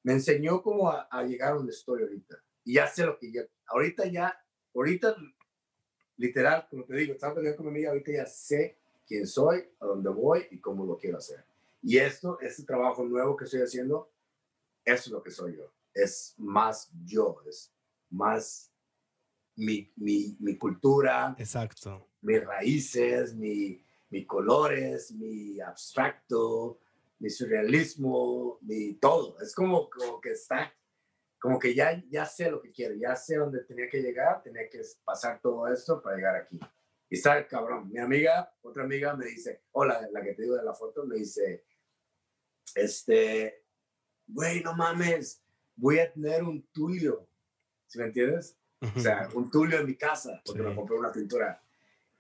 me 0.04 0.14
enseñó 0.14 0.62
como 0.62 0.90
a, 0.90 1.04
a 1.04 1.24
llegar 1.24 1.54
a 1.54 1.56
donde 1.56 1.72
estoy 1.72 2.04
ahorita. 2.04 2.38
Y 2.64 2.74
ya 2.76 2.88
sé 2.88 3.06
lo 3.06 3.18
que 3.18 3.32
ya, 3.32 3.42
ahorita 3.68 4.06
ya, 4.08 4.38
ahorita 4.74 5.16
literal, 6.18 6.68
como 6.70 6.86
te 6.86 6.96
digo, 6.96 7.14
estaba 7.14 7.34
platicando 7.34 7.58
con 7.58 7.66
mi 7.66 7.72
amiga, 7.72 7.90
ahorita 7.92 8.12
ya 8.12 8.26
sé 8.26 8.78
quién 9.08 9.28
soy, 9.28 9.70
a 9.80 9.86
dónde 9.86 10.10
voy 10.10 10.48
y 10.52 10.60
cómo 10.60 10.86
lo 10.86 10.98
quiero 10.98 11.18
hacer. 11.18 11.46
Y 11.82 11.98
esto, 11.98 12.40
este 12.42 12.64
trabajo 12.64 13.04
nuevo 13.06 13.36
que 13.36 13.46
estoy 13.46 13.62
haciendo, 13.62 14.12
eso 14.84 15.04
es 15.04 15.12
lo 15.12 15.22
que 15.22 15.32
soy 15.32 15.56
yo. 15.58 15.72
Es 15.94 16.34
más 16.38 16.92
yo, 17.06 17.42
es 17.48 17.72
más 18.10 18.72
mi, 19.56 19.92
mi, 19.96 20.36
mi 20.40 20.58
cultura, 20.58 21.36
Exacto. 21.38 22.10
mis 22.22 22.44
raíces, 22.44 23.36
mi, 23.36 23.85
mi 24.16 24.26
colores, 24.26 25.12
mi 25.12 25.60
abstracto, 25.60 26.80
mi 27.20 27.30
surrealismo, 27.30 28.60
mi 28.62 28.94
todo. 28.94 29.38
Es 29.42 29.54
como, 29.54 29.90
como 29.90 30.22
que 30.22 30.32
está, 30.32 30.74
como 31.38 31.60
que 31.60 31.76
ya, 31.76 32.02
ya 32.10 32.26
sé 32.26 32.50
lo 32.50 32.62
que 32.62 32.72
quiero, 32.72 32.96
ya 32.96 33.14
sé 33.18 33.36
dónde 33.36 33.66
tenía 33.66 33.90
que 33.90 34.02
llegar, 34.02 34.42
tenía 34.42 34.70
que 34.70 34.82
pasar 35.04 35.42
todo 35.42 35.68
esto 35.68 36.02
para 36.02 36.16
llegar 36.16 36.36
aquí. 36.38 36.58
Y 37.10 37.16
está 37.16 37.38
el 37.38 37.46
cabrón. 37.48 37.92
Mi 37.92 38.00
amiga, 38.00 38.56
otra 38.62 38.84
amiga 38.86 39.18
me 39.18 39.26
dice, 39.26 39.66
hola, 39.74 40.08
la 40.14 40.24
que 40.24 40.34
te 40.34 40.44
digo 40.44 40.56
de 40.56 40.64
la 40.64 40.74
foto, 40.74 41.06
me 41.06 41.18
dice, 41.18 41.66
este, 42.74 43.66
güey, 44.28 44.64
no 44.64 44.78
mames, 44.78 45.44
voy 45.76 46.00
a 46.00 46.10
tener 46.14 46.42
un 46.42 46.66
tulio. 46.72 47.28
¿Sí 47.86 48.00
me 48.00 48.06
entiendes? 48.06 48.58
O 48.96 49.00
sea, 49.00 49.28
un 49.34 49.52
tulio 49.52 49.78
en 49.80 49.86
mi 49.88 49.98
casa, 49.98 50.42
porque 50.46 50.62
Sí. 50.62 50.68
me 50.70 50.74
compré 50.74 50.96
una 50.98 51.12
pintura. 51.12 51.62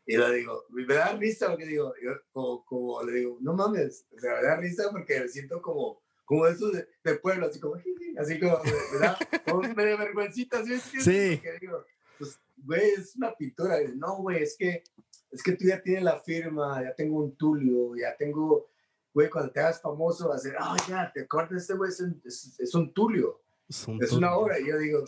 Y 0.07 0.17
le 0.17 0.33
digo, 0.35 0.63
me 0.69 0.85
da 0.93 1.13
risa 1.13 1.49
lo 1.49 1.57
que 1.57 1.65
digo, 1.65 1.93
yo 2.03 2.11
como, 2.31 2.63
como 2.65 3.03
le 3.03 3.11
digo, 3.13 3.37
no 3.41 3.53
mames, 3.53 4.05
o 4.15 4.19
sea, 4.19 4.35
me 4.35 4.43
da 4.47 4.55
risa 4.57 4.89
porque 4.91 5.19
me 5.19 5.27
siento 5.27 5.61
como, 5.61 6.01
como 6.25 6.45
eso 6.45 6.69
de, 6.69 6.87
de 7.03 7.15
pueblo, 7.15 7.47
así 7.47 7.59
como, 7.59 7.75
así 8.19 8.39
como, 8.39 8.59
me, 8.63 8.71
me 8.93 8.99
da 8.99 9.17
como 9.49 9.61
medio 9.73 9.97
vergüencita, 9.97 10.63
¿sí? 10.63 10.71
me? 10.71 10.79
Sí. 11.01 11.35
Porque 11.41 11.57
digo, 11.59 11.83
pues, 12.19 12.39
güey, 12.57 12.89
es 12.91 13.15
una 13.15 13.33
pintura. 13.35 13.77
No, 13.95 14.17
güey, 14.17 14.43
es 14.43 14.55
que, 14.57 14.83
es 15.31 15.41
que 15.41 15.53
tú 15.53 15.65
ya 15.65 15.81
tienes 15.81 16.03
la 16.03 16.19
firma, 16.19 16.83
ya 16.83 16.93
tengo 16.93 17.17
un 17.23 17.35
tulio, 17.35 17.95
ya 17.95 18.15
tengo, 18.15 18.69
güey, 19.13 19.27
cuando 19.29 19.51
te 19.51 19.59
hagas 19.59 19.81
famoso, 19.81 20.29
vas 20.29 20.41
a 20.41 20.43
decir, 20.43 20.57
ah, 20.61 20.77
ya, 20.87 21.11
te 21.11 21.27
cortas 21.27 21.61
este 21.63 21.73
güey, 21.73 21.89
es, 21.89 21.99
un- 21.99 22.21
es, 22.23 22.59
es 22.59 22.75
un 22.75 22.93
tulio 22.93 23.41
Es, 23.67 23.87
un 23.87 24.03
es 24.03 24.11
una 24.11 24.35
obra. 24.35 24.59
Y 24.59 24.67
yo 24.67 24.77
digo, 24.77 25.03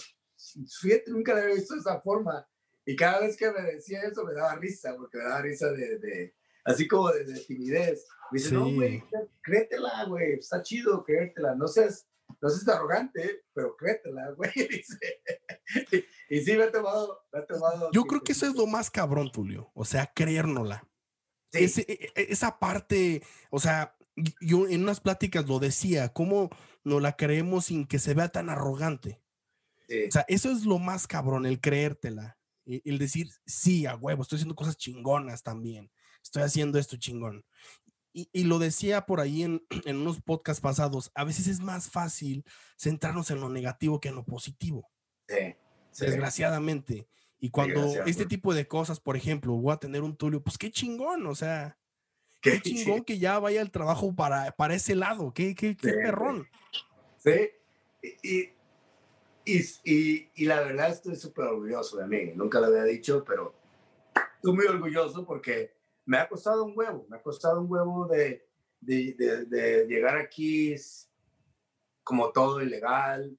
fíjate, 0.82 1.12
nunca 1.12 1.34
la 1.36 1.42
había 1.44 1.56
visto 1.56 1.76
de 1.76 1.82
esa 1.82 2.02
forma. 2.02 2.48
Y 2.90 2.96
cada 2.96 3.20
vez 3.20 3.36
que 3.36 3.52
me 3.52 3.62
decía 3.62 4.02
eso 4.04 4.24
me 4.24 4.34
daba 4.34 4.56
risa, 4.56 4.96
porque 4.96 5.18
me 5.18 5.26
daba 5.26 5.42
risa 5.42 5.70
de, 5.74 6.00
de 6.00 6.36
así 6.64 6.88
como 6.88 7.12
de, 7.12 7.26
de 7.26 7.40
timidez. 7.42 8.08
Me 8.32 8.40
dice, 8.40 8.54
no, 8.54 8.74
güey, 8.74 9.04
créetela, 9.42 10.06
güey, 10.06 10.34
está 10.34 10.62
chido 10.62 11.04
creértela. 11.04 11.54
No 11.56 11.68
seas, 11.68 12.08
no 12.42 12.50
seas 12.50 12.68
arrogante, 12.70 13.44
pero 13.54 13.76
créetela, 13.76 14.32
güey. 14.32 14.52
Dice. 14.56 15.22
Y, 16.30 16.40
sí, 16.42 16.56
me 16.56 16.64
ha 16.64 16.72
tomado, 16.72 17.26
me 17.34 17.40
ha 17.40 17.46
tomado. 17.46 17.92
Yo 17.92 18.04
creo 18.06 18.22
que 18.24 18.32
eso 18.32 18.46
es 18.48 18.56
lo 18.56 18.68
más 18.68 18.90
cabrón, 18.90 19.32
Tulio. 19.34 19.70
O 19.74 19.84
sea, 19.84 20.10
creérnosla. 20.16 20.88
Sí, 21.52 21.66
Ese- 21.66 21.86
e- 21.88 22.12
e- 22.16 22.28
esa 22.32 22.58
parte, 22.58 23.22
o 23.50 23.60
sea, 23.60 23.98
yo 24.42 24.68
en 24.68 24.84
unas 24.84 25.02
pláticas 25.02 25.46
lo 25.48 25.60
decía, 25.60 26.10
¿cómo 26.14 26.50
no 26.86 27.02
la 27.02 27.18
creemos 27.18 27.66
sin 27.66 27.86
que 27.86 28.00
se 28.00 28.14
vea 28.14 28.30
tan 28.30 28.50
arrogante? 28.50 29.22
sí, 29.90 30.06
O 30.08 30.12
sea, 30.12 30.26
eso 30.30 30.52
es 30.52 30.66
lo 30.66 30.80
más 30.80 31.06
cabrón, 31.06 31.46
el 31.46 31.60
creértela. 31.62 32.37
E- 32.68 32.82
El 32.86 32.98
decir, 32.98 33.30
sí, 33.46 33.86
a 33.86 33.96
huevo, 33.96 34.22
estoy 34.22 34.38
haciendo 34.38 34.56
cosas 34.56 34.78
chingonas 34.78 35.44
también. 35.44 35.92
Estoy 36.24 36.44
haciendo 36.44 36.78
esto 36.78 36.98
chingón. 36.98 37.46
Y, 38.14 38.30
y 38.34 38.44
lo 38.44 38.60
decía 38.60 39.06
por 39.06 39.20
ahí 39.20 39.44
en, 39.44 39.66
en 39.86 39.98
unos 39.98 40.22
podcasts 40.22 40.62
pasados, 40.62 41.12
a 41.16 41.24
veces 41.24 41.48
es 41.48 41.60
más 41.60 41.90
fácil 41.90 42.44
centrarnos 42.78 43.32
en 43.32 43.40
lo 43.40 43.50
negativo 43.50 44.00
que 44.00 44.10
en 44.10 44.16
lo 44.16 44.26
positivo, 44.26 44.90
sí, 45.28 45.56
sí. 45.92 46.06
desgraciadamente. 46.06 47.08
Y 47.40 47.52
cuando 47.52 48.04
este 48.06 48.26
tipo 48.26 48.54
de 48.54 48.68
cosas, 48.68 49.00
por 49.00 49.16
ejemplo, 49.16 49.54
voy 49.54 49.74
a 49.74 49.78
tener 49.78 50.02
un 50.02 50.16
Tulio, 50.16 50.42
pues 50.42 50.58
qué 50.58 50.72
chingón, 50.72 51.28
o 51.28 51.36
sea, 51.36 51.78
qué, 52.42 52.60
chingón 52.62 53.04
que 53.04 53.20
ya 53.20 53.38
vaya 53.40 53.62
el 53.62 53.72
trabajo 53.72 54.16
para, 54.16 54.52
para 54.54 54.74
ese 54.74 54.96
lado, 54.96 55.34
qué, 55.34 55.54
qué, 55.54 55.76
qué 55.76 55.94
perrón. 55.94 56.48
Sí, 57.18 57.50
y, 58.02 58.30
y, 58.30 58.57
y, 59.48 60.46
la 60.46 60.62
verdad 60.62 60.90
estoy 60.90 61.16
súper 61.16 61.46
orgulloso 61.46 61.98
de 61.98 62.08
mí, 62.08 62.32
nunca 62.36 62.60
lo 62.60 62.68
había 62.68 62.84
dicho, 62.84 63.24
pero 63.26 63.54
estoy 64.36 64.54
muy 64.54 64.66
orgulloso 64.66 65.26
porque 65.26 65.74
me 66.06 66.18
ha 66.18 66.28
costado 66.28 66.66
un 66.66 66.74
huevo, 66.76 67.06
me 67.10 67.18
ha 67.18 67.22
costado 67.22 67.62
un 67.62 67.72
huevo 67.72 68.08
de, 68.08 68.46
de, 68.82 69.46
de, 69.48 69.86
llegar 69.88 70.18
aquí 70.18 70.76
como 72.04 72.32
todo 72.32 72.62
ilegal, 72.62 73.38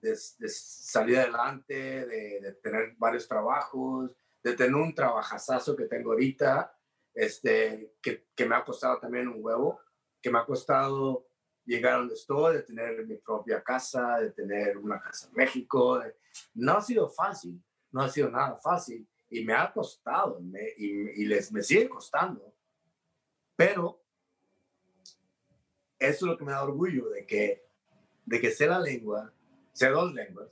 de, 0.00 0.16
salir 0.16 1.18
adelante, 1.18 2.06
de, 2.06 2.58
tener 2.62 2.94
varios 2.96 3.26
trabajos, 3.26 4.10
de 4.42 4.54
tener 4.54 4.74
un 4.74 4.94
trabajazazo 4.94 5.76
que 5.76 5.86
tengo 5.86 6.12
ahorita, 6.12 6.76
este, 7.14 7.94
que, 8.00 8.26
que, 8.34 8.46
me 8.46 8.54
ha 8.54 8.64
costado 8.64 8.98
también 8.98 9.28
un 9.28 9.44
huevo, 9.44 9.80
que 10.22 10.30
me 10.30 10.38
ha 10.38 10.44
costado 10.44 11.29
llegar 11.70 11.94
a 11.94 11.96
donde 11.98 12.14
estoy, 12.14 12.56
de 12.56 12.62
tener 12.62 13.06
mi 13.06 13.16
propia 13.16 13.62
casa, 13.62 14.18
de 14.18 14.32
tener 14.32 14.76
una 14.76 15.00
casa 15.00 15.28
en 15.28 15.34
México. 15.34 16.02
no 16.54 16.72
ha 16.72 16.82
sido 16.82 17.08
fácil, 17.08 17.62
no 17.92 18.02
ha 18.02 18.08
sido 18.08 18.28
nada 18.28 18.56
fácil 18.56 19.06
y 19.30 19.44
me 19.44 19.54
ha 19.54 19.72
costado 19.72 20.40
y, 20.76 21.22
y, 21.22 21.24
les 21.26 21.52
me 21.52 21.62
sigue 21.62 21.88
costando. 21.88 22.52
Pero 23.54 24.02
eso 25.98 26.16
es 26.16 26.22
lo 26.22 26.36
que 26.36 26.44
me 26.44 26.52
da 26.52 26.64
orgullo 26.64 27.08
de 27.10 27.24
que, 27.24 27.64
de 28.26 28.40
que 28.40 28.50
sé 28.50 28.66
la 28.66 28.80
lengua, 28.80 29.32
sé 29.72 29.88
dos 29.90 30.12
lenguas. 30.12 30.48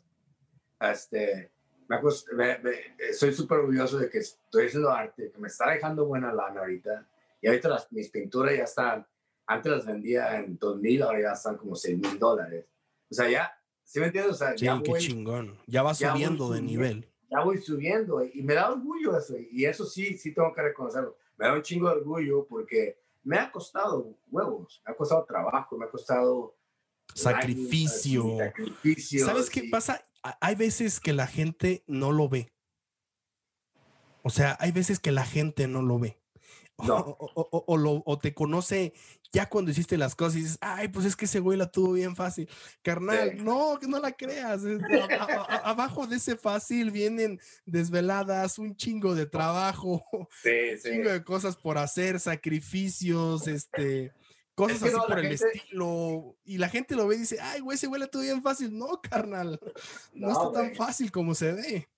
Este, 0.80 1.50
me, 1.88 3.12
soy 3.12 3.32
súper 3.32 3.58
orgulloso 3.58 3.98
de 3.98 4.08
que 4.08 4.18
estoy 4.18 4.66
haciendo 4.66 4.92
arte, 4.92 5.32
que 5.32 5.38
me 5.40 5.48
está 5.48 5.68
dejando 5.70 6.06
buena 6.06 6.32
lana 6.32 6.60
ahorita. 6.60 7.08
Y 7.40 7.48
ahorita 7.48 7.68
las, 7.70 7.90
mis 7.90 8.08
pinturas 8.08 8.56
ya 8.56 8.64
están, 8.64 9.04
antes 9.48 9.72
las 9.72 9.86
vendía 9.86 10.38
en 10.38 10.58
2 10.58 10.78
mil, 10.78 11.02
ahora 11.02 11.22
ya 11.22 11.32
están 11.32 11.56
como 11.56 11.74
6 11.74 11.98
mil 11.98 12.18
dólares. 12.18 12.66
O 13.10 13.14
sea, 13.14 13.28
ya, 13.30 13.50
¿sí 13.82 13.98
me 13.98 14.06
entiendes? 14.06 14.34
O 14.34 14.36
sea, 14.36 14.56
sí, 14.56 14.66
ya 14.66 14.80
qué 14.84 14.92
chingón. 14.98 15.58
Ya 15.66 15.82
va 15.82 15.94
subiendo 15.94 16.50
de 16.50 16.60
nivel. 16.60 17.08
Ya 17.30 17.40
voy 17.40 17.58
subiendo 17.58 18.22
y 18.22 18.42
me 18.42 18.54
da 18.54 18.70
orgullo 18.70 19.16
eso. 19.16 19.34
Y 19.50 19.64
eso 19.64 19.86
sí, 19.86 20.16
sí 20.18 20.34
tengo 20.34 20.52
que 20.54 20.62
reconocerlo. 20.62 21.16
Me 21.38 21.46
da 21.46 21.54
un 21.54 21.62
chingo 21.62 21.88
de 21.88 21.96
orgullo 21.96 22.46
porque 22.46 23.00
me 23.22 23.38
ha 23.38 23.50
costado 23.50 24.18
huevos, 24.30 24.82
me 24.86 24.92
ha 24.92 24.96
costado 24.96 25.24
trabajo, 25.24 25.78
me 25.78 25.86
ha 25.86 25.90
costado 25.90 26.56
sacrificio. 27.14 28.38
¿Sabes 29.24 29.48
qué 29.48 29.64
pasa? 29.70 30.06
Hay 30.40 30.56
veces 30.56 31.00
que 31.00 31.14
la 31.14 31.26
gente 31.26 31.84
no 31.86 32.12
lo 32.12 32.28
ve. 32.28 32.52
O 34.22 34.30
sea, 34.30 34.58
hay 34.60 34.72
veces 34.72 35.00
que 35.00 35.12
la 35.12 35.24
gente 35.24 35.68
no 35.68 35.80
lo 35.80 35.98
ve. 35.98 36.18
O, 36.80 38.18
te 38.22 38.32
conoce 38.34 38.92
ya 39.32 39.48
cuando 39.48 39.70
hiciste 39.72 39.98
las 39.98 40.14
cosas 40.14 40.36
y 40.36 40.42
dices, 40.42 40.58
ay, 40.60 40.88
pues 40.88 41.06
es 41.06 41.16
que 41.16 41.24
ese 41.24 41.40
güey 41.40 41.58
la 41.58 41.70
tuvo 41.70 41.92
bien 41.92 42.14
fácil. 42.14 42.48
Carnal, 42.82 43.44
no, 43.44 43.78
que 43.80 43.88
no 43.88 43.98
la 43.98 44.12
creas. 44.12 44.62
abajo 45.64 46.06
de 46.06 46.16
ese 46.16 46.36
fácil 46.36 46.90
vienen 46.90 47.40
desveladas, 47.66 48.58
un 48.58 48.76
chingo 48.76 49.14
de 49.14 49.26
trabajo, 49.26 50.06
un 50.12 50.78
chingo 50.82 51.10
de 51.10 51.24
cosas 51.24 51.56
por 51.56 51.78
hacer, 51.78 52.20
sacrificios, 52.20 53.48
este, 53.48 54.12
cosas 54.54 54.82
así 54.84 54.96
por 55.06 55.18
el 55.18 55.32
estilo. 55.32 56.36
Y 56.44 56.58
la 56.58 56.68
gente 56.68 56.94
lo 56.94 57.08
ve 57.08 57.16
y 57.16 57.20
dice, 57.20 57.40
ay, 57.40 57.60
güey, 57.60 57.74
ese 57.74 57.88
güey 57.88 58.00
la 58.00 58.06
tuvo 58.06 58.22
bien 58.22 58.42
fácil. 58.42 58.76
No, 58.78 59.00
carnal, 59.02 59.60
no, 60.12 60.30
está 60.30 60.52
tan 60.52 60.74
fácil 60.76 61.10
como 61.10 61.34
se 61.34 61.52
ve 61.52 61.88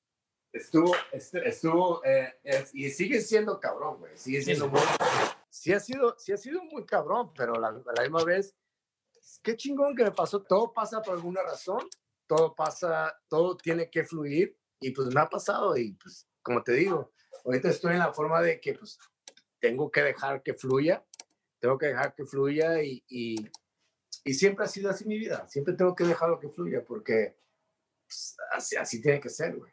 estuvo, 0.53 0.95
estuvo, 1.13 2.05
eh, 2.05 2.35
y 2.73 2.91
sigue 2.91 3.21
siendo 3.21 3.61
cabrón, 3.61 3.99
güey, 3.99 4.17
sigue 4.17 4.43
siendo 4.43 4.69
muy, 4.69 4.81
sí 5.49 5.73
ha 5.73 5.81
sido, 5.81 6.17
sí 6.19 6.33
ha 6.33 6.37
sido 6.37 6.63
muy 6.65 6.85
cabrón, 6.85 7.33
pero 7.35 7.55
la, 7.55 7.71
la 7.71 8.03
misma 8.03 8.25
vez, 8.25 8.55
qué 9.43 9.57
chingón 9.57 9.95
que 9.95 10.05
me 10.05 10.13
pasó, 10.13 10.43
todo 10.43 10.73
pasa 10.73 11.03
por 11.03 11.15
alguna 11.15 11.43
razón, 11.43 11.89
todo 12.27 12.55
pasa, 12.55 13.15
todo 13.29 13.57
tiene 13.57 13.91
que 13.91 14.05
fluir, 14.05 14.57
y 14.81 14.91
pues 14.91 15.13
me 15.15 15.21
ha 15.21 15.29
pasado, 15.29 15.77
y 15.77 15.93
pues, 15.93 16.29
como 16.43 16.63
te 16.63 16.73
digo, 16.73 17.13
ahorita 17.45 17.69
estoy 17.69 17.93
en 17.93 17.99
la 18.01 18.13
forma 18.13 18.41
de 18.41 18.61
que, 18.61 18.75
pues, 18.75 18.99
tengo 19.61 19.91
que 19.91 20.03
dejar 20.03 20.43
que 20.43 20.55
fluya, 20.55 21.05
tengo 21.59 21.77
que 21.77 21.87
dejar 21.87 22.15
que 22.15 22.25
fluya, 22.25 22.83
y, 22.83 23.05
y, 23.09 23.37
y 24.25 24.35
siempre 24.35 24.65
ha 24.65 24.69
sido 24.69 24.91
así 24.91 25.05
mi 25.07 25.19
vida, 25.19 25.47
siempre 25.49 25.75
tengo 25.75 25.95
que 25.95 26.05
dejarlo 26.05 26.41
que 26.41 26.49
fluya, 26.49 26.85
porque 26.85 27.37
pues, 28.07 28.37
así, 28.53 28.77
así 28.77 29.01
tiene 29.01 29.21
que 29.21 29.29
ser, 29.29 29.57
güey. 29.57 29.73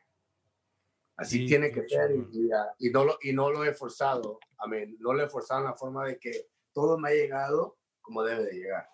Así 1.17 1.47
tiene 1.47 1.71
que 1.71 1.87
ser 1.89 2.11
y, 2.11 2.89
no 2.91 3.03
lo, 3.03 3.17
y 3.21 3.33
no 3.33 3.49
lo 3.49 3.65
he 3.65 3.73
forzado. 3.73 4.39
A 4.59 4.67
mí, 4.67 4.95
no 4.99 5.13
lo 5.13 5.23
he 5.23 5.29
forzado 5.29 5.61
en 5.61 5.65
la 5.65 5.73
forma 5.73 6.05
de 6.05 6.19
que 6.19 6.47
todo 6.73 6.97
me 6.97 7.09
ha 7.09 7.13
llegado 7.13 7.77
como 8.01 8.23
debe 8.23 8.45
de 8.45 8.53
llegar. 8.53 8.87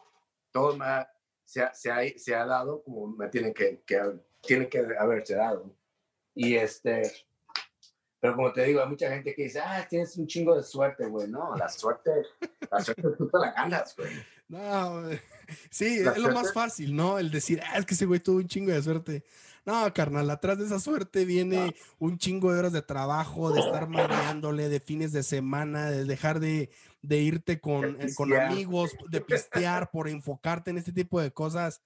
Todo 0.52 0.78
me 0.78 0.86
ha, 0.86 1.12
se, 1.44 1.62
ha, 1.62 1.74
se, 1.74 1.92
ha, 1.92 2.02
se, 2.16 2.34
ha, 2.34 2.46
dado 2.46 2.82
como 2.84 3.08
me 3.08 3.28
tiene 3.28 3.54
que, 3.54 3.84
que, 3.86 4.00
tiene 4.42 4.70
que 4.70 4.86
haberse 4.98 5.36
dado. 5.36 5.76
Y 6.34 6.56
este, 6.56 7.12
pero 8.24 8.38
como 8.38 8.54
te 8.54 8.64
digo, 8.64 8.82
hay 8.82 8.88
mucha 8.88 9.10
gente 9.10 9.36
que 9.36 9.44
dice, 9.44 9.60
ah, 9.60 9.86
tienes 9.90 10.16
un 10.16 10.26
chingo 10.26 10.56
de 10.56 10.64
suerte, 10.64 11.06
güey. 11.08 11.28
No, 11.28 11.58
la 11.58 11.68
suerte, 11.68 12.10
la 12.72 12.80
suerte 12.80 13.04
tú 13.18 13.28
te 13.28 13.38
la 13.38 13.52
ganas, 13.52 13.94
güey. 13.98 14.14
No, 14.48 15.10
sí, 15.70 16.00
es 16.00 16.18
lo 16.18 16.32
más 16.32 16.54
fácil, 16.54 16.96
¿no? 16.96 17.20
El 17.20 17.30
decir, 17.30 17.62
ah, 17.62 17.80
es 17.80 17.86
que 17.86 17.96
ese 17.96 18.06
güey 18.06 18.22
tuvo 18.22 18.38
un 18.38 18.48
chingo 18.48 18.72
de 18.72 18.82
suerte. 18.82 19.26
No, 19.66 19.94
carnal, 19.94 20.30
atrás 20.30 20.58
de 20.58 20.66
esa 20.66 20.80
suerte 20.80 21.24
viene 21.24 21.74
un 21.98 22.18
chingo 22.18 22.52
de 22.52 22.60
horas 22.60 22.74
de 22.74 22.82
trabajo, 22.82 23.52
de 23.54 23.62
estar 23.62 23.88
mareándole, 23.88 24.68
de 24.68 24.82
fines 24.82 25.14
de 25.14 25.24
semana, 25.24 25.90
de 25.90 26.04
dejar 26.04 26.42
de, 26.42 26.70
de 27.02 27.18
irte 27.20 27.62
con, 27.62 28.02
eh, 28.02 28.14
con 28.14 28.34
amigos, 28.34 28.92
de 29.10 29.22
pistear 29.22 29.90
por 29.90 30.10
enfocarte 30.10 30.72
en 30.72 30.78
este 30.78 30.92
tipo 30.92 31.22
de 31.22 31.32
cosas. 31.32 31.82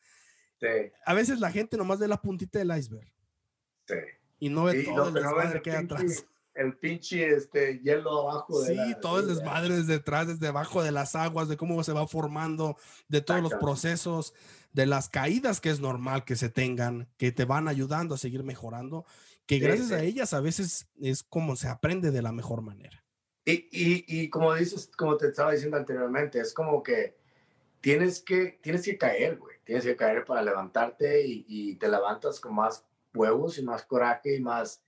Sí. 0.59 0.67
A 1.05 1.13
veces 1.13 1.39
la 1.39 1.51
gente 1.51 1.77
nomás 1.77 1.99
ve 1.99 2.07
la 2.07 2.21
puntita 2.21 2.57
del 2.57 2.75
iceberg. 2.75 3.11
Sí. 3.87 3.95
Y 4.39 4.49
no 4.49 4.63
ve 4.63 4.83
todo 4.83 5.09
el 5.09 5.13
desmadre 5.13 5.61
que 5.61 5.71
hay 5.71 5.83
atrás. 5.83 6.25
El 6.57 6.77
pinche 6.77 7.29
este, 7.35 7.79
hielo 7.79 8.29
abajo. 8.29 8.61
De 8.61 8.75
sí, 8.75 8.95
todo 9.01 9.19
el 9.19 9.27
desmadre 9.27 9.75
desde 9.75 9.93
detrás, 9.93 10.27
desde 10.27 10.47
abajo 10.47 10.83
de 10.83 10.91
las 10.91 11.15
aguas, 11.15 11.47
de 11.47 11.57
cómo 11.57 11.83
se 11.83 11.93
va 11.93 12.07
formando, 12.07 12.77
de 13.07 13.21
todos 13.21 13.41
los 13.41 13.53
procesos 13.55 14.33
de 14.73 14.85
las 14.85 15.09
caídas 15.09 15.61
que 15.61 15.69
es 15.69 15.79
normal 15.79 16.25
que 16.25 16.35
se 16.35 16.49
tengan, 16.49 17.07
que 17.17 17.31
te 17.31 17.45
van 17.45 17.67
ayudando 17.67 18.15
a 18.15 18.17
seguir 18.17 18.43
mejorando, 18.43 19.05
que 19.45 19.59
gracias 19.59 19.91
a 19.91 20.03
ellas 20.03 20.33
a 20.33 20.41
veces 20.41 20.87
es 20.99 21.23
como 21.23 21.55
se 21.55 21.67
aprende 21.67 22.11
de 22.11 22.21
la 22.21 22.31
mejor 22.31 22.61
manera. 22.61 23.03
Y, 23.45 23.69
y, 23.71 24.05
y, 24.07 24.29
como 24.29 24.53
dices, 24.53 24.91
como 24.97 25.15
te 25.15 25.27
estaba 25.27 25.53
diciendo 25.53 25.77
anteriormente, 25.77 26.39
es 26.39 26.53
como 26.53 26.83
que 26.83 27.17
tienes 27.79 28.21
que, 28.21 28.59
tienes 28.61 28.83
que 28.83 28.97
caer, 28.97 29.37
güey. 29.37 29.55
Tienes 29.63 29.85
que 29.85 29.95
caer 29.95 30.25
para 30.25 30.41
levantarte 30.41 31.25
y, 31.25 31.45
y, 31.47 31.75
te 31.75 31.87
levantas 31.87 32.39
con 32.39 32.55
más 32.55 32.85
huevos 33.13 33.57
y 33.57 33.63
más 33.63 33.83
coraje 33.85 34.35
y 34.35 34.41
más, 34.41 34.83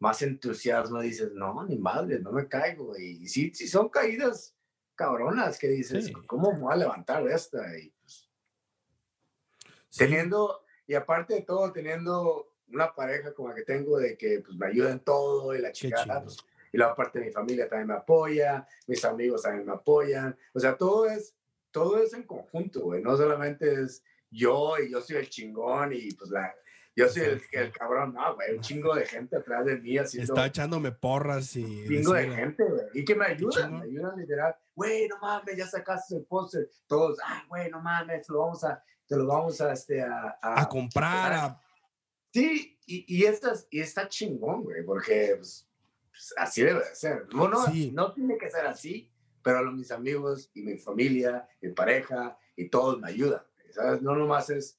más 0.00 0.20
entusiasmo. 0.22 1.00
Dices, 1.00 1.32
no, 1.32 1.64
ni 1.64 1.78
madre, 1.78 2.18
no 2.18 2.32
me 2.32 2.48
caigo. 2.48 2.98
Y 2.98 3.28
sí, 3.28 3.54
sí 3.54 3.68
son 3.68 3.88
caídas 3.88 4.56
cabronas 4.96 5.58
que 5.58 5.68
dices, 5.68 6.12
¿cómo 6.26 6.52
me 6.52 6.58
voy 6.58 6.72
a 6.72 6.76
levantar 6.76 7.26
esta? 7.28 7.78
Y 7.78 7.90
pues, 8.02 8.28
Teniendo, 9.96 10.64
y 10.86 10.94
aparte 10.94 11.34
de 11.34 11.42
todo, 11.42 11.72
teniendo 11.72 12.52
una 12.68 12.94
pareja 12.94 13.32
como 13.32 13.48
la 13.48 13.54
que 13.54 13.62
tengo 13.62 13.98
de 13.98 14.16
que 14.16 14.40
pues, 14.40 14.56
me 14.56 14.66
ayuda 14.66 14.92
en 14.92 15.00
todo 15.00 15.54
y 15.54 15.60
la 15.60 15.72
chica, 15.72 16.04
pues, 16.22 16.36
y 16.72 16.78
la 16.78 16.94
parte 16.94 17.18
de 17.18 17.26
mi 17.26 17.32
familia 17.32 17.68
también 17.68 17.88
me 17.88 17.94
apoya, 17.94 18.66
mis 18.86 19.04
amigos 19.04 19.42
también 19.42 19.66
me 19.66 19.72
apoyan, 19.72 20.36
o 20.52 20.60
sea, 20.60 20.76
todo 20.76 21.06
es, 21.06 21.34
todo 21.72 22.00
es 22.00 22.12
en 22.12 22.22
conjunto, 22.22 22.82
güey, 22.82 23.02
no 23.02 23.16
solamente 23.16 23.82
es 23.82 24.04
yo 24.30 24.78
y 24.78 24.92
yo 24.92 25.00
soy 25.00 25.16
el 25.16 25.28
chingón 25.28 25.92
y 25.92 26.12
pues 26.12 26.30
la, 26.30 26.54
yo 26.96 27.08
soy 27.08 27.22
el, 27.22 27.42
el, 27.52 27.72
cabrón, 27.72 28.14
no, 28.14 28.34
güey, 28.34 28.56
un 28.56 28.60
chingo 28.60 28.94
de 28.94 29.06
gente 29.06 29.36
atrás 29.36 29.64
de 29.64 29.78
mí 29.78 29.96
haciendo. 29.96 30.34
Está 30.34 30.46
echándome 30.46 30.92
porras 30.92 31.54
y. 31.56 31.64
Un 31.64 31.88
chingo 31.88 32.12
de 32.14 32.30
gente, 32.30 32.64
güey. 32.64 32.84
Y 32.94 33.04
que 33.04 33.14
me 33.14 33.26
ayudan, 33.26 33.78
me 33.78 33.84
ayudan 33.84 34.18
literal. 34.18 34.54
Güey, 34.74 35.08
no 35.08 35.18
mames, 35.18 35.56
ya 35.56 35.66
sacaste 35.66 36.16
el 36.16 36.24
póster. 36.24 36.68
Todos, 36.86 37.18
ay, 37.24 37.42
güey, 37.48 37.70
no 37.70 37.80
mames, 37.80 38.28
lo 38.28 38.40
vamos 38.40 38.64
a, 38.64 38.82
te 39.06 39.16
lo 39.16 39.26
vamos 39.26 39.60
a, 39.60 39.72
este, 39.72 40.02
a, 40.02 40.38
a, 40.40 40.68
comprar. 40.68 41.58
Sí, 42.32 42.78
y, 42.86 43.22
y, 43.22 43.24
y 43.70 43.80
está 43.80 44.08
chingón, 44.08 44.64
güey, 44.64 44.84
porque 44.84 45.34
pues, 45.36 45.68
pues, 46.10 46.34
así 46.36 46.62
debe 46.62 46.80
de 46.80 46.94
ser. 46.94 47.26
No, 47.32 47.48
no, 47.48 47.64
no 47.92 48.12
tiene 48.12 48.36
que 48.36 48.50
ser 48.50 48.66
así, 48.66 49.10
pero 49.42 49.70
mis 49.72 49.90
amigos 49.90 50.50
y 50.54 50.62
mi 50.62 50.76
familia, 50.76 51.48
mi 51.60 51.72
pareja 51.72 52.38
y 52.56 52.68
todos 52.68 52.98
me 53.00 53.08
ayudan. 53.08 53.42
¿sabes? 53.72 54.02
No 54.02 54.14
nomás 54.14 54.50
es 54.50 54.78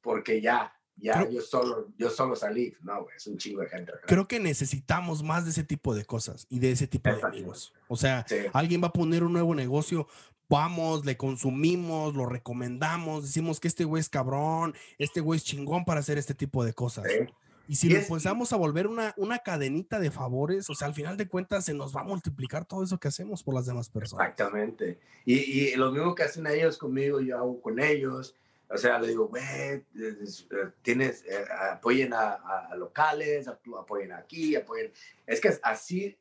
porque 0.00 0.40
ya, 0.40 0.72
ya 1.00 1.28
yo, 1.28 1.40
solo, 1.40 1.88
yo 1.98 2.10
solo 2.10 2.36
salí, 2.36 2.74
no, 2.82 3.02
güey, 3.04 3.16
es 3.16 3.26
un 3.26 3.38
chingo 3.38 3.62
de 3.62 3.68
gente. 3.68 3.92
Creo 4.06 4.28
que 4.28 4.38
necesitamos 4.38 5.22
más 5.22 5.44
de 5.44 5.50
ese 5.50 5.64
tipo 5.64 5.94
de 5.94 6.04
cosas 6.04 6.46
y 6.50 6.58
de 6.58 6.72
ese 6.72 6.86
tipo 6.86 7.10
de 7.10 7.22
amigos. 7.22 7.72
O 7.88 7.96
sea, 7.96 8.26
alguien 8.52 8.82
va 8.82 8.88
a 8.88 8.92
poner 8.92 9.24
un 9.24 9.32
nuevo 9.32 9.54
negocio, 9.54 10.06
vamos, 10.48 11.04
le 11.06 11.16
consumimos, 11.16 12.14
lo 12.14 12.26
recomendamos, 12.26 13.24
decimos 13.24 13.60
que 13.60 13.68
este 13.68 13.84
güey 13.84 14.00
es 14.00 14.08
cabrón, 14.08 14.74
este 14.98 15.20
güey 15.20 15.38
es 15.38 15.44
chingón 15.44 15.84
para 15.84 16.00
hacer 16.00 16.18
este 16.18 16.34
tipo 16.34 16.64
de 16.64 16.72
cosas. 16.74 17.06
Y 17.68 17.76
si 17.76 17.88
lo 17.88 18.00
empezamos 18.00 18.52
a 18.52 18.56
volver 18.56 18.88
una, 18.88 19.14
una 19.16 19.38
cadenita 19.38 20.00
de 20.00 20.10
favores, 20.10 20.68
o 20.70 20.74
sea, 20.74 20.88
al 20.88 20.94
final 20.94 21.16
de 21.16 21.28
cuentas 21.28 21.64
se 21.64 21.72
nos 21.72 21.94
va 21.94 22.00
a 22.00 22.04
multiplicar 22.04 22.64
todo 22.64 22.82
eso 22.82 22.98
que 22.98 23.06
hacemos 23.06 23.44
por 23.44 23.54
las 23.54 23.66
demás 23.66 23.88
personas. 23.88 24.28
Exactamente. 24.28 24.98
Y, 25.24 25.34
y 25.34 25.76
lo 25.76 25.92
mismo 25.92 26.16
que 26.16 26.24
hacen 26.24 26.48
ellos 26.48 26.76
conmigo, 26.76 27.20
yo 27.20 27.38
hago 27.38 27.60
con 27.60 27.78
ellos. 27.78 28.34
O 28.72 28.78
sea, 28.78 29.00
le 29.00 29.08
digo, 29.08 29.26
güey, 29.26 29.42
eh, 29.42 29.84
tienes, 30.80 31.24
eh, 31.24 31.44
apoyen 31.72 32.12
a, 32.14 32.34
a, 32.70 32.76
locales, 32.76 33.48
apoyen 33.48 34.12
aquí, 34.12 34.54
apoyen. 34.54 34.92
Es 35.26 35.40
que 35.40 35.52
así, 35.64 36.16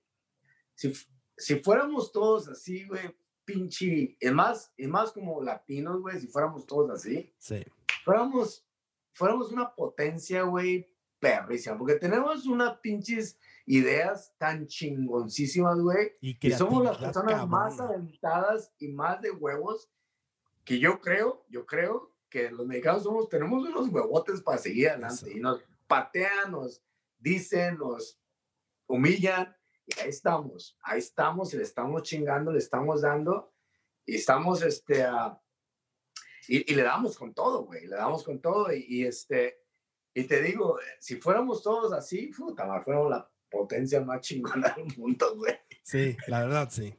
si, 0.73 0.91
si 1.37 1.55
fuéramos 1.57 2.11
todos 2.11 2.47
así, 2.47 2.87
güey, 2.87 3.15
pinche, 3.45 4.17
es 4.19 4.33
más, 4.33 4.73
es 4.75 4.87
más 4.87 5.11
como 5.11 5.43
latinos, 5.43 6.01
güey, 6.01 6.19
si 6.19 6.27
fuéramos 6.27 6.65
todos 6.65 6.89
así, 6.89 7.31
sí. 7.37 7.63
fuéramos, 8.03 8.65
fuéramos 9.13 9.51
una 9.51 9.75
potencia, 9.75 10.41
güey, 10.41 10.91
perrísima, 11.19 11.77
porque 11.77 11.95
tenemos 11.95 12.47
unas 12.47 12.79
pinches 12.79 13.37
ideas 13.67 14.33
tan 14.39 14.65
chingoncísimas, 14.65 15.79
güey, 15.79 16.13
y, 16.19 16.47
y, 16.47 16.51
somos 16.51 16.83
las 16.83 16.97
personas 16.97 17.47
más 17.47 17.79
aventadas 17.79 18.73
y 18.79 18.87
más 18.87 19.21
de 19.21 19.29
huevos 19.29 19.87
que 20.63 20.79
yo 20.79 20.99
creo, 20.99 21.45
yo 21.49 21.67
creo 21.67 22.11
que 22.29 22.51
los 22.51 22.65
mexicanos 22.65 23.03
somos, 23.03 23.29
tenemos 23.29 23.67
unos 23.67 23.89
huevotes 23.89 24.41
para 24.41 24.57
seguir 24.57 24.89
adelante 24.89 25.31
y 25.33 25.39
nos 25.39 25.61
patean, 25.87 26.51
nos 26.51 26.83
dicen, 27.17 27.77
nos 27.77 28.19
humillan 28.87 29.55
y 29.85 29.99
ahí 29.99 30.09
estamos, 30.09 30.77
ahí 30.83 30.99
estamos, 30.99 31.53
le 31.53 31.63
estamos 31.63 32.03
chingando, 32.03 32.51
le 32.51 32.59
estamos 32.59 33.01
dando 33.01 33.53
y 34.05 34.15
estamos, 34.15 34.61
este, 34.61 35.05
y, 36.47 36.71
y, 36.71 36.75
le 36.75 36.83
damos 36.83 37.17
con 37.17 37.33
todo, 37.33 37.65
güey, 37.65 37.87
le 37.87 37.95
damos 37.95 38.23
con 38.23 38.39
todo 38.39 38.71
y, 38.73 38.85
y 38.87 39.05
este, 39.05 39.59
y 40.13 40.23
te 40.25 40.41
digo, 40.41 40.77
si 40.99 41.15
fuéramos 41.15 41.63
todos 41.63 41.93
así, 41.93 42.27
puta, 42.27 42.65
fuéramos 42.83 43.09
la 43.09 43.29
potencia 43.49 44.01
más 44.01 44.21
chingona 44.21 44.69
del 44.69 44.97
mundo, 44.97 45.35
güey. 45.35 45.55
Sí, 45.83 46.15
la 46.27 46.41
verdad, 46.41 46.69
sí. 46.71 46.95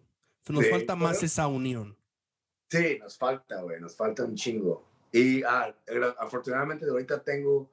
Nos 0.49 0.69
falta 0.69 0.97
más 0.97 1.23
esa 1.23 1.47
unión. 1.47 1.97
Sí, 2.69 2.99
nos 2.99 3.17
falta, 3.19 3.63
güey, 3.63 3.81
nos 3.81 3.97
falta 3.97 4.25
un 4.25 4.35
chingo. 4.35 4.90
Y 5.13 5.43
ah, 5.43 5.75
afortunadamente 6.19 6.87
ahorita 6.89 7.23
tengo 7.23 7.71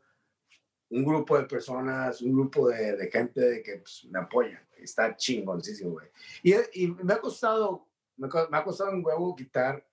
un 0.89 1.03
grupo 1.03 1.37
de 1.37 1.45
personas, 1.45 2.21
un 2.21 2.33
grupo 2.33 2.69
de, 2.69 2.95
de 2.95 3.11
gente 3.11 3.61
que 3.63 3.77
pues, 3.77 4.05
me 4.09 4.19
apoyan. 4.19 4.65
Está 4.77 5.15
chingoncísimo, 5.15 5.91
güey. 5.91 6.07
Y, 6.43 6.53
y, 6.73 6.87
me 6.87 7.13
ha 7.13 7.19
costado, 7.19 7.87
me, 8.15 8.27
me, 8.27 8.57
ha 8.57 8.63
costado 8.63 8.91
un 8.91 9.05
huevo 9.05 9.35
quitar, 9.35 9.85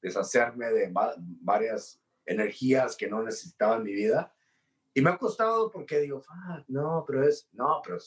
deshacerme 0.00 0.70
de 0.72 0.92
varias 1.40 2.00
energías 2.24 2.96
que 2.96 3.08
no 3.08 3.22
necesitaba 3.22 3.76
en 3.76 3.82
mi 3.84 3.92
vida 3.92 4.32
y 4.94 5.00
me 5.00 5.10
ha 5.10 5.18
costado 5.18 5.70
porque 5.70 6.00
digo, 6.00 6.22
ah, 6.28 6.62
no, 6.68 7.04
pero 7.06 7.26
es, 7.26 7.48
no, 7.52 7.80
pero 7.82 7.98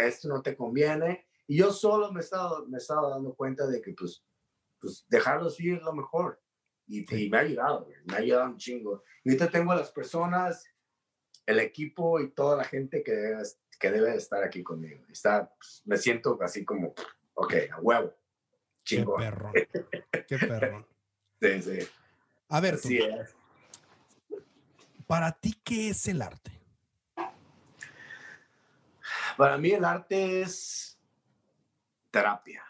esto 0.00 0.28
no 0.28 0.42
te 0.42 0.56
conviene. 0.56 1.26
Y 1.46 1.58
yo 1.58 1.70
solo 1.70 2.10
me 2.10 2.20
he 2.20 2.24
estado, 2.24 2.66
me 2.66 2.78
he 2.78 2.80
estado 2.80 3.10
dando 3.10 3.34
cuenta 3.34 3.66
de 3.66 3.80
que, 3.80 3.92
pues, 3.92 4.24
pues 4.80 5.04
dejarlos 5.08 5.60
ir 5.60 5.76
es 5.76 5.82
lo 5.82 5.92
mejor. 5.92 6.40
Y, 6.86 7.28
me 7.30 7.38
ha 7.38 7.40
ayudado, 7.40 7.88
me 8.04 8.14
ha 8.14 8.18
ayudado 8.18 8.50
un 8.50 8.56
chingo. 8.56 9.02
Y 9.22 9.30
ahorita 9.30 9.50
tengo 9.50 9.72
a 9.72 9.76
las 9.76 9.90
personas, 9.90 10.66
el 11.46 11.60
equipo 11.60 12.20
y 12.20 12.30
toda 12.30 12.56
la 12.56 12.64
gente 12.64 13.02
que 13.02 13.12
debe, 13.12 13.42
que 13.78 13.90
debe 13.90 14.16
estar 14.16 14.42
aquí 14.42 14.62
conmigo. 14.62 15.04
Está, 15.10 15.50
pues, 15.58 15.82
me 15.84 15.96
siento 15.96 16.38
así 16.42 16.64
como, 16.64 16.94
ok, 17.34 17.54
a 17.72 17.80
huevo. 17.80 18.14
Chingo. 18.84 19.16
Qué 19.16 19.24
perro. 19.24 19.52
Qué 20.28 20.38
perro. 20.38 20.88
sí, 21.40 21.62
sí. 21.62 21.88
A 22.48 22.60
ver, 22.60 22.80
tú, 22.80 22.88
para 25.06 25.32
ti, 25.32 25.54
¿qué 25.62 25.90
es 25.90 26.08
el 26.08 26.22
arte? 26.22 26.52
Para 29.36 29.58
mí 29.58 29.70
el 29.70 29.84
arte 29.84 30.42
es 30.42 30.98
terapia. 32.10 32.64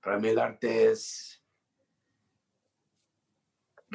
Para 0.00 0.18
mí 0.18 0.28
el 0.28 0.38
arte 0.38 0.90
es 0.90 1.35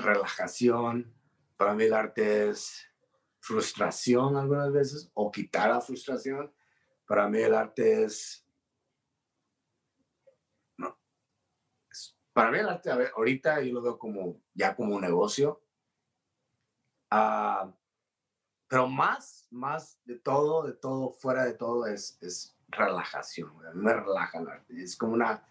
relajación. 0.01 1.13
Para 1.57 1.73
mí 1.73 1.85
el 1.85 1.93
arte 1.93 2.49
es 2.49 2.87
frustración 3.39 4.37
algunas 4.37 4.71
veces 4.71 5.11
o 5.13 5.31
quitar 5.31 5.69
la 5.69 5.81
frustración. 5.81 6.53
Para 7.05 7.27
mí 7.27 7.39
el 7.39 7.53
arte 7.53 8.03
es... 8.03 8.45
No. 10.77 10.97
Para 12.33 12.51
mí 12.51 12.59
el 12.59 12.69
arte, 12.69 12.91
a 12.91 12.95
ver, 12.95 13.11
ahorita 13.15 13.61
yo 13.61 13.73
lo 13.73 13.81
veo 13.81 13.99
como 13.99 14.41
ya 14.53 14.75
como 14.75 14.95
un 14.95 15.01
negocio 15.01 15.61
Ah, 17.13 17.69
pero 18.69 18.87
más, 18.87 19.45
más 19.51 19.99
de 20.05 20.17
todo, 20.17 20.63
de 20.63 20.71
todo, 20.71 21.11
fuera 21.11 21.43
de 21.43 21.53
todo, 21.53 21.85
es, 21.85 22.17
es 22.21 22.57
relajación. 22.69 23.51
Mí 23.57 23.81
me 23.83 23.93
relaja 23.93 24.39
el 24.39 24.47
arte. 24.47 24.81
Es 24.81 24.95
como 24.95 25.13
una, 25.13 25.45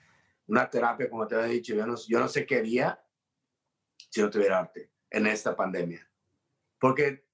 una 0.46 0.70
terapia, 0.70 1.10
como 1.10 1.26
te 1.26 1.34
había 1.34 1.48
dicho. 1.48 1.74
Yo 1.74 1.86
no, 1.86 1.96
yo 2.08 2.18
no 2.18 2.28
sé 2.28 2.46
qué 2.46 2.56
haría 2.56 2.98
si 4.10 4.20
no 4.20 4.28
tuviera 4.28 4.58
arte 4.58 4.92
en 5.08 5.26
esta 5.26 5.56
pandemia. 5.56 6.06
Porque 6.78 7.26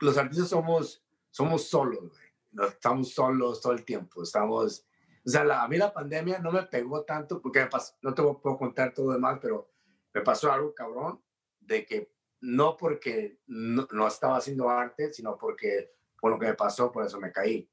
los 0.00 0.16
artistas 0.16 0.48
somos, 0.48 1.04
somos 1.30 1.68
solos, 1.68 2.10
güey. 2.10 2.68
Estamos 2.68 3.12
solos 3.12 3.60
todo 3.60 3.72
el 3.72 3.84
tiempo. 3.84 4.22
Estamos. 4.22 4.86
O 5.24 5.28
sea, 5.28 5.44
la, 5.44 5.62
a 5.62 5.68
mí 5.68 5.76
la 5.76 5.92
pandemia 5.92 6.38
no 6.38 6.52
me 6.52 6.62
pegó 6.64 7.04
tanto 7.04 7.42
porque 7.42 7.60
me 7.60 7.66
pasó, 7.66 7.94
no 8.02 8.14
te 8.14 8.22
puedo 8.22 8.56
contar 8.56 8.94
todo 8.94 9.06
lo 9.06 9.12
demás, 9.14 9.38
pero 9.42 9.70
me 10.14 10.20
pasó 10.20 10.52
algo 10.52 10.72
cabrón 10.72 11.20
de 11.60 11.84
que 11.84 12.12
no 12.40 12.76
porque 12.76 13.40
no, 13.46 14.06
estaba 14.06 14.36
haciendo 14.36 14.70
arte, 14.70 15.12
sino 15.12 15.36
porque 15.36 15.94
por 16.20 16.30
lo 16.30 16.38
que 16.38 16.46
me 16.46 16.54
pasó, 16.54 16.92
por 16.92 17.04
eso 17.04 17.18
me 17.18 17.32
caí. 17.32 17.68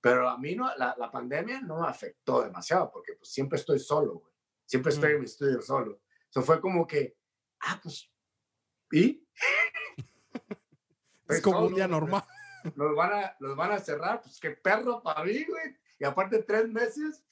Pero 0.00 0.28
a 0.28 0.38
mí 0.38 0.54
no, 0.54 0.70
la, 0.76 0.94
la 0.96 1.10
pandemia 1.10 1.60
no 1.60 1.80
me 1.80 1.88
afectó 1.88 2.42
demasiado, 2.42 2.90
porque 2.90 3.14
pues 3.14 3.30
siempre 3.30 3.58
estoy 3.58 3.78
solo, 3.78 4.14
güey. 4.14 4.32
Siempre 4.64 4.92
estoy 4.92 5.10
en 5.10 5.16
mm. 5.16 5.20
mi 5.20 5.26
estudio 5.26 5.60
solo. 5.60 6.00
Eso 6.32 6.42
fue 6.42 6.62
como 6.62 6.86
que, 6.86 7.14
ah, 7.60 7.78
pues, 7.82 8.10
¿y? 8.90 9.22
es 11.28 11.42
como 11.42 11.66
un 11.66 11.74
día 11.74 11.86
normal. 11.86 12.24
Los 12.76 12.94
van, 12.94 13.12
a, 13.12 13.36
los 13.40 13.56
van 13.56 13.72
a 13.72 13.80
cerrar, 13.80 14.22
pues 14.22 14.38
qué 14.38 14.52
perro 14.52 15.02
para 15.02 15.24
mí, 15.24 15.44
güey. 15.44 15.76
Y 15.98 16.04
aparte 16.04 16.44
tres 16.44 16.68
meses, 16.68 17.24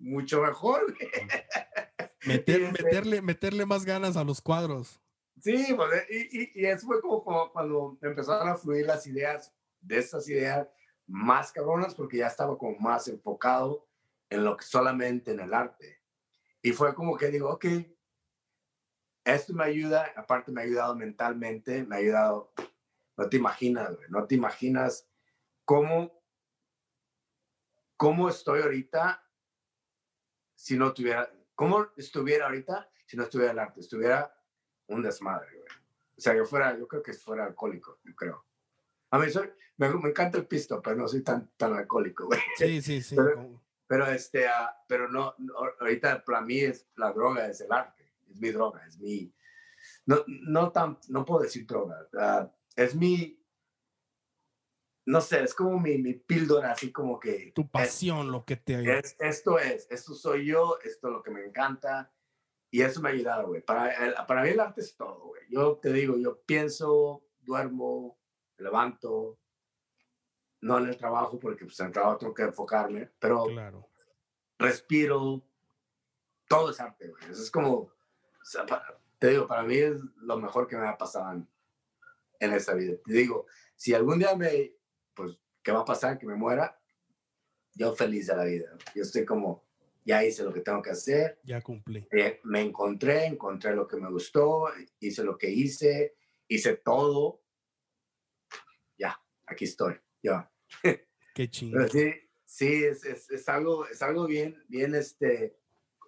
mucho 0.00 0.42
mejor, 0.42 0.92
güey. 0.92 1.08
Meter, 2.26 2.62
este 2.62 2.82
meterle, 2.82 3.22
meterle 3.22 3.66
más 3.66 3.84
ganas 3.84 4.16
a 4.16 4.24
los 4.24 4.40
cuadros. 4.40 5.00
Sí, 5.40 5.72
pues, 5.76 6.06
y, 6.10 6.60
y, 6.60 6.66
eso 6.66 6.88
fue 6.88 7.00
como, 7.00 7.52
cuando 7.52 7.96
empezaron 8.02 8.48
a 8.48 8.56
fluir 8.56 8.84
las 8.84 9.06
ideas 9.06 9.54
de 9.80 9.98
esas 9.98 10.28
ideas 10.28 10.66
más 11.06 11.52
cabronas, 11.52 11.94
porque 11.94 12.16
ya 12.16 12.26
estaba 12.26 12.58
como 12.58 12.76
más 12.78 13.06
enfocado 13.06 13.86
en 14.28 14.44
lo 14.44 14.56
que 14.56 14.64
solamente 14.64 15.30
en 15.30 15.40
el 15.40 15.54
arte. 15.54 16.00
Y 16.62 16.72
fue 16.72 16.94
como 16.94 17.16
que 17.16 17.28
digo, 17.28 17.50
ok, 17.50 17.66
esto 19.24 19.54
me 19.54 19.64
ayuda, 19.64 20.12
aparte 20.16 20.52
me 20.52 20.60
ha 20.60 20.64
ayudado 20.64 20.94
mentalmente, 20.94 21.84
me 21.84 21.96
ha 21.96 21.98
ayudado, 21.98 22.52
no 23.16 23.28
te 23.28 23.36
imaginas, 23.36 23.96
no 24.08 24.26
te 24.26 24.34
imaginas 24.34 25.08
cómo, 25.64 26.22
cómo 27.96 28.28
estoy 28.28 28.62
ahorita 28.62 29.22
si 30.54 30.76
no 30.76 30.92
tuviera, 30.92 31.30
cómo 31.54 31.86
estuviera 31.96 32.46
ahorita 32.46 32.88
si 33.06 33.16
no 33.16 33.24
estuviera 33.24 33.52
el 33.52 33.58
arte, 33.58 33.80
estuviera 33.80 34.34
un 34.86 35.02
desmadre, 35.02 35.48
güey. 35.56 35.68
O 36.16 36.20
sea, 36.20 36.34
yo 36.34 36.44
fuera, 36.44 36.76
yo 36.78 36.86
creo 36.86 37.02
que 37.02 37.12
fuera 37.12 37.44
alcohólico, 37.44 37.98
yo 38.04 38.14
creo. 38.14 38.46
A 39.10 39.18
mí 39.18 39.30
soy, 39.30 39.50
me, 39.76 39.88
me 39.90 40.10
encanta 40.10 40.38
el 40.38 40.46
pisto, 40.46 40.80
pero 40.80 40.96
no 40.96 41.08
soy 41.08 41.22
tan, 41.22 41.50
tan 41.56 41.74
alcohólico, 41.74 42.26
güey. 42.26 42.40
Sí, 42.56 42.80
sí, 42.80 43.02
sí. 43.02 43.16
Pero, 43.86 44.06
este, 44.06 44.46
uh, 44.46 44.70
pero 44.88 45.08
no, 45.08 45.34
ahorita 45.80 46.24
para 46.24 46.40
mí 46.40 46.60
es 46.60 46.88
la 46.96 47.12
droga, 47.12 47.46
es 47.46 47.60
el 47.60 47.70
arte, 47.70 48.03
es 48.34 48.40
mi 48.40 48.50
droga, 48.50 48.84
es 48.86 48.98
mi, 48.98 49.32
no, 50.06 50.24
no 50.26 50.72
tan, 50.72 50.98
no 51.08 51.24
puedo 51.24 51.42
decir 51.42 51.66
droga, 51.66 52.06
uh, 52.12 52.50
es 52.76 52.94
mi, 52.94 53.40
no 55.06 55.20
sé, 55.20 55.42
es 55.42 55.54
como 55.54 55.78
mi, 55.78 55.98
mi 55.98 56.14
píldora, 56.14 56.72
así 56.72 56.90
como 56.90 57.20
que... 57.20 57.52
Tu 57.54 57.70
pasión, 57.70 58.32
lo 58.32 58.44
que 58.44 58.56
te... 58.56 58.98
Es, 58.98 59.16
esto 59.18 59.58
es, 59.58 59.86
esto 59.90 60.14
soy 60.14 60.46
yo, 60.46 60.78
esto 60.82 61.08
es 61.08 61.12
lo 61.12 61.22
que 61.22 61.30
me 61.30 61.44
encanta, 61.44 62.12
y 62.70 62.82
eso 62.82 63.00
me 63.00 63.10
ha 63.10 63.12
ayudado, 63.12 63.48
güey. 63.48 63.62
Para, 63.62 64.26
para 64.26 64.42
mí 64.42 64.48
el 64.48 64.58
arte 64.58 64.80
es 64.80 64.96
todo, 64.96 65.26
güey. 65.26 65.42
Yo 65.48 65.76
te 65.76 65.92
digo, 65.92 66.16
yo 66.16 66.42
pienso, 66.42 67.24
duermo, 67.40 68.18
me 68.58 68.64
levanto, 68.64 69.38
no 70.60 70.78
en 70.78 70.88
el 70.88 70.96
trabajo, 70.96 71.38
porque 71.38 71.66
pues 71.66 71.78
en 71.78 71.86
el 71.86 71.92
trabajo 71.92 72.18
tengo 72.18 72.34
que 72.34 72.42
enfocarme, 72.42 73.12
pero 73.20 73.44
claro. 73.44 73.88
respiro, 74.58 75.46
todo 76.48 76.70
es 76.70 76.80
arte, 76.80 77.08
güey. 77.08 77.22
Eso 77.30 77.42
es 77.42 77.50
como, 77.50 77.93
te 79.18 79.28
digo, 79.28 79.46
para 79.46 79.62
mí 79.62 79.76
es 79.76 80.00
lo 80.16 80.38
mejor 80.38 80.66
que 80.66 80.76
me 80.76 80.86
ha 80.86 80.96
pasado 80.96 81.32
en, 81.32 81.48
en 82.40 82.52
esta 82.52 82.74
vida. 82.74 82.96
Te 83.04 83.12
digo, 83.12 83.46
si 83.74 83.94
algún 83.94 84.18
día 84.18 84.34
me, 84.36 84.74
pues, 85.14 85.38
¿qué 85.62 85.72
va 85.72 85.80
a 85.80 85.84
pasar? 85.84 86.18
Que 86.18 86.26
me 86.26 86.34
muera, 86.34 86.78
yo 87.74 87.94
feliz 87.94 88.26
de 88.26 88.36
la 88.36 88.44
vida. 88.44 88.76
Yo 88.94 89.02
estoy 89.02 89.24
como, 89.24 89.64
ya 90.04 90.24
hice 90.24 90.44
lo 90.44 90.52
que 90.52 90.60
tengo 90.60 90.82
que 90.82 90.90
hacer. 90.90 91.40
Ya 91.44 91.60
cumplí. 91.60 92.06
Eh, 92.12 92.40
me 92.44 92.60
encontré, 92.60 93.26
encontré 93.26 93.74
lo 93.74 93.86
que 93.86 93.96
me 93.96 94.10
gustó, 94.10 94.66
hice 95.00 95.24
lo 95.24 95.36
que 95.38 95.50
hice, 95.50 96.16
hice 96.48 96.76
todo. 96.76 97.42
ya, 98.98 99.18
aquí 99.46 99.64
estoy, 99.64 99.94
ya. 100.22 100.50
Qué 101.34 101.50
chingón. 101.50 101.88
sí, 101.90 102.12
sí, 102.44 102.84
es, 102.84 103.04
es, 103.04 103.30
es, 103.30 103.48
algo, 103.48 103.86
es 103.86 104.02
algo 104.02 104.26
bien, 104.26 104.62
bien, 104.68 104.94
este, 104.94 105.56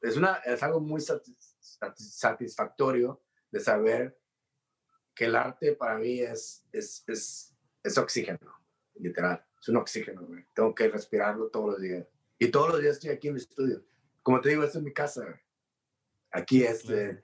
es, 0.03 0.17
una, 0.17 0.35
es 0.45 0.63
algo 0.63 0.81
muy 0.81 1.01
satisfactorio 1.95 3.23
de 3.51 3.61
saber 3.61 4.19
que 5.15 5.25
el 5.25 5.37
arte 5.37 5.73
para 5.73 5.99
mí 5.99 6.21
es, 6.21 6.67
es, 6.73 7.05
es, 7.07 7.57
es 7.83 7.99
oxígeno, 7.99 8.53
literal. 8.95 9.45
Es 9.61 9.69
un 9.69 9.77
oxígeno, 9.77 10.23
güey. 10.27 10.45
Tengo 10.55 10.75
que 10.75 10.89
respirarlo 10.89 11.49
todos 11.49 11.71
los 11.71 11.81
días. 11.81 12.07
Y 12.39 12.49
todos 12.49 12.71
los 12.71 12.81
días 12.81 12.97
estoy 12.97 13.11
aquí 13.11 13.29
en 13.29 13.35
mi 13.35 13.41
estudio. 13.41 13.85
Como 14.23 14.41
te 14.41 14.51
digo, 14.51 14.63
esta 14.63 14.79
es 14.79 14.85
mi 14.85 14.93
casa, 14.93 15.23
güey. 15.25 15.41
Aquí 16.31 16.63
es. 16.63 16.89
Eh, 16.91 17.21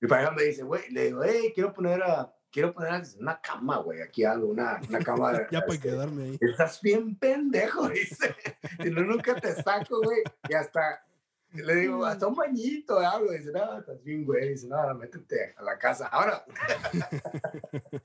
mi 0.00 0.08
pareja 0.08 0.32
me 0.32 0.42
dice, 0.42 0.64
güey, 0.64 0.90
le 0.90 1.04
digo, 1.04 1.22
hey, 1.22 1.52
quiero 1.54 1.72
poner 1.72 2.02
a, 2.02 2.34
quiero 2.50 2.72
poner 2.72 3.02
una 3.18 3.40
cama, 3.40 3.78
güey, 3.78 4.02
aquí 4.02 4.24
algo, 4.24 4.48
una, 4.48 4.80
una 4.88 4.98
cama. 4.98 5.32
ya 5.50 5.60
para 5.60 5.74
este, 5.74 5.88
quedarme 5.88 6.24
ahí. 6.24 6.38
Estás 6.40 6.80
bien 6.82 7.16
pendejo, 7.16 7.88
dice. 7.90 8.34
si 8.82 8.90
no, 8.90 9.02
nunca 9.02 9.34
te 9.36 9.54
saco, 9.54 10.00
güey. 10.02 10.22
Y 10.48 10.54
hasta, 10.54 11.05
le 11.64 11.74
digo, 11.76 12.04
hasta 12.04 12.26
un 12.26 12.34
bañito, 12.34 12.98
algo. 12.98 13.32
Dice, 13.32 13.52
no, 13.52 13.78
estás 13.78 14.02
bien, 14.02 14.24
güey. 14.24 14.50
Dice, 14.50 14.68
no, 14.68 14.94
métete 14.94 15.54
a 15.56 15.62
la 15.62 15.78
casa. 15.78 16.08
Ahora. 16.08 16.44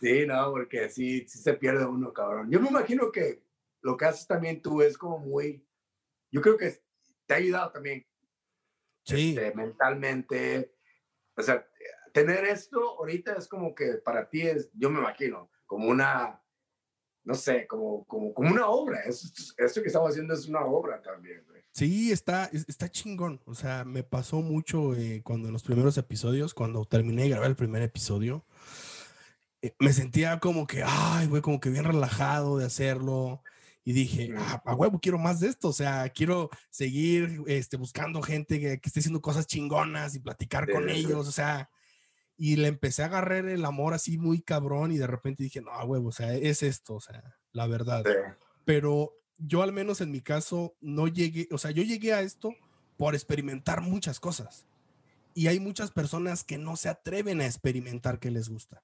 sí, 0.00 0.26
no, 0.26 0.50
porque 0.50 0.88
sí, 0.88 1.26
sí 1.28 1.38
se 1.38 1.54
pierde 1.54 1.84
uno, 1.84 2.12
cabrón. 2.12 2.50
Yo 2.50 2.60
me 2.60 2.68
imagino 2.68 3.10
que 3.10 3.42
lo 3.82 3.96
que 3.96 4.04
haces 4.04 4.26
también 4.26 4.60
tú 4.60 4.82
es 4.82 4.96
como 4.98 5.18
muy, 5.18 5.66
yo 6.30 6.40
creo 6.40 6.56
que 6.56 6.82
te 7.26 7.34
ha 7.34 7.38
ayudado 7.38 7.72
también. 7.72 8.06
Sí. 9.04 9.30
Este, 9.30 9.54
mentalmente. 9.54 10.74
O 11.36 11.42
sea, 11.42 11.66
tener 12.12 12.44
esto 12.44 12.98
ahorita 12.98 13.34
es 13.34 13.48
como 13.48 13.74
que 13.74 13.94
para 13.94 14.28
ti 14.28 14.42
es, 14.42 14.70
yo 14.74 14.90
me 14.90 15.00
imagino, 15.00 15.50
como 15.66 15.88
una, 15.88 16.42
no 17.24 17.34
sé, 17.34 17.66
como, 17.66 18.04
como, 18.06 18.34
como 18.34 18.50
una 18.50 18.68
obra. 18.68 19.00
Esto, 19.02 19.54
esto 19.56 19.80
que 19.80 19.88
estamos 19.88 20.10
haciendo 20.10 20.34
es 20.34 20.46
una 20.46 20.64
obra 20.64 21.00
también, 21.00 21.44
güey. 21.46 21.59
Sí, 21.72 22.10
está, 22.10 22.50
está 22.52 22.90
chingón. 22.90 23.40
O 23.46 23.54
sea, 23.54 23.84
me 23.84 24.02
pasó 24.02 24.42
mucho 24.42 24.94
eh, 24.94 25.22
cuando 25.24 25.48
en 25.48 25.52
los 25.52 25.62
primeros 25.62 25.96
episodios, 25.98 26.54
cuando 26.54 26.84
terminé 26.84 27.22
de 27.22 27.30
grabar 27.30 27.48
el 27.48 27.56
primer 27.56 27.82
episodio, 27.82 28.44
eh, 29.62 29.74
me 29.78 29.92
sentía 29.92 30.40
como 30.40 30.66
que, 30.66 30.82
ay, 30.84 31.26
güey, 31.28 31.42
como 31.42 31.60
que 31.60 31.70
bien 31.70 31.84
relajado 31.84 32.58
de 32.58 32.66
hacerlo. 32.66 33.42
Y 33.84 33.92
dije, 33.92 34.34
ah, 34.36 34.62
a 34.64 34.74
huevo, 34.74 35.00
quiero 35.00 35.18
más 35.18 35.40
de 35.40 35.48
esto. 35.48 35.68
O 35.68 35.72
sea, 35.72 36.08
quiero 36.10 36.50
seguir 36.70 37.42
este, 37.46 37.76
buscando 37.76 38.20
gente 38.20 38.60
que, 38.60 38.80
que 38.80 38.88
esté 38.88 39.00
haciendo 39.00 39.22
cosas 39.22 39.46
chingonas 39.46 40.14
y 40.14 40.20
platicar 40.20 40.70
con 40.70 40.90
ellos. 40.90 41.28
O 41.28 41.32
sea, 41.32 41.70
y 42.36 42.56
le 42.56 42.68
empecé 42.68 43.02
a 43.02 43.06
agarrar 43.06 43.44
el 43.44 43.64
amor 43.66 43.92
así 43.92 44.16
muy 44.16 44.40
cabrón 44.40 44.92
y 44.92 44.96
de 44.96 45.06
repente 45.06 45.42
dije, 45.42 45.60
no, 45.60 45.72
a 45.72 45.84
huevo, 45.84 46.08
o 46.08 46.12
sea, 46.12 46.34
es 46.34 46.62
esto, 46.62 46.94
o 46.94 47.00
sea, 47.00 47.36
la 47.52 47.66
verdad. 47.66 48.02
Pero 48.64 49.12
yo 49.40 49.62
al 49.62 49.72
menos 49.72 50.00
en 50.00 50.10
mi 50.10 50.20
caso 50.20 50.74
no 50.80 51.08
llegué, 51.08 51.48
o 51.50 51.58
sea, 51.58 51.70
yo 51.70 51.82
llegué 51.82 52.12
a 52.12 52.22
esto 52.22 52.54
por 52.96 53.14
experimentar 53.14 53.80
muchas 53.80 54.20
cosas. 54.20 54.66
Y 55.34 55.46
hay 55.46 55.60
muchas 55.60 55.90
personas 55.90 56.44
que 56.44 56.58
no 56.58 56.76
se 56.76 56.88
atreven 56.88 57.40
a 57.40 57.46
experimentar 57.46 58.18
qué 58.18 58.30
les 58.30 58.48
gusta. 58.48 58.82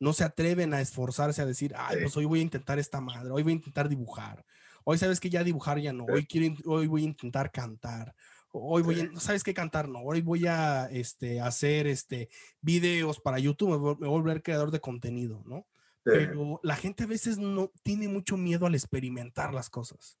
No 0.00 0.12
se 0.12 0.24
atreven 0.24 0.74
a 0.74 0.80
esforzarse 0.80 1.40
a 1.42 1.46
decir, 1.46 1.74
ay, 1.76 1.98
pues 2.02 2.16
hoy 2.16 2.24
voy 2.24 2.40
a 2.40 2.42
intentar 2.42 2.78
esta 2.78 3.00
madre, 3.00 3.30
hoy 3.30 3.42
voy 3.42 3.52
a 3.52 3.56
intentar 3.56 3.88
dibujar. 3.88 4.44
Hoy 4.82 4.98
sabes 4.98 5.20
que 5.20 5.30
ya 5.30 5.44
dibujar 5.44 5.78
ya 5.78 5.92
no, 5.92 6.04
hoy, 6.04 6.26
quiero, 6.26 6.54
hoy 6.66 6.86
voy 6.86 7.02
a 7.02 7.06
intentar 7.06 7.50
cantar. 7.52 8.14
Hoy 8.50 8.82
voy 8.82 9.00
a, 9.00 9.20
¿sabes 9.20 9.42
qué 9.42 9.54
cantar? 9.54 9.88
No, 9.88 10.00
hoy 10.00 10.20
voy 10.20 10.46
a 10.46 10.86
este, 10.86 11.40
hacer 11.40 11.86
este, 11.86 12.28
videos 12.60 13.20
para 13.20 13.38
YouTube, 13.38 13.70
me 13.70 13.76
voy 13.76 13.96
a 14.02 14.10
volver 14.10 14.42
creador 14.42 14.70
de 14.70 14.80
contenido, 14.80 15.42
¿no? 15.46 15.66
Pero 16.04 16.60
la 16.62 16.76
gente 16.76 17.04
a 17.04 17.06
veces 17.06 17.38
no 17.38 17.72
tiene 17.82 18.08
mucho 18.08 18.36
miedo 18.36 18.66
al 18.66 18.74
experimentar 18.74 19.54
las 19.54 19.70
cosas. 19.70 20.18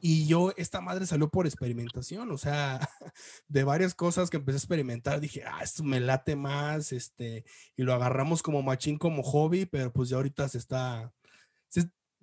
Y 0.00 0.26
yo, 0.26 0.52
esta 0.56 0.80
madre 0.80 1.06
salió 1.06 1.30
por 1.30 1.46
experimentación, 1.46 2.30
o 2.30 2.38
sea, 2.38 2.80
de 3.48 3.64
varias 3.64 3.94
cosas 3.94 4.28
que 4.28 4.36
empecé 4.36 4.56
a 4.56 4.58
experimentar, 4.58 5.20
dije, 5.20 5.42
ah, 5.44 5.60
esto 5.62 5.82
me 5.82 6.00
late 6.00 6.36
más, 6.36 6.92
este, 6.92 7.44
y 7.76 7.82
lo 7.82 7.94
agarramos 7.94 8.42
como 8.42 8.62
machín, 8.62 8.98
como 8.98 9.22
hobby, 9.22 9.66
pero 9.66 9.92
pues 9.92 10.10
ya 10.10 10.16
ahorita 10.16 10.48
se 10.48 10.58
está, 10.58 11.12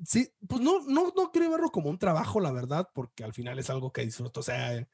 sí, 0.05 0.29
pues 0.47 0.61
no, 0.61 0.83
no, 0.87 1.13
no 1.15 1.31
quiero 1.31 1.51
verlo 1.51 1.71
como 1.71 1.89
un 1.89 1.97
trabajo, 1.97 2.39
la 2.39 2.51
verdad, 2.51 2.89
porque 2.93 3.23
al 3.23 3.33
final 3.33 3.59
es 3.59 3.69
algo 3.69 3.91
que 3.91 4.05
disfruto. 4.05 4.39
O 4.39 4.43
sea, 4.43 4.87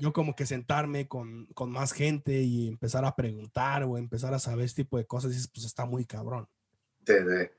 yo 0.00 0.12
como 0.12 0.34
que 0.34 0.46
sentarme 0.46 1.08
con, 1.08 1.46
con, 1.54 1.70
más 1.70 1.92
gente 1.92 2.42
y 2.42 2.68
empezar 2.68 3.04
a 3.04 3.16
preguntar 3.16 3.84
o 3.84 3.98
empezar 3.98 4.34
a 4.34 4.38
saber 4.38 4.64
este 4.64 4.84
tipo 4.84 4.98
de 4.98 5.06
cosas, 5.06 5.50
pues 5.52 5.66
está 5.66 5.86
muy 5.86 6.04
cabrón. 6.04 6.48
Sí, 7.06 7.14
sí. 7.14 7.50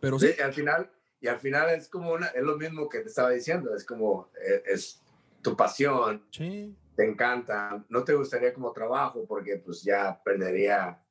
Pero 0.00 0.18
sí, 0.18 0.30
al 0.42 0.52
final, 0.52 0.90
y 1.20 1.28
al 1.28 1.38
final 1.40 1.70
es 1.70 1.88
como 1.88 2.12
una, 2.12 2.26
es 2.28 2.42
lo 2.42 2.56
mismo 2.56 2.88
que 2.88 3.00
te 3.00 3.08
estaba 3.08 3.30
diciendo, 3.30 3.74
es 3.74 3.84
como, 3.84 4.30
es, 4.40 4.62
es 4.66 5.02
tu 5.42 5.56
pasión, 5.56 6.24
sí. 6.30 6.76
te 6.96 7.04
encanta, 7.04 7.84
no 7.88 8.04
te 8.04 8.14
gustaría 8.14 8.52
como 8.52 8.72
trabajo 8.72 9.24
porque 9.26 9.56
pues 9.58 9.82
ya 9.82 10.20
perdería 10.24 11.02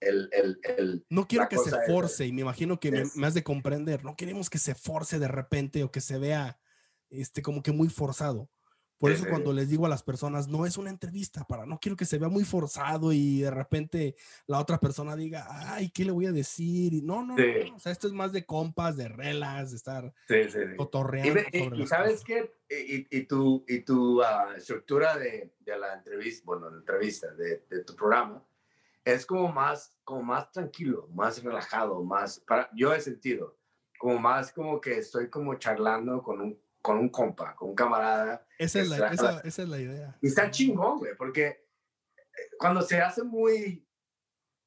el, 0.00 0.28
el, 0.32 0.60
el, 0.62 1.06
no 1.08 1.26
quiero 1.26 1.48
que 1.48 1.58
se 1.58 1.70
force, 1.86 2.26
y 2.26 2.32
me 2.32 2.42
imagino 2.42 2.78
que 2.78 2.92
me, 3.14 3.26
has 3.26 3.34
de 3.34 3.42
comprender, 3.42 4.04
no 4.04 4.16
queremos 4.16 4.50
que 4.50 4.58
se 4.58 4.74
force 4.74 5.18
de 5.18 5.28
repente 5.28 5.82
o 5.82 5.90
que 5.90 6.00
se 6.00 6.18
vea 6.18 6.58
este, 7.10 7.42
como 7.42 7.62
que 7.62 7.72
muy 7.72 7.88
forzado. 7.88 8.50
Por 8.98 9.10
eso 9.10 9.26
cuando 9.28 9.52
les 9.52 9.68
digo 9.68 9.84
a 9.86 9.88
las 9.88 10.02
personas, 10.02 10.48
no 10.48 10.64
es 10.64 10.78
una 10.78 10.90
entrevista, 10.90 11.44
para 11.44 11.66
no 11.66 11.78
quiero 11.78 11.96
que 11.96 12.04
se 12.04 12.18
vea 12.18 12.28
muy 12.28 12.44
forzado 12.44 13.12
y 13.12 13.40
de 13.40 13.50
repente 13.50 14.16
la 14.46 14.58
otra 14.58 14.78
persona 14.78 15.14
diga, 15.16 15.46
ay, 15.48 15.90
¿qué 15.90 16.04
le 16.04 16.12
voy 16.12 16.26
a 16.26 16.32
decir? 16.32 16.94
Y 16.94 17.02
no, 17.02 17.24
no, 17.24 17.36
no, 17.36 17.76
o 17.76 17.78
sea, 17.78 17.92
esto 17.92 18.06
es 18.06 18.12
más 18.12 18.32
de 18.32 18.46
compas, 18.46 18.96
de 18.96 19.08
relas, 19.08 19.72
de 19.72 19.76
estar 19.76 20.14
cotorreando. 20.76 21.40
Y, 21.52 21.82
y 21.82 21.86
sabes 21.86 22.22
qué, 22.24 22.50
y, 22.70 23.06
y, 23.18 23.22
tu, 23.24 23.64
y 23.68 23.80
tu 23.80 24.22
ah, 24.22 24.54
estructura 24.56 25.16
de, 25.16 25.54
de, 25.60 25.78
la 25.78 25.94
entrevista, 25.94 26.42
bueno, 26.46 26.70
la 26.70 26.78
entrevista 26.78 27.30
de, 27.34 27.64
de, 27.68 27.84
tu 27.84 27.94
programa, 27.94 28.42
es 29.04 29.26
como 29.26 29.52
más, 29.52 29.98
como 30.04 30.22
más 30.22 30.50
tranquilo, 30.50 31.08
más 31.12 31.42
relajado, 31.42 32.02
más, 32.02 32.40
para, 32.40 32.70
yo 32.74 32.94
he 32.94 33.00
sentido, 33.00 33.58
como 33.98 34.18
más 34.18 34.52
como 34.52 34.80
que 34.80 34.98
estoy 34.98 35.28
como 35.28 35.54
charlando 35.56 36.22
con 36.22 36.40
un 36.40 36.63
con 36.84 36.98
un 36.98 37.08
compa, 37.08 37.54
con 37.54 37.70
un 37.70 37.74
camarada. 37.74 38.46
Esa 38.58 38.80
es, 38.82 38.88
la, 38.90 39.08
esa, 39.08 39.40
esa 39.40 39.62
es 39.62 39.68
la 39.70 39.80
idea. 39.80 40.18
Y 40.20 40.26
está 40.26 40.50
chingón, 40.50 40.98
güey, 40.98 41.16
porque 41.16 41.46
eh, 41.46 42.50
cuando 42.58 42.82
se 42.82 43.00
hace 43.00 43.22
muy, 43.22 43.88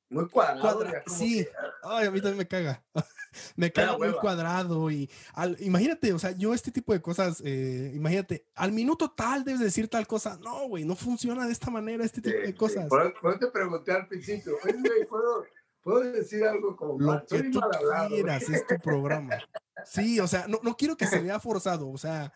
muy 0.10 0.28
cuadrado. 0.28 0.84
sí, 1.06 1.48
ay, 1.84 2.08
a 2.08 2.12
mí 2.12 2.20
también 2.20 2.40
me 2.40 2.48
caga. 2.48 2.84
me 3.56 3.72
caga 3.72 4.00
muy 4.00 4.12
cuadrado 4.14 4.90
y 4.90 5.08
al, 5.34 5.58
imagínate, 5.60 6.12
o 6.12 6.18
sea, 6.18 6.32
yo 6.32 6.56
este 6.56 6.72
tipo 6.72 6.92
de 6.92 7.04
cosas, 7.04 7.40
eh, 7.46 7.92
imagínate, 7.94 8.48
al 8.56 8.72
minuto 8.72 9.12
tal 9.12 9.44
debes 9.44 9.62
decir 9.62 9.88
tal 9.88 10.08
cosa. 10.08 10.40
No, 10.42 10.68
güey, 10.70 10.86
no 10.86 10.96
funciona 10.96 11.46
de 11.46 11.54
esta 11.54 11.70
manera 11.70 12.04
este 12.04 12.20
tipo 12.20 12.40
de 12.40 12.56
cosas. 12.56 12.90
Por, 12.90 13.16
eso 13.30 13.40
te 13.40 13.52
pregunté 13.52 13.92
al 13.92 14.08
principio, 14.08 14.54
¿puedo, 15.08 15.46
¿puedo, 15.88 16.12
decir 16.12 16.44
algo 16.44 16.76
como 16.76 17.00
lo 17.00 17.26
que 17.26 17.44
tú 17.44 17.62
quieras, 18.10 18.50
es 18.50 18.68
tu 18.68 18.76
programa. 18.76 19.38
Sí, 19.86 20.20
o 20.20 20.28
sea, 20.28 20.48
no, 20.48 20.60
no 20.64 20.76
quiero 20.76 20.98
que 20.98 21.08
se 21.08 21.20
vea 21.20 21.40
forzado, 21.40 21.90
o 21.90 21.98
sea, 21.98 22.34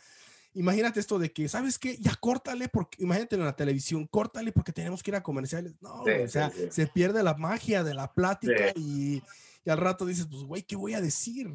imagínate 0.54 1.00
esto 1.00 1.20
de 1.20 1.32
que, 1.32 1.50
¿sabes 1.50 1.78
qué? 1.78 1.98
Ya 1.98 2.16
córtale, 2.16 2.70
porque 2.70 3.04
imagínate 3.04 3.36
en 3.36 3.46
la 3.46 3.56
televisión, 3.56 4.08
córtale 4.08 4.52
porque 4.52 4.72
tenemos 4.72 5.04
que 5.04 5.12
ir 5.12 5.16
a 5.16 5.24
comerciales. 5.24 5.74
No, 5.82 6.04
o 6.04 6.28
sea, 6.28 6.52
se 6.70 6.88
pierde 6.88 7.24
la 7.24 7.34
magia 7.34 7.84
de 7.84 7.94
la 7.94 8.14
plática 8.14 8.72
y, 8.76 9.22
y, 9.66 9.70
al 9.70 9.78
rato 9.78 10.06
dices, 10.06 10.28
pues, 10.30 10.44
güey, 10.44 10.64
¿qué 10.64 10.76
voy 10.76 10.94
a 10.94 11.02
decir? 11.02 11.54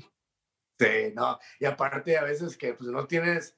Sí, 0.79 1.13
no, 1.15 1.39
y 1.59 1.65
aparte 1.65 2.19
a 2.19 2.25
veces 2.25 2.57
que 2.57 2.75
pues 2.75 2.91
no 2.91 3.07
tienes, 3.07 3.57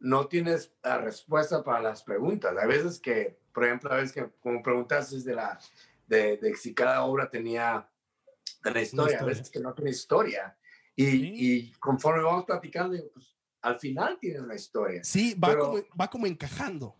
no 0.00 0.28
tienes 0.28 0.72
la 0.82 0.98
respuesta 0.98 1.64
para 1.64 1.80
las 1.80 2.02
preguntas. 2.02 2.54
A 2.60 2.66
veces 2.66 2.98
que, 2.98 3.38
por 3.54 3.64
ejemplo, 3.64 3.90
a 3.90 3.96
veces 3.96 4.12
que 4.12 4.28
como 4.40 4.62
preguntas 4.62 5.24
de 5.24 5.34
la, 5.34 5.58
de, 6.08 6.38
de 6.38 6.56
si 6.56 6.74
cada 6.74 7.04
obra 7.04 7.30
tenía 7.30 7.88
una 8.64 8.80
historia, 8.80 8.82
historia, 8.82 9.20
a 9.20 9.24
veces 9.24 9.50
que 9.50 9.60
no 9.60 9.74
tiene 9.74 9.90
historia. 9.90 10.58
Y, 10.96 11.04
y 11.06 11.72
conforme 11.74 12.24
vamos 12.24 12.44
platicando, 12.44 12.96
pues 13.14 13.38
al 13.62 13.78
final 13.78 14.18
tiene 14.20 14.40
una 14.40 14.54
historia. 14.56 15.04
Sí, 15.04 15.34
va, 15.34 15.56
como, 15.56 15.78
va 16.00 16.08
como 16.08 16.26
encajando. 16.26 16.96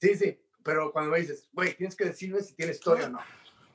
Sí, 0.00 0.14
sí, 0.14 0.38
pero 0.62 0.92
cuando 0.92 1.10
me 1.10 1.20
dices, 1.20 1.48
güey, 1.52 1.74
tienes 1.74 1.96
que 1.96 2.04
decirme 2.04 2.40
si 2.42 2.54
tiene 2.54 2.72
historia 2.72 3.06
o 3.06 3.10
no. 3.10 3.20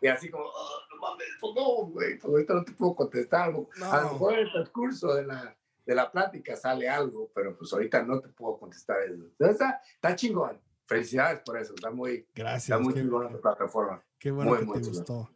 Y 0.01 0.07
así 0.07 0.29
como, 0.29 0.43
oh, 0.45 0.79
no 0.91 0.97
mames, 1.01 1.27
pues 1.39 1.53
no, 1.55 1.85
güey, 1.87 2.19
pues 2.19 2.25
ahorita 2.25 2.53
no 2.53 2.63
te 2.63 2.73
puedo 2.73 2.95
contestar. 2.95 3.49
A 3.49 4.01
lo 4.01 4.11
mejor 4.11 4.33
en 4.33 4.39
el 4.39 4.51
transcurso 4.51 5.15
de 5.15 5.25
la, 5.25 5.57
de 5.85 5.95
la 5.95 6.11
plática 6.11 6.55
sale 6.55 6.89
algo, 6.89 7.31
pero 7.33 7.57
pues 7.57 7.71
ahorita 7.73 8.03
no 8.03 8.19
te 8.19 8.29
puedo 8.29 8.59
contestar 8.59 8.97
eso. 9.03 9.23
está, 9.39 9.81
está 9.95 10.15
chingón. 10.15 10.61
Felicidades 10.85 11.41
por 11.45 11.57
eso, 11.57 11.73
está 11.75 11.91
muy, 11.91 12.27
Gracias, 12.33 12.63
está 12.63 12.79
muy 12.79 12.93
chingón 12.93 13.31
la 13.31 13.39
plataforma. 13.39 14.03
Qué 14.19 14.31
bueno 14.31 14.73
que 14.73 14.79
te 14.79 14.87
gustó. 14.87 15.29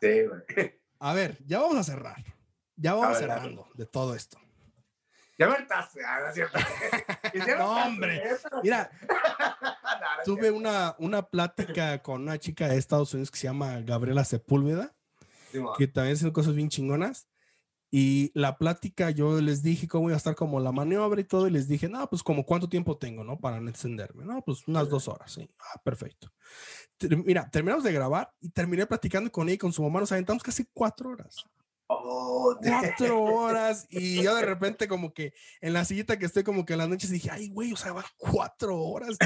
Sí, 0.00 0.26
güey. 0.26 0.80
A 1.00 1.14
ver, 1.14 1.36
ya 1.44 1.58
vamos 1.58 1.76
a 1.76 1.82
cerrar. 1.82 2.22
Ya 2.76 2.94
vamos 2.94 3.18
cerrando 3.18 3.68
de 3.74 3.86
todo 3.86 4.14
esto. 4.14 4.38
Ya 5.36 5.48
me 5.48 5.56
estás, 5.56 5.90
no, 7.58 7.70
hombre. 7.86 8.22
Mira, 8.62 8.90
tuve 10.24 10.52
una, 10.52 10.94
una 10.98 11.22
plática 11.22 12.00
con 12.00 12.22
una 12.22 12.38
chica 12.38 12.68
de 12.68 12.76
Estados 12.76 13.12
Unidos 13.14 13.32
que 13.32 13.38
se 13.38 13.48
llama 13.48 13.80
Gabriela 13.80 14.24
Sepúlveda, 14.24 14.94
que 15.78 15.88
también 15.88 16.14
hace 16.14 16.32
cosas 16.32 16.54
bien 16.54 16.68
chingonas. 16.68 17.28
Y 17.94 18.32
la 18.32 18.56
plática, 18.56 19.10
yo 19.10 19.38
les 19.42 19.62
dije 19.62 19.86
cómo 19.86 20.08
iba 20.08 20.14
a 20.14 20.16
estar 20.16 20.34
como 20.34 20.58
la 20.60 20.72
maniobra 20.72 21.20
y 21.20 21.24
todo, 21.24 21.46
y 21.46 21.50
les 21.50 21.68
dije, 21.68 21.90
no, 21.90 22.08
pues 22.08 22.22
como 22.22 22.46
cuánto 22.46 22.66
tiempo 22.66 22.96
tengo, 22.96 23.22
¿no? 23.22 23.38
Para 23.38 23.58
encenderme, 23.58 24.24
¿no? 24.24 24.40
Pues 24.40 24.66
unas 24.66 24.88
dos 24.88 25.08
horas, 25.08 25.30
sí. 25.30 25.46
Ah, 25.58 25.78
perfecto. 25.84 26.32
Mira, 27.22 27.50
terminamos 27.50 27.84
de 27.84 27.92
grabar 27.92 28.32
y 28.40 28.48
terminé 28.48 28.86
platicando 28.86 29.30
con 29.30 29.46
ella 29.46 29.56
y 29.56 29.58
con 29.58 29.74
su 29.74 29.82
mamá, 29.82 30.00
nos 30.00 30.10
aventamos 30.10 30.42
casi 30.42 30.64
cuatro 30.72 31.10
horas. 31.10 31.44
Oh, 31.86 32.56
cuatro 32.62 33.22
horas 33.24 33.86
y 33.90 34.22
yo 34.22 34.34
de 34.36 34.46
repente 34.46 34.88
como 34.88 35.12
que 35.12 35.34
en 35.60 35.74
la 35.74 35.84
sillita 35.84 36.18
que 36.18 36.24
estoy 36.24 36.44
como 36.44 36.64
que 36.64 36.72
en 36.72 36.78
las 36.78 36.88
noches 36.88 37.10
dije, 37.10 37.30
ay 37.30 37.50
güey, 37.50 37.74
o 37.74 37.76
sea, 37.76 37.92
van 37.92 38.06
cuatro 38.16 38.78
horas, 38.78 39.18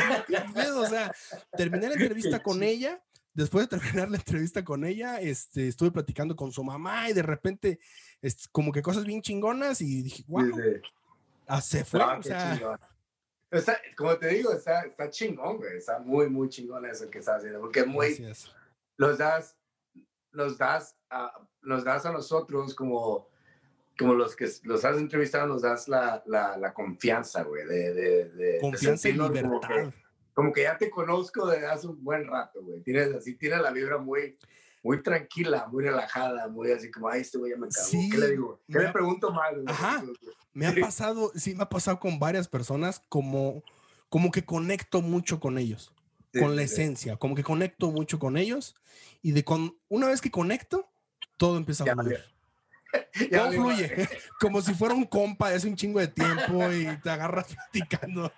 o 0.75 0.87
sea, 0.87 1.15
terminé 1.57 1.89
la 1.89 1.95
entrevista 1.95 2.43
con 2.43 2.65
ella 2.65 3.01
después 3.37 3.69
de 3.69 3.79
terminar 3.79 4.11
la 4.11 4.17
entrevista 4.17 4.65
con 4.65 4.85
ella, 4.85 5.21
este, 5.21 5.69
estuve 5.69 5.91
platicando 5.91 6.35
con 6.35 6.51
su 6.51 6.65
mamá 6.65 7.11
y 7.11 7.13
de 7.13 7.23
repente, 7.23 7.79
es, 8.23 8.49
como 8.49 8.73
que 8.73 8.83
cosas 8.83 9.05
bien 9.05 9.23
chingonas 9.23 9.81
y 9.81 10.03
dije, 10.03 10.25
wow, 10.27 10.51
ah, 11.47 11.61
se 11.61 11.85
fue. 11.85 12.01
o 12.03 12.23
sea, 12.23 13.81
como 13.97 14.17
te 14.17 14.29
digo, 14.29 14.53
está, 14.53 14.83
está 14.83 15.11
chingón, 15.11 15.59
güey. 15.59 15.77
Está 15.77 15.99
muy, 15.99 16.29
muy 16.29 16.49
chingón 16.49 16.87
eso 16.87 17.09
que 17.11 17.19
estás 17.19 17.39
haciendo. 17.39 17.61
Porque 17.61 17.85
muy. 17.85 18.35
Los 18.97 19.19
das, 19.19 19.57
los 20.33 20.57
das, 20.57 20.97
a, 21.11 21.33
nos 21.63 21.85
das 21.85 22.07
a 22.07 22.13
nosotros 22.13 22.75
como, 22.75 23.29
como 23.99 24.15
los 24.15 24.35
que 24.35 24.49
los 24.65 24.85
has 24.85 24.97
entrevistado, 24.97 25.47
nos 25.47 25.63
das 25.63 25.87
la, 25.87 26.23
la, 26.27 26.57
la 26.57 26.73
confianza, 26.73 27.43
güey. 27.43 27.67
De, 27.67 27.95
de, 27.95 28.29
de, 28.31 28.59
confianza 28.61 29.09
y 29.09 29.13
libertad 29.13 29.93
como 30.37 30.53
que 30.53 30.65
ya 30.65 30.77
te 30.77 30.91
conozco 30.91 31.47
desde 31.47 31.67
hace 31.67 31.87
un 31.87 32.05
buen 32.05 32.27
rato, 32.27 32.63
güey. 32.63 32.83
Tienes 32.83 33.11
así, 33.15 33.37
tienes 33.37 33.59
la 33.63 33.71
vibra 33.71 33.97
muy, 33.97 34.37
muy 34.87 35.03
tranquila, 35.03 35.67
muy 35.71 35.83
relajada, 35.83 36.47
muy 36.47 36.71
así 36.71 36.93
como, 36.93 37.09
ay, 37.09 37.23
este 37.23 37.39
güey 37.39 37.51
ya 37.51 37.59
me 37.59 37.67
cagó. 37.69 37.89
¿Qué 37.91 38.19
le 38.19 38.31
digo? 38.31 38.61
¿Qué 38.71 38.79
le 38.79 38.93
pregunto 38.93 39.33
mal? 39.33 39.65
Ajá. 39.67 40.05
Me 40.55 40.67
ha 40.67 40.75
pasado, 40.75 41.33
sí, 41.35 41.55
me 41.55 41.65
ha 41.65 41.69
pasado 41.69 42.01
con 42.01 42.19
varias 42.19 42.49
personas 42.49 43.03
como, 43.11 43.63
como 44.09 44.31
que 44.31 44.47
conecto 44.47 45.03
mucho 45.03 45.39
con 45.39 45.59
ellos, 45.59 45.93
con 46.33 46.57
la 46.57 46.63
esencia, 46.63 47.19
como 47.19 47.35
que 47.35 47.43
conecto 47.43 47.91
mucho 47.91 48.19
con 48.19 48.39
ellos 48.39 48.75
y 49.21 49.33
de 49.33 49.45
con, 49.45 49.77
una 49.91 50.07
vez 50.07 50.23
que 50.23 50.31
conecto, 50.31 50.89
todo 51.37 51.59
empieza 51.59 51.85
a 51.85 51.95
fluir. 51.95 52.25
todo 53.31 53.53
fluye, 53.53 54.09
como 54.41 54.63
si 54.63 54.73
fuera 54.73 54.95
un 54.95 55.05
compa 55.05 55.49
hace 55.49 55.69
un 55.69 55.77
chingo 55.77 56.01
de 56.01 56.09
tiempo 56.09 56.73
y 56.73 56.87
te 57.03 57.11
agarras 57.11 57.55
platicando. 57.55 58.33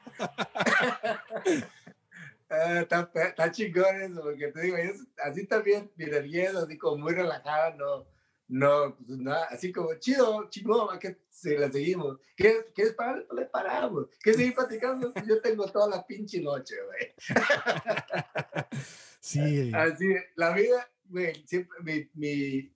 Ah, 2.50 2.80
está, 2.80 3.10
está, 3.14 3.50
chingón 3.50 4.00
eso, 4.00 4.22
porque 4.22 4.48
te 4.48 4.62
digo, 4.62 4.76
así 5.22 5.46
también, 5.46 5.90
mi 5.96 6.04
energía 6.04 6.50
así 6.58 6.78
como 6.78 6.96
muy 7.04 7.12
relajada, 7.12 7.74
no, 7.76 8.06
no, 8.48 8.96
pues 8.96 9.18
nada, 9.18 9.44
así 9.50 9.70
como 9.70 9.94
chido, 9.96 10.48
chingón, 10.48 10.98
que 10.98 11.18
se 11.28 11.58
la 11.58 11.70
seguimos. 11.70 12.18
¿Quieres, 12.34 12.66
¿Quieres 12.74 12.94
parar? 12.94 13.26
Le 13.36 13.44
paramos. 13.44 14.06
¿Quieres 14.22 14.38
seguir 14.38 14.54
platicando? 14.54 15.12
Yo 15.26 15.42
tengo 15.42 15.70
toda 15.70 15.88
la 15.88 16.06
pinche 16.06 16.40
noche, 16.40 16.76
güey. 16.84 17.14
Sí. 19.20 19.70
Así, 19.74 20.06
la 20.36 20.54
vida, 20.54 20.88
güey, 21.04 21.34
siempre, 21.44 21.78
mi, 21.82 22.08
mi, 22.14 22.72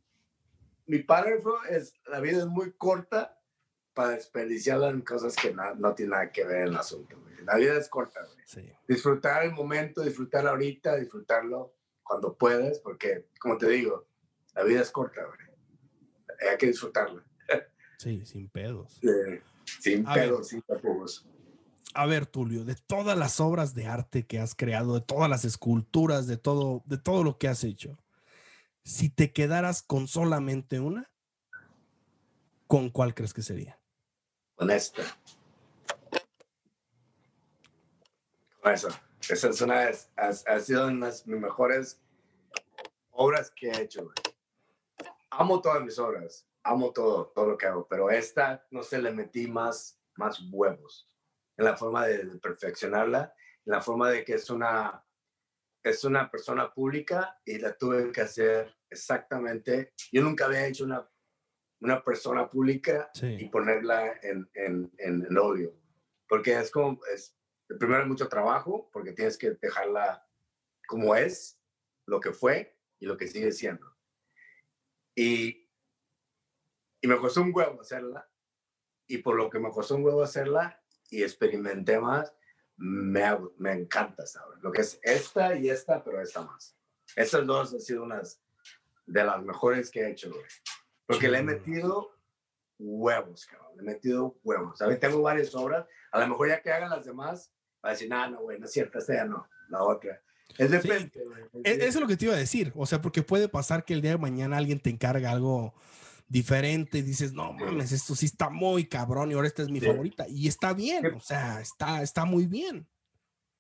mi 0.87 0.99
párrafo 0.99 1.63
es, 1.65 1.95
la 2.07 2.21
vida 2.21 2.39
es 2.39 2.47
muy 2.47 2.73
corta 2.73 3.42
para 3.95 4.11
desperdiciarla 4.11 4.89
en 4.91 5.03
cosas 5.03 5.37
que 5.37 5.53
no, 5.53 5.75
no 5.75 5.95
tienen 5.95 6.13
nada 6.13 6.31
que 6.31 6.45
ver 6.45 6.63
en 6.63 6.69
el 6.69 6.77
asunto, 6.77 7.21
güey. 7.21 7.33
La 7.45 7.57
vida 7.57 7.77
es 7.77 7.89
corta, 7.89 8.21
güey. 8.25 8.73
Disfrutar 8.87 9.45
el 9.45 9.53
momento, 9.53 10.03
disfrutar 10.03 10.47
ahorita, 10.47 10.97
disfrutarlo 10.97 11.75
cuando 12.03 12.37
puedes, 12.37 12.79
porque, 12.81 13.29
como 13.41 13.59
te 13.59 13.69
digo, 13.69 14.07
la 14.55 14.65
vida 14.65 14.81
es 14.81 14.91
corta, 14.91 15.25
güey. 15.25 16.51
Hay 16.51 16.57
que 16.59 16.67
disfrutarla. 16.67 17.25
Sí, 17.99 18.25
sin 18.27 18.49
pedos. 18.49 19.01
sin 19.81 20.05
pedos, 20.05 20.49
sin 20.49 20.63
tapujos. 20.63 21.25
A 21.95 22.07
ver, 22.07 22.27
Tulio, 22.27 22.65
de 22.65 22.75
todas 22.75 23.19
las 23.19 23.39
obras 23.39 23.75
de 23.75 23.87
arte 23.87 24.27
que 24.27 24.41
has 24.41 24.55
creado, 24.55 24.95
de 24.95 25.03
todas 25.03 25.29
las 25.29 25.45
esculturas, 25.45 26.27
de 26.27 26.37
todo, 26.37 26.83
de 26.87 26.99
todo 26.99 27.23
lo 27.23 27.39
que 27.39 27.49
has 27.49 27.65
hecho, 27.65 27.99
si 28.83 29.11
te 29.11 29.33
quedaras 29.33 29.83
con 29.83 30.09
solamente 30.09 30.81
una, 30.81 31.11
¿con 32.67 32.91
cuál 32.91 33.15
crees 33.15 33.35
que 33.35 33.43
sería? 33.43 33.79
Con 34.63 34.71
esta. 34.71 35.03
Eso, 38.63 38.89
esa 39.29 39.49
es 39.49 39.61
una 39.61 39.81
de, 39.81 39.99
ha, 40.15 40.61
sido 40.61 40.87
una 40.87 41.07
de 41.07 41.13
mis 41.27 41.41
mejores 41.41 42.01
obras 43.11 43.51
que 43.51 43.71
he 43.71 43.83
hecho. 43.83 44.13
Amo 45.31 45.61
todas 45.61 45.83
mis 45.83 45.99
obras, 45.99 46.47
amo 46.63 46.93
todo, 46.93 47.33
todo 47.35 47.47
lo 47.49 47.59
que 47.59 47.67
hago, 47.67 47.89
pero 47.89 48.09
esta 48.09 48.65
no 48.71 48.85
se 48.85 49.03
le 49.03 49.11
metí 49.11 49.49
más, 49.49 50.01
más 50.15 50.41
huevos 50.53 51.13
en 51.57 51.65
la 51.65 51.77
forma 51.77 52.07
de, 52.07 52.25
perfeccionarla, 52.39 53.35
en 53.67 53.73
la 53.73 53.81
forma 53.81 54.11
de 54.11 54.25
que 54.25 54.35
es 54.35 54.49
una, 54.49 55.05
es 55.83 56.05
una 56.05 56.31
persona 56.31 56.73
pública 56.73 57.37
y 57.45 57.59
la 57.59 57.77
tuve 57.77 58.13
que 58.13 58.21
hacer 58.21 58.73
exactamente. 58.89 59.93
Yo 60.13 60.23
nunca 60.23 60.45
había 60.45 60.69
hecho 60.69 60.85
una, 60.85 61.05
una 61.83 62.03
persona 62.03 62.49
pública 62.49 63.11
y 63.21 63.49
ponerla 63.49 64.19
en, 64.23 64.49
en, 64.55 64.91
en, 64.99 65.27
en, 65.29 65.37
audio, 65.37 65.75
porque 66.29 66.59
es 66.59 66.71
como, 66.71 67.01
es, 67.13 67.37
primero 67.79 68.03
hay 68.03 68.09
mucho 68.09 68.29
trabajo 68.29 68.89
porque 68.93 69.13
tienes 69.13 69.37
que 69.37 69.51
dejarla 69.51 70.25
como 70.87 71.15
es, 71.17 71.59
lo 72.07 72.21
que 72.21 72.33
fue 72.33 72.77
y 72.99 73.07
lo 73.07 73.17
que 73.17 73.27
sigue 73.27 73.53
siendo. 73.53 73.97
Y, 75.15 75.69
y 77.01 77.07
me 77.09 77.19
costó 77.19 77.43
un 77.43 77.53
huevo 77.55 77.81
hacerla. 77.81 78.29
Y 79.07 79.19
por 79.19 79.37
lo 79.37 79.51
que 79.51 79.59
me 79.59 79.71
costó 79.71 79.97
un 79.97 80.05
huevo 80.05 80.23
hacerla 80.23 80.81
y 81.11 81.23
experimenté 81.23 81.99
más, 81.99 82.35
me, 82.77 83.25
me 83.59 83.73
encanta, 83.73 84.27
¿sabes? 84.27 84.59
Lo 84.63 84.73
que 84.73 84.83
es 84.83 84.99
esta 85.03 85.55
y 85.57 85.69
esta, 85.69 86.03
pero 86.03 86.21
esta 86.21 86.43
más. 86.43 86.77
Estas 87.17 87.47
dos 87.47 87.73
han 87.75 87.81
sido 87.81 88.05
unas 88.05 88.41
de 89.07 89.25
las 89.25 89.43
mejores 89.43 89.91
que 89.91 90.01
he 90.01 90.11
hecho, 90.11 90.31
güey. 90.31 90.45
Porque 91.07 91.29
le 91.29 91.39
he 91.39 91.43
metido 91.43 92.17
huevos, 92.79 93.47
cabrón. 93.47 93.77
Le 93.77 93.83
he 93.83 93.95
metido 93.95 94.39
huevos. 94.43 94.79
¿Sabes? 94.79 95.01
Tengo 95.01 95.23
varias 95.23 95.55
obras. 95.55 95.87
A 96.11 96.21
lo 96.21 96.29
mejor 96.29 96.49
ya 96.49 96.63
que 96.63 96.73
hagan 96.73 96.91
las 96.91 97.05
demás, 97.05 97.53
va 97.85 97.91
a 97.91 97.93
decir, 97.93 98.09
no, 98.09 98.29
no, 98.31 98.41
güey, 98.41 98.59
no 98.59 98.67
es 98.67 98.73
cierto, 98.73 98.99
esta 98.99 99.15
ya 99.15 99.25
no, 99.25 99.49
la 99.69 99.83
otra. 99.83 100.23
Es 100.59 100.71
de 100.71 101.11
e, 101.65 101.73
Eso 101.73 101.87
es 101.87 102.01
lo 102.01 102.07
que 102.07 102.17
te 102.17 102.27
iba 102.27 102.35
a 102.35 102.39
decir. 102.39 102.73
O 102.77 102.87
sea, 102.87 103.01
porque 103.01 103.23
puede 103.23 103.49
pasar 103.49 103.85
que 103.85 103.95
el 103.95 104.03
día 104.03 104.13
de 104.13 104.19
mañana 104.19 104.59
alguien 104.59 104.81
te 104.81 104.91
encarga 104.91 105.31
algo 105.31 105.75
diferente 106.29 106.99
y 106.99 107.03
dices, 107.03 107.33
no 107.33 107.53
mames, 107.53 107.93
esto 107.93 108.15
sí 108.15 108.27
está 108.27 108.49
muy 108.49 108.87
cabrón 108.87 109.31
y 109.31 109.35
ahora 109.35 109.47
esta 109.47 109.63
es 109.63 109.69
mi 109.69 109.81
favorita. 109.81 110.27
Y 110.29 110.49
está 110.49 110.73
bien, 110.73 111.15
o 111.15 111.21
sea, 111.21 111.61
está, 111.61 112.03
está 112.03 112.25
muy 112.25 112.47
bien. 112.47 112.87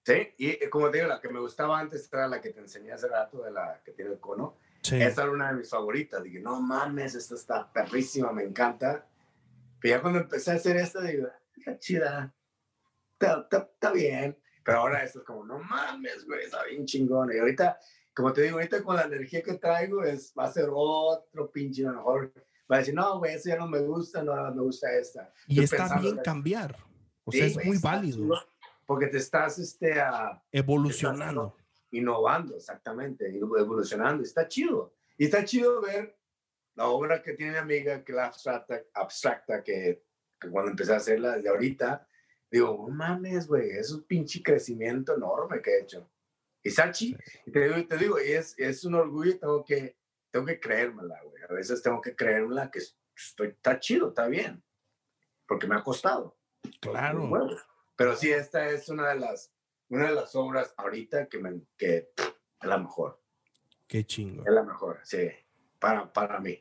Sí, 0.04 0.34
y 0.36 0.50
eh, 0.50 0.70
como 0.70 0.90
te 0.90 0.98
digo, 0.98 1.08
la 1.08 1.20
que 1.20 1.28
me 1.28 1.38
gustaba 1.38 1.78
antes 1.78 2.08
era 2.12 2.26
la 2.26 2.40
que 2.40 2.50
te 2.50 2.60
enseñé 2.60 2.92
hace 2.92 3.08
rato, 3.08 3.42
de 3.42 3.52
la 3.52 3.80
que 3.84 3.92
tiene 3.92 4.12
el 4.12 4.18
cono. 4.18 4.56
Sí. 4.82 5.00
Esa 5.00 5.22
era 5.22 5.32
una 5.32 5.50
de 5.50 5.58
mis 5.58 5.70
favoritas. 5.70 6.22
Dije, 6.22 6.40
no 6.40 6.60
mames, 6.60 7.14
esta 7.14 7.34
está 7.34 7.72
perrísima, 7.72 8.32
me 8.32 8.42
encanta. 8.42 9.06
Pero 9.80 9.96
ya 9.96 10.02
cuando 10.02 10.20
empecé 10.20 10.52
a 10.52 10.54
hacer 10.54 10.76
esta, 10.76 11.00
digo, 11.02 11.28
está 11.56 11.78
chida 11.78 12.34
está, 13.22 13.92
bien. 13.92 14.36
Pero 14.64 14.78
ahora 14.78 15.02
esto 15.02 15.20
es 15.20 15.24
como, 15.24 15.44
no 15.44 15.58
mames, 15.58 16.24
güey, 16.26 16.44
está 16.44 16.64
bien 16.64 16.84
chingón. 16.84 17.32
Y 17.34 17.38
ahorita, 17.38 17.78
como 18.14 18.32
te 18.32 18.42
digo, 18.42 18.56
ahorita 18.56 18.82
con 18.82 18.96
la 18.96 19.02
energía 19.02 19.42
que 19.42 19.54
traigo, 19.54 20.04
es, 20.04 20.32
va 20.38 20.44
a 20.44 20.52
ser 20.52 20.68
otro 20.72 21.50
pinche, 21.50 21.86
a 21.86 21.90
lo 21.90 21.96
mejor 21.96 22.32
va 22.70 22.76
a 22.76 22.78
decir, 22.78 22.94
no, 22.94 23.18
güey, 23.18 23.34
eso 23.34 23.48
ya 23.48 23.56
no 23.56 23.66
me 23.66 23.80
gusta, 23.80 24.22
no 24.22 24.34
me 24.54 24.62
gusta 24.62 24.92
esta. 24.92 25.32
Y 25.46 25.62
está 25.62 25.98
bien 25.98 26.18
cambiar. 26.18 26.76
O 27.24 27.32
sea, 27.32 27.46
es 27.46 27.64
muy 27.64 27.78
válido. 27.78 28.28
Porque 28.86 29.06
te 29.06 29.18
estás 29.18 29.58
este, 29.58 29.94
evolucionando. 30.50 31.56
Innovando, 31.92 32.56
exactamente, 32.56 33.28
evolucionando. 33.28 34.22
Está 34.22 34.48
chido. 34.48 34.94
Y 35.16 35.26
está 35.26 35.44
chido 35.44 35.80
ver 35.80 36.18
la 36.74 36.86
obra 36.86 37.22
que 37.22 37.34
tiene 37.34 37.52
mi 37.52 37.58
amiga, 37.58 38.04
que 38.04 38.12
la 38.12 38.26
abstracta, 38.26 38.82
abstracta 38.94 39.62
que, 39.62 40.02
que 40.40 40.50
cuando 40.50 40.70
empecé 40.70 40.92
a 40.92 40.96
hacerla, 40.96 41.38
de 41.38 41.48
ahorita, 41.48 42.06
digo, 42.50 42.86
no 42.88 42.94
mames, 42.94 43.46
güey, 43.46 43.70
es 43.70 43.92
un 43.92 44.02
pinche 44.04 44.42
crecimiento 44.42 45.14
enorme 45.14 45.60
que 45.60 45.70
he 45.70 45.82
hecho. 45.82 46.10
Y 46.62 46.70
Sachi, 46.70 47.16
te 47.52 47.68
digo, 47.68 47.86
te 47.86 47.96
digo, 47.96 48.18
es, 48.18 48.54
es 48.58 48.84
un 48.84 48.94
orgullo, 48.94 49.38
tengo 49.38 49.64
que, 49.64 49.96
tengo 50.30 50.46
que 50.46 50.60
creérmela, 50.60 51.20
güey. 51.22 51.42
A 51.48 51.52
veces 51.52 51.82
tengo 51.82 52.00
que 52.00 52.14
creérmela 52.14 52.70
que 52.70 52.80
estoy, 53.14 53.48
está 53.48 53.78
chido, 53.78 54.08
está 54.08 54.28
bien, 54.28 54.62
porque 55.46 55.66
me 55.66 55.76
ha 55.76 55.82
costado. 55.82 56.38
Claro. 56.80 57.28
pero 57.96 58.14
sí, 58.14 58.30
esta 58.30 58.68
es 58.68 58.88
una 58.88 59.08
de 59.08 59.20
las, 59.20 59.52
una 59.92 60.08
de 60.08 60.14
las 60.14 60.34
obras 60.34 60.72
ahorita 60.76 61.26
que, 61.28 61.38
me, 61.38 61.60
que 61.76 61.96
es 62.16 62.68
la 62.68 62.78
mejor. 62.78 63.22
Qué 63.86 64.04
chingo. 64.06 64.42
Es 64.46 64.52
la 64.52 64.62
mejor, 64.62 65.00
sí, 65.04 65.28
para, 65.78 66.10
para 66.12 66.40
mí, 66.40 66.58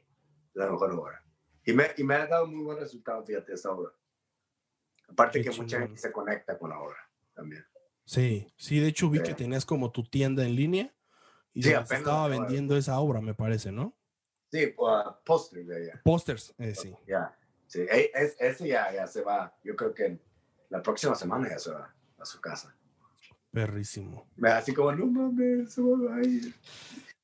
la 0.53 0.69
mejor 0.69 0.91
obra. 0.91 1.23
Y 1.65 1.71
me, 1.73 1.91
y 1.95 2.03
me 2.03 2.15
ha 2.15 2.27
dado 2.27 2.45
muy 2.47 2.61
buen 2.63 2.77
resultado, 2.79 3.23
fíjate, 3.23 3.53
esta 3.53 3.71
obra. 3.71 3.91
Aparte 5.07 5.41
que 5.41 5.51
mucha 5.51 5.79
gente 5.79 5.97
se 5.97 6.11
conecta 6.11 6.57
con 6.57 6.69
la 6.71 6.79
obra 6.79 6.97
también. 7.33 7.65
Sí, 8.05 8.53
sí, 8.57 8.79
de 8.79 8.87
hecho 8.87 9.09
vi 9.09 9.21
que 9.23 9.33
tenías 9.33 9.65
como 9.65 9.91
tu 9.91 10.03
tienda 10.03 10.43
en 10.43 10.55
línea 10.55 10.93
y 11.53 11.63
sí, 11.63 11.71
estaba 11.71 12.27
vendiendo 12.27 12.75
esa 12.75 12.99
obra, 12.99 13.21
me 13.21 13.33
parece, 13.33 13.71
¿no? 13.71 13.97
Sí, 14.51 14.73
uh, 14.77 15.13
póster 15.23 15.65
de 15.65 15.83
ella. 15.83 16.01
Pósters, 16.03 16.53
eh, 16.57 16.75
sí. 16.75 16.93
Ya, 17.07 17.37
sí. 17.67 17.81
E- 17.89 18.11
es- 18.13 18.35
ese 18.39 18.67
ya, 18.67 18.91
ya 18.91 19.07
se 19.07 19.21
va. 19.21 19.57
Yo 19.63 19.75
creo 19.77 19.93
que 19.93 20.19
la 20.69 20.81
próxima 20.81 21.15
semana 21.15 21.47
ya 21.49 21.59
se 21.59 21.71
va 21.71 21.95
a 22.17 22.25
su 22.25 22.41
casa. 22.41 22.75
Perrísimo. 23.51 24.27
Así 24.43 24.73
como, 24.73 24.91
no 24.93 25.05
mames, 25.07 25.73
se 25.73 25.81
va 25.81 26.15
a 26.15 26.21
ir. 26.23 26.53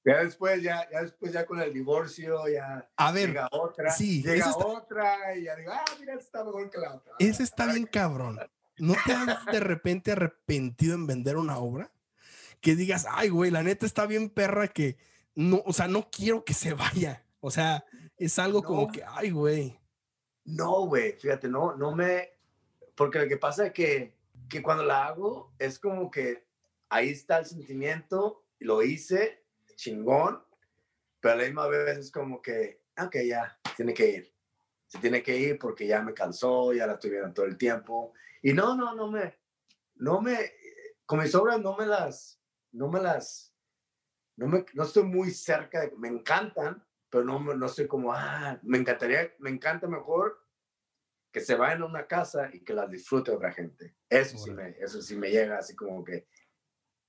Ya 0.03 0.23
después, 0.23 0.61
ya, 0.61 0.87
ya 0.91 1.01
después, 1.01 1.33
ya 1.33 1.45
con 1.45 1.59
el 1.59 1.73
divorcio, 1.73 2.47
ya 2.47 2.89
A 2.95 3.11
ver, 3.11 3.27
llega 3.29 3.49
otra. 3.51 3.91
sí, 3.91 4.21
llega 4.23 4.49
está- 4.49 4.65
otra 4.65 5.35
y 5.35 5.43
ya 5.43 5.55
digo, 5.55 5.71
ah, 5.73 5.83
mira, 5.99 6.13
está 6.15 6.43
mejor 6.45 6.69
que 6.69 6.77
la 6.77 6.95
otra. 6.95 7.13
ese 7.19 7.43
está 7.43 7.65
bien 7.71 7.85
cabrón. 7.85 8.39
¿No 8.77 8.93
te 9.05 9.11
has 9.13 9.45
de 9.47 9.59
repente 9.59 10.11
arrepentido 10.11 10.95
en 10.95 11.07
vender 11.07 11.35
una 11.37 11.57
obra? 11.57 11.91
Que 12.61 12.75
digas, 12.75 13.05
ay, 13.09 13.29
güey, 13.29 13.51
la 13.51 13.63
neta 13.63 13.85
está 13.85 14.05
bien 14.05 14.29
perra 14.29 14.67
que 14.67 14.97
no, 15.35 15.61
o 15.65 15.73
sea, 15.73 15.87
no 15.87 16.09
quiero 16.09 16.43
que 16.45 16.53
se 16.53 16.73
vaya. 16.73 17.23
O 17.39 17.51
sea, 17.51 17.83
es 18.17 18.39
algo 18.39 18.63
como 18.63 18.83
No. 18.83 18.91
que, 18.91 19.03
ay, 19.05 19.31
güey. 19.31 19.79
No, 20.45 20.85
güey, 20.87 21.13
fíjate, 21.13 21.49
no, 21.49 21.75
no 21.75 21.93
me... 21.93 22.29
Porque 22.95 23.19
lo 23.19 23.27
que 23.27 23.37
pasa 23.37 23.67
es 23.67 23.73
que, 23.73 24.15
que 24.49 24.61
cuando 24.61 24.83
la 24.83 25.07
hago 25.07 25.53
es 25.59 25.79
como 25.79 26.09
que 26.09 26.47
ahí 26.89 27.09
está 27.09 27.39
el 27.39 27.45
sentimiento, 27.45 28.45
lo 28.59 28.81
hice, 28.81 29.45
chingón, 29.75 30.43
pero 31.19 31.33
a 31.33 31.37
la 31.37 31.43
misma 31.43 31.67
vez 31.67 31.97
es 31.97 32.11
como 32.11 32.41
que, 32.41 32.81
"Ah, 32.95 33.05
ok, 33.05 33.15
ya, 33.25 33.59
tiene 33.75 33.93
que 33.93 34.09
ir. 34.09 34.33
Se 34.87 34.99
tiene 34.99 35.21
que 35.21 35.37
ir 35.37 35.59
porque 35.59 35.85
ya 35.85 36.01
me 36.01 36.13
cansó, 36.13 36.73
ya 36.73 36.87
la 36.87 36.97
viendo 37.01 37.33
todo 37.33 37.45
el 37.45 37.57
tiempo. 37.57 38.13
Y 38.41 38.53
no, 38.53 38.75
no, 38.75 38.95
no 38.95 39.11
me, 39.11 39.37
no 39.95 40.21
me, 40.21 40.37
con 41.05 41.19
mis 41.19 41.35
obras 41.35 41.59
no 41.59 41.75
me 41.75 41.85
las, 41.85 42.41
no 42.71 42.87
me 42.89 43.01
las, 43.01 43.53
no 44.37 44.47
me, 44.47 44.65
no 44.73 44.83
estoy 44.83 45.03
muy 45.03 45.31
cerca 45.31 45.81
de, 45.81 45.91
me 45.97 46.07
encantan, 46.07 46.83
pero 47.09 47.25
no, 47.25 47.39
no 47.39 47.65
estoy 47.65 47.87
como, 47.87 48.13
ah, 48.13 48.59
me 48.63 48.77
encantaría, 48.77 49.33
me 49.39 49.49
encanta 49.49 49.87
mejor 49.87 50.46
que 51.37 51.45
se 51.45 51.53
vayan 51.55 51.83
a 51.83 51.85
una 51.85 52.07
casa 52.07 52.49
y 52.51 52.61
que 52.61 52.73
las 52.73 52.89
disfrute 52.89 53.29
otra 53.31 53.51
gente. 53.51 53.95
Eso 54.09 54.37
sí, 54.39 54.49
me, 54.51 54.69
eso 54.79 55.01
sí 55.03 55.15
me 55.15 55.29
llega 55.29 55.59
así 55.59 55.75
como 55.75 56.03
que, 56.03 56.27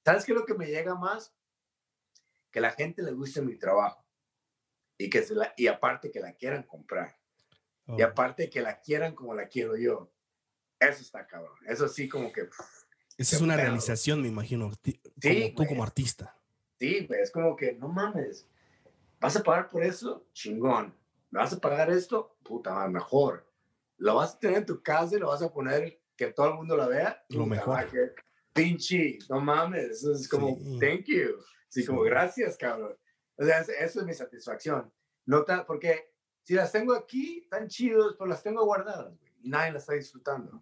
¿sabes 0.05 0.25
qué 0.27 0.33
es 0.33 0.39
lo 0.39 0.45
que 0.45 0.53
me 0.55 0.67
llega 0.67 0.95
más? 0.95 1.35
Que 2.51 2.61
la 2.61 2.71
gente 2.73 3.03
le 3.03 3.13
guste 3.13 3.41
mi 3.41 3.57
trabajo 3.57 4.05
y 4.99 5.09
que 5.09 5.23
se 5.23 5.35
la, 5.35 5.55
y 5.57 5.67
aparte 5.67 6.11
que 6.11 6.21
la 6.21 6.35
quieran 6.35 6.63
comprar 6.65 7.17
y 7.87 8.03
Oh, 8.03 8.05
aparte 8.05 8.51
que 8.51 8.61
la 8.61 8.83
quieran 8.83 9.15
como 9.15 9.35
la 9.35 9.49
quiero 9.49 9.75
yo. 9.75 10.13
Eso 10.79 11.01
está 11.01 11.27
cabrón. 11.27 11.57
Eso 11.67 11.89
sí 11.89 12.07
como 12.07 12.31
que 12.31 12.43
Esa 13.17 13.37
es 13.37 13.41
una 13.41 13.55
pedo. 13.57 13.65
realización, 13.65 14.21
me 14.21 14.29
imagino, 14.29 14.71
Sí, 14.83 15.01
como 15.55 15.55
tú 15.55 15.67
como 15.71 15.83
artista. 15.85 16.37
Sí, 16.79 17.07
güey, 17.07 17.23
es 17.23 17.31
como 17.31 17.57
que, 17.57 17.73
no 17.73 17.89
mames, 17.89 18.47
¿vas 19.19 19.37
a 19.37 19.43
pagar 19.43 19.69
por 19.69 19.83
eso? 19.83 20.27
Chingón. 20.35 20.95
¿Me 21.31 21.41
vas 21.41 21.55
a 21.55 21.59
pagar 21.59 21.89
esto? 21.91 22.37
Puta 22.43 22.87
mejor. 22.89 23.48
Lo 23.99 24.15
vas 24.17 24.35
a 24.35 24.39
tener 24.39 24.59
en 24.59 24.67
tu 24.67 24.83
casa 24.83 25.17
y 25.17 25.19
lo 25.21 25.29
vas 25.29 25.43
a 25.43 25.53
poner 25.53 26.01
que 26.17 26.29
todo 26.33 26.49
el 26.49 26.55
mundo 26.55 26.77
la 26.77 26.89
vea. 26.89 27.25
Lo 27.29 27.47
mejor. 27.47 27.87
que 27.91 28.13
Pinche, 28.53 29.19
no 29.29 29.41
mames, 29.41 29.91
eso 29.91 30.13
es 30.13 30.29
como, 30.29 30.57
Sí. 30.57 30.79
thank 30.81 31.05
you. 31.05 31.37
Sí, 31.69 31.85
como, 31.87 32.03
Sí. 32.03 32.11
gracias, 32.11 32.57
cabrón. 32.57 32.97
O 33.37 33.45
sea, 33.45 33.61
es- 33.61 33.69
eso 33.69 34.01
es 34.01 34.07
mi 34.07 34.15
satisfacción. 34.15 34.93
No 35.27 35.45
tan, 35.45 35.65
porque 35.65 36.13
si 36.43 36.55
las 36.55 36.73
tengo 36.73 36.95
aquí, 36.95 37.47
tan 37.51 37.69
chidos, 37.69 38.17
pues 38.19 38.29
las 38.29 38.43
tengo 38.43 38.65
guardadas, 38.65 39.17
güey, 39.19 39.33
y 39.43 39.49
nadie 39.49 39.73
las 39.73 39.83
está 39.83 39.93
disfrutando. 39.95 40.61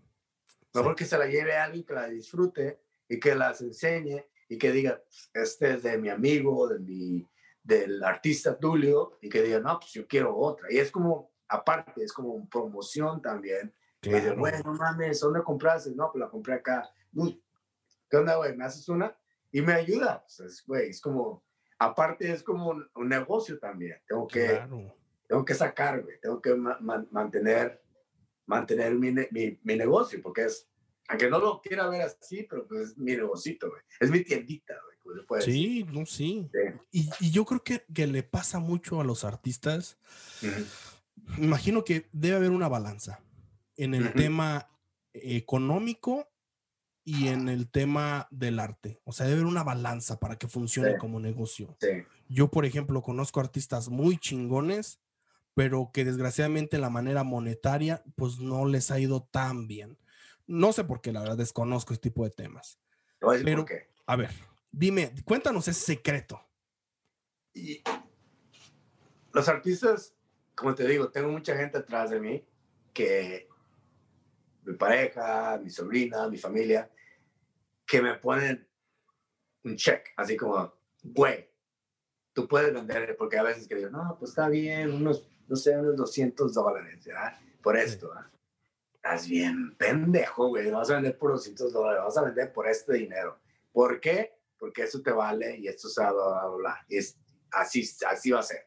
Mejor 0.75 0.95
que 0.95 1.07
se 1.07 1.17
la 1.17 1.27
lleve 1.27 1.57
a 1.57 1.65
alguien 1.65 1.85
que 1.87 1.95
la 1.95 2.09
disfrute 2.09 2.83
y 3.09 3.19
que 3.19 3.35
las 3.35 3.63
enseñe 3.63 4.27
y 4.49 4.59
que 4.59 4.73
diga, 4.73 5.03
este 5.33 5.75
es 5.75 5.83
de 5.83 5.97
mi 5.97 6.11
amigo, 6.11 6.69
de 6.69 6.79
mi, 6.81 7.27
del 7.63 8.03
artista 8.05 8.59
Tulio, 8.59 9.17
y 9.23 9.29
que 9.31 9.43
diga, 9.43 9.59
no, 9.61 9.79
pues 9.81 9.93
yo 9.93 10.07
quiero 10.07 10.37
otra. 10.37 10.71
Y 10.71 10.79
es 10.79 10.91
como, 10.91 11.33
aparte, 11.49 12.03
es 12.05 12.13
como 12.13 12.49
promoción 12.49 13.21
también. 13.23 13.73
Que 14.01 14.11
dice, 14.11 14.23
Claro. 14.25 14.39
bueno, 14.41 14.59
no 14.65 14.73
mames, 14.75 15.21
¿dónde 15.21 15.43
compraste? 15.43 15.91
No, 15.95 16.11
pues 16.13 16.21
la 16.21 16.29
compré 16.31 16.55
acá. 16.55 16.89
"Uy, 17.15 17.43
¿Qué 18.09 18.17
onda, 18.19 18.37
güey? 18.37 18.57
¿Me 18.57 18.65
haces 18.65 18.89
una? 18.89 19.17
Y 19.51 19.61
me 19.63 19.73
ayuda. 19.73 20.23
Pues, 20.23 20.41
es, 20.41 20.65
güey, 20.67 20.91
es 20.91 21.01
como, 21.01 21.43
aparte 21.79 22.31
es 22.31 22.43
como 22.43 22.69
un, 22.71 22.89
un 22.95 23.09
negocio 23.09 23.59
también. 23.59 24.01
Tengo 24.07 24.29
que, 24.29 24.47
Claro. 24.47 24.95
tengo 25.27 25.45
que 25.45 25.55
sacar, 25.55 26.03
güey. 26.03 26.21
Tengo 26.21 26.41
que 26.41 26.55
ma- 26.55 26.79
man- 26.81 27.09
mantener, 27.11 27.83
mantener 28.47 28.95
mi, 28.95 29.11
ne- 29.13 29.29
mi, 29.33 29.59
mi 29.65 29.75
negocio, 29.77 30.21
porque 30.23 30.45
es, 30.45 30.69
aunque 31.09 31.29
no 31.29 31.39
lo 31.41 31.61
quiera 31.61 31.89
ver 31.89 32.03
así, 32.03 32.47
pero 32.49 32.67
pues 32.69 32.91
es 32.91 32.99
mi 32.99 33.17
negocito, 33.17 33.71
güey. 33.71 33.83
Es 33.99 34.11
mi 34.11 34.23
tiendita, 34.23 34.75
güey. 34.85 35.43
Sí, 35.43 35.85
no, 35.91 36.05
sí. 36.07 36.49
Sí. 36.53 36.59
Y, 36.93 37.11
y 37.21 37.31
yo 37.31 37.45
creo 37.45 37.63
que, 37.65 37.85
que 37.93 38.07
le 38.07 38.23
pasa 38.23 38.59
mucho 38.59 39.01
a 39.01 39.05
los 39.05 39.25
artistas. 39.25 39.97
Ujú. 40.43 40.51
Me 40.51 40.65
imagino 41.39 41.85
que 41.85 42.09
debe 42.13 42.37
haber 42.37 42.51
una 42.51 42.69
balanza 42.69 43.21
en 43.77 43.95
el 43.95 44.13
tema 44.15 44.69
económico 45.13 46.29
y 47.05 47.29
en 47.29 47.49
el 47.49 47.71
tema 47.71 48.27
del 48.31 48.59
arte. 48.59 49.01
O 49.05 49.13
sea, 49.13 49.27
debe 49.27 49.41
haber 49.41 49.51
una 49.53 49.63
balanza 49.63 50.19
para 50.19 50.37
que 50.37 50.49
funcione 50.49 50.93
Sí. 50.93 50.99
como 50.99 51.21
negocio. 51.21 51.77
Sí. 51.81 51.89
Yo, 52.29 52.51
por 52.51 52.65
ejemplo, 52.65 53.03
conozco 53.03 53.39
artistas 53.41 53.89
muy 53.89 54.19
chingones, 54.19 55.01
pero 55.55 55.91
que 55.93 56.05
desgraciadamente 56.05 56.79
la 56.79 56.91
manera 56.91 57.23
monetaria, 57.23 58.03
pues 58.17 58.39
no 58.39 58.67
les 58.67 58.91
ha 58.91 58.99
ido 58.99 59.23
tan 59.31 59.69
bien. 59.69 59.99
No 60.49 60.73
sé 60.73 60.85
por 60.85 61.01
qué, 61.01 61.13
la 61.13 61.21
verdad, 61.21 61.37
desconozco 61.39 61.95
este 61.95 62.11
tipo 62.11 62.25
de 62.25 62.31
temas. 62.31 62.79
Pero- 63.21 63.59
por 63.65 63.67
qué. 63.67 63.89
A 64.07 64.17
ver, 64.17 64.31
dime, 64.73 65.13
cuéntanos 65.25 65.67
ese 65.69 65.81
secreto. 65.81 66.41
Y 67.55 67.83
los 69.33 69.49
artistas, 69.49 70.15
como 70.57 70.75
te 70.75 70.87
digo, 70.89 71.11
tengo 71.11 71.29
mucha 71.29 71.55
gente 71.57 71.79
atrás 71.79 72.11
de 72.11 72.19
mí 72.19 72.45
que 72.93 73.47
mi 74.65 74.75
pareja, 74.75 75.61
mi 75.63 75.71
sobrina, 75.71 76.29
mi 76.29 76.39
familia, 76.39 76.91
que 77.87 78.01
me 78.03 78.15
ponen 78.15 78.67
un 79.65 79.77
check, 79.77 80.09
así 80.17 80.37
como, 80.37 80.73
güey, 81.03 81.49
tú 82.33 82.49
puedes 82.49 82.73
vender, 82.73 83.17
porque 83.17 83.39
a 83.39 83.43
veces 83.43 83.69
que 83.69 83.77
digo, 83.77 83.91
no, 83.91 84.17
pues 84.19 84.31
está 84.31 84.49
bien, 84.49 84.93
unos, 84.93 85.29
no 85.47 85.57
sé, 85.57 85.77
unos 85.77 85.97
200 85.97 86.55
dólares, 86.55 87.05
¿ya? 87.05 87.39
Por 87.63 87.77
esto, 87.77 88.13
¿ah? 88.13 88.31
Estás 88.95 89.29
bien 89.29 89.77
pendejo, 89.77 90.49
güey, 90.49 90.71
vas 90.71 90.91
a 90.91 90.95
vender 90.95 91.17
por 91.17 91.33
200 91.33 91.73
dólares, 91.73 92.03
vas 92.03 92.17
a 92.17 92.25
vender 92.25 92.53
por 92.53 92.67
este 92.67 92.95
dinero. 92.95 93.39
¿Por 93.73 94.01
qué? 94.01 94.33
Porque 94.59 94.83
eso 94.83 95.01
te 95.01 95.13
vale 95.13 95.59
y 95.59 95.69
esto 95.69 95.89
se 95.89 96.03
va 96.03 96.41
a 96.41 96.43
hablar. 96.43 96.79
Es, 96.89 97.17
así, 97.53 97.89
así 98.09 98.31
va 98.31 98.41
a 98.41 98.43
ser. 98.43 98.67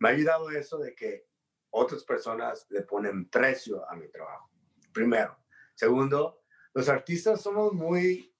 Me 0.00 0.08
ha 0.08 0.12
ayudado 0.12 0.50
eso 0.50 0.78
de 0.78 0.94
que 0.94 1.28
otras 1.70 2.02
personas 2.04 2.66
le 2.70 2.82
ponen 2.82 3.28
precio 3.28 3.88
a 3.88 3.94
mi 3.94 4.08
trabajo. 4.08 4.50
Primero. 4.92 5.38
Segundo, 5.74 6.42
los 6.74 6.88
artistas 6.88 7.42
somos 7.42 7.72
muy, 7.72 8.34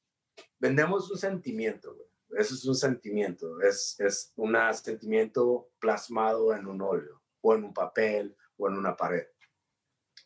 vendemos 0.59 1.11
un 1.11 1.19
sentimiento. 1.19 1.97
Eso 2.31 2.55
es 2.55 2.65
un 2.65 2.77
sentimiento, 2.77 3.61
es, 3.61 3.99
es 3.99 4.33
un 4.37 4.57
sentimiento 4.73 5.71
plasmado 5.81 6.55
en 6.55 6.67
un 6.67 6.81
óleo, 6.81 7.23
o 7.41 7.55
en 7.55 7.65
un 7.65 7.75
papel, 7.75 8.37
o 8.57 8.69
en 8.69 8.79
una 8.79 8.97
pared, 8.97 9.27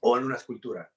o 0.01 0.19
en 0.19 0.25
una 0.25 0.37
escultura. 0.37 0.93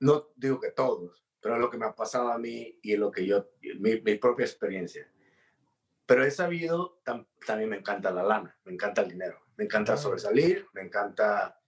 No 0.00 0.30
digo 0.36 0.60
que 0.60 0.70
todos, 0.70 1.26
pero 1.40 1.58
lo 1.58 1.68
que 1.68 1.78
me 1.78 1.86
ha 1.86 1.94
pasado 1.94 2.28
a 2.30 2.38
mí 2.38 2.78
y 2.80 2.96
lo 2.96 3.10
que 3.10 3.26
yo, 3.26 3.50
mi, 3.80 4.00
mi 4.00 4.14
propia 4.14 4.46
experiencia. 4.46 5.12
Pero 6.08 6.24
he 6.24 6.30
sabido, 6.30 7.02
tam- 7.04 7.28
también 7.46 7.68
me 7.68 7.76
encanta 7.76 8.10
la 8.10 8.22
lana, 8.22 8.58
me 8.64 8.72
encanta 8.72 9.02
el 9.02 9.10
dinero, 9.10 9.42
me 9.58 9.64
encanta 9.64 9.94
sobresalir, 9.98 10.66
me 10.72 10.80
encanta, 10.80 11.60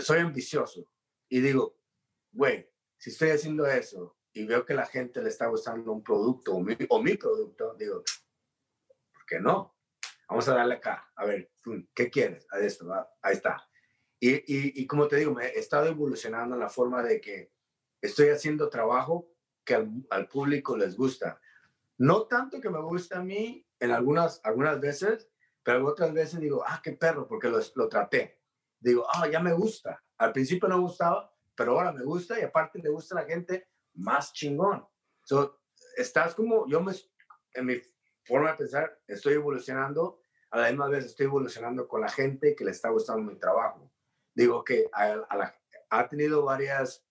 soy 0.00 0.20
ambicioso 0.20 0.88
y 1.28 1.40
digo, 1.42 1.76
güey, 2.32 2.66
si 2.96 3.10
estoy 3.10 3.28
haciendo 3.28 3.66
eso 3.66 4.16
y 4.32 4.46
veo 4.46 4.64
que 4.64 4.72
la 4.72 4.86
gente 4.86 5.20
le 5.22 5.28
está 5.28 5.48
gustando 5.48 5.92
un 5.92 6.02
producto 6.02 6.54
o 6.54 6.60
mi, 6.62 6.74
o 6.88 7.02
mi 7.02 7.18
producto, 7.18 7.74
digo, 7.78 8.02
¿por 9.12 9.26
qué 9.26 9.38
no? 9.38 9.76
Vamos 10.30 10.48
a 10.48 10.54
darle 10.54 10.76
acá, 10.76 11.12
a 11.14 11.26
ver, 11.26 11.52
¿qué 11.94 12.08
quieres? 12.10 12.46
A 12.52 12.60
esto, 12.60 12.86
va, 12.86 13.06
ahí 13.20 13.34
está. 13.34 13.68
Y, 14.18 14.30
y, 14.32 14.82
y 14.82 14.86
como 14.86 15.08
te 15.08 15.16
digo, 15.16 15.34
me 15.34 15.44
he 15.48 15.58
estado 15.58 15.84
evolucionando 15.88 16.54
en 16.54 16.60
la 16.62 16.70
forma 16.70 17.02
de 17.02 17.20
que 17.20 17.52
estoy 18.00 18.28
haciendo 18.30 18.70
trabajo 18.70 19.28
que 19.62 19.74
al, 19.74 19.90
al 20.08 20.26
público 20.28 20.74
les 20.78 20.96
gusta. 20.96 21.38
No 21.98 22.22
tanto 22.26 22.60
que 22.60 22.70
me 22.70 22.80
gusta 22.80 23.18
a 23.18 23.22
mí 23.22 23.64
en 23.84 23.92
algunas, 23.92 24.40
algunas 24.44 24.80
veces, 24.80 25.28
pero 25.62 25.86
otras 25.86 26.12
veces 26.12 26.40
digo, 26.40 26.64
ah, 26.66 26.80
qué 26.82 26.92
perro, 26.92 27.26
porque 27.26 27.48
lo, 27.48 27.58
lo 27.74 27.88
traté. 27.88 28.40
Digo, 28.80 29.06
ah, 29.12 29.28
ya 29.28 29.40
me 29.40 29.52
gusta. 29.52 30.02
Al 30.18 30.32
principio 30.32 30.68
no 30.68 30.80
gustaba, 30.80 31.32
pero 31.54 31.72
ahora 31.72 31.92
me 31.92 32.02
gusta 32.02 32.38
y 32.38 32.42
aparte 32.42 32.80
le 32.80 32.88
gusta 32.88 33.16
a 33.16 33.22
la 33.22 33.26
gente 33.26 33.68
más 33.94 34.32
chingón. 34.32 34.86
So, 35.24 35.60
estás 35.96 36.34
como, 36.34 36.66
yo 36.68 36.80
me, 36.80 36.92
en 37.54 37.66
mi 37.66 37.80
forma 38.24 38.52
de 38.52 38.56
pensar, 38.56 39.00
estoy 39.06 39.34
evolucionando, 39.34 40.20
a 40.50 40.58
la 40.58 40.68
misma 40.68 40.88
vez 40.88 41.04
estoy 41.04 41.26
evolucionando 41.26 41.88
con 41.88 42.00
la 42.00 42.08
gente 42.08 42.54
que 42.54 42.64
le 42.64 42.70
está 42.70 42.88
gustando 42.90 43.22
mi 43.22 43.38
trabajo. 43.38 43.90
Digo 44.34 44.64
que 44.64 44.88
a, 44.92 45.12
a 45.28 45.36
la, 45.36 45.54
ha 45.90 46.08
tenido 46.08 46.44
varias, 46.44 47.04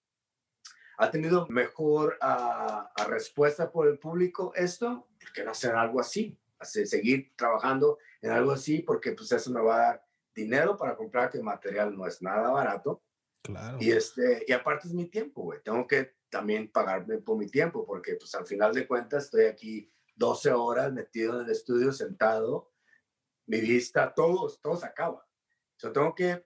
ha 0.98 1.12
tenido 1.12 1.48
mejor 1.48 2.18
ah, 2.22 2.92
ah, 2.96 3.06
respuesta 3.06 3.72
por 3.72 3.88
el 3.88 4.00
público 4.00 4.54
esto, 4.56 5.08
que 5.34 5.44
no 5.44 5.52
hacer 5.52 5.76
algo 5.76 6.00
así. 6.00 6.40
Seguir 6.66 7.34
trabajando 7.36 7.98
en 8.22 8.32
algo 8.32 8.52
así 8.52 8.80
porque 8.80 9.12
pues 9.12 9.32
eso 9.32 9.52
me 9.52 9.62
va 9.62 9.76
a 9.76 9.80
dar 9.80 10.06
dinero 10.36 10.78
para 10.78 10.96
comprar 10.96 11.30
que 11.30 11.38
el 11.38 11.44
material 11.44 11.96
no 11.96 12.08
es 12.08 12.22
nada 12.22 12.50
barato. 12.52 13.04
Claro. 13.44 13.78
Y, 13.80 13.92
este, 13.92 14.46
y 14.48 14.52
aparte 14.54 14.88
es 14.88 14.94
mi 14.94 15.06
tiempo, 15.06 15.44
güey. 15.44 15.62
Tengo 15.62 15.86
que 15.86 16.16
también 16.30 16.72
pagarme 16.72 17.20
por 17.20 17.38
mi 17.38 17.48
tiempo 17.48 17.86
porque 17.86 18.16
pues 18.16 18.34
al 18.36 18.46
final 18.46 18.74
de 18.74 18.88
cuentas 18.88 19.26
estoy 19.26 19.46
aquí 19.46 19.94
12 20.16 20.52
horas 20.52 20.92
metido 20.92 21.40
en 21.40 21.46
el 21.46 21.52
estudio 21.52 21.92
sentado, 21.92 22.72
mi 23.46 23.60
vista, 23.60 24.14
todo, 24.14 24.52
todo 24.62 24.78
se 24.78 24.86
acaba. 24.86 25.28
Yo 25.78 25.92
tengo 25.92 26.16
que, 26.16 26.46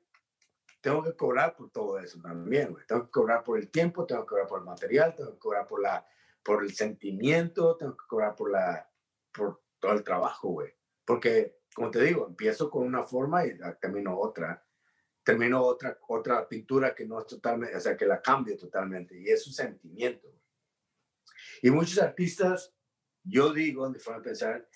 tengo 0.82 1.04
que 1.04 1.16
cobrar 1.16 1.56
por 1.56 1.70
todo 1.70 2.00
eso 2.00 2.20
también, 2.20 2.72
güey. 2.72 2.86
Tengo 2.86 3.06
que 3.06 3.12
cobrar 3.12 3.44
por 3.44 3.58
el 3.58 3.70
tiempo, 3.70 4.06
tengo 4.06 4.24
que 4.24 4.30
cobrar 4.30 4.48
por 4.48 4.60
el 4.60 4.66
material, 4.66 5.16
tengo 5.16 5.34
que 5.34 5.40
cobrar 5.40 5.68
por, 5.68 5.82
la, 5.82 6.06
por 6.44 6.64
el 6.64 6.74
sentimiento, 6.74 7.78
tengo 7.78 7.96
que 7.96 8.06
cobrar 8.08 8.36
por, 8.36 8.52
la, 8.52 8.90
por 9.32 9.62
todo 9.80 9.94
el 9.94 10.04
trabajo, 10.04 10.50
güey. 10.50 10.74
Porque, 11.06 11.60
como 11.74 11.92
te 11.92 12.02
digo, 12.04 12.28
empiezo 12.28 12.70
con 12.70 12.86
una 12.86 13.04
forma 13.04 13.46
y 13.46 13.58
termino 13.80 14.18
otra. 14.18 14.64
Termino 15.24 15.62
otra, 15.62 15.98
otra 16.08 16.48
pintura 16.48 16.96
que 16.96 17.06
no 17.06 17.20
es 17.20 17.28
totalmente, 17.28 17.76
o 17.76 17.80
sea, 17.80 17.98
que 17.98 18.06
la 18.06 18.22
cambio 18.22 18.58
totalmente. 18.58 19.20
Y 19.20 19.28
es 19.28 19.46
un 19.46 19.54
sentimiento. 19.54 20.34
Y 21.62 21.70
muchos 21.70 22.00
artistas 22.00 22.74
yo 23.30 23.54
digo, 23.54 23.90
de 23.90 24.00
forma 24.00 24.20
de 24.20 24.26
pensar, 24.26 24.70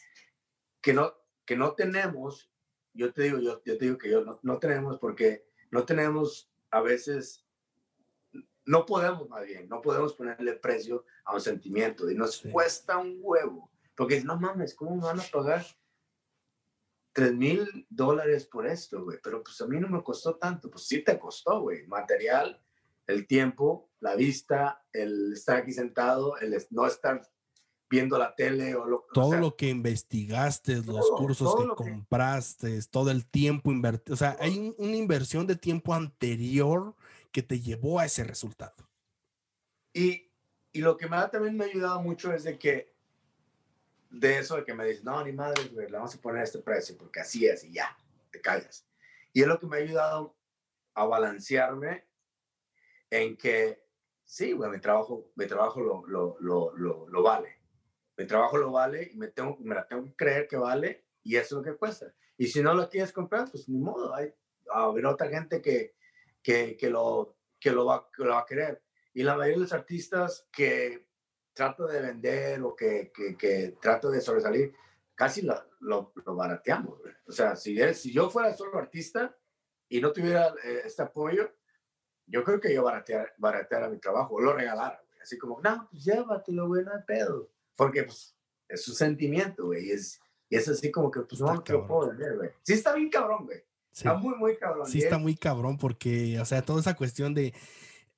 que 0.81 0.93
no, 0.93 1.13
que 1.45 1.55
no 1.55 1.73
tenemos, 1.73 2.51
yo 2.93 3.13
te 3.13 3.23
digo, 3.23 3.39
yo, 3.39 3.63
yo 3.63 3.77
te 3.77 3.85
digo 3.85 3.97
que 3.97 4.09
yo 4.09 4.23
no, 4.23 4.39
no 4.43 4.59
tenemos 4.59 4.99
porque 4.99 5.47
no 5.69 5.85
tenemos 5.85 6.51
a 6.69 6.81
veces, 6.81 7.45
no 8.65 8.85
podemos 8.85 9.29
más 9.29 9.45
bien, 9.45 9.69
no 9.69 9.81
podemos 9.81 10.13
ponerle 10.13 10.53
precio 10.53 11.05
a 11.25 11.33
un 11.33 11.41
sentimiento 11.41 12.09
y 12.09 12.15
nos 12.15 12.41
cuesta 12.41 12.97
un 12.97 13.19
huevo, 13.21 13.70
porque 14.01 14.23
no 14.23 14.35
mames, 14.35 14.73
¿cómo 14.73 14.95
me 14.95 15.03
van 15.03 15.19
a 15.19 15.23
pagar 15.31 15.63
3 17.13 17.35
mil 17.35 17.85
dólares 17.87 18.47
por 18.47 18.65
esto, 18.65 19.03
güey? 19.03 19.19
Pero 19.23 19.43
pues 19.43 19.61
a 19.61 19.67
mí 19.67 19.79
no 19.79 19.87
me 19.89 20.01
costó 20.01 20.37
tanto, 20.37 20.71
pues 20.71 20.87
sí 20.87 21.03
te 21.03 21.19
costó, 21.19 21.61
güey, 21.61 21.85
material, 21.85 22.59
el 23.05 23.27
tiempo, 23.27 23.91
la 23.99 24.15
vista, 24.15 24.83
el 24.91 25.33
estar 25.33 25.57
aquí 25.57 25.71
sentado, 25.71 26.35
el 26.37 26.57
no 26.71 26.87
estar 26.87 27.21
viendo 27.87 28.17
la 28.17 28.33
tele 28.33 28.73
o 28.73 28.87
lo 28.87 29.05
Todo 29.13 29.35
lo 29.35 29.55
que 29.55 29.69
investigaste, 29.69 30.77
los 30.77 31.11
cursos 31.11 31.55
que 31.55 31.67
compraste, 31.67 32.81
todo 32.89 33.11
el 33.11 33.27
tiempo 33.27 33.71
invertido. 33.71 34.15
O 34.15 34.17
sea, 34.17 34.35
hay 34.39 34.73
una 34.79 34.95
inversión 34.95 35.45
de 35.45 35.57
tiempo 35.57 35.93
anterior 35.93 36.95
que 37.31 37.43
te 37.43 37.59
llevó 37.59 37.99
a 37.99 38.05
ese 38.05 38.23
resultado. 38.23 38.89
Y, 39.93 40.31
y 40.71 40.79
lo 40.79 40.97
que 40.97 41.07
me 41.07 41.17
ha, 41.17 41.29
también 41.29 41.55
me 41.55 41.65
ha 41.65 41.67
ayudado 41.67 42.01
mucho 42.01 42.33
es 42.33 42.45
de 42.45 42.57
que, 42.57 42.91
de 44.11 44.39
eso 44.39 44.57
de 44.57 44.65
que 44.65 44.73
me 44.73 44.85
dices, 44.85 45.03
no, 45.03 45.23
ni 45.23 45.31
madre, 45.31 45.63
güey, 45.69 45.87
le 45.87 45.97
vamos 45.97 46.13
a 46.13 46.21
poner 46.21 46.43
este 46.43 46.59
precio 46.59 46.95
porque 46.97 47.21
así 47.21 47.47
es 47.47 47.63
y 47.63 47.73
ya, 47.73 47.97
te 48.31 48.41
callas. 48.41 48.85
Y 49.33 49.41
es 49.41 49.47
lo 49.47 49.59
que 49.59 49.67
me 49.67 49.77
ha 49.77 49.79
ayudado 49.79 50.35
a 50.93 51.05
balancearme 51.05 52.05
en 53.09 53.37
que, 53.37 53.83
sí, 54.25 54.51
güey, 54.51 54.69
mi 54.69 54.79
trabajo, 54.79 55.31
mi 55.35 55.47
trabajo 55.47 55.81
lo, 55.81 56.05
lo, 56.05 56.37
lo, 56.39 57.07
lo 57.07 57.23
vale 57.23 57.61
mi 58.21 58.27
trabajo 58.27 58.57
lo 58.57 58.71
vale 58.71 59.09
y 59.11 59.17
me, 59.17 59.27
tengo, 59.27 59.57
me 59.59 59.75
la 59.75 59.87
tengo 59.87 60.05
que 60.05 60.15
creer 60.15 60.47
que 60.47 60.57
vale 60.57 61.05
y 61.23 61.35
eso 61.35 61.59
es 61.59 61.65
lo 61.65 61.71
que 61.71 61.77
cuesta. 61.77 62.13
Y 62.37 62.47
si 62.47 62.61
no 62.61 62.73
lo 62.73 62.89
quieres 62.89 63.11
comprar, 63.11 63.49
pues 63.49 63.67
ni 63.67 63.79
modo, 63.79 64.13
hay, 64.13 64.33
otra 65.05 65.27
gente 65.27 65.61
que, 65.61 65.95
que, 66.41 66.77
que, 66.77 66.89
lo, 66.89 67.35
que, 67.59 67.71
lo 67.71 67.85
va, 67.85 68.09
que 68.15 68.23
lo 68.23 68.31
va 68.31 68.41
a 68.41 68.45
querer. 68.45 68.81
Y 69.13 69.23
la 69.23 69.35
mayoría 69.35 69.57
de 69.57 69.63
los 69.63 69.73
artistas 69.73 70.47
que 70.51 71.07
trato 71.53 71.87
de 71.87 72.01
vender 72.01 72.61
o 72.63 72.75
que, 72.75 73.11
que, 73.13 73.37
que 73.37 73.77
trato 73.81 74.09
de 74.09 74.21
sobresalir, 74.21 74.73
casi 75.15 75.41
lo, 75.41 75.63
lo, 75.79 76.13
barateamos. 76.35 76.99
O 77.27 77.31
sea, 77.31 77.55
si, 77.55 77.77
si 77.93 78.11
yo 78.11 78.29
fuera 78.29 78.53
solo 78.53 78.77
artista 78.77 79.35
y 79.89 80.01
no 80.01 80.11
tuviera 80.11 80.53
eh, 80.63 80.81
este 80.85 81.03
apoyo, 81.03 81.51
yo 82.25 82.43
creo 82.43 82.59
que 82.59 82.73
yo 82.73 82.83
barateara, 82.83 83.31
barateara 83.37 83.89
mi 83.89 83.99
trabajo 83.99 84.35
o 84.35 84.41
lo 84.41 84.53
regalara. 84.53 85.01
Así 85.21 85.37
como, 85.37 85.59
no, 85.61 85.87
pues 85.91 86.03
llévatelo, 86.03 86.67
güey, 86.67 86.83
no 86.83 86.93
hay 86.93 87.03
pedo. 87.05 87.51
Porque 87.75 88.03
pues, 88.03 88.35
es 88.67 88.83
su 88.83 88.93
sentimiento, 88.93 89.65
güey. 89.67 89.87
Y 89.87 89.91
es, 89.91 90.19
y 90.49 90.55
es 90.55 90.67
así 90.67 90.89
como 90.91 91.11
que, 91.11 91.21
pues, 91.21 91.39
no, 91.41 91.53
no 91.53 91.63
lo 91.67 91.87
puedo 91.87 92.09
vender, 92.09 92.37
güey. 92.37 92.49
Sí 92.63 92.73
está 92.73 92.93
bien 92.95 93.09
cabrón, 93.09 93.45
güey. 93.45 93.63
Está 93.91 94.13
muy, 94.13 94.35
muy 94.35 94.57
cabrón. 94.57 94.87
Sí 94.87 94.99
está 94.99 95.17
muy 95.17 95.35
cabrón 95.35 95.77
porque, 95.77 96.39
o 96.39 96.45
sea, 96.45 96.61
toda 96.61 96.79
esa 96.79 96.95
cuestión 96.95 97.33
de, 97.33 97.53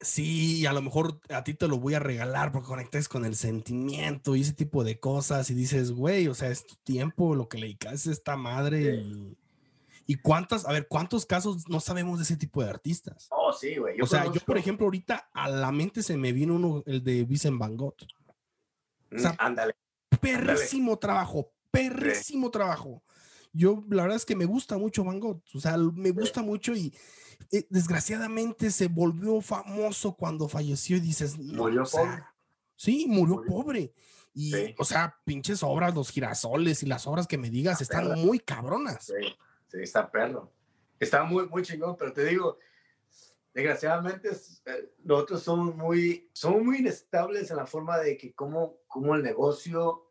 sí, 0.03 0.65
a 0.65 0.73
lo 0.73 0.81
mejor 0.81 1.19
a 1.29 1.43
ti 1.43 1.53
te 1.53 1.67
lo 1.67 1.79
voy 1.79 1.93
a 1.93 1.99
regalar 1.99 2.51
porque 2.51 2.67
conectes 2.67 3.07
con 3.07 3.25
el 3.25 3.35
sentimiento 3.35 4.35
y 4.35 4.41
ese 4.41 4.53
tipo 4.53 4.83
de 4.83 4.99
cosas 4.99 5.49
y 5.49 5.53
dices, 5.53 5.91
güey, 5.91 6.27
o 6.27 6.35
sea, 6.35 6.49
es 6.49 6.65
tu 6.65 6.75
tiempo, 6.83 7.35
lo 7.35 7.47
que 7.47 7.57
le 7.57 7.67
dedicas 7.67 8.07
a 8.07 8.11
esta 8.11 8.35
madre 8.35 8.95
y, 8.95 9.37
y, 10.05 10.15
cuántas, 10.15 10.65
a 10.65 10.71
ver, 10.71 10.87
cuántos 10.87 11.25
casos 11.25 11.67
no 11.69 11.79
sabemos 11.79 12.19
de 12.19 12.23
ese 12.23 12.37
tipo 12.37 12.63
de 12.63 12.69
artistas. 12.69 13.27
Oh, 13.31 13.51
sí, 13.53 13.77
güey. 13.77 13.99
O 14.01 14.05
sea, 14.05 14.25
yo, 14.31 14.41
por 14.45 14.57
ejemplo, 14.57 14.85
ahorita 14.85 15.29
a 15.33 15.49
la 15.49 15.71
mente 15.71 16.03
se 16.03 16.17
me 16.17 16.31
vino 16.31 16.55
uno, 16.55 16.83
el 16.85 17.03
de 17.03 17.23
Vincent 17.23 17.57
Van 17.57 17.75
Gogh. 17.75 17.95
Mm, 19.11 19.25
ándale. 19.37 19.75
Perrísimo 20.19 20.97
trabajo, 20.99 21.51
perrísimo 21.71 22.51
trabajo. 22.51 23.03
Yo, 23.51 23.83
la 23.89 24.03
verdad 24.03 24.17
es 24.17 24.25
que 24.25 24.35
me 24.35 24.45
gusta 24.45 24.77
mucho 24.77 25.03
Van 25.03 25.19
Gogh, 25.19 25.41
o 25.53 25.59
sea, 25.59 25.77
me 25.77 26.11
gusta 26.11 26.41
mucho 26.41 26.75
y 26.75 26.93
eh, 27.51 27.65
desgraciadamente 27.69 28.71
se 28.71 28.87
volvió 28.87 29.41
famoso 29.41 30.15
cuando 30.15 30.47
falleció 30.47 30.97
y 30.97 31.01
dices, 31.01 31.37
no, 31.37 31.63
murió 31.63 31.83
pobre. 31.83 32.23
Sí, 32.75 33.05
murió, 33.07 33.43
pobre. 33.47 33.93
Y, 34.33 34.53
o 34.79 34.83
sea, 34.83 35.15
pinches 35.23 35.61
obras, 35.61 35.93
los 35.93 36.09
girasoles 36.09 36.81
y 36.81 36.87
las 36.87 37.05
obras 37.05 37.27
que 37.27 37.37
me 37.37 37.49
digas 37.49 37.81
están 37.81 38.19
muy 38.19 38.39
cabronas. 38.39 39.05
Sí, 39.05 39.35
sí, 39.67 39.77
está 39.81 40.09
perro. 40.09 40.51
Está 40.99 41.23
muy, 41.23 41.47
muy 41.47 41.61
chingón, 41.61 41.95
pero 41.97 42.11
te 42.13 42.25
digo, 42.25 42.57
desgraciadamente 43.53 44.29
eh, 44.65 44.93
nosotros 45.03 45.43
somos 45.43 45.75
muy, 45.75 46.29
somos 46.33 46.63
muy 46.63 46.77
inestables 46.77 47.51
en 47.51 47.57
la 47.57 47.67
forma 47.67 47.99
de 47.99 48.17
que 48.17 48.33
cómo, 48.33 48.79
cómo 48.87 49.15
el 49.15 49.23
negocio 49.23 50.09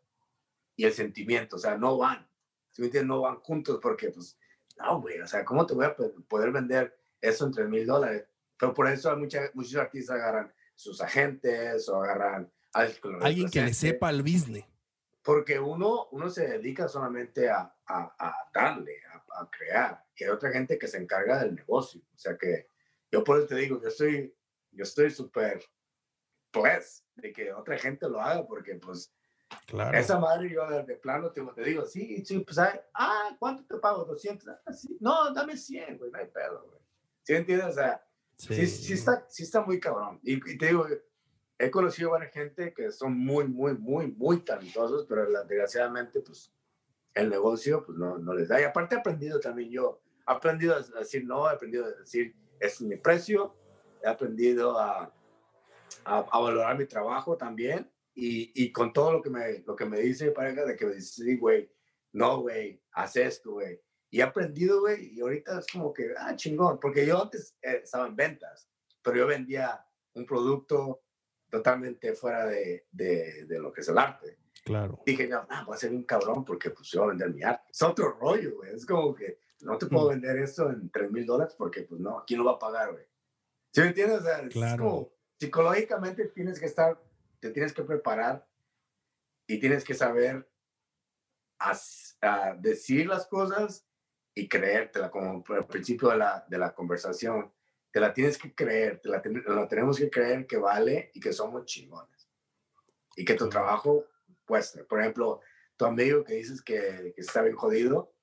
y 0.75 0.85
el 0.85 0.93
sentimiento, 0.93 1.57
o 1.57 1.59
sea, 1.59 1.77
no 1.77 1.97
van, 1.97 2.27
si 2.71 2.81
me 2.81 2.87
entiendes? 2.87 3.09
No 3.09 3.21
van 3.21 3.39
juntos 3.41 3.79
porque, 3.81 4.09
pues, 4.09 4.37
no, 4.77 5.01
güey, 5.01 5.19
o 5.19 5.27
sea, 5.27 5.45
¿cómo 5.45 5.65
te 5.65 5.73
voy 5.73 5.85
a 5.85 5.95
poder 5.95 6.51
vender 6.51 6.97
eso 7.23 7.45
en 7.45 7.51
3 7.51 7.69
mil 7.69 7.85
dólares? 7.85 8.25
Pero 8.57 8.73
por 8.73 8.87
eso 8.87 9.09
hay 9.11 9.17
muchos 9.17 9.75
artistas 9.75 10.15
agarran 10.15 10.53
sus 10.75 11.01
agentes 11.01 11.87
o 11.89 12.01
agarran 12.01 12.51
alguien 12.73 13.49
que 13.49 13.61
le 13.61 13.73
sepa 13.73 14.09
el 14.09 14.21
business. 14.21 14.65
Porque 15.23 15.57
uno, 15.57 16.09
uno 16.11 16.29
se 16.29 16.47
dedica 16.47 16.87
solamente 16.87 17.49
a, 17.49 17.73
a, 17.85 18.15
a 18.19 18.35
darle, 18.53 18.97
a, 19.11 19.41
a 19.41 19.49
crear, 19.49 20.03
y 20.15 20.25
hay 20.25 20.29
otra 20.29 20.51
gente 20.51 20.77
que 20.77 20.87
se 20.87 20.97
encarga 20.97 21.43
del 21.43 21.55
negocio, 21.55 22.01
o 22.13 22.17
sea 22.17 22.37
que 22.37 22.67
yo 23.09 23.23
por 23.23 23.37
eso 23.37 23.47
te 23.47 23.55
digo, 23.55 23.81
yo 23.81 23.87
estoy, 23.87 24.35
yo 24.71 24.83
estoy 24.83 25.11
súper 25.11 25.63
pues 26.51 27.05
de 27.15 27.33
que 27.33 27.51
otra 27.51 27.77
gente 27.77 28.07
lo 28.07 28.21
haga, 28.21 28.45
porque 28.45 28.75
pues 28.75 29.13
claro. 29.65 29.97
esa 29.97 30.19
madre 30.19 30.49
yo 30.51 30.67
de, 30.67 30.95
plano 30.95 31.31
te, 31.31 31.41
te, 31.41 31.63
digo, 31.63 31.85
sí, 31.85 32.23
sí, 32.25 32.39
pues, 32.39 32.57
ah, 32.59 33.35
¿cuánto 33.39 33.65
te 33.65 33.79
pago? 33.79 34.05
200, 34.05 34.47
ah, 34.47 34.73
sí. 34.73 34.97
no, 34.99 35.33
dame 35.33 35.57
100, 35.57 35.97
güey, 35.97 36.11
no 36.11 36.17
hay 36.19 36.27
pedo, 36.27 36.65
güey. 36.67 36.82
¿Sí 37.23 37.33
entiendes? 37.33 37.67
O 37.67 37.73
sea, 37.73 38.05
sí, 38.35 38.67
sí, 38.67 38.93
está, 38.93 39.25
sí 39.29 39.43
está 39.43 39.61
muy 39.61 39.79
cabrón. 39.79 40.19
Y, 40.23 40.57
te 40.57 40.67
digo, 40.67 40.85
he 41.57 41.71
conocido 41.71 42.09
a 42.09 42.13
varias 42.13 42.33
gente 42.33 42.73
que 42.73 42.91
son 42.91 43.17
muy, 43.17 43.47
muy, 43.47 43.73
muy, 43.73 44.11
muy 44.11 44.41
talentosos, 44.41 45.05
pero 45.07 45.25
desgraciadamente, 45.45 46.19
pues, 46.19 46.53
el 47.13 47.29
negocio, 47.29 47.85
pues, 47.85 47.97
no, 47.97 48.17
no 48.17 48.33
les 48.33 48.47
da. 48.47 48.59
Y 48.59 48.63
aparte 48.63 48.95
he 48.95 48.99
aprendido 48.99 49.39
también 49.39 49.69
yo, 49.69 50.01
he 50.27 50.31
aprendido 50.31 50.75
a 50.75 50.99
decir 50.99 51.25
no, 51.25 51.49
he 51.49 51.53
aprendido 51.53 51.85
a 51.85 51.91
decir 51.91 52.35
es 52.59 52.81
mi 52.81 52.95
precio, 52.97 53.55
he 54.01 54.07
aprendido 54.07 54.77
a, 54.79 55.13
a, 56.05 56.39
valorar 56.39 56.77
mi 56.77 56.85
trabajo 56.85 57.37
también 57.37 57.89
y, 58.15 58.51
y, 58.55 58.71
con 58.71 58.93
todo 58.93 59.11
lo 59.11 59.21
que 59.21 59.29
me, 59.29 59.59
lo 59.65 59.75
que 59.75 59.85
me 59.85 59.99
dice 59.99 60.31
pareja 60.31 60.65
de 60.65 60.75
que 60.75 60.85
me 60.85 60.95
dice, 60.95 61.23
sí, 61.23 61.37
güey, 61.37 61.69
no, 62.13 62.41
güey, 62.41 62.81
haz 62.91 63.15
esto, 63.17 63.53
güey. 63.53 63.81
Y 64.13 64.19
he 64.19 64.23
aprendido, 64.23 64.81
güey, 64.81 65.11
y 65.11 65.21
ahorita 65.21 65.57
es 65.57 65.65
como 65.73 65.91
que, 65.91 66.13
ah, 66.15 66.35
chingón, 66.35 66.79
porque 66.79 67.03
yo 67.03 67.19
antes 67.19 67.57
eh, 67.63 67.81
estaba 67.83 68.05
en 68.05 68.15
ventas, 68.15 68.69
pero 69.01 69.17
yo 69.17 69.25
vendía 69.25 69.83
un 70.13 70.23
producto 70.27 71.01
totalmente 71.49 72.13
fuera 72.13 72.45
de, 72.45 72.85
de, 72.91 73.47
de, 73.47 73.57
lo 73.57 73.73
que 73.73 73.81
es 73.81 73.89
el 73.89 73.97
arte. 73.97 74.37
Claro. 74.63 75.01
Dije, 75.03 75.27
no, 75.27 75.47
ah, 75.49 75.63
voy 75.65 75.73
a 75.73 75.79
ser 75.79 75.89
un 75.89 76.03
cabrón 76.03 76.45
porque 76.45 76.69
pues 76.69 76.89
yo 76.91 76.99
voy 76.99 77.07
a 77.07 77.09
vender 77.09 77.33
mi 77.33 77.41
arte. 77.41 77.63
Es 77.71 77.81
otro 77.81 78.11
rollo, 78.11 78.57
güey. 78.57 78.75
Es 78.75 78.85
como 78.85 79.15
que 79.15 79.39
no 79.61 79.79
te 79.79 79.87
puedo 79.87 80.05
mm. 80.05 80.09
vender 80.09 80.37
esto 80.37 80.69
en 80.69 80.91
3 80.91 81.09
mil 81.09 81.25
dólares 81.25 81.55
porque, 81.57 81.81
pues 81.81 81.99
no, 81.99 82.23
¿quién 82.27 82.37
lo 82.37 82.45
va 82.45 82.51
a 82.51 82.59
pagar, 82.59 82.91
güey? 82.91 83.05
¿Sí 83.71 83.81
me 83.81 83.87
entiendes? 83.87 84.19
O 84.19 84.23
sea, 84.23 84.41
es 84.41 84.77
como, 84.77 85.11
psicológicamente 85.39 86.27
tienes 86.27 86.59
que 86.59 86.67
estar, 86.67 87.01
te 87.39 87.49
tienes 87.49 87.73
que 87.73 87.81
preparar 87.81 88.47
y 89.47 89.59
tienes 89.59 89.83
que 89.83 89.95
saber 89.95 90.47
decir 92.59 93.07
las 93.07 93.25
cosas 93.25 93.87
y 94.35 94.47
creértela, 94.47 95.11
como 95.11 95.43
al 95.47 95.67
principio 95.67 96.09
de 96.09 96.17
la, 96.17 96.45
de 96.47 96.57
la 96.57 96.73
conversación. 96.73 97.51
Te 97.91 97.99
la 97.99 98.13
tienes 98.13 98.37
que 98.37 98.53
creer, 98.55 98.99
te 98.99 99.09
la, 99.09 99.21
la 99.47 99.67
tenemos 99.67 99.97
que 99.97 100.09
creer 100.09 100.47
que 100.47 100.57
vale 100.57 101.11
y 101.13 101.19
que 101.19 101.31
somos 101.31 101.65
chingones. 101.65 102.27
Y 103.15 103.23
que 103.23 103.35
tu 103.35 103.47
trabajo, 103.47 104.07
pues, 104.45 104.79
por 104.89 104.99
ejemplo, 104.99 105.41
tu 105.77 105.85
amigo 105.85 106.23
que 106.23 106.33
dices 106.33 106.61
que, 106.61 107.13
que 107.15 107.21
está 107.21 107.43
bien 107.43 107.55
jodido, 107.55 108.15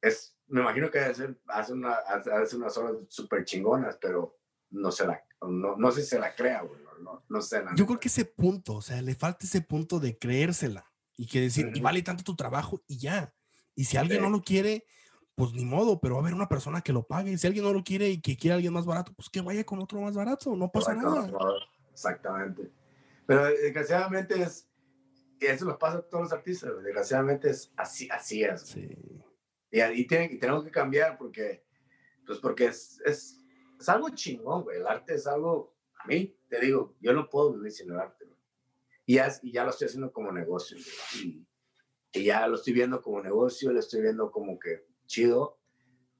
es, 0.00 0.36
me 0.46 0.60
imagino 0.60 0.90
que 0.90 1.00
hace, 1.00 1.34
hace, 1.48 1.72
una, 1.72 1.94
hace 1.94 2.56
unas 2.56 2.76
horas 2.76 2.96
súper 3.08 3.44
chingonas, 3.44 3.98
pero 4.00 4.38
no 4.70 4.92
se 4.92 5.06
la, 5.06 5.24
no, 5.42 5.76
no 5.76 5.90
sé 5.90 6.02
si 6.02 6.08
se 6.08 6.18
la 6.18 6.34
crea, 6.34 6.62
güey. 6.62 6.80
No, 7.00 7.24
no 7.28 7.40
sé. 7.40 7.62
Yo 7.76 7.86
creo 7.86 7.98
que 7.98 8.08
ese 8.08 8.26
punto, 8.26 8.74
o 8.74 8.82
sea, 8.82 9.00
le 9.00 9.14
falta 9.14 9.46
ese 9.46 9.62
punto 9.62 10.00
de 10.00 10.18
creérsela 10.18 10.84
y 11.16 11.26
que 11.26 11.40
decir, 11.40 11.70
y 11.74 11.80
vale 11.80 12.02
tanto 12.02 12.22
tu 12.22 12.36
trabajo 12.36 12.82
y 12.86 12.98
ya. 12.98 13.34
Y 13.74 13.84
si 13.84 13.96
alguien 13.96 14.20
no 14.20 14.28
lo 14.28 14.42
quiere, 14.42 14.84
pues 15.34 15.52
ni 15.52 15.64
modo, 15.64 16.00
pero 16.00 16.14
va 16.14 16.20
a 16.20 16.24
haber 16.24 16.34
una 16.34 16.48
persona 16.48 16.82
que 16.82 16.92
lo 16.92 17.02
pague. 17.02 17.36
Si 17.38 17.46
alguien 17.46 17.64
no 17.64 17.72
lo 17.72 17.82
quiere 17.82 18.10
y 18.10 18.20
que 18.20 18.36
quiere 18.36 18.54
alguien 18.54 18.72
más 18.72 18.86
barato, 18.86 19.12
pues 19.14 19.30
que 19.30 19.40
vaya 19.40 19.64
con 19.64 19.80
otro 19.80 20.00
más 20.00 20.14
barato, 20.14 20.54
no 20.54 20.70
pasa 20.70 20.94
nada. 20.94 21.30
Exactamente. 21.92 22.70
Pero 23.26 23.44
desgraciadamente 23.44 24.42
es, 24.42 24.68
y 25.40 25.46
eso 25.46 25.64
nos 25.64 25.78
pasa 25.78 25.98
a 25.98 26.02
todos 26.02 26.24
los 26.24 26.32
artistas, 26.32 26.72
desgraciadamente 26.82 27.50
es 27.50 27.72
así, 27.76 28.08
así 28.10 28.42
es. 28.42 28.62
Sí. 28.62 28.88
Y, 29.70 29.80
y, 29.80 30.06
tiene, 30.06 30.36
tenemos 30.36 30.64
que 30.64 30.70
cambiar 30.70 31.16
porque, 31.16 31.64
pues 32.26 32.38
porque 32.40 32.66
es, 32.66 33.00
es, 33.04 33.40
es 33.78 33.88
algo 33.88 34.10
chingón, 34.10 34.64
güey. 34.64 34.78
El 34.78 34.86
arte 34.86 35.14
es 35.14 35.26
algo, 35.26 35.76
a 35.94 36.06
mí, 36.06 36.36
te 36.48 36.60
digo, 36.60 36.96
yo 37.00 37.12
no 37.12 37.28
puedo 37.30 37.54
vivir 37.54 37.72
sin 37.72 37.90
el 37.90 37.98
arte, 37.98 38.26
Y 39.06 39.14
ya, 39.14 39.32
y 39.42 39.52
ya 39.52 39.64
lo 39.64 39.70
estoy 39.70 39.86
haciendo 39.86 40.12
como 40.12 40.32
negocio, 40.32 40.76
y, 41.14 41.46
y 42.12 42.24
ya 42.24 42.46
lo 42.46 42.56
estoy 42.56 42.72
viendo 42.72 43.00
como 43.00 43.22
negocio, 43.22 43.72
lo 43.72 43.80
estoy 43.80 44.02
viendo 44.02 44.30
como 44.30 44.58
que 44.58 44.89
chido. 45.10 45.58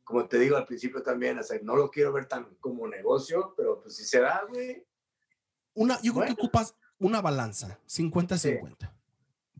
Como 0.04 0.26
te 0.26 0.38
digo 0.38 0.56
al 0.56 0.66
principio 0.66 1.02
también, 1.02 1.38
o 1.38 1.42
sea, 1.42 1.58
no 1.62 1.76
lo 1.76 1.90
quiero 1.90 2.12
ver 2.12 2.26
tan 2.26 2.56
como 2.56 2.86
negocio, 2.88 3.54
pero 3.56 3.80
pues 3.80 3.96
si 3.96 4.04
se 4.04 4.20
da, 4.20 4.42
güey. 4.48 4.84
Una, 5.74 6.00
yo 6.02 6.12
creo 6.12 6.26
que 6.26 6.32
ocupas 6.32 6.74
una 6.98 7.20
balanza, 7.20 7.78
50-50, 7.86 8.92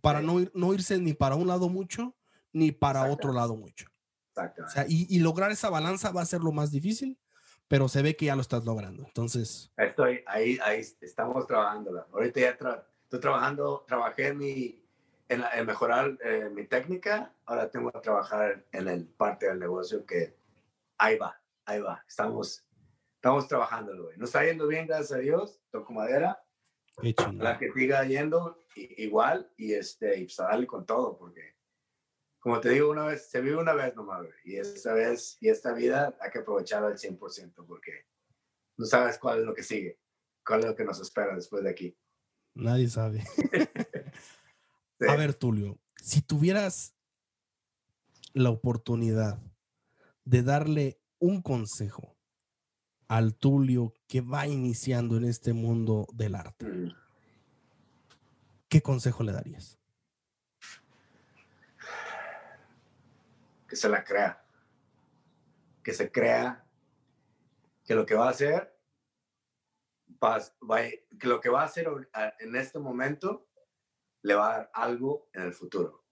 para 0.02 0.20
No, 0.20 0.40
ir, 0.40 0.50
no 0.54 0.74
irse 0.74 0.98
ni 0.98 1.14
para 1.14 1.36
un 1.36 1.46
lado 1.46 1.68
mucho, 1.68 2.16
ni 2.52 2.72
para 2.72 3.08
otro 3.10 3.32
lado 3.32 3.56
mucho. 3.56 3.86
O 4.34 4.68
sea, 4.68 4.86
y, 4.88 5.06
y, 5.14 5.20
lograr 5.20 5.50
esa 5.50 5.70
balanza 5.70 6.10
va 6.10 6.22
a 6.22 6.26
ser 6.26 6.40
lo 6.40 6.50
más 6.50 6.70
difícil, 6.70 7.18
pero 7.68 7.88
se 7.88 8.02
ve 8.02 8.16
que 8.16 8.26
ya 8.26 8.34
lo 8.34 8.42
estás 8.42 8.64
logrando. 8.64 9.04
Entonces. 9.04 9.70
Estoy 9.76 10.24
ahí, 10.26 10.58
ahí 10.64 10.80
estamos 11.00 11.46
trabajando. 11.46 12.06
Ahorita 12.12 12.40
ya 12.40 12.50
estoy 12.50 13.20
trabajando, 13.20 13.84
trabajé 13.86 14.28
en 14.28 14.38
mi, 14.38 14.79
en, 15.30 15.66
mejorar 15.66 16.18
eh, 16.24 16.50
mi 16.52 16.66
técnica, 16.66 17.32
ahora 17.46 17.70
tengo 17.70 17.92
que 17.92 18.00
trabajar 18.00 18.66
en 18.72 18.88
el 18.88 19.06
parte 19.06 19.46
del 19.46 19.60
negocio 19.60 20.04
que 20.04 20.36
ahí 20.98 21.16
va, 21.16 21.40
ahí 21.64 21.80
va, 21.80 22.04
estamos, 22.06 22.66
estamos 23.14 23.46
trabajando, 23.46 24.02
güey. 24.02 24.18
Nos 24.18 24.30
está 24.30 24.44
yendo 24.44 24.66
bien, 24.66 24.86
gracias 24.86 25.12
a 25.12 25.18
Dios, 25.18 25.62
toco 25.70 25.92
madera. 25.92 26.42
La 27.34 27.56
que 27.58 27.72
siga 27.72 28.04
yendo 28.04 28.64
igual 28.74 29.50
y 29.56 29.72
este, 29.72 30.18
y 30.18 30.24
pues 30.24 30.36
darle 30.36 30.66
con 30.66 30.84
todo, 30.84 31.16
porque 31.16 31.56
como 32.40 32.60
te 32.60 32.70
digo, 32.70 32.90
una 32.90 33.06
vez, 33.06 33.30
se 33.30 33.40
vive 33.40 33.56
una 33.56 33.74
vez 33.74 33.94
nomás, 33.94 34.22
güey, 34.22 34.34
y 34.44 34.56
esta 34.56 34.94
vez, 34.94 35.38
y 35.40 35.48
esta 35.48 35.72
vida 35.72 36.16
hay 36.20 36.30
que 36.30 36.40
aprovecharla 36.40 36.88
al 36.88 36.98
100%, 36.98 37.66
porque 37.66 38.06
no 38.76 38.84
sabes 38.84 39.18
cuál 39.18 39.40
es 39.40 39.44
lo 39.44 39.54
que 39.54 39.62
sigue, 39.62 40.00
cuál 40.44 40.60
es 40.60 40.66
lo 40.66 40.74
que 40.74 40.84
nos 40.84 41.00
espera 41.00 41.36
después 41.36 41.62
de 41.62 41.70
aquí. 41.70 41.96
Nadie 42.54 42.88
sabe. 42.88 43.22
A 45.08 45.16
ver, 45.16 45.34
Tulio, 45.34 45.78
si 45.96 46.20
tuvieras 46.20 46.94
la 48.32 48.50
oportunidad 48.50 49.40
de 50.24 50.42
darle 50.42 51.00
un 51.18 51.42
consejo 51.42 52.16
al 53.08 53.34
Tulio 53.34 53.94
que 54.06 54.20
va 54.20 54.46
iniciando 54.46 55.16
en 55.16 55.24
este 55.24 55.52
mundo 55.52 56.06
del 56.12 56.34
arte, 56.34 56.66
mm. 56.66 56.94
¿qué 58.68 58.82
consejo 58.82 59.22
le 59.22 59.32
darías? 59.32 59.78
Que 63.66 63.76
se 63.76 63.88
la 63.88 64.04
crea. 64.04 64.44
Que 65.82 65.94
se 65.94 66.10
crea 66.12 66.64
que 67.84 67.94
lo 67.94 68.04
que 68.04 68.14
va 68.14 68.26
a 68.26 68.30
hacer, 68.30 68.76
que 71.18 71.26
lo 71.26 71.40
que 71.40 71.48
va 71.48 71.62
a 71.62 71.64
hacer 71.64 71.88
en 72.38 72.54
este 72.54 72.78
momento 72.78 73.49
le 74.22 74.34
va 74.34 74.46
a 74.46 74.56
dar 74.58 74.70
algo 74.74 75.28
en 75.32 75.42
el 75.42 75.52
futuro. 75.52 76.04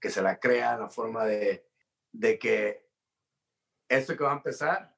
Que 0.00 0.10
se 0.10 0.22
la 0.22 0.38
crea 0.38 0.74
en 0.74 0.80
la 0.80 0.88
forma 0.88 1.24
de, 1.24 1.68
de 2.12 2.38
que 2.38 2.90
esto 3.88 4.16
que 4.16 4.24
va 4.24 4.32
a 4.32 4.36
empezar 4.36 4.96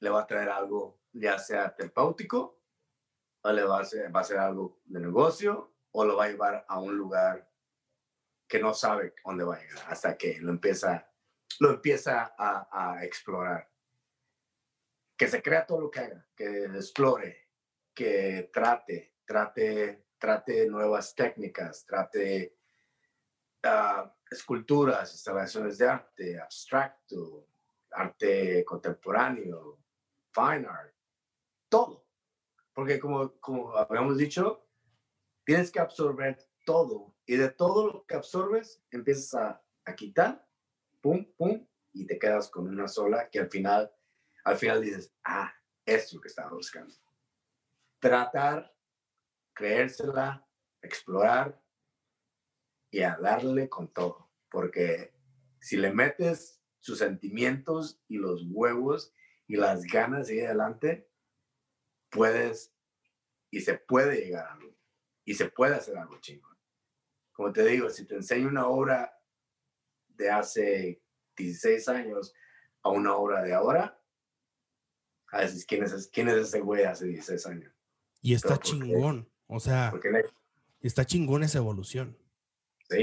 le 0.00 0.10
va 0.10 0.22
a 0.22 0.26
traer 0.26 0.48
algo, 0.48 1.00
ya 1.12 1.38
sea 1.38 1.74
terapéutico, 1.74 2.60
o 3.42 3.52
le 3.52 3.64
va 3.64 3.80
a, 3.80 3.84
ser, 3.84 4.14
va 4.14 4.20
a 4.20 4.24
ser 4.24 4.38
algo 4.38 4.80
de 4.84 5.00
negocio, 5.00 5.74
o 5.92 6.04
lo 6.04 6.16
va 6.16 6.24
a 6.24 6.28
llevar 6.28 6.64
a 6.68 6.80
un 6.80 6.96
lugar 6.96 7.48
que 8.48 8.58
no 8.58 8.74
sabe 8.74 9.14
dónde 9.24 9.44
va 9.44 9.56
a 9.56 9.60
llegar 9.60 9.84
hasta 9.88 10.16
que 10.16 10.38
lo 10.40 10.50
empieza, 10.50 11.10
lo 11.60 11.70
empieza 11.70 12.34
a, 12.36 12.68
a 12.70 13.04
explorar. 13.04 13.70
Que 15.16 15.28
se 15.28 15.42
crea 15.42 15.66
todo 15.66 15.80
lo 15.80 15.90
que 15.90 16.00
haga, 16.00 16.26
que 16.34 16.64
explore, 16.64 17.50
que 17.94 18.50
trate, 18.52 19.14
trate 19.24 20.01
trate 20.22 20.68
nuevas 20.68 21.16
técnicas, 21.16 21.84
trate 21.84 22.56
uh, 23.64 24.08
esculturas, 24.30 25.12
instalaciones 25.12 25.78
de 25.78 25.88
arte, 25.88 26.40
abstracto, 26.40 27.48
arte 27.90 28.64
contemporáneo, 28.64 29.80
fine 30.30 30.68
art, 30.68 30.94
todo. 31.68 32.06
Porque 32.72 33.00
como, 33.00 33.32
como 33.40 33.76
habíamos 33.76 34.16
dicho, 34.16 34.64
tienes 35.44 35.72
que 35.72 35.80
absorber 35.80 36.38
todo 36.64 37.16
y 37.26 37.34
de 37.34 37.50
todo 37.50 37.88
lo 37.88 38.06
que 38.06 38.14
absorbes 38.14 38.80
empiezas 38.92 39.34
a, 39.34 39.94
quitar, 39.96 40.46
pum, 41.00 41.26
pum, 41.36 41.66
y 41.92 42.06
te 42.06 42.16
quedas 42.16 42.48
con 42.48 42.68
una 42.68 42.86
sola 42.86 43.28
que 43.28 43.40
al 43.40 43.50
final, 43.50 43.92
al 44.44 44.56
final 44.56 44.82
dices, 44.82 45.12
ah, 45.24 45.52
es 45.84 46.12
lo 46.12 46.20
que 46.20 46.28
estaba 46.28 46.52
buscando. 46.52 46.94
Tratar 47.98 48.72
creérsela, 49.54 50.46
explorar 50.82 51.62
y 52.90 53.02
a 53.02 53.16
darle 53.16 53.68
con 53.68 53.92
todo. 53.92 54.30
Porque 54.50 55.14
si 55.60 55.76
le 55.76 55.92
metes 55.92 56.62
sus 56.80 56.98
sentimientos 56.98 58.02
y 58.08 58.18
los 58.18 58.44
huevos 58.50 59.14
y 59.46 59.56
las 59.56 59.84
ganas 59.84 60.28
de 60.28 60.36
ir 60.36 60.46
adelante, 60.46 61.08
puedes 62.10 62.74
y 63.50 63.60
se 63.60 63.74
puede 63.74 64.16
llegar 64.16 64.46
a 64.46 64.52
algo. 64.54 64.76
Y 65.24 65.34
se 65.34 65.48
puede 65.48 65.76
hacer 65.76 65.96
algo 65.96 66.18
chingón. 66.20 66.58
Como 67.32 67.52
te 67.52 67.64
digo, 67.64 67.88
si 67.90 68.06
te 68.06 68.16
enseño 68.16 68.48
una 68.48 68.66
obra 68.66 69.16
de 70.08 70.30
hace 70.30 71.02
16 71.36 71.88
años 71.88 72.34
a 72.82 72.90
una 72.90 73.14
obra 73.14 73.42
de 73.42 73.54
ahora, 73.54 74.02
a 75.28 75.38
veces, 75.38 75.64
¿quién 75.64 75.82
es, 75.82 76.10
quién 76.12 76.28
es 76.28 76.36
ese 76.36 76.60
güey 76.60 76.84
hace 76.84 77.06
16 77.06 77.46
años? 77.46 77.74
Y 78.20 78.34
está 78.34 78.58
chingón. 78.58 79.31
O 79.52 79.60
sea, 79.60 79.92
está 80.80 81.04
chingón 81.04 81.42
esa 81.42 81.58
evolución. 81.58 82.16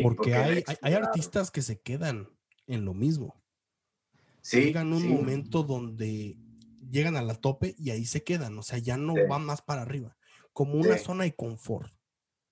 porque, 0.03 0.35
hay, 0.35 0.63
hay, 0.81 0.93
artistas 0.93 1.51
que 1.51 1.61
se 1.61 1.79
quedan 1.79 2.29
en 2.67 2.85
lo 2.85 2.93
mismo. 2.93 3.41
Sí, 4.41 4.65
llegan 4.65 4.93
un 4.93 5.07
momento 5.07 5.63
donde 5.63 6.37
llegan 6.89 7.17
a 7.17 7.21
la 7.21 7.35
tope 7.35 7.75
y 7.77 7.91
ahí 7.91 8.05
se 8.05 8.23
quedan, 8.23 8.57
o 8.57 8.63
sea, 8.63 8.79
ya 8.79 8.97
no 8.97 9.13
van 9.27 9.45
más 9.45 9.61
para 9.61 9.81
arriba, 9.81 10.15
como 10.53 10.73
una 10.73 10.97
zona 10.97 11.25
de 11.25 11.35
confort. 11.35 11.91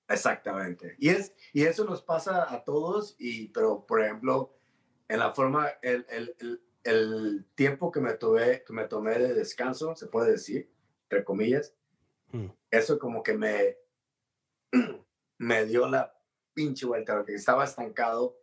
Exactamente. 0.07 0.95
Y, 0.99 1.10
es, 1.10 1.34
y 1.53 1.64
eso 1.64 1.84
nos 1.86 2.02
pasa 2.02 2.53
a 2.53 2.64
todos, 2.64 3.15
y, 3.18 3.48
pero 3.49 3.86
por 3.86 4.03
ejemplo, 4.03 4.53
en 5.07 5.19
la 5.19 5.34
forma, 5.34 5.69
el, 5.82 6.06
el, 6.10 6.61
el, 6.84 7.45
tiempo 7.56 7.91
que 7.91 7.99
me, 7.99 8.14
tomé, 8.14 8.64
que 8.64 8.74
me 8.74 8.86
tomé 8.86 9.18
de 9.19 9.34
descanso, 9.34 9.95
se 9.95 10.07
puede 10.07 10.32
decir, 10.32 10.69
entre 11.03 11.24
comillas, 11.24 11.74
mm. 12.32 12.48
eso 12.72 12.99
como 12.99 13.24
que 13.24 13.34
me, 13.34 13.78
me 15.39 15.65
dio 15.65 15.88
la 15.88 16.14
pinche 16.53 16.85
vuelta, 16.85 17.15
porque 17.15 17.35
estaba 17.35 17.65
estancado 17.65 18.38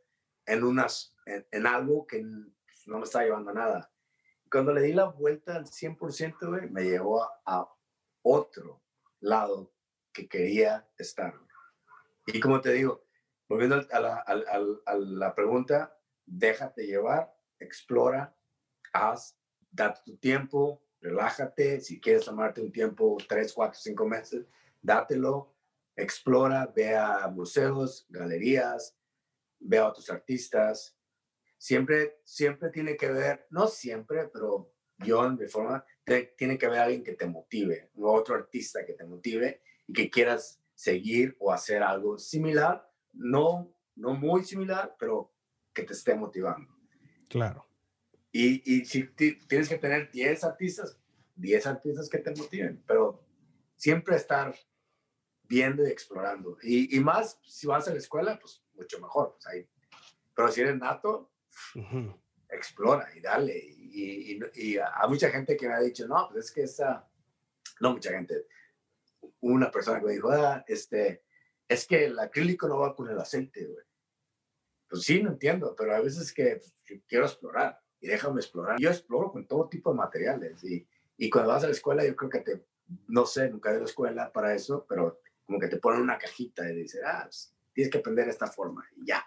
en, 0.47 0.65
unas, 0.65 1.17
en, 1.27 1.67
algo 1.67 2.07
que 2.07 2.23
no 2.23 2.99
me 2.99 3.05
estaba 3.05 3.25
llevando 3.25 3.51
a 3.51 3.55
nada. 3.55 3.93
Cuando 4.51 4.73
le 4.73 4.83
di 4.83 4.93
la 4.93 5.07
vuelta 5.07 5.57
al 5.57 5.67
100%, 5.67 6.71
me 6.71 6.85
llevó 6.85 7.23
a, 7.45 7.71
otro 8.27 8.83
lado 9.21 9.75
que 10.13 10.27
quería 10.29 10.89
estar. 10.97 11.35
Y 12.27 12.41
como 12.41 12.63
te 12.63 12.73
digo, 12.73 13.05
volviendo 13.49 13.87
a 13.91 14.01
la, 14.01 14.15
a 14.17 14.95
la 14.97 15.35
pregunta, 15.35 15.99
déjate 16.25 16.87
llevar, 16.87 17.37
explora, 17.59 18.35
haz, 18.95 19.39
date 19.71 20.01
tu 20.07 20.17
tiempo, 20.17 20.83
relájate. 21.01 21.81
Si 21.81 22.01
quieres 22.01 22.25
tomarte 22.25 22.63
un 22.63 22.73
tiempo, 22.73 23.19
tres, 23.29 23.53
cuatro, 23.53 23.79
cinco 23.79 24.07
meses, 24.07 24.47
dátelo 24.81 25.54
explora, 25.97 26.73
ve 26.75 26.97
a 26.97 27.29
museos, 27.29 28.07
galerías, 28.09 28.97
ve 29.61 29.79
a 29.79 29.89
otros 29.89 30.11
artistas. 30.11 30.97
Siempre, 31.59 32.21
siempre 32.25 32.71
tiene 32.71 32.97
que 32.97 33.11
ver, 33.11 33.47
no 33.51 33.67
siempre, 33.67 34.29
pero 34.29 34.73
yo 34.99 35.29
mi 35.31 35.47
forma, 35.47 35.85
tiene 36.37 36.59
que 36.59 36.67
haber 36.67 36.81
alguien 36.81 37.03
que 37.03 37.15
te 37.15 37.27
motive, 37.27 37.91
otro 37.97 38.35
artista 38.35 38.85
que 38.85 38.93
te 38.93 39.05
motive 39.05 39.63
y 39.87 39.93
que 39.93 40.11
quieras 40.11 40.61
seguir 40.75 41.37
o 41.41 41.53
hacer 41.53 41.83
algo 41.83 42.19
similar, 42.19 42.89
no 43.13 43.75
no 43.97 44.15
muy 44.15 44.45
similar, 44.45 44.97
pero 44.99 45.33
que 45.73 45.83
te 45.83 45.93
esté 45.93 46.15
motivando. 46.15 46.73
Claro. 47.29 47.67
Y, 48.33 48.63
y 48.65 48.85
si 48.85 49.05
tienes 49.15 49.69
que 49.69 49.79
tener 49.79 50.11
10 50.11 50.45
artistas, 50.45 50.99
10 51.37 51.67
artistas 51.67 52.09
que 52.09 52.19
te 52.19 52.35
motiven, 52.35 52.83
pero 52.87 53.25
siempre 53.77 54.17
estar 54.17 54.55
viendo 55.55 55.87
y 55.87 55.91
explorando. 55.91 56.59
Y, 56.63 56.97
y 56.97 57.01
más, 57.01 57.39
si 57.45 57.67
vas 57.67 57.87
a 57.87 57.93
la 57.93 57.99
escuela, 57.99 58.39
pues 58.39 58.63
mucho 58.75 59.01
mejor. 59.01 59.35
Pues 59.35 59.47
ahí. 59.47 59.69
Pero 60.35 60.51
si 60.51 60.61
eres 60.63 60.77
nato, 60.77 61.31
explora 62.49 63.09
y 63.15 63.21
dale. 63.21 63.57
Y, 63.57 64.33
y, 64.33 64.41
y, 64.55 64.79
a 64.79 65.07
mucha 65.09 65.31
gente 65.31 65.57
que 65.57 65.69
me 65.69 65.75
ha 65.75 65.81
dicho, 65.81 66.09
no, 66.09 66.29
pues 66.31 66.47
es 66.47 66.53
que 66.53 66.63
esa, 66.65 67.09
no 67.81 67.93
mucha 67.93 68.11
gente, 68.11 68.47
una 69.41 69.71
persona 69.71 70.01
que 70.01 70.07
me 70.07 70.13
dijo, 70.13 70.31
ah, 70.31 70.65
este, 70.67 71.23
es 71.69 71.87
que 71.87 72.07
el 72.07 72.19
acrílico 72.19 72.67
no 72.67 72.81
va 72.81 72.95
con 72.95 73.09
el 73.09 73.19
aceite, 73.19 73.65
güey. 73.67 73.85
Pues 74.89 75.03
sí, 75.03 75.23
no 75.23 75.31
entiendo, 75.31 75.75
pero 75.77 75.95
a 75.95 76.01
veces 76.01 76.33
que 76.33 76.57
pues, 76.57 76.75
quiero 77.07 77.27
explorar 77.27 77.81
y 78.01 78.09
déjame 78.09 78.41
explorar. 78.41 78.79
Yo 78.79 78.91
exploro 78.91 79.31
con 79.31 79.47
todo 79.47 79.69
tipo 79.69 79.91
de 79.91 79.97
materiales 79.97 80.65
y, 80.65 80.87
y 81.17 81.31
cuando 81.31 81.51
vas 81.53 81.63
a 81.63 81.69
la 81.69 81.73
escuela 81.73 82.05
yo 82.05 82.17
creo 82.17 82.31
que 82.31 82.41
te, 82.41 82.65
no 83.09 83.25
sé, 83.25 83.49
nunca 83.49 83.71
he 83.71 83.73
ido 83.73 83.79
a 83.79 83.85
la 83.85 83.91
escuela 83.91 84.33
para 84.33 84.55
eso, 84.55 84.85
pero 84.89 85.21
como 85.47 85.59
que 85.59 85.69
te 85.69 85.79
ponen 85.79 86.03
una 86.03 86.19
cajita 86.19 86.71
y 86.71 86.75
dicen, 86.75 87.03
ah, 87.07 87.23
pues, 87.25 87.55
tienes 87.73 87.91
que 87.91 87.99
aprender 87.99 88.25
de 88.27 88.31
esta 88.31 88.47
forma 88.47 88.85
y 88.97 89.07
ya. 89.07 89.25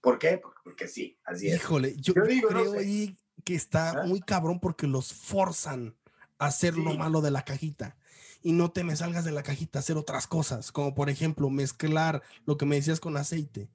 ¿Por 0.00 0.18
qué? 0.18 0.38
Porque, 0.38 0.60
porque 0.64 0.88
sí, 0.88 1.18
así 1.24 1.48
es. 1.48 1.56
Híjole, 1.56 1.94
yo, 1.96 2.14
creo 2.14 2.78
ahí 2.78 3.18
que 3.44 3.54
está 3.54 3.90
¿Ah? 3.90 4.06
muy 4.06 4.20
cabrón 4.20 4.60
porque 4.60 4.86
los 4.86 5.12
forzan 5.12 5.96
a 6.38 6.46
hacer 6.46 6.76
lo 6.76 6.94
malo 6.94 7.20
de 7.20 7.30
la 7.30 7.44
cajita 7.44 7.96
y 8.42 8.52
no 8.52 8.70
te 8.72 8.84
me 8.84 8.96
salgas 8.96 9.24
de 9.24 9.32
la 9.32 9.42
cajita 9.42 9.78
a 9.78 9.80
hacer 9.80 9.96
otras 9.96 10.26
cosas, 10.26 10.72
como 10.72 10.94
por 10.94 11.10
ejemplo 11.10 11.50
mezclar 11.50 12.22
lo 12.46 12.56
que 12.56 12.66
me 12.66 12.76
decías 12.76 13.00
con 13.00 13.16
aceite. 13.16 13.68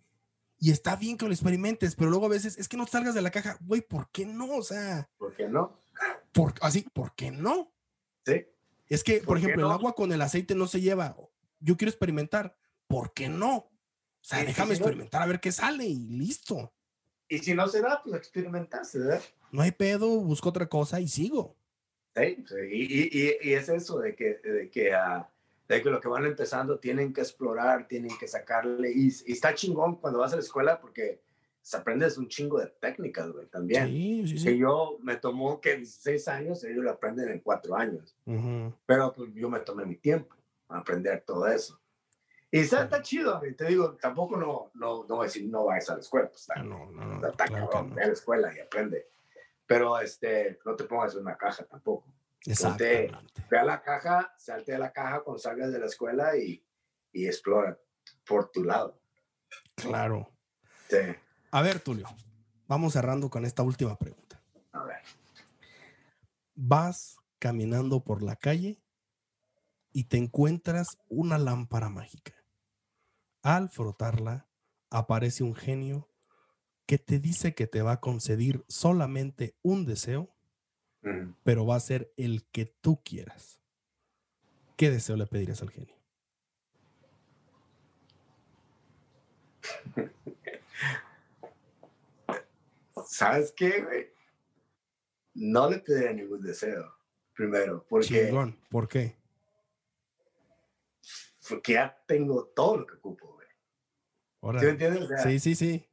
Y 0.57 0.71
está 0.71 0.95
bien 0.95 1.17
que 1.17 1.25
lo 1.25 1.31
experimentes, 1.31 1.95
pero 1.95 2.09
luego 2.09 2.25
a 2.25 2.29
veces 2.29 2.57
es 2.57 2.67
que 2.67 2.77
no 2.77 2.87
salgas 2.87 3.13
de 3.13 3.21
la 3.21 3.29
caja, 3.29 3.57
güey, 3.61 3.81
¿por 3.81 4.09
qué 4.09 4.25
no? 4.25 4.55
O 4.55 4.63
sea, 4.63 5.09
¿por 5.17 5.35
qué 5.35 5.47
no? 5.47 5.79
Por, 6.31 6.53
así, 6.61 6.87
¿por 6.93 7.13
qué 7.13 7.29
no? 7.29 7.71
Sí. 8.25 8.45
Es 8.87 9.03
que, 9.03 9.21
por, 9.21 9.37
ejemplo, 9.37 9.65
el 9.65 9.71
agua 9.71 9.93
con 9.93 10.11
el 10.11 10.21
aceite 10.21 10.55
no 10.55 10.67
se 10.67 10.81
lleva. 10.81 11.15
Yo 11.60 11.77
quiero 11.77 11.90
experimentar, 11.90 12.57
¿por 12.88 13.14
qué 13.14 13.30
no? 13.30 13.56
O 14.26 14.27
sea, 14.27 14.44
déjame 14.44 14.73
experimentar 14.73 15.22
a 15.22 15.27
ver 15.27 15.40
qué 15.40 15.52
sale 15.52 15.86
y 15.86 16.07
listo. 16.07 16.73
Y 17.27 17.40
si 17.40 17.53
no 17.53 17.68
se 17.68 17.82
da, 17.82 18.02
pues 18.03 18.15
experimentaste, 18.15 18.99
¿verdad? 18.99 19.22
No 19.52 19.61
hay 19.61 19.72
pedo, 19.72 20.19
busco 20.19 20.49
otra 20.49 20.68
cosa 20.68 20.99
y 20.99 21.07
sigo. 21.07 21.56
Sí, 22.15 22.44
y, 22.72 23.19
y, 23.19 23.38
y, 23.41 23.53
es 23.53 23.69
eso 23.69 23.99
de 23.99 24.15
que, 24.15 24.36
de 24.36 24.69
que, 24.69 24.91
uh, 24.91 25.23
de 25.68 25.82
que 25.82 25.90
lo 25.90 25.99
que 25.99 26.07
van 26.07 26.26
empezando 26.26 26.80
tienen 26.80 27.14
que 27.14 27.22
explorar, 27.22 27.88
tienen 27.88 28.18
que 28.18 28.27
sacarle. 28.27 28.91
Y, 28.91 29.07
está 29.27 29.53
chingón 29.53 29.95
cuando 29.98 30.19
vas 30.19 30.34
a 30.34 30.38
la 30.38 30.41
escuela 30.41 30.80
porque 30.80 31.22
se 31.61 31.77
aprendes 31.77 32.18
un 32.18 32.27
chingo 32.27 32.60
de 32.60 32.68
técnicas, 32.68 33.32
güey, 33.32 33.48
también. 33.48 33.88
Sí, 33.88 34.27
sí, 34.27 34.38
sí. 34.38 34.45
Que 34.45 34.57
yo 34.57 34.98
me 35.02 35.18
tomó 35.18 35.60
que 35.60 35.77
16 35.77 36.27
años, 36.30 36.64
ellos 36.64 36.84
lo 36.84 36.91
aprenden 36.91 37.30
en 37.30 37.40
4 37.40 37.76
años. 37.76 38.15
Pero 38.86 39.14
pues, 39.14 39.34
yo 39.34 39.49
me 39.49 39.60
tomé 39.60 39.86
mi 39.86 39.98
tiempo 39.98 40.36
aprender 40.69 41.23
todo 41.25 41.47
eso. 41.47 41.79
Y 42.51 42.59
está, 42.59 42.83
está 42.83 43.01
chido, 43.01 43.41
te 43.57 43.65
digo, 43.65 43.95
tampoco 43.95 44.37
no, 44.37 44.71
no, 44.75 45.05
no 45.07 45.15
voy 45.15 45.25
a 45.25 45.27
decir 45.27 45.49
no 45.49 45.65
vayas 45.65 45.89
a 45.89 45.95
la 45.95 45.99
escuela, 45.99 46.29
pues 46.29 46.41
está, 46.41 46.63
no, 46.63 46.89
no, 46.91 47.05
no, 47.05 47.27
está 47.27 47.45
claro 47.45 47.69
cabrón, 47.69 47.89
no. 47.89 47.95
ve 47.95 48.03
a 48.03 48.07
la 48.07 48.13
escuela 48.13 48.55
y 48.55 48.59
aprende 48.59 49.09
pero 49.65 49.99
este, 49.99 50.59
no 50.65 50.75
te 50.75 50.83
pongas 50.83 51.15
en 51.15 51.21
una 51.21 51.37
caja 51.37 51.63
tampoco. 51.65 52.13
Salte, 52.41 53.11
ve 53.49 53.57
a 53.57 53.63
la 53.63 53.81
caja, 53.81 54.33
salte 54.37 54.73
de 54.73 54.77
la 54.77 54.91
caja 54.91 55.21
cuando 55.21 55.39
salgas 55.39 55.71
de 55.71 55.79
la 55.79 55.87
escuela 55.87 56.37
y, 56.37 56.63
y 57.11 57.25
explora 57.25 57.77
por 58.25 58.51
tu 58.51 58.63
lado. 58.63 58.99
Claro. 59.75 60.31
Sí. 60.87 60.97
A 61.51 61.61
ver, 61.63 61.79
Tulio, 61.79 62.07
vamos 62.67 62.93
cerrando 62.93 63.29
con 63.29 63.45
esta 63.45 63.63
última 63.63 63.97
pregunta. 63.97 64.39
A 64.73 64.83
ver. 64.83 65.01
Vas 66.53 67.17
caminando 67.39 68.03
por 68.03 68.21
la 68.21 68.35
calle 68.35 68.79
y 69.95 70.03
te 70.03 70.17
encuentras 70.17 70.99
una 71.07 71.38
lámpara 71.38 71.88
mágica. 71.88 72.34
Al 73.41 73.69
frotarla, 73.69 74.49
aparece 74.89 75.45
un 75.45 75.55
genio 75.55 76.11
que 76.85 76.97
te 76.97 77.17
dice 77.17 77.55
que 77.55 77.65
te 77.65 77.81
va 77.81 77.93
a 77.93 78.01
conceder 78.01 78.65
solamente 78.67 79.55
un 79.61 79.85
deseo, 79.85 80.35
pero 81.43 81.65
va 81.65 81.77
a 81.77 81.80
ser 81.80 82.11
el 82.17 82.45
que 82.51 82.65
tú 82.65 83.01
quieras. 83.05 83.61
¿Qué 84.76 84.91
deseo 84.91 85.15
le 85.15 85.27
pedirías 85.27 85.61
al 85.61 85.69
genio? 85.69 85.95
¿Sabes 93.07 93.53
qué, 93.55 94.11
No 95.34 95.69
le 95.69 95.80
pediría 95.80 96.11
ningún 96.11 96.41
deseo, 96.41 96.97
primero, 97.34 97.85
porque... 97.88 98.34
¿por 98.69 98.89
qué? 98.89 99.15
Porque 101.47 101.73
ya 101.73 102.03
tengo 102.07 102.45
todo 102.55 102.77
lo 102.77 102.88
que 102.88 102.95
ocupo, 102.95 103.34
güey. 103.34 104.59
¿Sí 104.59 104.65
me 104.65 104.72
entiendes? 104.72 105.09
sí, 105.23 105.39
sí, 105.39 105.55
sí 105.55 105.89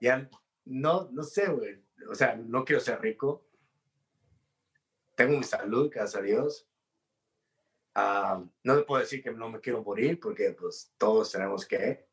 ya 0.00 0.28
no, 0.64 1.08
no 1.12 1.22
sé, 1.22 1.48
güey. 1.48 1.82
O 2.10 2.14
sea, 2.14 2.36
no 2.36 2.64
quiero 2.64 2.80
ser 2.80 3.00
rico. 3.00 3.46
Tengo 5.14 5.38
mi 5.38 5.44
salud, 5.44 5.90
gracias 5.90 6.20
a 6.20 6.24
Dios. 6.24 6.68
Uh, 7.94 8.46
no 8.62 8.76
le 8.76 8.82
puedo 8.82 9.00
decir 9.00 9.22
que 9.22 9.30
no 9.32 9.48
me 9.48 9.60
quiero 9.60 9.82
morir 9.82 10.20
porque 10.20 10.52
pues 10.52 10.92
todos 10.98 11.32
tenemos 11.32 11.66
que. 11.66 12.06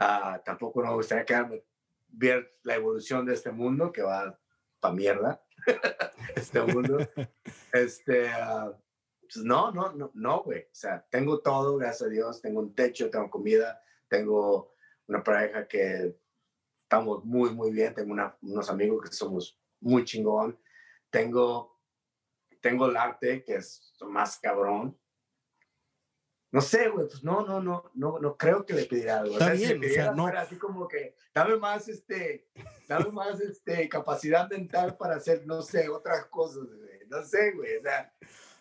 Uh, 0.00 0.38
tampoco 0.44 0.80
me 0.80 0.92
gustaría 0.92 1.24
quedarme, 1.24 1.64
ver 2.06 2.56
la 2.62 2.76
evolución 2.76 3.26
de 3.26 3.34
este 3.34 3.50
mundo 3.50 3.90
que 3.90 4.02
va 4.02 4.38
pa' 4.78 4.92
mierda. 4.92 5.42
este 6.36 6.60
mundo. 6.62 6.98
Este, 7.72 8.26
uh, 8.26 8.74
pues 9.32 9.44
no, 9.44 9.70
no, 9.70 9.92
no, 9.92 10.10
no, 10.14 10.42
güey. 10.42 10.62
O 10.62 10.74
sea, 10.74 11.06
tengo 11.10 11.40
todo, 11.40 11.76
gracias 11.76 12.08
a 12.08 12.10
Dios. 12.10 12.40
Tengo 12.40 12.60
un 12.60 12.74
techo, 12.74 13.10
tengo 13.10 13.30
comida, 13.30 13.82
tengo 14.08 14.74
una 15.06 15.22
pareja 15.22 15.68
que 15.68 16.16
estamos 16.78 17.24
muy, 17.24 17.50
muy 17.50 17.70
bien. 17.70 17.94
Tengo 17.94 18.14
unos 18.42 18.70
amigos 18.70 19.08
que 19.08 19.14
somos 19.14 19.60
muy 19.80 20.04
chingón. 20.04 20.58
Tengo, 21.10 21.78
tengo 22.60 22.86
el 22.86 22.96
arte, 22.96 23.44
que 23.44 23.56
es 23.56 23.94
más 24.00 24.38
cabrón. 24.38 24.98
No 26.50 26.62
sé, 26.62 26.88
güey, 26.88 27.06
pues 27.06 27.22
no, 27.22 27.44
no, 27.44 27.60
no, 27.60 27.90
no, 27.92 28.18
no 28.18 28.36
creo 28.38 28.64
que 28.64 28.72
le 28.72 28.86
pedirá 28.86 29.20
algo. 29.20 29.34
Está 29.34 29.44
o 29.44 29.48
sea, 29.48 29.54
bien, 29.54 29.82
si 29.82 29.90
o 29.90 29.92
sea, 29.92 30.12
no. 30.12 30.26
así 30.28 30.56
como 30.56 30.88
que 30.88 31.14
dame 31.34 31.58
más, 31.58 31.88
este, 31.88 32.48
dame 32.88 33.10
más, 33.10 33.38
este, 33.40 33.86
capacidad 33.86 34.48
mental 34.48 34.96
para 34.96 35.16
hacer, 35.16 35.46
no 35.46 35.60
sé, 35.60 35.90
otras 35.90 36.24
cosas, 36.26 36.64
güey. 36.64 37.06
No 37.08 37.22
sé, 37.22 37.52
güey, 37.52 37.76
o 37.76 37.82
sea. 37.82 38.14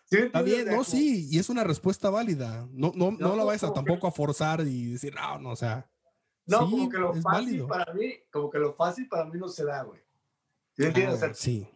¿Sí 0.09 0.17
Está 0.17 0.41
bien, 0.41 0.65
no, 0.65 0.71
como... 0.71 0.83
sí, 0.83 1.27
y 1.29 1.39
es 1.39 1.49
una 1.49 1.63
respuesta 1.63 2.09
válida. 2.09 2.67
No, 2.71 2.91
no, 2.95 3.11
no, 3.11 3.17
no 3.17 3.35
la 3.35 3.43
vayas 3.43 3.63
a 3.63 3.73
tampoco 3.73 4.07
a 4.07 4.11
forzar 4.11 4.61
y 4.61 4.91
decir, 4.91 5.13
no, 5.15 5.39
no, 5.39 5.51
o 5.51 5.55
sea. 5.55 5.89
No, 6.45 6.59
como 6.59 6.89
que 6.89 6.97
lo 6.97 7.13
fácil 7.13 7.23
válido. 7.23 7.67
para 7.67 7.93
mí, 7.93 8.13
como 8.31 8.49
que 8.49 8.59
lo 8.59 8.73
fácil 8.73 9.07
para 9.07 9.25
mí 9.25 9.37
no 9.37 9.47
se 9.47 9.65
da, 9.65 9.83
güey. 9.83 9.99
¿Sí 10.75 10.83
me 10.83 10.87
entiendes? 10.87 11.23
Ah, 11.23 11.33
sí. 11.33 11.67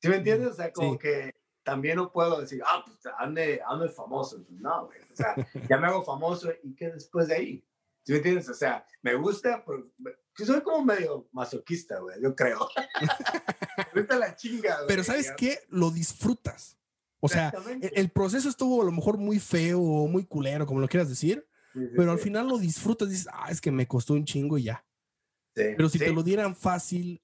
¿Sí 0.00 0.08
me 0.08 0.16
entiendes? 0.16 0.52
O 0.52 0.54
sea, 0.54 0.72
como 0.72 0.92
sí. 0.92 0.98
que 0.98 1.34
también 1.62 1.96
no 1.96 2.12
puedo 2.12 2.40
decir, 2.40 2.62
ah, 2.64 2.82
pues 2.86 2.96
ande, 3.18 3.60
ande 3.66 3.88
famoso. 3.88 4.42
No, 4.48 4.86
güey. 4.86 5.00
O 5.12 5.16
sea, 5.16 5.34
ya 5.68 5.76
me 5.78 5.88
hago 5.88 6.02
famoso 6.04 6.50
y 6.62 6.74
qué 6.74 6.90
después 6.90 7.28
de 7.28 7.34
ahí. 7.34 7.64
¿Sí 8.04 8.12
me 8.12 8.18
entiendes? 8.18 8.48
O 8.48 8.54
sea, 8.54 8.86
me 9.02 9.16
gusta, 9.16 9.64
pero 9.66 9.90
yo 10.38 10.46
soy 10.46 10.60
como 10.60 10.84
medio 10.84 11.28
masoquista, 11.32 11.98
güey, 11.98 12.22
yo 12.22 12.36
creo. 12.36 12.68
gusta 13.94 14.16
la 14.16 14.36
chinga, 14.36 14.76
güey. 14.76 14.86
Pero 14.86 15.02
¿sabes 15.02 15.32
qué? 15.36 15.58
Lo 15.68 15.90
disfrutas. 15.90 16.78
O 17.20 17.28
sea, 17.28 17.52
el, 17.80 17.90
el, 17.94 18.10
proceso 18.10 18.48
estuvo 18.48 18.82
a 18.82 18.84
lo 18.84 18.92
mejor 18.92 19.16
muy 19.16 19.38
feo 19.38 19.80
o 19.80 20.06
muy 20.06 20.24
culero, 20.24 20.66
como 20.66 20.80
lo 20.80 20.88
quieras 20.88 21.08
decir, 21.08 21.46
pero 21.94 22.10
al 22.10 22.18
final 22.18 22.48
lo 22.48 22.58
disfrutas, 22.58 23.08
dices, 23.08 23.28
ah, 23.32 23.48
es 23.50 23.60
que 23.60 23.70
me 23.70 23.86
costó 23.86 24.14
un 24.14 24.24
chingo 24.24 24.56
y 24.58 24.64
ya. 24.64 24.84
Pero 25.52 25.88
si 25.88 25.98
te 25.98 26.12
lo 26.12 26.22
dieran 26.22 26.54
fácil, 26.54 27.22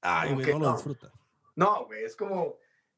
ay, 0.00 0.34
güey, 0.34 0.46
no, 0.46 0.58
no, 0.58 0.66
lo 0.66 0.72
disfrutas. 0.72 1.12
No, 1.56 1.86
güey, 1.86 2.04
es 2.04 2.16
como, 2.16 2.56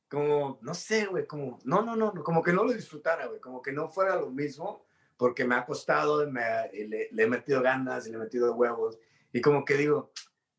como, 0.09 0.59
no 0.62 0.74
sé, 0.74 1.06
güey, 1.06 1.27
como, 1.27 1.59
no, 1.64 1.82
no, 1.82 1.97
no, 1.97 2.12
como 2.23 2.43
que 2.43 2.52
no 2.52 2.64
lo 2.64 2.73
disfrutara, 2.73 3.27
güey, 3.27 3.40
como 3.40 3.60
que 3.62 3.73
no 3.73 3.89
fuera 3.89 4.16
lo 4.16 4.31
mismo, 4.31 4.86
porque 5.16 5.44
me 5.44 5.55
ha 5.55 5.64
costado, 5.64 6.28
me, 6.31 6.43
le, 6.73 7.09
le, 7.10 7.23
he 7.23 7.27
metido 7.27 7.62
ganas 7.62 8.06
y 8.06 8.10
le 8.10 8.16
he 8.16 8.20
metido 8.20 8.55
huevos, 8.55 8.98
y 9.32 9.40
como 9.40 9.64
que 9.64 9.74
digo, 9.74 10.12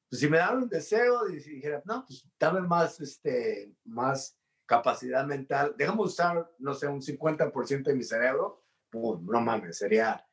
pues 0.09 0.22
si 0.22 0.30
me 0.30 0.38
dan 0.38 0.64
un 0.64 0.69
deseo 0.69 1.27
y 1.30 1.38
dijera, 1.38 1.81
no, 1.85 2.05
pues 2.05 2.26
dame 2.39 2.61
más, 2.61 2.99
este, 2.99 3.73
más 3.85 4.38
capacidad 4.68 5.26
mental, 5.26 5.73
déjame 5.77 6.02
usar, 6.03 6.52
no 6.60 6.73
sé, 6.76 6.88
un 6.88 7.02
50% 7.02 7.84
de 7.84 7.95
mi 7.95 8.03
cerebro, 8.03 8.64
pues, 8.91 9.19
no 9.22 9.41
mames, 9.41 9.77
sería 9.80 10.23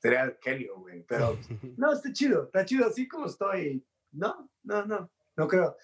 sería 0.00 0.36
genio, 0.42 0.78
güey. 0.80 1.02
Pero 1.04 1.38
no, 1.78 1.92
está 1.92 2.12
chido, 2.12 2.44
está 2.44 2.64
chido 2.64 2.86
así 2.86 3.08
como 3.08 3.26
estoy. 3.26 3.84
No, 4.12 4.50
no, 4.62 4.84
no, 4.84 5.10
no 5.36 5.48
creo. 5.48 5.76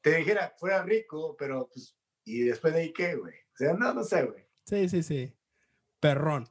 Te 0.00 0.16
dijera, 0.16 0.54
fuera 0.58 0.82
rico, 0.84 1.36
pero 1.36 1.68
pues, 1.72 1.96
¿y 2.24 2.42
después 2.44 2.72
de 2.72 2.80
ahí 2.80 2.92
qué, 2.92 3.16
güey? 3.16 3.34
O 3.34 3.56
sea, 3.56 3.72
no, 3.74 3.92
no 3.92 4.04
sé, 4.04 4.22
güey. 4.24 4.46
Sí, 4.64 4.88
sí, 4.88 5.02
sí. 5.02 5.34
Perrón. 6.00 6.48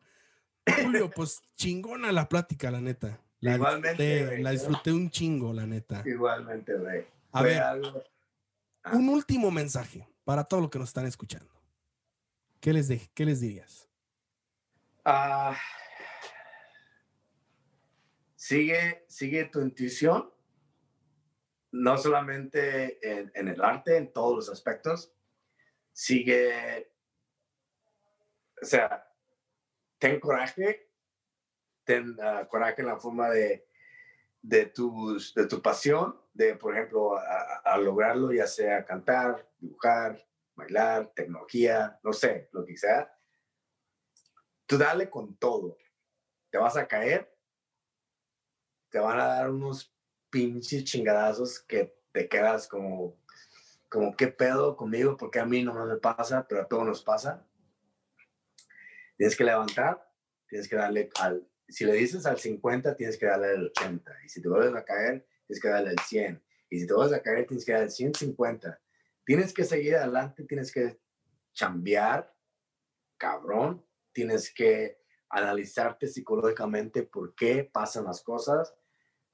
Julio, 0.83 1.09
pues 1.09 1.41
chingona 1.55 2.11
la 2.11 2.27
plática, 2.27 2.69
la 2.71 2.81
neta. 2.81 3.19
La 3.39 3.55
Igualmente, 3.55 4.03
disfruté, 4.03 4.25
güey. 4.25 4.43
la 4.43 4.51
disfruté 4.51 4.91
un 4.91 5.09
chingo, 5.09 5.53
la 5.53 5.65
neta. 5.65 6.03
Igualmente, 6.05 6.73
güey. 6.75 7.05
A 7.31 7.39
Fue 7.39 7.49
ver. 7.49 7.61
algo- 7.61 8.03
Un 8.93 9.09
último 9.09 9.49
mensaje 9.51 10.07
para 10.27 10.43
todos 10.43 10.61
los 10.61 10.69
que 10.69 10.79
nos 10.79 10.89
están 10.89 11.05
escuchando. 11.05 11.49
¿Qué 12.59 12.73
les, 12.73 12.89
qué 13.13 13.23
les 13.23 13.39
dirías? 13.39 13.89
Ah, 15.05 15.57
sigue, 18.35 19.05
sigue 19.07 19.45
tu 19.45 19.61
intuición, 19.61 20.29
no 21.71 21.97
solamente 21.97 22.99
en, 23.09 23.47
el 23.47 23.61
arte, 23.61 23.95
en 23.95 24.11
todos 24.11 24.35
los 24.35 24.49
aspectos. 24.49 25.15
Sigue, 25.93 26.91
o 28.61 28.65
sea, 28.65 29.09
ten 29.97 30.19
coraje, 30.19 30.91
ten 31.85 32.17
ah, 32.21 32.45
coraje 32.49 32.81
en 32.81 32.87
la 32.87 32.99
forma 32.99 33.29
de, 33.29 33.65
de, 34.41 34.73
de 35.35 35.47
tu 35.47 35.61
pasión, 35.61 36.19
de, 36.37 36.55
por 36.55 36.75
ejemplo, 36.75 37.17
a, 37.17 37.61
a- 37.65 37.77
lograrlo, 37.77 38.31
ya 38.31 38.47
sea 38.47 38.85
cantar, 38.85 39.47
dibujar, 39.59 40.25
bailar, 40.55 41.11
tecnología, 41.15 41.99
no 42.03 42.13
sé, 42.13 42.49
lo 42.51 42.65
que 42.65 42.77
sea 42.77 43.11
tú 44.67 44.77
dale 44.77 45.09
con 45.09 45.35
todo. 45.37 45.79
Te 46.51 46.57
vas 46.57 46.77
a 46.77 46.87
caer, 46.87 47.33
te 48.91 48.99
van 48.99 49.19
a 49.19 49.25
dar 49.25 49.49
unos 49.49 49.93
pinches 50.29 50.83
chingadazos 50.83 51.59
que 51.61 51.97
te 52.11 52.27
quedas 52.27 52.67
como, 52.67 53.17
como, 53.89 54.15
¿qué 54.15 54.27
pedo 54.27 54.75
conmigo? 54.75 55.17
Porque 55.17 55.39
a 55.39 55.45
mí 55.45 55.63
no 55.63 55.73
me 55.85 55.95
pasa, 55.97 56.45
pero 56.47 56.61
a 56.61 56.67
todos 56.67 56.85
nos 56.85 57.03
pasa. 57.03 57.45
Tienes 59.17 59.35
que 59.35 59.43
levantar, 59.43 60.07
tienes 60.47 60.67
que 60.67 60.75
darle 60.75 61.09
al, 61.19 61.47
si 61.67 61.85
le 61.85 61.93
dices 61.93 62.25
al 62.25 62.37
50, 62.37 62.95
tienes 62.95 63.17
que 63.17 63.25
darle 63.25 63.47
al 63.47 63.65
80. 63.67 64.11
Y 64.25 64.29
si 64.29 64.41
te 64.41 64.49
vuelves 64.49 64.75
a 64.75 64.85
caer, 64.85 65.25
tienes 65.47 65.61
que 65.61 65.69
darle 65.69 65.89
al 65.91 65.99
100. 65.99 66.43
Y 66.69 66.79
si 66.79 66.87
te 66.87 66.93
vuelves 66.93 67.17
a 67.17 67.21
caer, 67.21 67.47
tienes 67.47 67.65
que 67.65 67.71
darle 67.71 67.85
al 67.85 67.91
150. 67.91 68.81
Tienes 69.25 69.53
que 69.53 69.63
seguir 69.63 69.95
adelante, 69.95 70.43
tienes 70.43 70.71
que 70.71 70.99
chambear, 71.53 72.33
cabrón, 73.17 73.85
tienes 74.13 74.53
que 74.53 75.01
analizarte 75.29 76.07
psicológicamente 76.07 77.03
por 77.03 77.35
qué 77.35 77.69
pasan 77.71 78.05
las 78.05 78.21
cosas. 78.21 78.73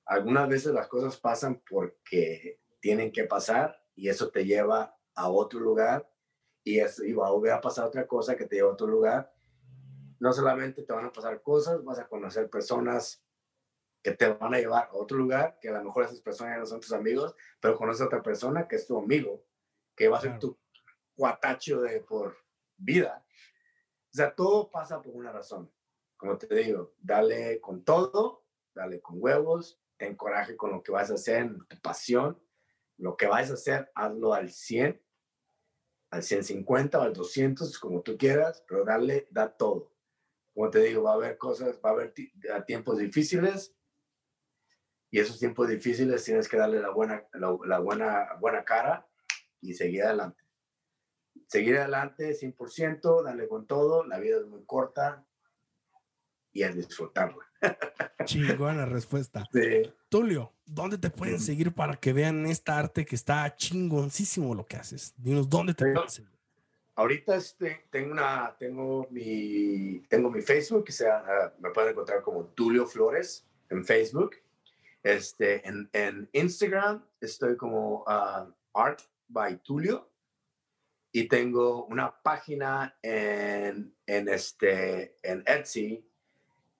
Algunas 0.06 0.48
veces 0.49 0.73
las 0.73 0.88
cosas 0.88 1.18
pasan 1.18 1.61
porque 1.69 2.60
tienen 2.80 3.11
que 3.11 3.26
pasar 3.26 3.81
y 3.95 4.10
eso 4.10 4.30
te 4.30 4.45
lleva 4.45 4.98
a 5.15 5.30
otro 5.30 5.60
lugar 5.60 6.10
y, 6.64 6.80
eso, 6.80 7.03
y 7.03 7.14
va 7.14 7.27
a 7.27 7.56
a 7.56 7.61
pasar 7.61 7.85
otra 7.85 8.07
cosa 8.07 8.35
que 8.35 8.45
te 8.45 8.56
lleva 8.56 8.69
a 8.69 8.73
otro 8.73 8.88
lugar. 8.88 9.34
No 10.19 10.31
solamente 10.34 10.84
te 10.84 10.94
van 10.94 11.06
a 11.06 11.11
pasar 11.11 11.41
cosas, 11.41 11.84
vas 11.84 11.99
a 11.99 12.07
conocer 12.07 12.49
personas 12.49 13.23
que 14.03 14.11
te 14.11 14.27
van 14.27 14.53
a 14.53 14.59
llevar 14.59 14.89
a 14.91 14.95
otro 14.95 15.17
lugar, 15.17 15.57
que 15.61 15.69
a 15.69 15.71
lo 15.71 15.84
mejor 15.84 16.03
esas 16.03 16.19
personas 16.19 16.55
ya 16.55 16.59
no 16.59 16.65
son 16.65 16.81
tus 16.81 16.91
amigos, 16.91 17.35
pero 17.61 17.77
conoces 17.77 18.01
a 18.01 18.05
otra 18.05 18.21
persona 18.21 18.67
que 18.67 18.75
es 18.75 18.85
tu 18.85 18.99
amigo, 18.99 19.45
que 19.95 20.09
va 20.09 20.17
a 20.17 20.21
ser 20.21 20.38
tu 20.39 20.59
cuatacho 21.15 21.81
de 21.81 22.01
por 22.01 22.35
vida. 22.75 23.25
O 24.11 24.15
sea, 24.15 24.35
todo 24.35 24.69
pasa 24.69 25.01
por 25.01 25.15
una 25.15 25.31
razón. 25.31 25.71
Como 26.17 26.38
te 26.38 26.53
digo, 26.53 26.93
dale 26.99 27.61
con 27.61 27.85
todo, 27.85 28.45
dale 28.75 29.01
con 29.01 29.15
huevos, 29.19 29.81
ten 29.97 30.15
coraje 30.15 30.57
con 30.57 30.71
lo 30.71 30.84
que 30.84 30.91
vas 30.91 31.09
a 31.09 31.13
hacer, 31.13 31.49
tu 31.69 31.80
pasión. 31.80 32.38
Lo 32.97 33.15
que 33.15 33.27
vas 33.27 33.49
a 33.49 33.53
hacer, 33.53 33.91
hazlo 33.95 34.34
al 34.34 34.51
100, 34.51 35.01
al 36.11 36.23
150 36.23 36.99
o 36.99 37.01
al 37.01 37.13
200, 37.13 37.80
como 37.80 38.01
tú 38.01 38.17
quieras, 38.17 38.63
pero 38.67 38.84
dale, 38.84 39.27
da 39.31 39.49
todo. 39.49 39.93
Como 40.53 40.69
te 40.69 40.80
digo, 40.80 41.03
va 41.03 41.11
a 41.11 41.15
haber 41.15 41.38
cosas, 41.38 41.80
va 41.84 41.89
a 41.89 41.93
haber 41.93 42.13
tiempos 42.67 42.97
difíciles 42.97 43.75
y 45.14 45.19
esos 45.19 45.38
tiempos 45.38 45.69
difíciles 45.69 46.26
tienes 46.26 46.49
que 46.49 46.57
darle 46.57 46.81
la 46.81 46.90
buena, 46.90 47.23
la, 47.34 47.56
la 47.65 47.80
buena, 47.80 48.34
buena 48.41 48.65
cara 48.65 49.07
y 49.61 49.73
seguir 49.73 50.03
adelante 50.03 50.44
seguir 51.53 51.77
adelante 51.77 52.31
100%, 52.34 53.23
darle 53.23 53.48
con 53.48 53.68
todo, 53.68 54.03
la 54.06 54.19
vida 54.19 54.38
es 54.38 54.48
muy 54.48 54.64
corta 54.65 55.23
y 56.52 56.64
a 56.64 56.72
disfrutarla. 56.72 57.45
Chingona 58.26 58.88
respuesta. 58.88 59.44
Sí. 59.53 59.94
Tulio, 60.10 60.52
¿dónde 60.65 60.98
te 60.98 61.11
pueden 61.11 61.35
Ujú. 61.35 61.44
seguir 61.44 61.73
para 61.73 61.95
que 61.95 62.11
vean 62.11 62.48
esta 62.48 62.80
arte 62.80 63.06
que 63.06 63.15
está 63.15 63.56
chingoncísimo 63.56 64.56
lo 64.56 64.65
que 64.65 64.77
haces? 64.77 65.14
Dinos, 65.18 65.48
¿dónde 65.48 65.76
te 65.76 65.91
pueden 65.91 66.10
seguir? 66.10 66.31
Ahorita 66.95 67.35
este, 67.35 67.85
tengo, 67.91 68.14
una, 68.14 68.56
tengo, 68.57 69.07
mi, 69.11 69.99
tengo 70.10 70.31
mi 70.31 70.41
Facebook, 70.41 70.85
que 70.85 70.91
sea, 70.91 71.23
ah, 71.26 71.53
me 71.60 71.69
pueden 71.69 71.91
encontrar 71.91 72.22
como 72.23 72.45
Tulio 72.45 72.88
Flores 72.88 73.48
en 73.69 73.85
Facebook. 73.85 74.35
Este, 75.03 75.67
en, 75.67 75.89
en 75.93 76.30
Instagram 76.31 77.05
estoy 77.19 77.57
como 77.57 78.03
ah, 78.07 78.47
Art 78.73 79.01
by 79.27 79.57
Tulio. 79.61 80.09
Y 81.11 81.27
tengo 81.27 81.85
una 81.85 82.11
página 82.23 82.97
en, 83.03 83.95
en, 84.07 84.30
este, 84.30 85.17
en 85.21 85.43
Etsy. 85.45 86.09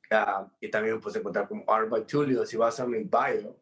ah, 0.09 0.49
y 0.59 0.71
también 0.71 0.95
me 0.95 1.01
puedes 1.01 1.19
encontrar 1.19 1.47
como 1.47 1.63
Art 1.71 1.89
by 1.89 2.07
Tulio. 2.07 2.45
Si 2.45 2.57
vas 2.57 2.79
a 2.79 2.87
mi 2.87 3.03
bio, 3.03 3.59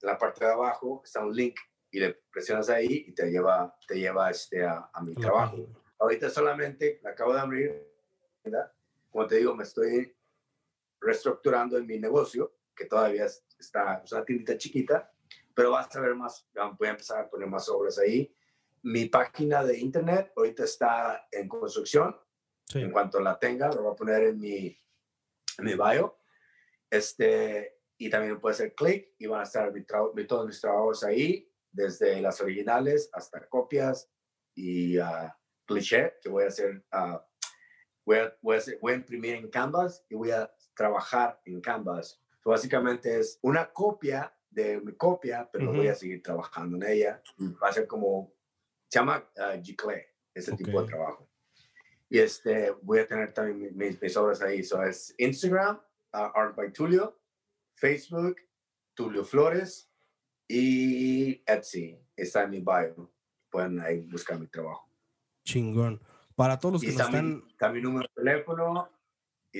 en 0.00 0.08
la 0.08 0.18
parte 0.18 0.44
de 0.44 0.50
abajo 0.52 1.00
está 1.04 1.24
un 1.24 1.34
link 1.34 1.58
y 1.90 2.00
le 2.00 2.12
presionas 2.30 2.68
ahí 2.68 3.04
y 3.08 3.12
te 3.12 3.30
lleva, 3.30 3.74
te 3.86 3.94
lleva 3.98 4.30
este, 4.30 4.64
a, 4.64 4.90
a 4.92 5.02
mi 5.02 5.14
trabajo. 5.14 5.56
página. 5.56 5.78
Ahorita 5.98 6.28
solamente 6.28 7.00
la 7.02 7.10
acabo 7.10 7.32
de 7.32 7.40
abrir. 7.40 7.88
¿verdad? 8.44 8.72
Como 9.10 9.26
te 9.26 9.36
digo, 9.36 9.54
me 9.54 9.62
estoy 9.62 10.14
reestructurando 11.00 11.78
en 11.78 11.86
mi 11.86 11.98
negocio, 11.98 12.52
que 12.82 12.88
todavía 12.88 13.26
es- 13.26 13.44
está, 13.58 14.02
es 14.04 14.12
una 14.12 14.24
tiendita 14.24 14.56
chiquita, 14.58 15.10
pero 15.54 15.70
vas 15.70 15.94
a 15.94 16.00
ver 16.00 16.14
más, 16.14 16.48
voy 16.78 16.88
a 16.88 16.90
empezar 16.90 17.20
a 17.24 17.30
poner 17.30 17.48
más 17.48 17.68
obras 17.68 17.98
ahí. 17.98 18.34
Mi 18.82 19.06
página 19.06 19.62
de 19.62 19.78
internet 19.78 20.32
ahorita 20.36 20.64
está 20.64 21.28
en 21.30 21.48
construcción. 21.48 22.16
Sí. 22.66 22.80
En 22.80 22.90
cuanto 22.90 23.20
la 23.20 23.38
tenga, 23.38 23.68
lo 23.68 23.82
voy 23.82 23.92
a 23.92 23.96
poner 23.96 24.22
en 24.24 24.38
mi, 24.40 24.66
en 25.58 25.64
mi 25.64 25.74
bio. 25.74 26.18
Este, 26.90 27.78
y 27.98 28.10
también 28.10 28.40
puede 28.40 28.54
ser 28.54 28.74
clic 28.74 29.14
y 29.18 29.26
van 29.26 29.40
a 29.40 29.44
estar 29.44 29.72
mi 29.72 30.26
todos 30.26 30.46
mis 30.46 30.60
trabajos 30.60 31.04
ahí, 31.04 31.48
desde 31.70 32.20
las 32.20 32.40
originales 32.40 33.08
hasta 33.12 33.46
copias 33.48 34.10
y 34.54 34.98
ah, 34.98 35.36
cliché 35.66 36.14
que 36.22 36.28
voy 36.28 36.44
a 36.44 36.48
hacer. 36.48 36.84
ah, 36.90 37.24
voy, 38.04 38.18
a, 38.18 38.36
voy, 38.42 38.56
a 38.56 38.58
hacer- 38.58 38.78
voy 38.80 38.92
a 38.92 38.96
imprimir 38.96 39.34
en 39.36 39.48
Canvas 39.50 40.04
y 40.08 40.14
voy 40.14 40.30
a 40.30 40.52
trabajar 40.74 41.40
en 41.44 41.60
Canvas. 41.60 42.21
So, 42.42 42.50
básicamente 42.50 43.18
es 43.20 43.38
una 43.42 43.72
copia 43.72 44.34
de 44.50 44.80
mi 44.80 44.92
copia, 44.94 45.48
pero 45.50 45.68
Ujú. 45.70 45.76
voy 45.78 45.88
a 45.88 45.94
seguir 45.94 46.22
trabajando 46.22 46.76
en 46.76 46.92
ella. 46.92 47.22
Va 47.62 47.68
a 47.68 47.72
ser 47.72 47.86
como, 47.86 48.34
se 48.88 48.98
llama 48.98 49.24
uh, 49.36 49.62
Giclé, 49.62 50.14
ese 50.34 50.56
tipo 50.56 50.78
Ok. 50.78 50.84
de 50.84 50.88
trabajo. 50.90 51.28
Y 52.08 52.18
este, 52.18 52.72
voy 52.82 52.98
a 52.98 53.06
tener 53.06 53.32
también 53.32 53.58
mi- 53.58 53.70
mis, 53.86 54.02
mis 54.02 54.16
obras 54.16 54.42
ahí. 54.42 54.62
So, 54.62 54.82
es 54.82 55.14
Instagram, 55.18 55.76
uh, 56.12 56.16
Art 56.34 56.56
by 56.56 56.72
Tulio, 56.72 57.18
Facebook, 57.76 58.36
Tulio 58.94 59.24
Flores 59.24 59.90
y 60.48 61.42
Etsy. 61.46 61.98
Está 62.16 62.42
en 62.42 62.50
mi 62.50 62.60
bio. 62.60 63.10
Pueden 63.50 63.80
ahí 63.80 64.00
buscar 64.10 64.38
mi 64.38 64.46
trabajo. 64.48 64.90
Chingón. 65.44 66.00
Para 66.34 66.58
todos 66.58 66.74
los 66.74 66.82
Y 66.82 66.86
que 66.88 66.92
nos 66.92 67.10
mi, 67.10 67.16
están. 67.16 67.44
está 67.48 67.68
mi 67.70 67.80
número 67.80 68.08
de 68.14 68.22
teléfono, 68.22 68.90
y 68.90 68.91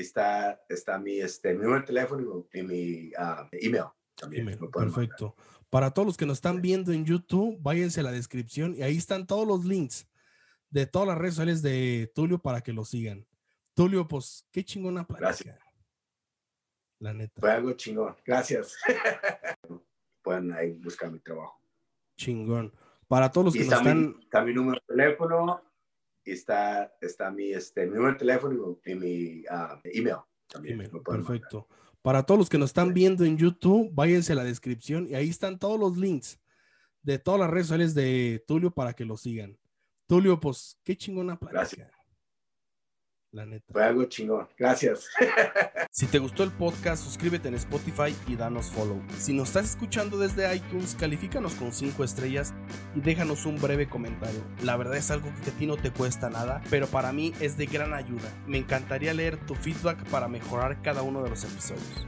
está, 0.00 0.62
está 0.68 0.98
mi, 0.98 1.20
este, 1.20 1.52
mi 1.54 1.62
número 1.64 1.80
de 1.80 1.86
teléfono 1.86 2.46
y 2.52 2.62
mi 2.62 3.12
ah, 3.18 3.48
email 3.52 3.84
también. 4.14 4.42
Email, 4.42 4.58
pueden 4.58 4.72
mandar. 4.90 4.94
Perfecto. 4.94 5.36
Para 5.70 5.90
todos 5.90 6.06
los 6.06 6.16
que 6.16 6.26
nos 6.26 6.38
están 6.38 6.60
viendo 6.60 6.92
en 6.92 7.04
YouTube, 7.04 7.56
váyanse 7.60 8.00
a 8.00 8.02
la 8.04 8.12
descripción 8.12 8.74
y 8.74 8.82
ahí 8.82 8.96
están 8.96 9.26
todos 9.26 9.46
los 9.46 9.64
links 9.64 10.06
de 10.70 10.86
todas 10.86 11.08
las 11.08 11.18
redes 11.18 11.34
sociales 11.34 11.62
de 11.62 12.10
Tulio 12.14 12.38
para 12.38 12.60
que 12.60 12.72
lo 12.72 12.84
sigan. 12.84 13.26
Tulio, 13.74 14.06
pues 14.06 14.46
qué 14.52 14.64
chingona 14.64 15.06
plática. 15.06 15.58
La 16.98 17.12
neta, 17.12 17.40
Fue 17.40 17.50
algo 17.50 17.72
chingón. 17.72 18.16
Gracias. 18.24 18.76
Pueden 20.22 20.52
ahí 20.52 20.72
buscar 20.78 21.10
mi 21.10 21.18
trabajo. 21.18 21.60
chingón. 22.16 22.72
Para 23.08 23.30
todos 23.30 23.46
los 23.46 23.56
Y 23.56 23.58
que 23.60 23.64
nos 23.64 23.78
están. 23.78 24.16
está 24.22 24.42
mi 24.42 24.54
número 24.54 24.80
de 24.86 24.94
teléfono 24.94 25.62
está, 26.24 26.94
está 27.00 27.30
mi, 27.30 27.52
este, 27.52 27.86
mi 27.86 27.94
número 27.94 28.12
de 28.12 28.18
teléfono 28.18 28.78
y 28.84 28.94
mi 28.94 29.44
ah, 29.50 29.80
email 29.84 30.18
también. 30.46 30.74
Email, 30.74 30.90
pueden 30.90 31.22
mandar. 31.22 31.40
Perfecto. 31.40 31.68
Para 32.02 32.24
todos 32.24 32.38
los 32.38 32.48
que 32.48 32.58
nos 32.58 32.70
están 32.70 32.92
viendo 32.92 33.24
en 33.24 33.36
YouTube, 33.36 33.90
váyanse 33.92 34.32
a 34.32 34.36
la 34.36 34.44
descripción 34.44 35.06
y 35.08 35.14
ahí 35.14 35.28
están 35.28 35.58
todos 35.58 35.78
los 35.78 35.96
links 35.96 36.40
de 37.02 37.18
todas 37.18 37.40
las 37.40 37.50
redes 37.50 37.66
sociales 37.66 37.94
de 37.94 38.44
Tulio 38.46 38.70
para 38.70 38.92
que 38.92 39.04
lo 39.04 39.16
sigan. 39.16 39.58
Tulio, 40.06 40.38
pues 40.38 40.78
qué 40.84 40.96
chingona 40.96 41.38
plática. 41.38 41.58
Gracias. 41.58 42.01
La 43.32 43.46
neta. 43.46 43.64
Fue 43.72 43.82
algo 43.82 44.04
chingón. 44.04 44.48
Gracias. 44.58 45.08
Si 45.94 46.06
te 46.06 46.18
gustó 46.18 46.42
el 46.42 46.50
podcast, 46.50 47.04
suscríbete 47.04 47.48
en 47.48 47.54
Spotify 47.54 48.16
y 48.26 48.34
danos 48.34 48.70
follow. 48.70 48.98
Si 49.18 49.34
nos 49.34 49.48
estás 49.48 49.68
escuchando 49.68 50.16
desde 50.16 50.56
iTunes, 50.56 50.96
califícanos 50.98 51.54
con 51.54 51.70
5 51.70 52.02
estrellas 52.02 52.54
y 52.94 53.00
déjanos 53.02 53.44
un 53.44 53.60
breve 53.60 53.90
comentario. 53.90 54.42
La 54.62 54.78
verdad 54.78 54.96
es 54.96 55.10
algo 55.10 55.30
que 55.44 55.50
a 55.50 55.52
ti 55.52 55.66
no 55.66 55.76
te 55.76 55.90
cuesta 55.90 56.30
nada, 56.30 56.62
pero 56.70 56.86
para 56.86 57.12
mí 57.12 57.34
es 57.40 57.58
de 57.58 57.66
gran 57.66 57.92
ayuda. 57.92 58.26
Me 58.46 58.56
encantaría 58.56 59.12
leer 59.12 59.36
tu 59.44 59.54
feedback 59.54 60.02
para 60.08 60.28
mejorar 60.28 60.80
cada 60.80 61.02
uno 61.02 61.22
de 61.22 61.28
los 61.28 61.44
episodios. 61.44 62.06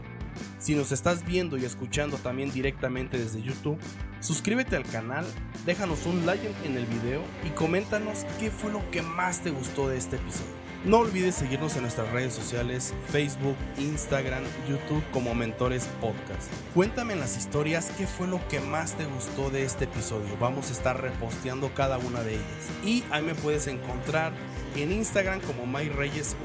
Si 0.59 0.75
nos 0.75 0.91
estás 0.91 1.27
viendo 1.27 1.59
y 1.59 1.67
escuchando 1.67 2.17
también 2.17 2.51
directamente 2.53 3.19
desde 3.19 3.43
YouTube, 3.43 3.79
suscríbete 4.21 4.77
al 4.77 4.85
canal, 4.85 5.27
déjanos 5.67 6.07
un 6.07 6.25
like 6.25 6.51
en 6.65 6.79
el 6.79 6.87
video 6.87 7.21
y 7.47 7.51
coméntanos 7.51 8.25
qué 8.41 8.51
fue 8.51 8.73
lo 8.73 8.91
que 8.91 9.03
más 9.03 9.43
te 9.43 9.51
gustó 9.51 9.91
de 9.91 9.99
este 9.99 10.17
episodio. 10.17 10.64
No 10.85 10.99
olvides 10.99 11.35
seguirnos 11.35 11.77
en 11.77 11.83
nuestras 11.83 12.13
redes 12.13 12.35
sociales, 12.35 12.93
Facebook, 13.09 13.57
Instagram, 13.79 14.45
YouTube 14.69 15.03
como 15.13 15.35
Mentores 15.35 15.89
Podcast. 15.99 16.53
Cuéntame 16.75 17.15
en 17.15 17.21
las 17.21 17.39
historias 17.39 17.91
qué 17.97 18.07
fue 18.07 18.27
lo 18.27 18.47
que 18.49 18.61
más 18.61 18.93
te 18.93 19.07
gustó 19.07 19.49
de 19.49 19.65
este 19.65 19.85
episodio. 19.85 20.37
Vamos 20.39 20.69
a 20.69 20.73
estar 20.75 21.01
reposteando 21.01 21.73
cada 21.73 21.97
una 21.97 22.23
de 22.23 22.35
ellas. 22.35 22.69
Y 22.85 23.03
ahí 23.11 23.23
me 23.23 23.35
puedes 23.35 23.67
encontrar 23.67 24.35
en 24.77 24.93
Instagram 24.93 25.41
como 25.41 25.65
MyReyes1. 25.67 26.37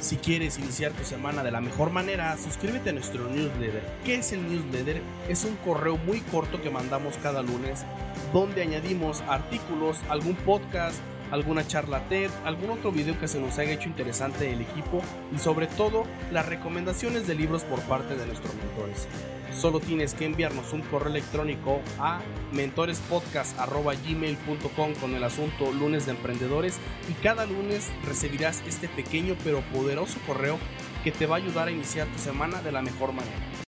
Si 0.00 0.16
quieres 0.16 0.60
iniciar 0.60 0.92
tu 0.92 1.02
semana 1.02 1.42
de 1.42 1.50
la 1.50 1.60
mejor 1.60 1.90
manera, 1.90 2.36
suscríbete 2.36 2.90
a 2.90 2.92
nuestro 2.92 3.28
newsletter. 3.28 3.82
¿Qué 4.04 4.14
es 4.14 4.30
el 4.30 4.48
newsletter? 4.48 5.02
Es 5.28 5.44
un 5.44 5.56
correo 5.56 5.96
muy 5.96 6.20
corto 6.20 6.62
que 6.62 6.70
mandamos 6.70 7.16
cada 7.20 7.42
lunes 7.42 7.84
donde 8.32 8.62
añadimos 8.62 9.22
artículos, 9.22 9.98
algún 10.08 10.36
podcast, 10.36 10.94
alguna 11.30 11.66
charla 11.66 12.06
TED, 12.08 12.30
algún 12.44 12.70
otro 12.70 12.92
video 12.92 13.18
que 13.18 13.26
se 13.28 13.40
nos 13.40 13.58
haya 13.58 13.72
hecho 13.72 13.88
interesante 13.88 14.44
del 14.44 14.60
equipo 14.60 15.00
y 15.34 15.38
sobre 15.38 15.66
todo 15.66 16.04
las 16.30 16.44
recomendaciones 16.46 17.26
de 17.26 17.34
libros 17.34 17.64
por 17.64 17.80
parte 17.82 18.14
de 18.16 18.26
nuestros 18.26 18.54
mentores. 18.54 19.08
Solo 19.54 19.80
tienes 19.80 20.14
que 20.14 20.26
enviarnos 20.26 20.72
un 20.72 20.82
correo 20.82 21.10
electrónico 21.10 21.80
a 21.98 22.20
mentorespodcast.gmail.com 22.52 24.94
con 25.00 25.14
el 25.14 25.24
asunto 25.24 25.72
lunes 25.72 26.06
de 26.06 26.12
emprendedores 26.12 26.78
y 27.08 27.14
cada 27.22 27.46
lunes 27.46 27.90
recibirás 28.06 28.62
este 28.66 28.88
pequeño 28.88 29.34
pero 29.42 29.62
poderoso 29.72 30.18
correo 30.26 30.58
que 31.02 31.10
te 31.12 31.24
va 31.26 31.36
a 31.36 31.38
ayudar 31.38 31.68
a 31.68 31.72
iniciar 31.72 32.06
tu 32.08 32.18
semana 32.18 32.60
de 32.62 32.72
la 32.72 32.82
mejor 32.82 33.12
manera. 33.12 33.48